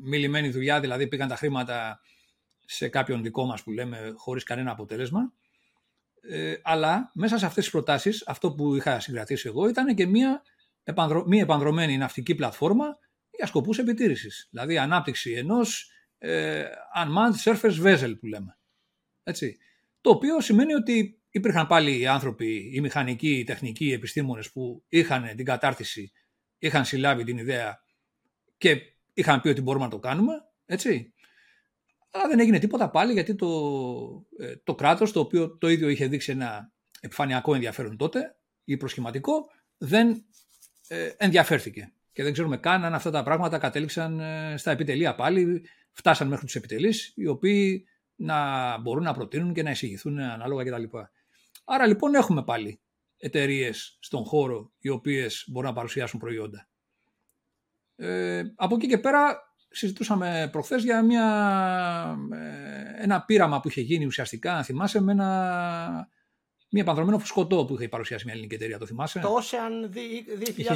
μιλημένη 0.00 0.50
δουλειά, 0.50 0.80
δηλαδή 0.80 1.06
πήγαν 1.06 1.28
τα 1.28 1.36
χρήματα 1.36 2.00
σε 2.64 2.88
κάποιον 2.88 3.22
δικό 3.22 3.44
μας 3.44 3.62
που 3.62 3.70
λέμε 3.70 4.12
χωρίς 4.16 4.44
κανένα 4.44 4.70
αποτέλεσμα. 4.70 5.32
Ε, 6.22 6.54
αλλά 6.62 7.10
μέσα 7.14 7.38
σε 7.38 7.46
αυτές 7.46 7.62
τις 7.62 7.72
προτάσεις 7.72 8.24
αυτό 8.26 8.52
που 8.52 8.74
είχα 8.74 9.00
συγκρατήσει 9.00 9.48
εγώ 9.48 9.68
ήταν 9.68 9.94
και 9.94 10.06
μια 10.06 10.42
επανδρο... 10.84 11.24
μη 11.26 11.38
επανδρομένη 11.38 11.96
ναυτική 11.96 12.34
πλατφόρμα 12.34 12.98
για 13.40 13.48
σκοπούς 13.48 13.78
επιτήρησης. 13.78 14.48
Δηλαδή 14.50 14.78
ανάπτυξη 14.78 15.32
ενός 15.32 15.90
ε, 16.18 16.64
unmanned 16.96 17.44
surface 17.44 17.82
vessel 17.84 18.18
που 18.20 18.26
λέμε. 18.26 18.58
Έτσι. 19.22 19.58
Το 20.00 20.10
οποίο 20.10 20.40
σημαίνει 20.40 20.74
ότι 20.74 21.20
υπήρχαν 21.30 21.66
πάλι 21.66 21.98
οι 21.98 22.06
άνθρωποι, 22.06 22.70
οι 22.74 22.80
μηχανικοί, 22.80 23.38
οι 23.38 23.44
τεχνικοί, 23.44 23.84
οι 23.84 23.92
επιστήμονες 23.92 24.52
που 24.52 24.84
είχαν 24.88 25.36
την 25.36 25.44
κατάρτιση 25.44 26.12
είχαν 26.58 26.84
συλλάβει 26.84 27.24
την 27.24 27.38
ιδέα 27.38 27.82
και 28.58 28.80
είχαν 29.14 29.40
πει 29.40 29.48
ότι 29.48 29.60
μπορούμε 29.60 29.84
να 29.84 29.90
το 29.90 29.98
κάνουμε, 29.98 30.34
έτσι. 30.66 31.14
Αλλά 32.10 32.28
δεν 32.28 32.40
έγινε 32.40 32.58
τίποτα 32.58 32.90
πάλι 32.90 33.12
γιατί 33.12 33.34
το, 33.34 33.48
ε, 34.38 34.56
το 34.56 34.74
κράτος, 34.74 35.12
το 35.12 35.20
οποίο 35.20 35.56
το 35.58 35.68
ίδιο 35.68 35.88
είχε 35.88 36.06
δείξει 36.06 36.32
ένα 36.32 36.72
επιφανειακό 37.00 37.54
ενδιαφέρον 37.54 37.96
τότε 37.96 38.36
ή 38.64 38.76
προσχηματικό, 38.76 39.50
δεν 39.78 40.24
ε, 40.88 41.10
ενδιαφέρθηκε. 41.16 41.92
Και 42.20 42.26
δεν 42.26 42.34
ξέρουμε 42.34 42.56
καν 42.56 42.84
αν 42.84 42.94
αυτά 42.94 43.10
τα 43.10 43.22
πράγματα 43.22 43.58
κατέληξαν 43.58 44.20
ε, 44.20 44.54
στα 44.56 44.70
επιτελεία 44.70 45.14
πάλι, 45.14 45.62
φτάσαν 45.92 46.28
μέχρι 46.28 46.44
τους 46.44 46.54
επιτελείς, 46.54 47.12
οι 47.16 47.26
οποίοι 47.26 47.84
να 48.14 48.78
μπορούν 48.78 49.02
να 49.02 49.12
προτείνουν 49.12 49.52
και 49.52 49.62
να 49.62 49.70
εισηγηθούν 49.70 50.18
ανάλογα 50.18 50.64
κτλ. 50.64 50.96
Άρα 51.64 51.86
λοιπόν 51.86 52.14
έχουμε 52.14 52.44
πάλι 52.44 52.80
εταιρείες 53.16 53.98
στον 54.00 54.24
χώρο 54.24 54.72
οι 54.78 54.88
οποίες 54.88 55.44
μπορούν 55.48 55.68
να 55.68 55.74
παρουσιάσουν 55.74 56.20
προϊόντα. 56.20 56.68
Ε, 57.96 58.42
από 58.54 58.74
εκεί 58.74 58.86
και 58.86 58.98
πέρα 58.98 59.54
συζητούσαμε 59.70 60.48
προχθές 60.52 60.82
για 60.82 61.02
μια, 61.02 61.26
ε, 62.32 63.02
ένα 63.02 63.22
πείραμα 63.24 63.60
που 63.60 63.68
είχε 63.68 63.80
γίνει 63.80 64.06
ουσιαστικά, 64.06 64.56
αν 64.56 64.64
θυμάσαι, 64.64 65.00
με 65.00 65.12
ένα, 65.12 66.08
μια 66.70 66.84
πανδρομένο 66.84 67.18
φουσκωτό 67.18 67.64
που 67.64 67.74
είχε 67.74 67.88
παρουσιάσει 67.88 68.24
μια 68.24 68.34
ελληνική 68.34 68.54
εταιρεία, 68.54 68.78
το 68.78 68.86
θυμάσαι; 68.86 69.20
Το 69.20 69.38
Ocean 69.40 69.96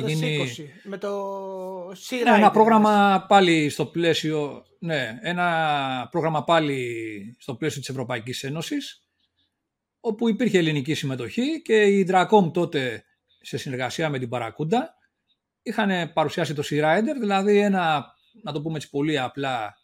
2020, 0.00 0.06
γίνει... 0.06 0.48
με 0.82 0.98
το 0.98 1.88
Sea 1.88 2.22
ναι, 2.24 2.36
Ένα 2.36 2.50
πρόγραμμα 2.50 3.24
πάλι 3.28 3.68
στο 3.68 3.86
πλαίσιο, 3.86 4.64
ναι, 4.78 5.18
ένα 5.22 6.08
πρόγραμμα 6.10 6.44
πάλι 6.44 7.36
στο 7.38 7.54
πλαίσιο 7.54 7.80
της 7.80 7.88
Ευρωπαϊκής 7.88 8.44
Ένωσης, 8.44 9.08
όπου 10.00 10.28
υπήρχε 10.28 10.58
ελληνική 10.58 10.94
συμμετοχή 10.94 11.62
και 11.62 11.82
η 11.82 12.08
Dracom 12.10 12.52
τότε 12.52 13.04
σε 13.40 13.56
συνεργασία 13.56 14.08
με 14.08 14.18
την 14.18 14.28
Παρακούντα 14.28 14.94
είχαν 15.62 16.12
παρουσιάσει 16.12 16.54
το 16.54 16.62
Sea 16.70 16.82
Rider, 16.82 17.16
δηλαδή 17.20 17.58
ένα, 17.58 18.14
να 18.42 18.52
το 18.52 18.62
πούμε 18.62 18.76
έτσι 18.76 18.90
πολύ 18.90 19.18
απλά, 19.18 19.76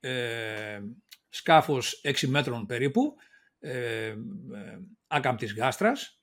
ε, 0.00 0.80
σκάφος 1.28 2.00
6 2.04 2.26
μέτρων 2.28 2.66
περίπου, 2.66 3.14
ε, 3.58 4.06
ε, 4.06 4.16
άκαμπτης 5.06 5.54
γάστρας, 5.54 6.22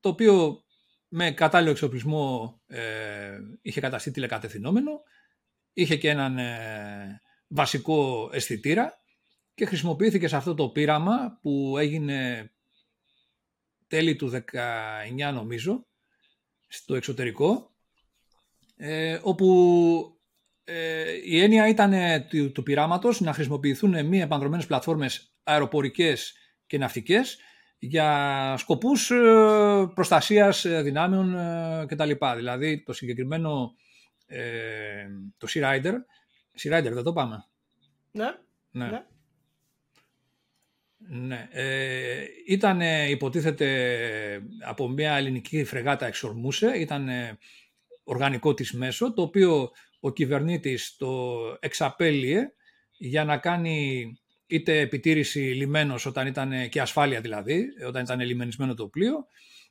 το 0.00 0.08
οποίο 0.08 0.64
με 1.08 1.30
κατάλληλο 1.30 1.70
εξοπλισμό 1.70 2.60
ε, 2.66 3.38
είχε 3.62 3.80
καταστεί 3.80 4.10
τηλεκατευθυνόμενο, 4.10 5.02
είχε 5.72 5.96
και 5.96 6.08
έναν 6.08 6.38
ε, 6.38 7.20
βασικό 7.48 8.30
αισθητήρα 8.32 8.92
και 9.54 9.66
χρησιμοποιήθηκε 9.66 10.28
σε 10.28 10.36
αυτό 10.36 10.54
το 10.54 10.68
πείραμα 10.68 11.38
που 11.42 11.78
έγινε 11.78 12.50
τέλη 13.86 14.16
του 14.16 14.30
19 14.30 15.32
νομίζω, 15.32 15.86
στο 16.68 16.94
εξωτερικό, 16.94 17.74
ε, 18.76 19.18
όπου 19.22 20.18
ε, 20.64 21.12
η 21.24 21.40
έννοια 21.40 21.68
ήταν 21.68 21.92
ε, 21.92 22.20
του, 22.20 22.52
του 22.52 22.62
πειράματος 22.62 23.20
να 23.20 23.32
χρησιμοποιηθούν 23.32 24.06
μη 24.06 24.20
επανδρομένες 24.20 24.66
πλατφόρμες 24.66 25.34
αεροπορικές 25.42 26.34
και 26.66 26.78
ναυτικές 26.78 27.38
για 27.78 28.54
σκοπούς 28.58 29.10
ε, 29.10 29.90
προστασίας 29.94 30.62
δυνάμεων 30.62 31.36
κτλ. 31.86 32.10
Δηλαδή 32.36 32.82
το 32.82 32.92
συγκεκριμένο 32.92 33.74
το 35.36 35.46
Sea 35.50 35.62
Rider, 35.62 35.94
Sea 36.58 36.78
Rider 36.78 36.92
δεν 36.92 37.02
το 37.02 37.12
πάμε. 37.12 37.44
Ναι. 38.10 38.34
ναι. 38.70 38.86
ναι. 38.90 39.04
Ναι. 41.08 41.48
Ε, 41.50 42.24
ήταν 42.46 42.80
υποτίθεται 43.08 44.42
από 44.60 44.88
μια 44.88 45.14
ελληνική 45.14 45.64
φρεγάτα 45.64 46.06
εξορμούσε, 46.06 46.72
ήταν 46.76 47.08
οργανικό 48.04 48.54
της 48.54 48.72
μέσο, 48.72 49.12
το 49.12 49.22
οποίο 49.22 49.70
ο 50.00 50.12
κυβερνήτης 50.12 50.96
το 50.96 51.36
εξαπέλυε 51.60 52.52
για 52.96 53.24
να 53.24 53.38
κάνει 53.38 54.06
είτε 54.46 54.78
επιτήρηση 54.78 55.38
λιμένος 55.38 56.06
όταν 56.06 56.26
ήταν 56.26 56.68
και 56.68 56.80
ασφάλεια 56.80 57.20
δηλαδή, 57.20 57.66
όταν 57.86 58.02
ήταν 58.02 58.20
λιμενισμένο 58.20 58.74
το 58.74 58.88
πλοίο, 58.88 59.26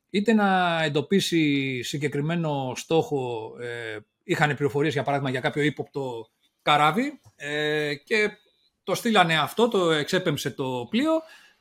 είτε 0.10 0.34
να 0.34 0.81
εντοπίσει 0.84 1.81
συγκεκριμένο 1.84 2.73
στόχο, 2.76 3.52
ε, 3.61 3.97
είχαν 4.23 4.56
πληροφορίες 4.56 4.93
για 4.93 5.03
παράδειγμα 5.03 5.31
για 5.31 5.39
κάποιο 5.39 5.61
ύποπτο 5.61 6.30
καράβι 6.61 7.19
ε, 7.35 7.95
και 7.95 8.30
το 8.84 8.95
στείλανε 8.95 9.38
αυτό, 9.38 9.68
το 9.68 9.91
εξέπεμψε 9.91 10.52
το 10.52 10.88
πλοίο 10.89 11.11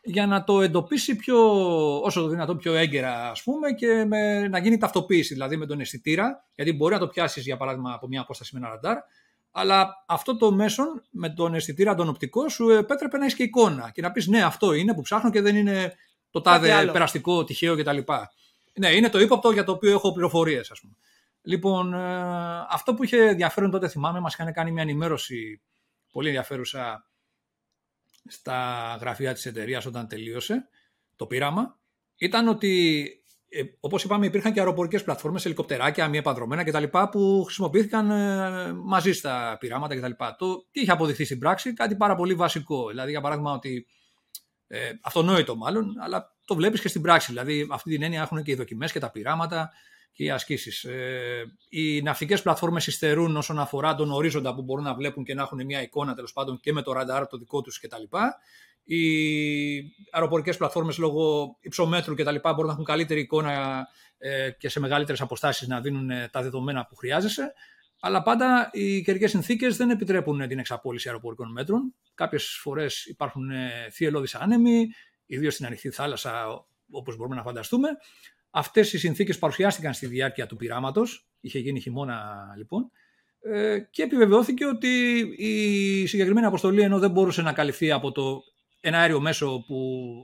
για 0.00 0.26
να 0.26 0.44
το 0.44 0.62
εντοπίσει 0.62 1.16
πιο, 1.16 1.38
όσο 2.00 2.20
το 2.20 2.28
δυνατόν 2.28 2.58
πιο 2.58 2.74
έγκαιρα 2.74 3.30
ας 3.30 3.42
πούμε 3.42 3.72
και 3.72 4.04
με, 4.04 4.48
να 4.48 4.58
γίνει 4.58 4.78
ταυτοποίηση 4.78 5.34
δηλαδή 5.34 5.56
με 5.56 5.66
τον 5.66 5.80
αισθητήρα 5.80 6.48
γιατί 6.54 6.72
μπορεί 6.72 6.94
να 6.94 7.00
το 7.00 7.08
πιάσεις 7.08 7.44
για 7.44 7.56
παράδειγμα 7.56 7.92
από 7.92 8.06
μια 8.06 8.20
απόσταση 8.20 8.54
με 8.54 8.60
ένα 8.60 8.68
ραντάρ 8.68 8.96
αλλά 9.56 10.04
αυτό 10.06 10.36
το 10.36 10.52
μέσον 10.52 11.02
με 11.10 11.30
τον 11.30 11.54
αισθητήρα 11.54 11.94
τον 11.94 12.08
οπτικό 12.08 12.48
σου 12.48 12.70
επέτρεπε 12.70 13.18
να 13.18 13.24
έχει 13.24 13.36
και 13.36 13.42
εικόνα 13.42 13.90
και 13.90 14.02
να 14.02 14.12
πεις 14.12 14.26
ναι 14.26 14.42
αυτό 14.42 14.72
είναι 14.72 14.94
που 14.94 15.02
ψάχνω 15.02 15.30
και 15.30 15.40
δεν 15.40 15.56
είναι 15.56 15.94
το 16.30 16.40
τάδε 16.40 16.86
περαστικό, 16.92 17.44
τυχαίο 17.44 17.76
κτλ. 17.76 17.98
Ναι, 18.78 18.94
είναι 18.94 19.08
το 19.08 19.20
ύποπτο 19.20 19.50
για 19.50 19.64
το 19.64 19.72
οποίο 19.72 19.90
έχω 19.90 20.12
πληροφορίες, 20.12 20.70
ας 20.70 20.80
πούμε. 20.80 20.94
Λοιπόν, 21.42 21.94
ε, 21.94 22.66
αυτό 22.70 22.94
που 22.94 23.04
είχε 23.04 23.16
ενδιαφέρον 23.16 23.70
τότε 23.70 23.88
θυμάμαι, 23.88 24.20
μας 24.20 24.34
είχαν 24.34 24.52
κάνει 24.52 24.70
μια 24.70 24.82
ενημέρωση 24.82 25.60
πολύ 26.12 26.26
ενδιαφέρουσα 26.26 27.06
στα 28.26 28.96
γραφεία 29.00 29.34
της 29.34 29.46
εταιρείας 29.46 29.86
όταν 29.86 30.08
τελείωσε 30.08 30.68
το 31.16 31.26
πείραμα 31.26 31.78
ήταν 32.16 32.48
ότι 32.48 33.04
ε, 33.56 33.62
όπως 33.80 34.04
είπαμε 34.04 34.26
υπήρχαν 34.26 34.52
και 34.52 34.60
αεροπορικές 34.60 35.04
πλατφόρμες, 35.04 35.44
ελικοπτεράκια, 35.44 36.08
μη 36.08 36.18
επανδρομένα 36.18 36.64
κτλ. 36.64 36.84
που 37.10 37.42
χρησιμοποιήθηκαν 37.44 38.10
ε, 38.10 38.72
μαζί 38.72 39.12
στα 39.12 39.56
πειράματα 39.60 39.96
κτλ. 39.96 40.10
Το 40.38 40.66
τι 40.70 40.80
είχε 40.80 40.90
αποδειχθεί 40.90 41.24
στην 41.24 41.38
πράξη, 41.38 41.72
κάτι 41.72 41.96
πάρα 41.96 42.14
πολύ 42.14 42.34
βασικό. 42.34 42.88
Δηλαδή 42.88 43.10
για 43.10 43.20
παράδειγμα 43.20 43.52
ότι 43.52 43.86
ε, 44.66 44.90
αυτονόητο 45.02 45.56
μάλλον, 45.56 45.94
αλλά 46.00 46.34
το 46.44 46.54
βλέπεις 46.54 46.80
και 46.80 46.88
στην 46.88 47.02
πράξη. 47.02 47.30
Δηλαδή 47.30 47.66
αυτή 47.70 47.90
την 47.90 48.02
έννοια 48.02 48.22
έχουν 48.22 48.42
και 48.42 48.50
οι 48.50 48.54
δοκιμές 48.54 48.92
και 48.92 48.98
τα 48.98 49.10
πειράματα 49.10 49.70
και 50.12 50.24
οι 50.24 50.30
ασκήσεις. 50.30 50.84
Ε, 50.84 51.44
οι 51.68 52.02
ναυτικές 52.02 52.42
πλατφόρμες 52.42 52.86
υστερούν 52.86 53.36
όσον 53.36 53.58
αφορά 53.58 53.94
τον 53.94 54.10
ορίζοντα 54.10 54.54
που 54.54 54.62
μπορούν 54.62 54.84
να 54.84 54.94
βλέπουν 54.94 55.24
και 55.24 55.34
να 55.34 55.42
έχουν 55.42 55.64
μια 55.64 55.82
εικόνα 55.82 56.14
τέλος 56.14 56.32
πάντων 56.32 56.60
και 56.60 56.72
με 56.72 56.82
το 56.82 56.92
ραντάρ 56.92 57.26
το 57.26 57.38
δικό 57.38 57.62
τους 57.62 57.80
κτλ. 57.80 58.02
Οι 58.84 59.94
αεροπορικές 60.10 60.56
πλατφόρμες 60.56 60.98
λόγω 60.98 61.56
υψομέτρου 61.60 62.14
κτλ. 62.14 62.36
μπορούν 62.42 62.66
να 62.66 62.72
έχουν 62.72 62.84
καλύτερη 62.84 63.20
εικόνα 63.20 63.86
ε, 64.18 64.50
και 64.50 64.68
σε 64.68 64.80
μεγαλύτερες 64.80 65.20
αποστάσεις 65.20 65.68
να 65.68 65.80
δίνουν 65.80 66.10
ε, 66.10 66.28
τα 66.32 66.42
δεδομένα 66.42 66.86
που 66.86 66.94
χρειάζεσαι. 66.96 67.52
Αλλά 68.00 68.22
πάντα 68.22 68.70
οι 68.72 69.02
καιρικές 69.02 69.30
συνθήκες 69.30 69.76
δεν 69.76 69.90
επιτρέπουν 69.90 70.48
την 70.48 70.58
εξαπόλυση 70.58 71.08
αεροπορικών 71.08 71.52
μέτρων. 71.52 71.94
Κάποιες 72.14 72.58
φορές 72.60 73.04
υπάρχουν 73.04 73.50
ε, 73.50 73.88
θύελώδει 73.90 74.28
άνεμοι, 74.32 74.88
ιδίως 75.26 75.54
στην 75.54 75.66
ανοιχτή 75.66 75.90
θάλασσα, 75.90 76.64
όπως 76.90 77.16
μπορούμε 77.16 77.36
να 77.36 77.42
φανταστούμε. 77.42 77.88
Αυτές 78.50 78.92
οι 78.92 78.98
συνθήκες 78.98 79.38
παρουσιάστηκαν 79.38 79.94
στη 79.94 80.06
διάρκεια 80.06 80.46
του 80.46 80.56
πειράματος. 80.56 81.28
Είχε 81.40 81.58
γίνει 81.58 81.80
χειμώνα 81.80 82.34
λοιπόν. 82.56 82.90
Ε, 83.40 83.78
και 83.90 84.02
επιβεβαιώθηκε 84.02 84.66
ότι 84.66 85.18
η 85.36 86.06
συγκεκριμένη 86.06 86.46
αποστολή 86.46 86.80
ενώ 86.80 86.98
δεν 86.98 87.10
μπορούσε 87.10 87.42
να 87.42 87.52
καλυφθεί 87.52 87.90
από 87.90 88.12
το 88.12 88.42
ένα 88.86 88.98
αέριο 88.98 89.20
μέσο 89.20 89.64
που 89.66 89.78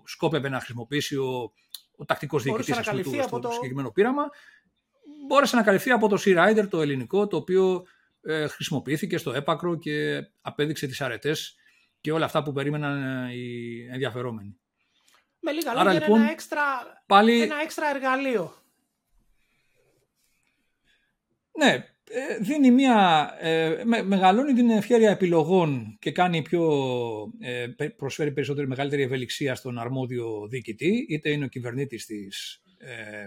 σκόπευε 0.07 0.49
να 0.49 0.59
χρησιμοποιήσει 0.59 1.17
ο, 1.17 1.53
ο 1.97 2.05
τακτικός 2.05 2.43
διοικητής 2.43 2.77
στο 3.25 3.39
το... 3.39 3.51
συγκεκριμένο 3.51 3.91
πείραμα, 3.91 4.29
μπόρεσε 5.27 5.57
να 5.57 5.63
καλυφθεί 5.63 5.91
από 5.91 6.09
το 6.09 6.23
Sea 6.25 6.37
Rider, 6.37 6.69
το 6.69 6.81
ελληνικό, 6.81 7.27
το 7.27 7.37
οποίο 7.37 7.87
ε, 8.23 8.47
χρησιμοποιήθηκε 8.47 9.19
στο 9.19 9.33
έπακρο 9.33 9.79
και 9.79 10.27
απέδειξε 10.41 10.87
τις 10.87 11.01
αρετές 11.01 11.57
και 12.01 12.13
όλα 12.13 12.25
αυτά 12.25 12.43
που 12.43 12.53
περίμεναν 12.53 13.27
ε, 13.29 13.35
οι 13.35 13.87
ενδιαφερόμενοι. 13.93 14.59
Με 15.41 15.53
λίγα 15.53 15.75
λόγια 15.75 15.93
λοιπόν, 15.93 16.21
ένα, 16.21 16.31
έξτρα, 16.31 16.63
πάλι... 17.07 17.43
ένα 17.43 17.61
έξτρα 17.63 17.89
εργαλείο. 17.89 18.55
Ναι, 21.59 21.73
ε, 21.73 21.81
δίνει 22.41 22.71
μια, 22.71 23.31
ε, 23.41 23.83
μεγαλώνει 24.05 24.53
την 24.53 24.71
ευχαίρεια 24.71 25.11
επιλογών 25.11 25.97
και 25.99 26.13
κάνει 26.13 26.43
πιο, 26.43 26.71
ε, 27.41 27.67
προσφέρει 27.97 28.33
περισσότερη 28.33 28.67
μεγαλύτερη 28.67 29.03
ευελιξία 29.03 29.55
στον 29.55 29.79
αρμόδιο 29.79 30.47
διοικητή, 30.49 31.07
είτε 31.09 31.31
είναι 31.31 31.45
ο 31.45 31.49
κυβερνήτης 31.49 32.07
της 32.07 32.63
ε, 32.79 33.27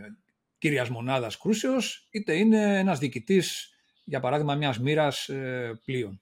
κύριας 0.57 0.89
μονάδας 0.89 1.37
κρούσεως, 1.37 2.07
είτε 2.11 2.35
είναι 2.35 2.79
ένας 2.79 2.99
διοικητής, 2.99 3.69
για 4.03 4.19
παράδειγμα, 4.19 4.55
μιας 4.55 4.79
μοίρας 4.79 5.29
ε, 5.29 5.81
πλοίων. 5.85 6.19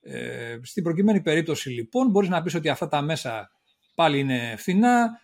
Ε, 0.00 0.58
στην 0.62 0.82
προκειμένη 0.82 1.20
περίπτωση, 1.20 1.70
λοιπόν, 1.70 2.10
μπορείς 2.10 2.28
να 2.28 2.42
πεις 2.42 2.54
ότι 2.54 2.68
αυτά 2.68 2.88
τα 2.88 3.02
μέσα 3.02 3.50
πάλι 3.94 4.18
είναι 4.18 4.54
φθηνά, 4.58 5.20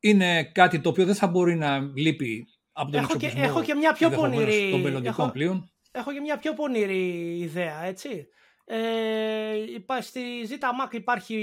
είναι 0.00 0.44
κάτι 0.44 0.80
το 0.80 0.88
οποίο 0.88 1.04
δεν 1.04 1.14
θα 1.14 1.26
μπορεί 1.26 1.54
να 1.54 1.78
λείπει 1.94 2.46
από 2.72 2.90
τον 2.90 3.00
έχω 3.00 3.16
και, 3.16 3.32
έχω 3.36 3.62
και 3.62 3.74
μια 3.74 3.92
πιο 3.92 4.10
πονηρή... 4.10 4.68
των 4.70 4.80
μελλοντικών 4.80 5.24
έχω, 5.24 5.32
πλοίων. 5.32 5.69
Έχω 5.90 6.12
και 6.12 6.20
μια 6.20 6.38
πιο 6.38 6.54
πονηρή 6.54 7.38
ιδέα, 7.38 7.84
έτσι. 7.84 8.28
Ε, 8.64 10.00
στη 10.00 10.48
ZMAC 10.48 10.92
υπάρχει 10.92 11.34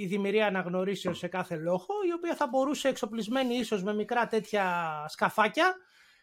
η 0.00 0.06
δημιουργία 0.06 0.46
αναγνωρίσεως 0.46 1.18
σε 1.18 1.28
κάθε 1.28 1.56
λόγο, 1.56 1.86
η 2.08 2.12
οποία 2.12 2.34
θα 2.34 2.46
μπορούσε 2.46 2.88
εξοπλισμένη 2.88 3.54
ίσως 3.54 3.82
με 3.82 3.94
μικρά 3.94 4.26
τέτοια 4.26 4.64
σκαφάκια 5.08 5.76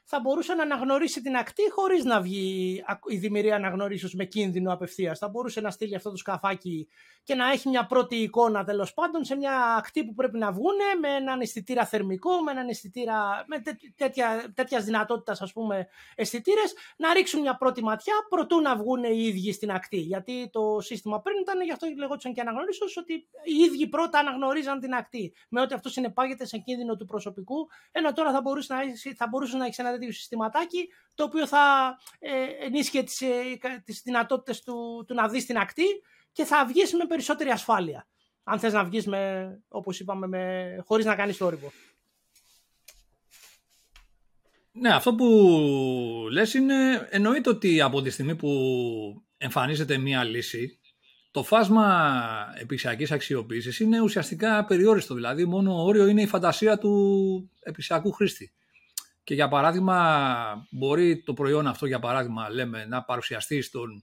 θα 0.03 0.19
μπορούσε 0.19 0.53
να 0.53 0.63
αναγνωρίσει 0.63 1.21
την 1.21 1.35
ακτή 1.35 1.71
χωρίς 1.71 2.03
να 2.03 2.21
βγει 2.21 2.83
η 3.07 3.17
δημιουργία 3.17 3.55
αναγνωρίσεως 3.55 4.13
με 4.13 4.25
κίνδυνο 4.25 4.73
απευθείας. 4.73 5.19
Θα 5.19 5.29
μπορούσε 5.29 5.61
να 5.61 5.71
στείλει 5.71 5.95
αυτό 5.95 6.09
το 6.09 6.15
σκαφάκι 6.15 6.87
και 7.23 7.35
να 7.35 7.51
έχει 7.51 7.69
μια 7.69 7.85
πρώτη 7.85 8.15
εικόνα 8.15 8.63
τέλος 8.63 8.93
πάντων 8.93 9.23
σε 9.23 9.35
μια 9.35 9.75
ακτή 9.77 10.05
που 10.05 10.13
πρέπει 10.13 10.37
να 10.37 10.51
βγουν 10.51 10.75
με 11.01 11.07
έναν 11.07 11.41
αισθητήρα 11.41 11.85
θερμικό, 11.85 12.41
με 12.41 12.51
έναν 12.51 12.67
αισθητήρα. 12.67 13.45
με 13.47 13.61
τέτοια, 13.95 14.51
τέτοιας 14.55 14.83
δυνατότητας, 14.83 15.41
ας 15.41 15.53
πούμε, 15.53 15.87
αισθητήρες, 16.15 16.73
να 16.97 17.13
ρίξουν 17.13 17.41
μια 17.41 17.57
πρώτη 17.57 17.83
ματιά 17.83 18.13
προτού 18.29 18.61
να 18.61 18.75
βγουν 18.75 19.03
οι 19.03 19.23
ίδιοι 19.23 19.51
στην 19.51 19.71
ακτή. 19.71 19.99
Γιατί 19.99 20.49
το 20.51 20.79
σύστημα 20.79 21.21
πριν 21.21 21.37
ήταν, 21.41 21.61
γι' 21.61 21.71
αυτό 21.71 21.87
λεγόταν 21.97 22.33
και 22.33 22.41
αναγνωρίσεως, 22.41 22.97
ότι 22.97 23.13
οι 23.43 23.55
ίδιοι 23.65 23.87
πρώτα 23.87 24.19
αναγνωρίζαν 24.19 24.79
την 24.79 24.93
ακτή. 24.93 25.33
Με 25.49 25.61
ότι 25.61 25.73
αυτό 25.73 25.89
συνεπάγεται 25.89 26.45
σε 26.45 26.57
κίνδυνο 26.57 26.95
του 26.95 27.05
προσωπικού, 27.05 27.67
ενώ 27.91 28.13
τώρα 28.13 28.31
θα 28.31 28.41
μπορούσε 28.41 28.73
να, 28.73 28.79
θα 29.15 29.27
μπορούσες 29.27 29.55
να 29.55 29.65
έχεις 29.65 29.77
ένα 29.77 29.90
τέτοιο 29.91 30.11
συστηματάκι 30.11 30.87
το 31.15 31.23
οποίο 31.23 31.47
θα 31.47 31.95
ε, 32.19 32.65
ενίσχυε 32.65 33.03
τις, 33.03 33.21
ε, 33.21 33.59
τις 33.85 34.01
δυνατότητες 34.03 34.61
του, 34.61 35.05
του 35.07 35.13
να 35.13 35.27
δεις 35.27 35.45
την 35.45 35.57
ακτή 35.57 35.85
και 36.31 36.43
θα 36.43 36.65
βγεις 36.65 36.93
με 36.93 37.05
περισσότερη 37.05 37.49
ασφάλεια. 37.49 38.07
Αν 38.43 38.59
θες 38.59 38.73
να 38.73 38.83
βγεις, 38.83 39.05
με, 39.05 39.51
όπως 39.67 39.99
είπαμε, 39.99 40.27
με, 40.27 40.75
χωρίς 40.85 41.05
να 41.05 41.15
κάνεις 41.15 41.37
θόρυβο. 41.37 41.71
Ναι, 44.71 44.93
αυτό 44.93 45.15
που 45.15 45.27
λες 46.31 46.53
είναι 46.53 47.07
εννοείται 47.09 47.49
ότι 47.49 47.81
από 47.81 48.01
τη 48.01 48.09
στιγμή 48.09 48.35
που 48.35 48.49
εμφανίζεται 49.37 49.97
μία 49.97 50.23
λύση 50.23 50.79
το 51.31 51.43
φάσμα 51.43 52.13
επισιακής 52.59 53.11
αξιοποίησης 53.11 53.79
είναι 53.79 54.01
ουσιαστικά 54.01 54.65
περιόριστο. 54.65 55.13
Δηλαδή 55.13 55.45
μόνο 55.45 55.83
όριο 55.83 56.07
είναι 56.07 56.21
η 56.21 56.27
φαντασία 56.27 56.77
του 56.77 57.51
επισιακού 57.59 58.11
χρήστη. 58.11 58.53
Και 59.23 59.33
για 59.33 59.47
παράδειγμα, 59.47 60.67
μπορεί 60.69 61.23
το 61.23 61.33
προϊόν 61.33 61.67
αυτό, 61.67 61.85
για 61.85 61.99
παράδειγμα, 61.99 62.49
λέμε, 62.49 62.85
να 62.85 63.03
παρουσιαστεί 63.03 63.61
στον 63.61 64.01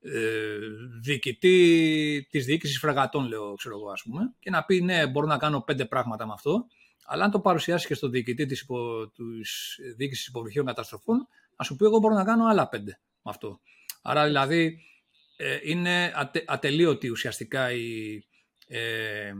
ε, 0.00 0.58
διοικητή 1.02 2.26
της 2.30 2.44
διοίκησης 2.44 2.78
φρεγατών, 2.78 3.26
λέω, 3.28 3.54
ξέρω 3.54 3.74
εγώ, 3.74 3.90
ας 3.90 4.02
πούμε, 4.02 4.34
και 4.38 4.50
να 4.50 4.64
πει, 4.64 4.80
ναι, 4.80 5.06
μπορώ 5.06 5.26
να 5.26 5.38
κάνω 5.38 5.60
πέντε 5.60 5.84
πράγματα 5.84 6.26
με 6.26 6.32
αυτό, 6.32 6.66
αλλά 7.06 7.24
αν 7.24 7.30
το 7.30 7.40
παρουσιάσει 7.40 7.86
και 7.86 7.94
στον 7.94 8.10
διοικητή 8.10 8.46
της, 8.46 8.60
υπο, 8.60 9.10
της 9.10 9.78
διοίκησης 9.96 10.26
υποβρυχίων 10.26 10.66
καταστροφών, 10.66 11.28
να 11.56 11.64
σου 11.64 11.76
πει, 11.76 11.84
εγώ 11.84 11.98
μπορώ 11.98 12.14
να 12.14 12.24
κάνω 12.24 12.46
άλλα 12.46 12.68
πέντε 12.68 13.00
με 13.22 13.30
αυτό. 13.30 13.60
Άρα, 14.02 14.24
δηλαδή, 14.24 14.78
ε, 15.36 15.58
είναι 15.62 16.12
ατε, 16.14 16.44
ατελείωτη 16.46 17.08
ουσιαστικά 17.08 17.72
η, 17.72 18.22
ε, 18.66 19.32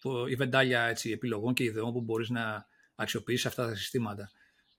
το, 0.00 0.26
η 0.26 0.34
βεντάλια 0.34 0.82
έτσι, 0.82 1.10
επιλογών 1.10 1.54
και 1.54 1.64
ιδεών 1.64 1.92
που 1.92 2.00
μπορείς 2.00 2.28
να 2.28 2.66
αξιοποιήσεις 2.94 3.46
αυτά 3.46 3.66
τα 3.66 3.74
συστήματα. 3.74 4.30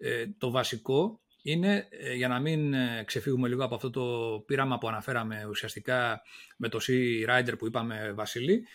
Ε, 0.06 0.28
το 0.38 0.52
βασικό 0.52 1.22
είναι, 1.42 1.88
ε, 1.90 2.14
για 2.14 2.28
να 2.28 2.40
μην 2.40 2.74
ε, 2.74 3.04
ξεφύγουμε 3.06 3.48
λίγο 3.48 3.64
από 3.64 3.76
αυτό 3.76 3.90
το 3.90 4.04
πείραμα 4.46 4.78
που 4.78 4.88
αναφέραμε 4.88 5.46
ουσιαστικά 5.50 6.22
με 6.58 6.70
το 6.70 6.80
Sea 6.82 7.30
Rider 7.30 7.54
που 7.58 7.66
είπαμε 7.66 8.12
Βασίλη, 8.16 8.68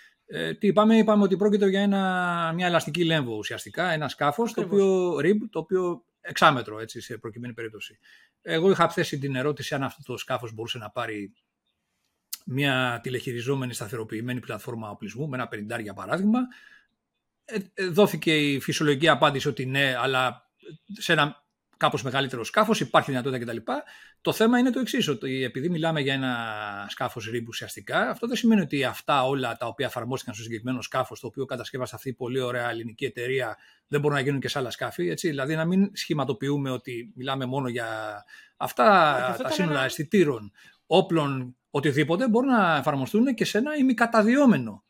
τι 0.58 0.66
είπαμε, 0.66 0.96
είπαμε 0.96 1.22
ότι 1.22 1.36
πρόκειται 1.36 1.68
για 1.68 1.80
ένα, 1.80 2.52
μια 2.54 2.66
ελαστική 2.66 3.04
λέμβο 3.04 3.36
ουσιαστικά, 3.36 3.90
ένα 3.90 4.08
σκάφος, 4.08 4.52
το 4.52 4.60
οποίο, 4.60 5.16
rib, 5.16 5.36
το 5.50 5.58
οποίο 5.58 6.04
εξάμετρο 6.20 6.80
έτσι, 6.80 7.00
σε 7.00 7.18
προκειμένη 7.18 7.52
περίπτωση. 7.54 7.98
Εγώ 8.42 8.70
είχα 8.70 8.88
θέσει 8.88 9.18
την 9.18 9.34
ερώτηση 9.34 9.74
αν 9.74 9.82
αυτό 9.82 10.02
το 10.12 10.16
σκάφος 10.16 10.52
μπορούσε 10.52 10.78
να 10.78 10.90
πάρει 10.90 11.32
μια 12.46 13.00
τηλεχειριζόμενη 13.02 13.74
σταθεροποιημένη 13.74 14.40
πλατφόρμα 14.40 14.90
οπλισμού 14.90 15.28
με 15.28 15.36
ένα 15.36 15.48
πενιντάρι 15.48 15.82
για 15.82 15.94
παράδειγμα. 15.94 16.40
δόθηκε 17.90 18.52
η 18.52 18.60
φυσιολογική 18.60 19.08
απάντηση 19.08 19.48
ότι 19.48 19.66
ναι, 19.66 19.94
αλλά 19.96 20.49
σε 20.98 21.12
ένα 21.12 21.44
κάπως 21.80 22.02
μεγαλύτερο 22.02 22.44
σκάφος, 22.44 22.80
υπάρχει 22.80 23.10
δυνατότητα 23.10 23.44
κτλ. 23.44 23.72
Το 24.20 24.32
θέμα 24.32 24.58
είναι 24.58 24.70
το 24.70 24.80
εξής, 24.80 25.08
ότι 25.08 25.44
επειδή 25.44 25.68
μιλάμε 25.68 26.00
για 26.00 26.14
ένα 26.14 26.36
σκάφος 26.88 27.26
ρήμπου 27.30 27.46
ουσιαστικά, 27.48 28.10
αυτό 28.10 28.26
δεν 28.26 28.36
σημαίνει 28.36 28.60
ότι 28.60 28.84
αυτά 28.84 29.26
όλα 29.26 29.56
τα 29.56 29.66
οποία 29.66 29.86
εφαρμόστηκαν 29.86 30.34
στο 30.34 30.42
συγκεκριμένο 30.42 30.82
σκάφος, 30.82 31.20
το 31.20 31.26
οποίο 31.26 31.44
κατασκεύασε 31.44 31.94
αυτή 31.94 32.08
η 32.08 32.12
πολύ 32.12 32.40
ωραία 32.40 32.70
ελληνική 32.70 33.04
εταιρεία, 33.04 33.56
δεν 33.86 34.00
μπορούν 34.00 34.16
να 34.16 34.22
γίνουν 34.22 34.40
και 34.40 34.48
σε 34.48 34.58
άλλα 34.58 34.70
σκάφη. 34.70 35.08
Έτσι. 35.08 35.28
Δηλαδή, 35.28 35.54
να 35.54 35.64
μην 35.64 35.90
σχηματοποιούμε 35.92 36.70
ότι 36.70 37.12
μιλάμε 37.14 37.44
μόνο 37.44 37.68
για 37.68 37.88
αυτά 38.56 38.84
τα 39.42 39.50
σύνολα 39.50 39.74
ένα... 39.74 39.84
αισθητήρων, 39.84 40.52
όπλων, 40.86 41.56
οτιδήποτε, 41.70 42.28
μπορούν 42.28 42.50
να 42.50 42.76
εφαρμοστούν 42.76 43.34
και 43.34 43.44
σε 43.44 43.58
ένα 43.58 43.76
ημικαταδιόμενο 43.76 44.84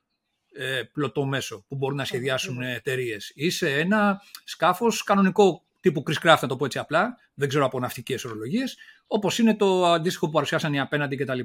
ε, 0.52 0.82
πλωτό 0.92 1.24
μέσο 1.24 1.64
που 1.68 1.76
μπορούν 1.76 1.96
να 1.96 2.04
σχεδιάσουν 2.04 2.62
εταιρείες 2.62 3.32
ή 3.34 3.50
σε 3.50 3.78
ένα 3.78 4.22
σκάφος 4.44 5.02
κανονικό 5.02 5.64
τύπου 5.80 6.02
Chris 6.06 6.28
Craft, 6.28 6.38
να 6.40 6.48
το 6.48 6.56
πω 6.56 6.64
έτσι 6.64 6.78
απλά, 6.78 7.16
δεν 7.34 7.48
ξέρω 7.48 7.64
από 7.64 7.80
ναυτικές 7.80 8.24
ορολογίες, 8.24 8.76
όπως 9.06 9.38
είναι 9.38 9.56
το 9.56 9.84
αντίστοιχο 9.84 10.26
που 10.26 10.32
παρουσιάσαν 10.32 10.74
οι 10.74 10.80
απέναντι 10.80 11.16
κτλ. 11.16 11.40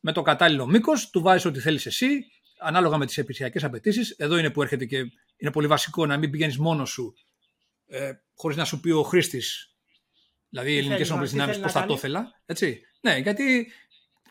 Με 0.00 0.12
το 0.12 0.22
κατάλληλο 0.22 0.66
μήκος, 0.66 1.10
του 1.10 1.20
βάζεις 1.20 1.44
ό,τι 1.44 1.60
θέλεις 1.60 1.86
εσύ, 1.86 2.08
ανάλογα 2.60 2.96
με 2.96 3.06
τις 3.06 3.18
επιχειρηματικέ 3.18 3.66
απαιτήσεις. 3.66 4.10
Εδώ 4.10 4.36
είναι 4.36 4.50
που 4.50 4.62
έρχεται 4.62 4.84
και 4.84 4.96
είναι 5.36 5.50
πολύ 5.52 5.66
βασικό 5.66 6.06
να 6.06 6.16
μην 6.16 6.30
πηγαίνεις 6.30 6.58
μόνος 6.58 6.90
σου, 6.90 7.14
ε, 7.86 8.12
χωρίς 8.34 8.56
να 8.56 8.64
σου 8.64 8.80
πει 8.80 8.90
ο 8.90 9.02
χρήστης, 9.02 9.74
δηλαδή 10.48 10.72
οι 10.72 10.78
ελληνικές 10.78 11.10
ενόπλε 11.10 11.28
δυνάμει, 11.28 11.58
πώς 11.58 11.72
θα 11.72 11.86
το 11.86 11.94
ήθελα. 11.94 12.40
Έτσι. 12.46 12.80
Ναι, 13.00 13.16
γιατί 13.16 13.72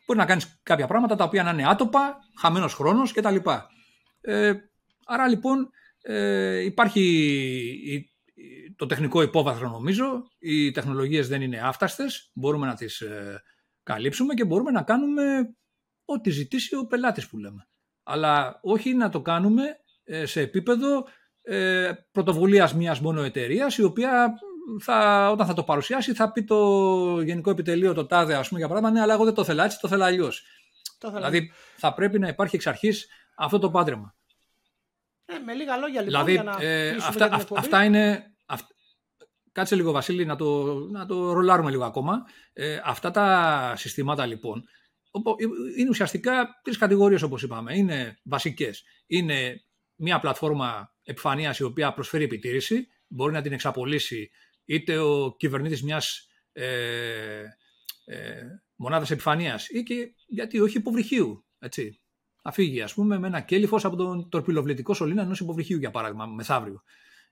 μπορεί 0.05 0.19
να 0.19 0.25
κάνεις 0.25 0.59
κάποια 0.63 0.87
πράγματα 0.87 1.15
τα 1.15 1.23
οποία 1.23 1.43
να 1.43 1.49
είναι 1.49 1.69
άτοπα, 1.69 2.17
χαμένος 2.39 2.73
χρόνος 2.73 3.13
κτλ. 3.13 3.35
Ε, 4.21 4.53
άρα 5.05 5.27
λοιπόν 5.27 5.69
ε, 6.01 6.59
υπάρχει 6.59 8.09
το 8.77 8.85
τεχνικό 8.85 9.21
υπόβαθρο 9.21 9.69
νομίζω, 9.69 10.27
οι 10.39 10.71
τεχνολογίες 10.71 11.27
δεν 11.27 11.41
είναι 11.41 11.59
άφταστες, 11.63 12.31
μπορούμε 12.33 12.67
να 12.67 12.75
τις 12.75 13.01
ε, 13.01 13.43
καλύψουμε 13.83 14.33
και 14.33 14.45
μπορούμε 14.45 14.71
να 14.71 14.83
κάνουμε 14.83 15.55
ό,τι 16.05 16.29
ζητήσει 16.29 16.75
ο 16.75 16.85
πελάτης 16.85 17.27
που 17.27 17.37
λέμε. 17.37 17.67
Αλλά 18.03 18.59
όχι 18.61 18.93
να 18.93 19.09
το 19.09 19.21
κάνουμε 19.21 19.63
ε, 20.03 20.25
σε 20.25 20.41
επίπεδο 20.41 21.07
ε, 21.41 21.91
πρωτοβουλίας 22.11 22.73
μιας 22.73 22.99
μόνο 22.99 23.21
εταιρείας, 23.21 23.77
η 23.77 23.83
οποία 23.83 24.33
θα, 24.81 25.29
όταν 25.31 25.47
θα 25.47 25.53
το 25.53 25.63
παρουσιάσει 25.63 26.13
θα 26.13 26.31
πει 26.31 26.43
το 26.43 27.21
Γενικό 27.21 27.49
Επιτελείο, 27.49 27.93
το 27.93 28.05
ΤΑΔΕ, 28.05 28.35
ας 28.35 28.47
πούμε, 28.47 28.59
για 28.59 28.69
παράδειγμα, 28.69 28.97
ναι, 28.97 29.03
αλλά 29.03 29.13
εγώ 29.13 29.23
δεν 29.23 29.33
το 29.33 29.43
θέλω 29.43 29.63
έτσι, 29.63 29.79
το 29.79 29.87
θέλω 29.87 30.03
αλλιώς. 30.03 30.43
Δηλαδή 31.13 31.51
θα 31.77 31.93
πρέπει 31.93 32.19
να 32.19 32.27
υπάρχει 32.27 32.55
εξ 32.55 32.67
αρχής 32.67 33.07
αυτό 33.35 33.59
το 33.59 33.71
πάντρεμα. 33.71 34.15
Ε, 35.25 35.37
με 35.37 35.53
λίγα 35.53 35.77
λόγια 35.77 36.01
λοιπόν, 36.01 36.25
δηλαδή, 36.25 36.31
για 36.31 36.43
να 36.43 36.57
ε, 36.61 36.95
αυτά, 36.95 37.45
αυτά 37.55 37.83
είναι 37.83 38.31
Κάτσε 39.51 39.75
λίγο 39.75 39.91
Βασίλη 39.91 40.25
να 40.25 40.35
το, 40.35 40.73
να 40.89 41.05
το 41.05 41.31
ρολάρουμε 41.31 41.69
λίγο 41.69 41.83
ακόμα. 41.85 42.25
Ε, 42.53 42.79
αυτά 42.83 43.11
τα 43.11 43.73
συστήματα 43.77 44.25
λοιπόν 44.25 44.63
είναι 45.77 45.89
ουσιαστικά 45.89 46.59
τρεις 46.63 46.77
κατηγορίες 46.77 47.21
όπως 47.21 47.43
είπαμε. 47.43 47.77
Είναι 47.77 48.19
βασικές. 48.23 48.83
Είναι 49.05 49.65
μια 49.95 50.19
πλατφόρμα 50.19 50.93
επιφανείας 51.03 51.59
η 51.59 51.63
οποία 51.63 51.93
προσφέρει 51.93 52.23
επιτήρηση. 52.23 52.87
Μπορεί 53.07 53.33
να 53.33 53.41
την 53.41 53.53
εξαπολύσει 53.53 54.29
είτε 54.65 54.97
ο 54.97 55.35
κυβερνήτης 55.37 55.83
μιας 55.83 56.27
ε, 56.51 57.43
ε, 58.05 58.41
μονάδας 58.75 59.11
επιφανείας 59.11 59.69
ή 59.69 59.83
και 59.83 60.13
γιατί 60.27 60.59
όχι 60.59 60.77
υποβρυχίου. 60.77 61.45
Έτσι. 61.59 62.01
Θα 62.41 62.51
φύγει 62.51 62.81
ας 62.81 62.93
πούμε 62.93 63.19
με 63.19 63.27
ένα 63.27 63.41
κέλυφος 63.41 63.85
από 63.85 63.95
τον 63.95 64.29
τορπιλοβλητικό 64.29 64.93
σωλήνα 64.93 65.21
ενός 65.21 65.39
υποβρυχίου 65.39 65.77
για 65.77 65.91
παράδειγμα 65.91 66.25
μεθαύριο. 66.25 66.83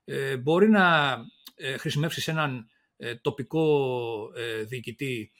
Ε, 0.08 0.36
μπορεί 0.36 0.68
να 0.68 1.16
ε, 1.54 1.76
χρησιμεύσεις 1.76 2.22
σε 2.22 2.30
έναν 2.30 2.70
ε, 2.96 3.14
τοπικό 3.14 4.32
ε, 4.36 4.62
διοικητή 4.62 5.32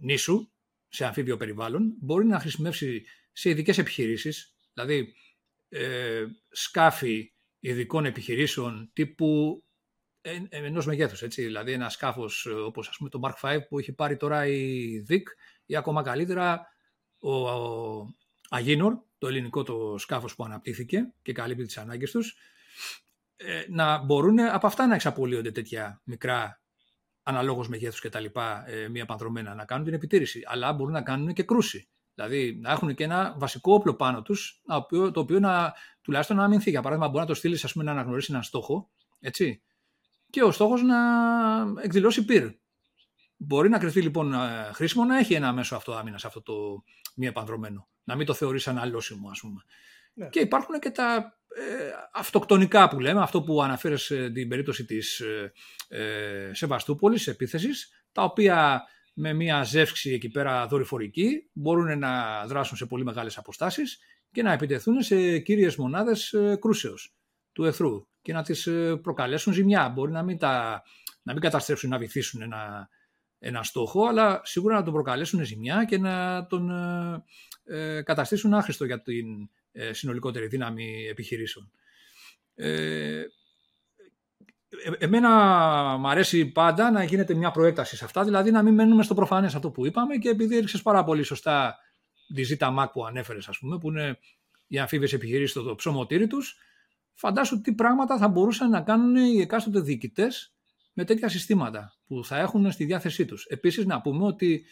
νήσου, 0.00 0.50
σε 0.88 1.04
αμφίβιο 1.04 1.36
περιβάλλον, 1.36 1.94
μπορεί 2.00 2.26
να 2.26 2.40
χρησιμεύσει 2.40 3.04
σε 3.32 3.50
ειδικές 3.50 3.78
επιχειρήσεις, 3.78 4.54
δηλαδή 4.74 5.14
ε, 5.68 6.24
σκάφη 6.50 7.32
ειδικών 7.60 8.04
επιχειρήσεων 8.04 8.90
τύπου 8.92 9.62
ενός 10.48 10.86
μεγέθους. 10.86 11.26
Δηλαδή, 11.34 11.72
ένα 11.72 11.88
σκάφος 11.88 12.46
όπως 12.46 12.88
ας 12.88 12.96
πούμε 12.96 13.10
το 13.10 13.20
Mark 13.22 13.40
V 13.40 13.58
που 13.68 13.78
έχει 13.78 13.92
πάρει 13.92 14.16
τώρα 14.16 14.46
η 14.46 15.04
DIC 15.08 15.22
ή 15.66 15.76
ακόμα 15.76 16.02
καλύτερα 16.02 16.66
ο, 17.18 17.48
ο 17.48 18.06
Αγίνορ, 18.48 18.98
το 19.18 19.26
ελληνικό 19.26 19.62
το 19.62 19.98
σκάφος 19.98 20.34
που 20.34 20.44
αναπτύχθηκε 20.44 21.12
και 21.22 21.32
καλύπτει 21.32 21.64
τις 21.64 21.78
ανάγκες 21.78 22.10
τους 22.10 22.36
ε, 23.40 23.64
να 23.68 24.04
μπορούν 24.04 24.40
από 24.40 24.66
αυτά 24.66 24.86
να 24.86 24.94
εξαπολύονται 24.94 25.50
τέτοια 25.50 26.00
μικρά 26.04 26.60
αναλόγως 27.22 27.68
μεγέθους 27.68 28.00
και 28.00 28.08
τα 28.08 28.20
λοιπά, 28.20 28.64
ε, 28.68 28.88
μία 28.88 29.06
πανδρομένα, 29.06 29.54
να 29.54 29.64
κάνουν 29.64 29.84
την 29.84 29.94
επιτήρηση. 29.94 30.42
Αλλά 30.46 30.72
μπορούν 30.72 30.92
να 30.92 31.02
κάνουν 31.02 31.32
και 31.32 31.42
κρούση. 31.42 31.88
Δηλαδή 32.14 32.58
να 32.60 32.70
έχουν 32.70 32.94
και 32.94 33.04
ένα 33.04 33.34
βασικό 33.38 33.74
όπλο 33.74 33.94
πάνω 33.94 34.22
τους, 34.22 34.62
το 34.88 35.20
οποίο 35.20 35.40
να, 35.40 35.74
τουλάχιστον 36.02 36.36
να 36.36 36.44
αμυνθεί. 36.44 36.70
Για 36.70 36.82
παράδειγμα, 36.82 37.08
μπορεί 37.08 37.20
να 37.20 37.26
το 37.26 37.34
στείλεις 37.34 37.74
να 37.74 37.90
αναγνωρίσει 37.90 38.28
έναν 38.30 38.42
στόχο, 38.42 38.90
έτσι, 39.20 39.62
και 40.30 40.42
ο 40.42 40.50
στόχος 40.50 40.82
να 40.82 40.96
εκδηλώσει 41.82 42.24
πυρ. 42.24 42.50
Μπορεί 43.36 43.68
να 43.68 43.78
κρυφτεί 43.78 44.02
λοιπόν 44.02 44.34
ε, 44.34 44.70
χρήσιμο 44.72 45.04
να 45.04 45.18
έχει 45.18 45.34
ένα 45.34 45.52
μέσο 45.52 45.76
αυτό 45.76 45.92
άμυνας 45.92 46.24
αυτό 46.24 46.42
το 46.42 46.82
μη 47.14 47.26
επανδρομένο. 47.26 47.88
Να 48.04 48.16
μην 48.16 48.26
το 48.26 48.34
θεωρείς 48.34 48.68
αναλώσιμο, 48.68 49.28
ας 49.30 49.40
πούμε. 49.40 49.62
Ναι. 50.14 50.28
Και 50.28 50.40
υπάρχουν 50.40 50.78
και 50.78 50.90
τα 50.90 51.37
ε, 51.56 51.90
αυτοκτονικά 52.12 52.88
που 52.88 53.00
λέμε, 53.00 53.20
αυτό 53.20 53.42
που 53.42 53.62
αναφέρεις 53.62 54.06
την 54.06 54.48
περίπτωση 54.48 54.84
της 54.84 55.20
ε, 55.20 55.52
ε, 55.88 56.54
Σεβαστούπολης, 56.54 57.26
επίθεσης, 57.26 57.90
τα 58.12 58.22
οποία 58.22 58.82
με 59.20 59.32
μια 59.32 59.62
ζεύξη 59.62 60.12
εκεί 60.12 60.28
πέρα 60.28 60.66
δορυφορική 60.66 61.50
μπορούν 61.52 61.98
να 61.98 62.44
δράσουν 62.46 62.76
σε 62.76 62.86
πολύ 62.86 63.04
μεγάλες 63.04 63.38
αποστάσεις 63.38 63.98
και 64.32 64.42
να 64.42 64.52
επιτεθούν 64.52 65.02
σε 65.02 65.38
κύριες 65.38 65.76
μονάδες 65.76 66.32
ε, 66.32 66.56
κρούσεως 66.60 67.14
του 67.52 67.64
εθρού 67.64 68.06
και 68.22 68.32
να 68.32 68.42
τις 68.42 68.66
ε, 68.66 68.96
προκαλέσουν 68.96 69.52
ζημιά. 69.52 69.88
Μπορεί 69.88 70.12
να 70.12 70.22
μην, 70.22 70.38
τα, 70.38 70.82
να 71.22 71.32
μην 71.32 71.42
καταστρέψουν, 71.42 71.90
να 71.90 71.98
βυθίσουν 71.98 72.42
ένα, 72.42 72.88
ένα 73.38 73.62
στόχο, 73.62 74.06
αλλά 74.06 74.40
σίγουρα 74.44 74.74
να 74.74 74.82
τον 74.82 74.92
προκαλέσουν 74.92 75.44
ζημιά 75.44 75.84
και 75.84 75.98
να 75.98 76.46
τον 76.46 76.70
ε, 77.64 78.02
καταστήσουν 78.02 78.54
άχρηστο 78.54 78.84
για 78.84 79.02
την 79.02 79.26
ε, 79.42 79.48
συνολικότερη 79.90 80.46
δύναμη 80.46 81.06
επιχειρήσεων. 81.10 81.70
Ε, 82.54 83.24
εμένα 84.98 85.30
μου 85.98 86.08
αρέσει 86.08 86.46
πάντα 86.46 86.90
να 86.90 87.04
γίνεται 87.04 87.34
μια 87.34 87.50
προέκταση 87.50 87.96
σε 87.96 88.04
αυτά, 88.04 88.24
δηλαδή 88.24 88.50
να 88.50 88.62
μην 88.62 88.74
μένουμε 88.74 89.02
στο 89.02 89.14
προφανές 89.14 89.54
αυτό 89.54 89.70
που 89.70 89.86
είπαμε 89.86 90.16
και 90.16 90.28
επειδή 90.28 90.56
έριξες 90.56 90.82
πάρα 90.82 91.04
πολύ 91.04 91.22
σωστά 91.22 91.76
τη 92.34 92.42
ζήτα 92.42 92.70
ΜΑΚ 92.70 92.92
που 92.92 93.06
ανέφερες 93.06 93.48
ας 93.48 93.58
πούμε, 93.58 93.78
που 93.78 93.88
είναι 93.88 94.18
οι 94.66 94.78
αμφίβες 94.78 95.12
επιχειρήσεις 95.12 95.50
στο 95.50 95.74
ψωμοτήρι 95.74 96.26
τους, 96.26 96.56
φαντάσου 97.14 97.60
τι 97.60 97.74
πράγματα 97.74 98.18
θα 98.18 98.28
μπορούσαν 98.28 98.70
να 98.70 98.80
κάνουν 98.80 99.16
οι 99.16 99.40
εκάστοτε 99.40 99.80
διοικητές 99.80 100.54
με 100.92 101.04
τέτοια 101.04 101.28
συστήματα 101.28 101.94
που 102.06 102.24
θα 102.24 102.38
έχουν 102.38 102.70
στη 102.70 102.84
διάθεσή 102.84 103.24
τους. 103.24 103.44
Επίσης 103.44 103.86
να 103.86 104.00
πούμε 104.00 104.24
ότι 104.24 104.64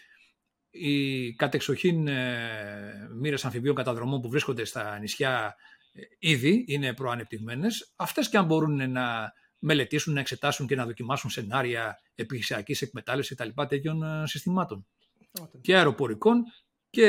οι 0.80 1.34
κατεξοχήν 1.34 2.08
ε, 2.08 3.08
μοίρες 3.20 3.44
αμφιβίων 3.44 3.74
καταδρομών 3.74 4.20
που 4.20 4.28
βρίσκονται 4.28 4.64
στα 4.64 4.98
νησιά 4.98 5.56
ε, 5.92 6.00
ήδη 6.18 6.64
είναι 6.68 6.94
προανεπτυγμένες. 6.94 7.92
Αυτές 7.96 8.28
και 8.28 8.36
αν 8.36 8.44
μπορούν 8.44 8.90
να 8.90 9.32
μελετήσουν, 9.58 10.14
να 10.14 10.20
εξετάσουν 10.20 10.66
και 10.66 10.76
να 10.76 10.84
δοκιμάσουν 10.84 11.30
σενάρια 11.30 12.00
επιχειρησιακής 12.14 12.82
εκμετάλλευσης 12.82 13.36
κτλ. 13.36 13.62
τέτοιων 13.68 14.02
ε, 14.02 14.26
συστημάτων. 14.26 14.86
Και 15.60 15.76
αεροπορικών 15.76 16.42
και 16.90 17.06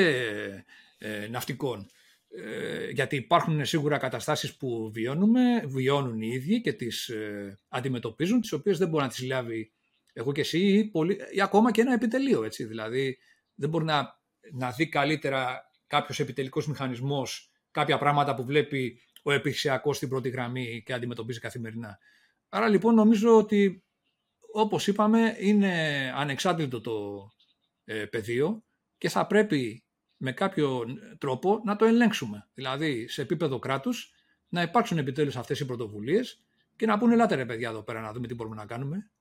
ε, 0.98 1.27
ναυτικών. 1.27 1.89
Ε, 2.30 2.89
γιατί 2.89 3.15
υπάρχουν 3.15 3.65
σίγουρα 3.65 3.98
καταστάσεις 3.98 4.56
που 4.56 4.91
βιώνουμε, 4.94 5.64
βιώνουν 5.65 6.22
οι 6.22 6.30
ίδιοι 6.34 6.61
και 6.61 6.73
τις 6.73 7.07
ε, 7.07 7.60
αντιμετωπίζουν, 7.69 8.41
τις 8.41 8.52
οποίες 8.52 8.77
δεν 8.77 8.89
μπορεί 8.89 9.03
να 9.03 9.10
τις 9.10 9.23
λάβει 9.23 9.72
εγώ 10.14 10.31
και 10.31 10.41
εσύ 10.41 10.60
ή, 10.60 10.85
πολύ, 10.85 11.18
ή 11.31 11.41
ακόμα 11.41 11.72
και 11.72 11.81
ένα 11.81 11.94
επιτελείο. 11.94 12.44
Έτσι. 12.44 12.65
Δηλαδή 12.65 13.18
δεν 13.58 13.70
μπορεί 13.70 13.86
να, 13.86 14.20
να 14.52 14.72
δει 14.72 14.90
καλύτερα 14.90 15.72
κάποιος 15.88 16.20
επιτελικός 16.20 16.68
μηχανισμός 16.68 17.52
κάποια 17.72 17.98
πράγματα 17.98 18.36
που 18.36 18.46
βλέπει 18.46 19.02
ο 19.24 19.32
επιχειρησιακός 19.32 19.98
στην 19.98 20.10
πρώτη 20.10 20.30
γραμμή 20.30 20.84
και 20.86 20.94
αντιμετωπίζει 20.94 21.40
καθημερινά. 21.40 21.98
Άρα 22.50 22.68
λοιπόν 22.68 22.96
νομίζω 22.96 23.38
ότι 23.38 23.84
όπως 24.52 24.88
είπαμε 24.88 25.36
είναι 25.40 25.74
ανεξάρτητο 26.16 26.82
το 26.82 27.28
ε, 27.86 28.06
πεδίο 28.06 28.64
και 28.98 29.10
θα 29.10 29.28
πρέπει 29.28 29.84
με 30.18 30.32
κάποιο 30.32 30.86
τρόπο 31.18 31.62
να 31.66 31.76
το 31.76 31.86
ελέγξουμε. 31.86 32.50
Δηλαδή 32.54 33.08
σε 33.08 33.22
επίπεδο 33.22 33.60
κράτους 33.60 34.12
να 34.48 34.62
υπάρξουν 34.62 34.98
επιτέλους 34.98 35.36
αυτές 35.36 35.60
οι 35.60 35.66
πρωτοβουλίες 35.66 36.44
και 36.76 36.86
να 36.86 36.98
πούνε 36.98 37.14
ελάτε 37.14 37.36
ρε 37.36 37.46
παιδιά 37.46 37.70
εδώ 37.70 37.84
πέρα 37.84 38.02
να 38.02 38.14
δούμε 38.14 38.28
τι 38.28 38.34
μπορούμε 38.34 38.56
να 38.56 38.66
κάνουμε. 38.66 39.12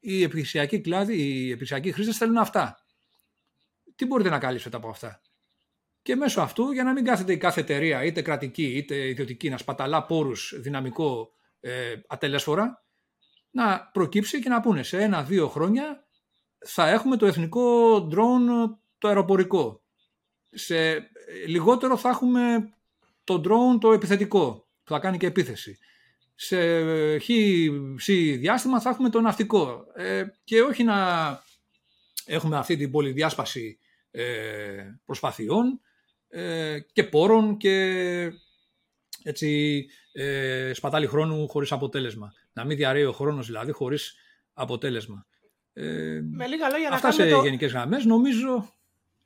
Οι 0.00 0.22
επιχειρησιακοί 0.22 0.80
κλάδοι, 0.80 1.14
οι 1.14 1.46
επιχειρησιακοί 1.46 1.92
χρήστες 1.92 2.16
θέλουν 2.16 2.36
αυτά. 2.36 2.83
Τι 3.94 4.06
μπορείτε 4.06 4.28
να 4.28 4.38
καλύψετε 4.38 4.76
από 4.76 4.88
αυτά; 4.88 5.20
Και 6.02 6.16
μέσω 6.16 6.40
αυτού, 6.40 6.70
για 6.70 6.84
να 6.84 6.92
μην 6.92 7.04
κάθεται 7.04 7.32
η 7.32 7.36
κάθε 7.36 7.60
εταιρεία, 7.60 8.04
είτε 8.04 8.22
κρατική 8.22 8.76
είτε 8.76 9.08
ιδιωτική, 9.08 9.48
να 9.48 9.58
σπαταλά 9.58 10.06
πόρους 10.06 10.54
δυναμικό 10.56 11.32
ε, 11.60 11.94
ατελέσφορα, 12.06 12.84
να 13.50 13.90
προκύψει 13.92 14.40
και 14.40 14.48
να 14.48 14.60
πούνε 14.60 14.82
σε 14.82 15.02
ένα-δύο 15.02 15.48
χρόνια 15.48 16.06
θα 16.66 16.88
έχουμε 16.88 17.16
το 17.16 17.26
εθνικό 17.26 17.96
drone 17.96 18.76
το 18.98 19.08
αεροπορικό. 19.08 19.82
Σε 20.50 21.10
λιγότερο 21.46 21.96
θα 21.96 22.08
έχουμε 22.08 22.74
το 23.24 23.34
drone 23.34 23.80
το 23.80 23.92
επιθετικό 23.92 24.68
που 24.84 24.92
θα 24.92 24.98
κάνει 24.98 25.16
και 25.16 25.26
επίθεση. 25.26 25.78
Σε 26.34 27.18
χι 27.18 28.36
διάστημα 28.36 28.80
θα 28.80 28.90
έχουμε 28.90 29.10
το 29.10 29.20
ναυτικό. 29.20 29.84
Ε, 29.94 30.24
και 30.44 30.60
όχι 30.60 30.84
να 30.84 30.96
έχουμε 32.24 32.56
αυτή 32.56 32.76
την 32.76 32.90
πολυδιάσπαση 32.90 33.78
ε, 33.80 33.83
προσπαθειών 35.04 35.80
ε, 36.28 36.78
και 36.92 37.04
πόρων 37.04 37.56
και 37.56 38.32
έτσι 39.22 39.86
ε, 40.12 40.72
σπατάλη 40.74 41.06
χρόνου 41.06 41.48
χωρίς 41.48 41.72
αποτέλεσμα. 41.72 42.32
Να 42.52 42.64
μην 42.64 42.76
διαρρέει 42.76 43.04
ο 43.04 43.12
χρόνος 43.12 43.46
δηλαδή 43.46 43.72
χωρίς 43.72 44.14
αποτέλεσμα. 44.52 45.26
Ε, 45.72 46.20
με 46.30 46.46
λίγα 46.46 46.68
λόγια 46.68 46.90
αυτά 46.90 47.08
να 47.08 47.14
κάνουμε 47.14 47.30
σε 47.30 47.36
το... 47.36 47.42
γενικές 47.42 47.72
γραμμές 47.72 48.04
νομίζω... 48.04 48.68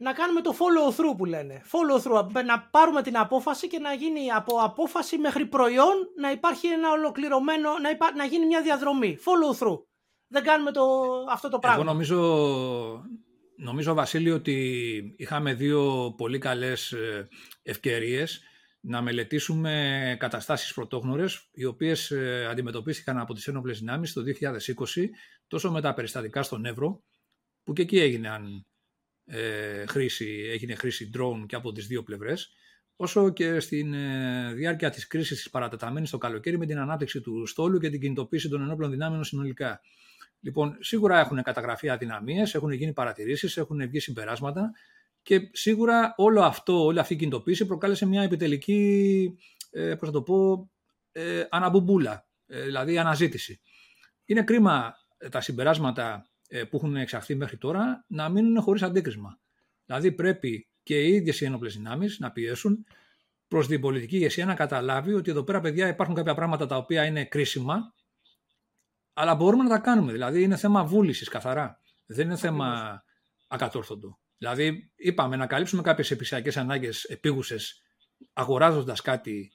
Να 0.00 0.12
κάνουμε 0.12 0.40
το 0.40 0.54
follow 0.58 0.96
through 0.96 1.16
που 1.16 1.24
λένε. 1.24 1.62
Follow 1.64 2.02
through, 2.02 2.44
να 2.44 2.60
πάρουμε 2.60 3.02
την 3.02 3.18
απόφαση 3.18 3.68
και 3.68 3.78
να 3.78 3.92
γίνει 3.92 4.30
από 4.30 4.56
απόφαση 4.56 5.18
μέχρι 5.18 5.46
προϊόν 5.46 5.94
να 6.16 6.30
υπάρχει 6.30 6.66
ένα 6.66 6.90
ολοκληρωμένο, 6.90 7.70
να, 7.78 8.14
να 8.16 8.24
γίνει 8.24 8.46
μια 8.46 8.62
διαδρομή. 8.62 9.18
Follow 9.20 9.58
through. 9.58 9.82
Δεν 10.28 10.42
κάνουμε 10.42 10.72
το, 10.72 10.82
αυτό 11.30 11.48
το 11.48 11.58
πράγμα. 11.58 11.80
Εγώ 11.80 11.90
νομίζω, 11.90 12.16
νομίζω 13.58 13.94
Βασίλη 13.94 14.30
ότι 14.30 15.14
είχαμε 15.16 15.54
δύο 15.54 16.14
πολύ 16.16 16.38
καλές 16.38 16.92
ε, 16.92 17.28
ευκαιρίες 17.62 18.42
να 18.80 19.02
μελετήσουμε 19.02 20.16
καταστάσεις 20.18 20.74
πρωτόγνωρες 20.74 21.48
οι 21.52 21.64
οποίες 21.64 22.10
ε, 22.10 22.46
αντιμετωπίστηκαν 22.50 23.18
από 23.18 23.34
τις 23.34 23.46
ένοπλες 23.48 23.78
δυνάμεις 23.78 24.12
το 24.12 24.22
2020 24.96 25.04
τόσο 25.46 25.70
με 25.70 25.80
τα 25.80 25.94
περιστατικά 25.94 26.42
στον 26.42 26.64
Εύρο 26.64 27.02
που 27.64 27.72
και 27.72 27.82
εκεί 27.82 27.98
έγινε, 27.98 28.28
ε, 29.24 29.86
χρήση, 29.86 30.48
έγινε 30.50 30.74
χρήση 30.74 31.10
drone 31.14 31.44
και 31.46 31.56
από 31.56 31.72
τις 31.72 31.86
δύο 31.86 32.02
πλευρές 32.02 32.52
όσο 32.96 33.30
και 33.30 33.60
στην 33.60 33.94
ε, 33.94 34.52
διάρκεια 34.54 34.90
της 34.90 35.06
κρίσης 35.06 35.36
της 35.36 35.50
παρατεταμένης 35.50 36.10
το 36.10 36.18
καλοκαίρι 36.18 36.58
με 36.58 36.66
την 36.66 36.78
ανάπτυξη 36.78 37.20
του 37.20 37.46
στόλου 37.46 37.78
και 37.78 37.90
την 37.90 38.00
κινητοποίηση 38.00 38.48
των 38.48 38.62
ενόπλων 38.62 38.90
δυνάμεων 38.90 39.24
συνολικά. 39.24 39.80
Λοιπόν, 40.40 40.76
σίγουρα 40.80 41.18
έχουν 41.18 41.42
καταγραφεί 41.42 41.88
αδυναμίες, 41.88 42.54
έχουν 42.54 42.70
γίνει 42.70 42.92
παρατηρήσεις, 42.92 43.56
έχουν 43.56 43.88
βγει 43.88 44.00
συμπεράσματα 44.00 44.72
και 45.22 45.50
σίγουρα 45.52 46.14
όλο 46.16 46.42
αυτό, 46.42 46.84
όλη 46.84 46.98
αυτή 46.98 47.14
η 47.14 47.16
κινητοποίηση 47.16 47.66
προκάλεσε 47.66 48.06
μια 48.06 48.22
επιτελική, 48.22 49.38
ε, 49.70 49.94
πώς 49.94 50.08
θα 50.08 50.14
το 50.14 50.22
πω, 50.22 50.70
ε, 51.12 51.44
αναμπουμπούλα, 51.50 52.26
ε, 52.46 52.62
δηλαδή 52.62 52.98
αναζήτηση. 52.98 53.60
Είναι 54.24 54.42
κρίμα 54.42 54.94
ε, 55.18 55.28
τα 55.28 55.40
συμπεράσματα 55.40 56.30
ε, 56.48 56.64
που 56.64 56.76
έχουν 56.76 56.96
εξαχθεί 56.96 57.34
μέχρι 57.34 57.56
τώρα 57.56 58.04
να 58.08 58.28
μείνουν 58.28 58.62
χωρίς 58.62 58.82
αντίκρισμα. 58.82 59.40
Δηλαδή 59.84 60.12
πρέπει 60.12 60.68
και 60.82 61.00
οι 61.04 61.14
ίδιες 61.14 61.40
οι 61.40 61.44
ένοπλες 61.44 61.76
δυνάμεις 61.76 62.18
να 62.18 62.30
πιέσουν 62.32 62.86
προς 63.48 63.66
την 63.66 63.80
πολιτική 63.80 64.16
ηγεσία 64.16 64.46
να 64.46 64.54
καταλάβει 64.54 65.14
ότι 65.14 65.30
εδώ 65.30 65.42
πέρα 65.42 65.60
παιδιά 65.60 65.88
υπάρχουν 65.88 66.14
κάποια 66.14 66.34
πράγματα 66.34 66.66
τα 66.66 66.76
οποία 66.76 67.04
είναι 67.04 67.24
κρίσιμα 67.24 67.94
αλλά 69.20 69.34
μπορούμε 69.34 69.62
να 69.62 69.68
τα 69.68 69.78
κάνουμε. 69.78 70.12
Δηλαδή 70.12 70.42
είναι 70.42 70.56
θέμα 70.56 70.84
βούλησης 70.84 71.28
καθαρά. 71.28 71.80
Δεν 72.06 72.26
είναι 72.26 72.36
θέμα 72.36 73.02
ακατόρθωτο. 73.48 74.18
Δηλαδή, 74.38 74.92
είπαμε 74.96 75.36
να 75.36 75.46
καλύψουμε 75.46 75.82
κάποιες 75.82 76.10
επισιακές 76.10 76.56
ανάγκες 76.56 77.04
επίγουσες 77.04 77.82
αγοράζοντας 78.32 79.00
κάτι 79.00 79.52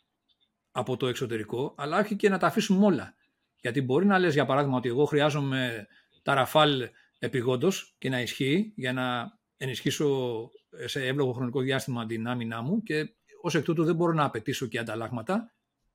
από 0.71 0.97
το 0.97 1.07
εξωτερικό, 1.07 1.73
αλλά 1.77 1.99
όχι 1.99 2.15
και 2.15 2.29
να 2.29 2.37
τα 2.37 2.47
αφήσουμε 2.47 2.85
όλα. 2.85 3.15
Γιατί 3.61 3.81
μπορεί 3.81 4.05
να 4.05 4.19
λες 4.19 4.33
για 4.33 4.45
παράδειγμα 4.45 4.77
ότι 4.77 4.89
εγώ 4.89 5.05
χρειάζομαι 5.05 5.87
τα 6.21 6.33
ραφάλ 6.33 6.89
επιγόντως 7.19 7.95
και 7.97 8.09
να 8.09 8.21
ισχύει 8.21 8.73
για 8.75 8.93
να 8.93 9.37
ενισχύσω 9.57 10.49
σε 10.85 11.05
εύλογο 11.05 11.31
χρονικό 11.33 11.61
διάστημα 11.61 12.05
την 12.05 12.27
άμυνά 12.27 12.61
μου 12.61 12.83
και 12.83 13.15
ως 13.41 13.55
εκ 13.55 13.63
τούτου 13.63 13.83
δεν 13.83 13.95
μπορώ 13.95 14.13
να 14.13 14.23
απαιτήσω 14.23 14.65
και 14.65 14.79
ανταλλάγματα. 14.79 15.53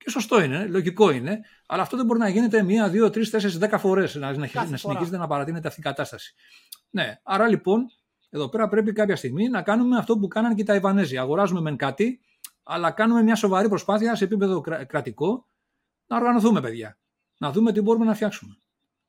Και 0.08 0.14
σωστό 0.14 0.42
είναι, 0.42 0.66
λογικό 0.66 1.10
είναι, 1.10 1.40
αλλά 1.66 1.82
αυτό 1.82 1.96
δεν 1.96 2.06
μπορεί 2.06 2.18
να 2.18 2.28
γίνεται 2.28 2.62
μία, 2.62 2.88
δύο, 2.88 3.10
τρεις, 3.10 3.30
τέσσερις, 3.30 3.58
δέκα 3.58 3.78
φορές 3.78 4.14
να, 4.14 4.36
να 4.36 4.46
συνεχίζεται 4.76 5.16
να 5.16 5.26
παρατείνεται 5.26 5.68
αυτή 5.68 5.80
η 5.80 5.82
κατάσταση. 5.82 6.34
Ναι, 6.90 7.20
άρα 7.22 7.48
λοιπόν 7.48 7.86
εδώ 8.30 8.48
πέρα 8.48 8.68
πρέπει 8.68 8.92
κάποια 8.92 9.16
στιγμή 9.16 9.48
να 9.48 9.62
κάνουμε 9.62 9.96
αυτό 9.96 10.18
που 10.18 10.28
κάνανε 10.28 10.54
και 10.54 10.64
τα 10.64 10.74
Ιβανέζοι. 10.74 11.18
Αγοράζουμε 11.18 11.60
μεν 11.60 11.76
κάτι, 11.76 12.20
αλλά 12.62 12.90
κάνουμε 12.90 13.22
μια 13.22 13.34
σοβαρή 13.34 13.68
προσπάθεια 13.68 14.14
σε 14.14 14.24
επίπεδο 14.24 14.60
κρατικό 14.60 15.46
να 16.06 16.16
οργανωθούμε, 16.16 16.60
παιδιά. 16.60 16.98
Να 17.38 17.52
δούμε 17.52 17.72
τι 17.72 17.80
μπορούμε 17.80 18.04
να 18.04 18.14
φτιάξουμε. 18.14 18.58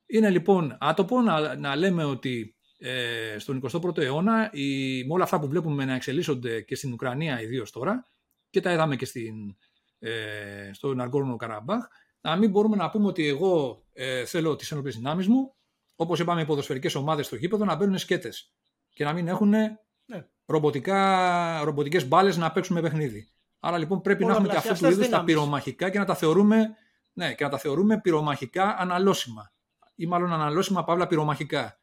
Είναι 0.06 0.30
λοιπόν 0.30 0.78
άτοπο 0.80 1.22
να, 1.22 1.56
να 1.56 1.76
λέμε 1.76 2.04
ότι 2.04 2.56
ε, 2.78 3.36
στον 3.38 3.62
21ο 3.72 3.98
αιώνα 3.98 4.50
η, 4.54 5.04
με 5.06 5.14
όλα 5.14 5.24
αυτά 5.24 5.40
που 5.40 5.48
βλέπουμε 5.48 5.86
να 5.86 5.94
εξελίσσονται 5.94 6.62
και 6.62 6.76
στην 6.76 6.94
Ουκρανία 6.94 7.42
ιδίως 7.42 7.72
τώρα 7.72 8.06
και 8.50 8.62
τα 8.62 8.72
είδαμε 8.74 8.96
και 8.96 9.06
στην, 9.06 9.56
ε, 10.00 10.70
στον 10.74 11.02
Αργόρνο 11.02 11.36
Καραμπάχ, 11.36 11.88
να 12.22 12.36
μην 12.36 12.50
μπορούμε 12.50 12.76
να 12.76 12.90
πούμε 12.90 13.08
ότι 13.08 13.28
εγώ 13.28 13.84
ε, 13.94 14.26
θέλω 14.26 14.56
τις 14.56 14.72
ενόπλε 14.72 14.92
δυνάμεις 14.92 15.28
μου, 15.28 15.54
όπως 15.96 16.20
είπαμε, 16.20 16.42
οι 16.42 16.46
ποδοσφαιρικές 16.46 16.96
ομάδες 16.96 17.26
στο 17.26 17.36
γήπεδο 17.36 17.66
να 17.66 17.76
μπαίνουν 17.76 17.98
σκέτες 17.98 18.54
και 18.94 19.04
να 19.04 19.14
μην 19.14 19.28
έχουν 19.28 19.50
ναι. 19.50 20.28
ρομποτικά, 20.46 21.64
ρομποτικές 21.64 22.08
μπάλες 22.08 22.38
να 22.38 22.52
παίξουμε 22.52 22.82
παιχνίδι. 22.82 23.30
Άρα 23.60 23.78
λοιπόν 23.78 24.02
πρέπει 24.02 24.26
να 24.26 24.32
έχουμε 24.32 24.48
και 24.48 24.56
αυτούς 24.56 24.80
τους 24.80 24.90
είδους 24.90 25.10
τα 25.10 25.24
πυρομαχικά 25.24 25.90
και 25.90 26.00
να 26.00 26.06
τα 26.06 26.16
θεωρούμε, 26.16 26.76
ναι, 27.14 27.34
και 27.34 27.44
να 27.44 27.50
τα 27.50 27.58
θεωρούμε 27.58 28.02
πυρομαχικά 28.02 28.76
αναλώσιμα. 28.78 29.52
Ή 29.96 30.06
μάλλον 30.06 30.34
αναλώσιμα 30.34 30.84
παύλα 30.84 31.08
πυρομαχικά. 31.08 31.80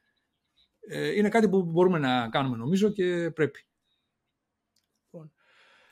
Ε, 0.88 1.14
είναι 1.16 1.28
κάτι 1.28 1.48
που 1.48 1.62
μπορούμε 1.62 1.98
να 1.98 2.28
κάνουμε 2.28 2.56
νομίζω 2.56 2.90
και 2.90 3.30
πρέπει. 3.34 3.65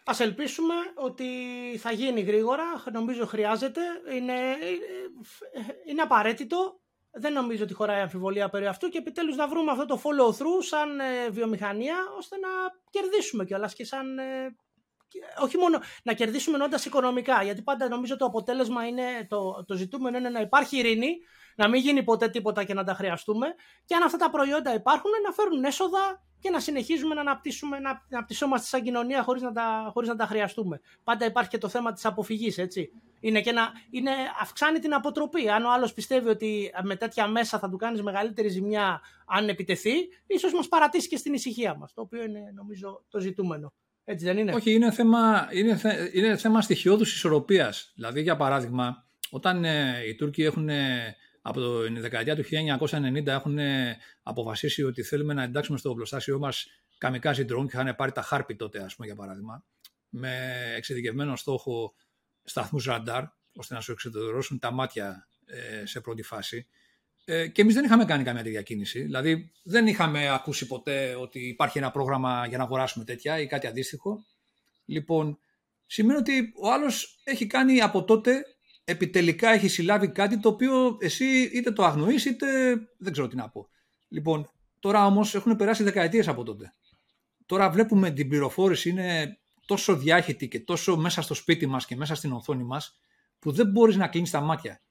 Λοιπόν, 0.05 0.17
ας 0.17 0.21
ελπίσουμε 0.21 0.75
ότι 0.95 1.27
θα 1.79 1.93
γίνει 1.93 2.21
γρήγορα, 2.21 2.65
νομίζω 2.93 3.27
χρειάζεται, 3.27 3.81
είναι, 4.17 4.35
είναι 5.87 6.03
απαραίτητο, 6.03 6.81
δεν 7.11 7.33
νομίζω 7.33 7.65
ότι 7.65 7.75
χωράει 7.75 8.01
αμφιβολία 8.01 8.49
περί 8.49 8.67
αυτού 8.67 8.89
και 8.89 8.99
επιτέλους 8.99 9.37
να 9.37 9.49
βρούμε 9.49 9.71
αυτό 9.71 9.87
το 9.87 10.01
follow 10.05 10.31
through 10.31 10.63
σαν 10.63 11.01
ε, 11.01 11.31
βιομηχανία 11.31 11.97
ώστε 12.19 12.37
να 12.37 12.49
κερδίσουμε 12.91 13.45
κιόλας 13.45 13.75
και 13.75 13.85
σαν 13.85 14.19
ε, 14.19 14.57
όχι 15.43 15.57
μόνο 15.57 15.79
να 16.03 16.13
κερδίσουμε 16.13 16.57
ενώντα 16.57 16.81
οικονομικά, 16.87 17.43
γιατί 17.43 17.63
πάντα 17.63 17.89
νομίζω 17.89 18.17
το 18.17 18.25
αποτέλεσμα 18.25 18.87
είναι, 18.87 19.27
το, 19.29 19.65
το 19.67 19.75
ζητούμενο 19.75 20.19
είναι 20.19 20.31
να 20.31 20.41
υπάρχει 20.41 20.79
ειρήνη, 20.79 21.17
να 21.55 21.69
μην 21.69 21.81
γίνει 21.81 22.03
ποτέ 22.03 22.29
τίποτα 22.29 22.65
και 22.65 22.75
να 22.75 22.85
τα 22.85 22.95
χρειαστούμε 22.95 23.47
και 23.85 23.95
αν 23.95 24.03
αυτά 24.03 24.19
τα 24.19 24.31
προϊόντα 24.31 24.75
υπάρχουν 24.75 25.11
να 25.27 25.33
φέρουν 25.33 25.65
έσοδα 25.65 26.23
και 26.45 26.51
να 26.51 26.61
συνεχίζουμε 26.61 27.15
να, 27.15 27.21
αναπτύσσουμε, 27.21 27.79
να 27.79 28.07
αναπτυσσόμαστε 28.11 28.67
σαν 28.67 28.83
κοινωνία 28.83 29.23
χωρίς 29.23 29.43
να, 29.43 29.53
τα, 29.53 29.91
χωρίς 29.93 30.09
να 30.09 30.17
τα 30.17 30.27
χρειαστούμε. 30.27 30.81
Πάντα 31.05 31.27
υπάρχει 31.27 31.51
και 31.51 31.59
το 31.59 31.69
θέμα 31.69 31.93
της 31.93 32.05
αποφυγής, 32.05 32.59
έτσι. 32.59 32.91
Είναι 33.21 33.41
και 33.41 33.53
να, 33.53 33.73
είναι, 33.91 34.11
αυξάνει 34.41 34.79
την 34.79 34.95
αποτροπή. 34.95 35.49
Αν 35.49 35.65
ο 35.65 35.73
άλλος 35.73 35.93
πιστεύει 35.93 36.29
ότι 36.29 36.73
με 36.83 36.97
τέτοια 36.97 37.27
μέσα 37.27 37.59
θα 37.59 37.71
του 37.71 37.77
κάνεις 37.77 38.03
μεγαλύτερη 38.03 38.49
ζημιά 38.49 39.01
αν 39.27 39.49
επιτεθεί, 39.49 39.93
ίσως 40.27 40.53
μας 40.53 40.69
παρατήσει 40.69 41.09
και 41.09 41.17
στην 41.17 41.35
ησυχία 41.35 41.75
μας, 41.75 41.93
το 41.95 42.01
οποίο 42.01 42.23
είναι 42.23 42.53
νομίζω 42.55 43.05
το 43.09 43.21
ζητούμενο. 43.21 43.73
Έτσι 44.05 44.25
δεν 44.25 44.39
είναι; 44.39 44.53
Όχι, 44.55 44.73
είναι 44.73 44.91
θέμα, 44.91 45.49
είναι, 45.53 45.81
είναι 46.13 46.37
θέμα 46.37 46.63
στοιχειώδους 46.63 47.15
ισορροπίας. 47.15 47.93
Δηλαδή, 47.95 48.23
για 48.23 48.37
παράδειγμα, 48.37 49.07
όταν 49.31 49.65
ε, 49.65 50.03
οι 50.09 50.15
Τούρκοι 50.15 50.43
έχουν 50.43 50.69
από 51.47 51.83
την 51.85 52.01
δεκαετία 52.01 52.37
του 52.37 52.45
1990 52.81 53.27
έχουν 53.27 53.59
αποφασίσει 54.23 54.83
ότι 54.83 55.03
θέλουμε 55.03 55.35
να 55.35 55.43
εντάξουμε 55.43 55.79
στο 55.79 55.91
οπλοστάσιό 55.91 56.39
μας 56.39 56.67
καμικάζι 56.99 57.43
drone 57.43 57.67
και 57.71 57.77
είχαν 57.81 57.95
πάρει 57.97 58.13
τα 58.13 58.23
χάρπι 58.23 58.57
τότε, 58.57 58.83
ας 58.83 58.95
πούμε, 58.95 59.07
για 59.07 59.17
παράδειγμα, 59.17 59.65
με 60.09 60.39
εξειδικευμένο 60.77 61.37
στόχο 61.37 61.95
σταθμούς 62.45 62.85
ραντάρ, 62.85 63.25
ώστε 63.57 63.75
να 63.75 63.81
σου 63.81 63.93
εξεδωρώσουν 63.93 64.59
τα 64.59 64.71
μάτια 64.73 65.29
ε, 65.47 65.87
σε 65.87 66.01
πρώτη 66.01 66.23
φάση. 66.23 66.67
Ε, 67.25 67.49
και 67.49 67.63
εμείς 67.63 67.75
δεν 67.75 67.85
είχαμε 67.85 68.05
κάνει 68.05 68.25
καμία 68.25 68.43
τέτοια 68.43 68.63
κίνηση. 68.63 69.03
Δηλαδή, 69.03 69.53
δεν 69.63 69.87
είχαμε 69.87 70.29
ακούσει 70.29 70.67
ποτέ 70.67 71.15
ότι 71.15 71.49
υπάρχει 71.49 71.79
ένα 71.79 71.91
πρόγραμμα 71.91 72.47
για 72.47 72.59
να 72.59 72.65
αγοράσουμε 72.65 73.05
τέτοια 73.05 73.41
ή 73.41 73.47
κάτι 73.47 73.67
αντίστοιχο. 73.67 74.25
Λοιπόν, 74.85 75.39
σημαίνει 75.87 76.19
ότι 76.19 76.53
ο 76.63 76.73
άλλος 76.73 77.21
έχει 77.25 77.47
κάνει 77.47 77.81
από 77.81 78.05
τότε 78.05 78.54
επιτελικά 78.85 79.51
έχει 79.51 79.69
συλλάβει 79.69 80.09
κάτι 80.09 80.41
το 80.41 80.49
οποίο 80.49 80.97
εσύ 81.01 81.43
είτε 81.43 81.73
το 81.73 81.85
αγνοείς 81.85 82.25
είτε 82.25 82.47
δεν 82.99 83.13
ξέρω 83.13 83.29
τι 83.29 83.37
να 83.37 83.49
πω. 83.51 83.69
Λοιπόν, 84.09 84.51
τώρα 84.81 85.07
όμως 85.07 85.35
έχουν 85.35 85.57
περάσει 85.57 85.83
δεκαετίες 85.83 86.29
από 86.29 86.43
τότε. 86.43 86.75
Τώρα 87.47 87.71
βλέπουμε 87.71 88.11
την 88.11 88.29
πληροφόρηση 88.29 88.89
είναι 88.89 89.39
τόσο 89.67 89.97
διάχυτη 89.97 90.49
και 90.49 90.61
τόσο 90.61 90.97
μέσα 90.97 91.23
στο 91.23 91.35
σπίτι 91.35 91.67
μας 91.67 91.87
και 91.87 91.97
μέσα 91.97 92.15
στην 92.15 92.33
οθόνη 92.33 92.65
μας 92.65 92.99
που 93.39 93.53
δεν 93.53 93.71
μπορείς 93.71 93.97
να 93.97 94.09
κλείνεις 94.09 94.31
τα 94.31 94.41
μάτια. 94.41 94.83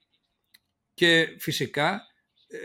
Και 0.93 1.35
φυσικά 1.39 2.01
ε, 2.47 2.57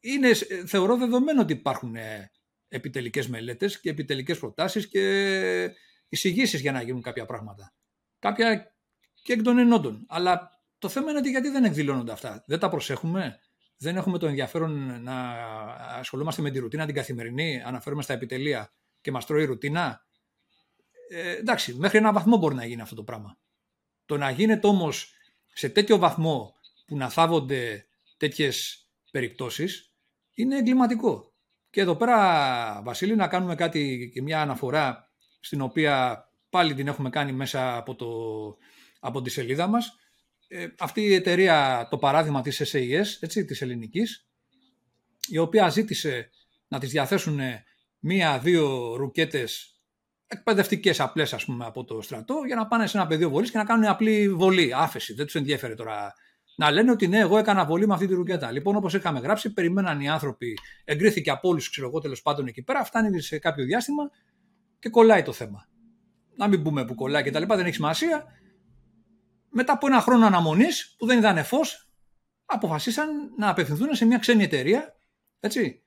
είναι, 0.00 0.34
θεωρώ 0.66 0.96
δεδομένο 0.96 1.40
ότι 1.40 1.52
υπάρχουν 1.52 1.96
ε, 1.96 2.30
επιτελικές 2.68 3.28
μελέτες 3.28 3.80
και 3.80 3.90
επιτελικές 3.90 4.38
προτάσεις 4.38 4.88
και 4.88 5.74
εισηγήσεις 6.08 6.60
για 6.60 6.72
να 6.72 6.82
γίνουν 6.82 7.02
κάποια 7.02 7.26
πράγματα. 7.26 7.74
Κάποια 8.18 8.74
και 9.22 9.32
εκ 9.32 9.42
των 9.42 9.58
ενόντων. 9.58 10.04
Αλλά 10.08 10.50
το 10.78 10.88
θέμα 10.88 11.10
είναι 11.10 11.18
ότι 11.18 11.30
γιατί 11.30 11.48
δεν 11.48 11.64
εκδηλώνονται 11.64 12.12
αυτά. 12.12 12.44
Δεν 12.46 12.58
τα 12.58 12.68
προσέχουμε. 12.68 13.38
Δεν 13.76 13.96
έχουμε 13.96 14.18
το 14.18 14.26
ενδιαφέρον 14.26 15.02
να 15.02 15.30
ασχολούμαστε 15.98 16.42
με 16.42 16.50
τη 16.50 16.58
ρουτίνα 16.58 16.86
την 16.86 16.94
καθημερινή. 16.94 17.62
Αναφέρουμε 17.64 18.02
στα 18.02 18.12
επιτελεία 18.12 18.72
και 19.00 19.10
μας 19.10 19.26
τρώει 19.26 19.42
η 19.42 19.44
ρουτίνα. 19.44 20.04
Ε, 21.08 21.36
εντάξει, 21.36 21.74
μέχρι 21.74 21.98
ένα 21.98 22.12
βαθμό 22.12 22.36
μπορεί 22.36 22.54
να 22.54 22.64
γίνει 22.64 22.80
αυτό 22.80 22.94
το 22.94 23.02
πράγμα. 23.02 23.38
Το 24.06 24.16
να 24.16 24.30
γίνεται 24.30 24.66
όμως 24.66 25.14
σε 25.52 25.68
τέτοιο 25.68 25.98
βαθμό 25.98 26.54
που 26.86 26.96
να 26.96 27.08
θάβονται 27.08 27.86
τέτοιες 28.16 28.86
περιπτώσεις 29.10 29.94
είναι 30.34 30.56
εγκληματικό. 30.56 31.32
Και 31.70 31.80
εδώ 31.80 31.96
πέρα, 31.96 32.82
Βασίλη, 32.84 33.16
να 33.16 33.28
κάνουμε 33.28 33.54
κάτι 33.54 34.10
και 34.14 34.22
μια 34.22 34.40
αναφορά 34.40 35.10
στην 35.40 35.60
οποία 35.60 36.24
πάλι 36.50 36.74
την 36.74 36.86
έχουμε 36.86 37.10
κάνει 37.10 37.32
μέσα 37.32 37.76
από 37.76 37.94
το, 37.94 38.08
από 39.00 39.22
τη 39.22 39.30
σελίδα 39.30 39.66
μας. 39.66 39.94
Ε, 40.48 40.66
αυτή 40.78 41.00
η 41.00 41.14
εταιρεία, 41.14 41.88
το 41.90 41.98
παράδειγμα 41.98 42.42
της 42.42 42.72
SAES, 42.72 43.06
έτσι, 43.20 43.44
της 43.44 43.62
ελληνικής, 43.62 44.28
η 45.28 45.38
οποία 45.38 45.68
ζήτησε 45.68 46.30
να 46.68 46.78
τις 46.78 46.90
διαθέσουν 46.90 47.40
μία-δύο 47.98 48.94
ρουκέτες 48.96 49.74
εκπαιδευτικές 50.26 51.00
απλές 51.00 51.32
ας 51.32 51.44
πούμε 51.44 51.64
από 51.64 51.84
το 51.84 52.00
στρατό 52.00 52.34
για 52.46 52.56
να 52.56 52.66
πάνε 52.66 52.86
σε 52.86 52.98
ένα 52.98 53.06
πεδίο 53.06 53.30
βολής 53.30 53.50
και 53.50 53.58
να 53.58 53.64
κάνουν 53.64 53.84
απλή 53.84 54.28
βολή, 54.28 54.72
άφεση. 54.74 55.14
Δεν 55.14 55.24
τους 55.24 55.34
ενδιαφέρει 55.34 55.74
τώρα 55.74 56.12
να 56.56 56.70
λένε 56.70 56.90
ότι 56.90 57.08
ναι, 57.08 57.18
εγώ 57.18 57.38
έκανα 57.38 57.64
βολή 57.64 57.86
με 57.86 57.94
αυτή 57.94 58.06
τη 58.06 58.14
ρουκέτα. 58.14 58.50
Λοιπόν, 58.50 58.76
όπως 58.76 58.94
είχαμε 58.94 59.20
γράψει, 59.20 59.52
περιμέναν 59.52 60.00
οι 60.00 60.08
άνθρωποι, 60.08 60.58
εγκρίθηκε 60.84 61.30
από 61.30 61.48
όλους, 61.48 61.70
ξέρω 61.70 61.86
εγώ 61.86 61.98
τέλος 62.00 62.22
πάντων 62.22 62.46
εκεί 62.46 62.62
πέρα, 62.62 62.84
φτάνει 62.84 63.20
σε 63.20 63.38
κάποιο 63.38 63.64
διάστημα 63.64 64.10
και 64.78 64.88
κολλάει 64.88 65.22
το 65.22 65.32
θέμα. 65.32 65.68
Να 66.36 66.48
μην 66.48 66.62
πούμε 66.62 66.84
που 66.84 66.94
κολλάει 66.94 67.22
και 67.22 67.30
τα 67.30 67.38
λοιπά, 67.38 67.56
δεν 67.56 67.66
έχει 67.66 67.74
σημασία 67.74 68.24
μετά 69.50 69.72
από 69.72 69.86
ένα 69.86 70.00
χρόνο 70.00 70.26
αναμονής 70.26 70.94
που 70.98 71.06
δεν 71.06 71.18
είδανε 71.18 71.42
φως, 71.42 71.88
αποφασίσαν 72.44 73.08
να 73.36 73.48
απευθυνθούν 73.48 73.94
σε 73.94 74.04
μια 74.04 74.18
ξένη 74.18 74.42
εταιρεία. 74.42 74.94
Έτσι, 75.40 75.82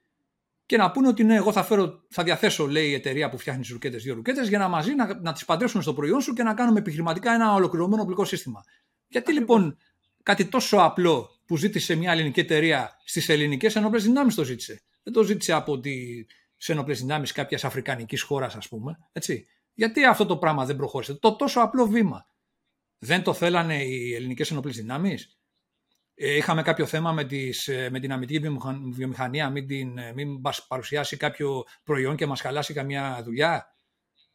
και 0.65 0.77
να 0.77 0.91
πούνε 0.91 1.07
ότι 1.07 1.23
ναι, 1.23 1.35
εγώ 1.35 1.51
θα, 1.51 1.63
φέρω, 1.63 2.03
θα 2.09 2.23
διαθέσω, 2.23 2.67
λέει 2.67 2.89
η 2.89 2.93
εταιρεία 2.93 3.29
που 3.29 3.37
φτιάχνει 3.37 3.61
τις 3.61 3.71
ρουκέτες, 3.71 4.03
δύο 4.03 4.13
ρουκέτες, 4.13 4.47
για 4.47 4.57
να 4.57 4.67
μαζί 4.67 4.95
να, 4.95 5.19
να 5.21 5.33
τις 5.33 5.45
παντρέψουμε 5.45 5.83
στο 5.83 5.93
προϊόν 5.93 6.21
σου 6.21 6.33
και 6.33 6.43
να 6.43 6.53
κάνουμε 6.53 6.79
επιχειρηματικά 6.79 7.33
ένα 7.33 7.53
ολοκληρωμένο 7.53 8.01
οπλικό 8.01 8.25
σύστημα. 8.25 8.63
Γιατί 9.07 9.33
λοιπόν 9.33 9.77
κάτι 10.23 10.45
τόσο 10.45 10.77
απλό 10.77 11.29
που 11.45 11.57
ζήτησε 11.57 11.95
μια 11.95 12.11
ελληνική 12.11 12.39
εταιρεία 12.39 13.01
στις 13.05 13.29
ελληνικές 13.29 13.75
ενόπλες 13.75 14.03
δυνάμεις 14.03 14.35
το 14.35 14.43
ζήτησε; 14.43 14.81
Δεν 15.03 15.13
το 15.13 15.23
ζήτησε 15.23 15.53
από 15.53 15.79
τις 15.79 16.69
ενόπλες 16.69 16.99
δυνάμεις 16.99 17.31
κάποιας 17.31 17.63
αφρικανικής 17.63 18.21
χώρας, 18.21 18.55
ας 18.55 18.67
πούμε. 18.67 18.97
Έτσι. 19.11 19.45
Γιατί 19.73 20.05
αυτό 20.05 20.25
το 20.25 20.37
πράγμα 20.37 20.65
δεν 20.65 20.75
προχώρησε; 20.75 21.13
Το 21.13 21.35
τόσο 21.35 21.59
απλό 21.59 21.87
βήμα. 21.87 22.25
Δεν 23.03 23.23
το 23.23 23.33
θέλανε 23.33 23.83
οι 23.83 24.13
ελληνικές 24.13 24.51
ενόπλες 24.51 24.75
δυνάμεις. 24.75 25.37
Ε, 26.15 26.35
είχαμε 26.35 26.61
κάποιο 26.61 26.85
θέμα 26.85 27.11
με, 27.11 27.23
τις, 27.23 27.67
ε, 27.67 27.89
με 27.89 27.99
την 27.99 28.11
αμυντική 28.11 28.49
βιομηχανία, 28.91 29.49
μην, 29.49 29.67
την, 29.67 29.97
ε, 29.97 30.13
μην 30.13 30.41
παρουσιάσει 30.67 31.17
κάποιο 31.17 31.63
προϊόν 31.83 32.15
και 32.15 32.25
μας 32.25 32.41
χαλάσει 32.41 32.73
καμιά 32.73 33.21
δουλειά. 33.23 33.75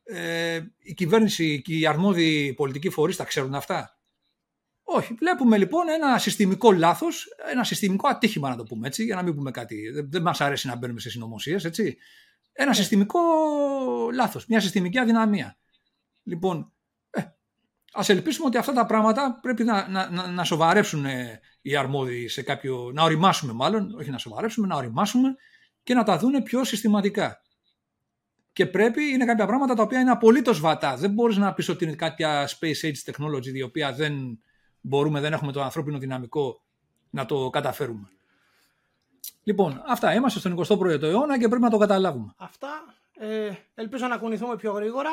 Ε, 0.02 0.60
η 0.78 0.94
κυβέρνηση 0.94 1.62
και 1.62 1.78
οι 1.78 1.86
αρμόδιοι 1.86 2.54
πολιτικοί 2.54 2.88
φορείς 2.88 3.16
τα 3.16 3.24
ξέρουν 3.24 3.54
αυτά. 3.54 3.98
Όχι. 4.82 5.14
Βλέπουμε 5.14 5.58
λοιπόν 5.58 5.88
ένα 5.88 6.18
συστημικό 6.18 6.72
λάθος, 6.72 7.26
ένα 7.50 7.64
συστημικό 7.64 8.08
ατύχημα 8.08 8.48
να 8.48 8.56
το 8.56 8.64
πούμε 8.64 8.86
έτσι, 8.86 9.04
για 9.04 9.14
να 9.14 9.22
μην 9.22 9.34
πούμε 9.34 9.50
κάτι. 9.50 9.90
Δεν, 9.90 10.10
δεν 10.10 10.22
μας 10.22 10.40
αρέσει 10.40 10.66
να 10.66 10.76
μπαίνουμε 10.76 11.00
σε 11.00 11.10
συνωμοσίες, 11.10 11.64
έτσι. 11.64 11.96
Ένα 12.52 12.72
συστημικό 12.72 13.20
λάθος, 14.12 14.46
μια 14.46 14.60
συστημική 14.60 14.98
αδυναμία. 14.98 15.58
Λοιπόν, 16.22 16.72
Α 17.98 18.04
ελπίσουμε 18.06 18.46
ότι 18.46 18.56
αυτά 18.56 18.72
τα 18.72 18.86
πράγματα 18.86 19.38
πρέπει 19.42 19.64
να, 19.64 19.88
να, 19.88 20.26
να 20.26 20.44
σοβαρέψουν 20.44 21.04
ε, 21.04 21.40
οι 21.62 21.76
αρμόδιοι 21.76 22.28
σε 22.28 22.42
κάποιο. 22.42 22.90
να 22.94 23.02
οριμάσουμε 23.02 23.52
μάλλον, 23.52 23.94
όχι 23.98 24.10
να 24.10 24.18
σοβαρέψουμε, 24.18 24.66
να 24.66 24.76
οριμάσουμε 24.76 25.34
και 25.82 25.94
να 25.94 26.04
τα 26.04 26.18
δούνε 26.18 26.42
πιο 26.42 26.64
συστηματικά. 26.64 27.40
Και 28.52 28.66
πρέπει, 28.66 29.02
είναι 29.02 29.24
κάποια 29.24 29.46
πράγματα 29.46 29.74
τα 29.74 29.82
οποία 29.82 30.00
είναι 30.00 30.10
απολύτως 30.10 30.60
βατά. 30.60 30.96
Δεν 30.96 31.10
μπορείς 31.10 31.36
να 31.36 31.54
πεις 31.54 31.68
ότι 31.68 31.84
είναι 31.84 31.94
κάποια 31.94 32.48
space 32.48 32.86
age 32.86 33.12
technology 33.12 33.54
η 33.54 33.62
οποία 33.62 33.92
δεν 33.92 34.42
μπορούμε, 34.80 35.20
δεν 35.20 35.32
έχουμε 35.32 35.52
το 35.52 35.62
ανθρώπινο 35.62 35.98
δυναμικό 35.98 36.62
να 37.10 37.26
το 37.26 37.50
καταφέρουμε. 37.50 38.08
Λοιπόν, 39.42 39.82
αυτά. 39.86 40.14
Είμαστε 40.14 40.38
στον 40.38 40.64
21ο 40.66 41.02
αιώνα 41.02 41.38
και 41.38 41.48
πρέπει 41.48 41.62
να 41.62 41.70
το 41.70 41.78
καταλάβουμε. 41.78 42.34
Αυτά. 42.36 42.68
Ε, 43.20 43.50
ελπίζω 43.74 44.06
να 44.06 44.16
κουνηθούμε 44.16 44.56
πιο 44.56 44.72
γρήγορα. 44.72 45.10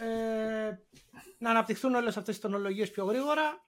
Ε, 0.00 0.78
να 1.40 1.50
αναπτυχθούν 1.50 1.94
όλες 1.94 2.16
αυτές 2.16 2.34
τις 2.34 2.42
τεχνολογίες 2.42 2.90
πιο 2.90 3.04
γρήγορα. 3.04 3.64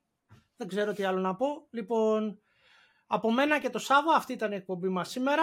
Δεν 0.57 0.69
ξέρω 0.69 0.93
τι 0.93 1.05
άλλο 1.05 1.21
να 1.21 1.35
πω. 1.35 1.67
Λοιπόν, 1.71 2.41
από 3.07 3.33
μένα 3.33 3.61
και 3.61 3.71
το 3.71 3.79
Σάββα 3.79 4.15
αυτή 4.15 4.33
ήταν 4.33 4.53
η 4.53 4.55
εκπομπή 4.55 4.89
μας 4.89 5.11
σήμερα. 5.11 5.43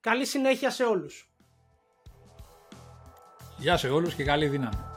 Καλή 0.00 0.26
συνέχεια 0.26 0.70
σε 0.70 0.84
όλους. 0.84 1.32
Γεια 3.58 3.76
σε 3.76 3.88
όλους 3.88 4.14
και 4.14 4.24
καλή 4.24 4.48
δύναμη. 4.48 4.93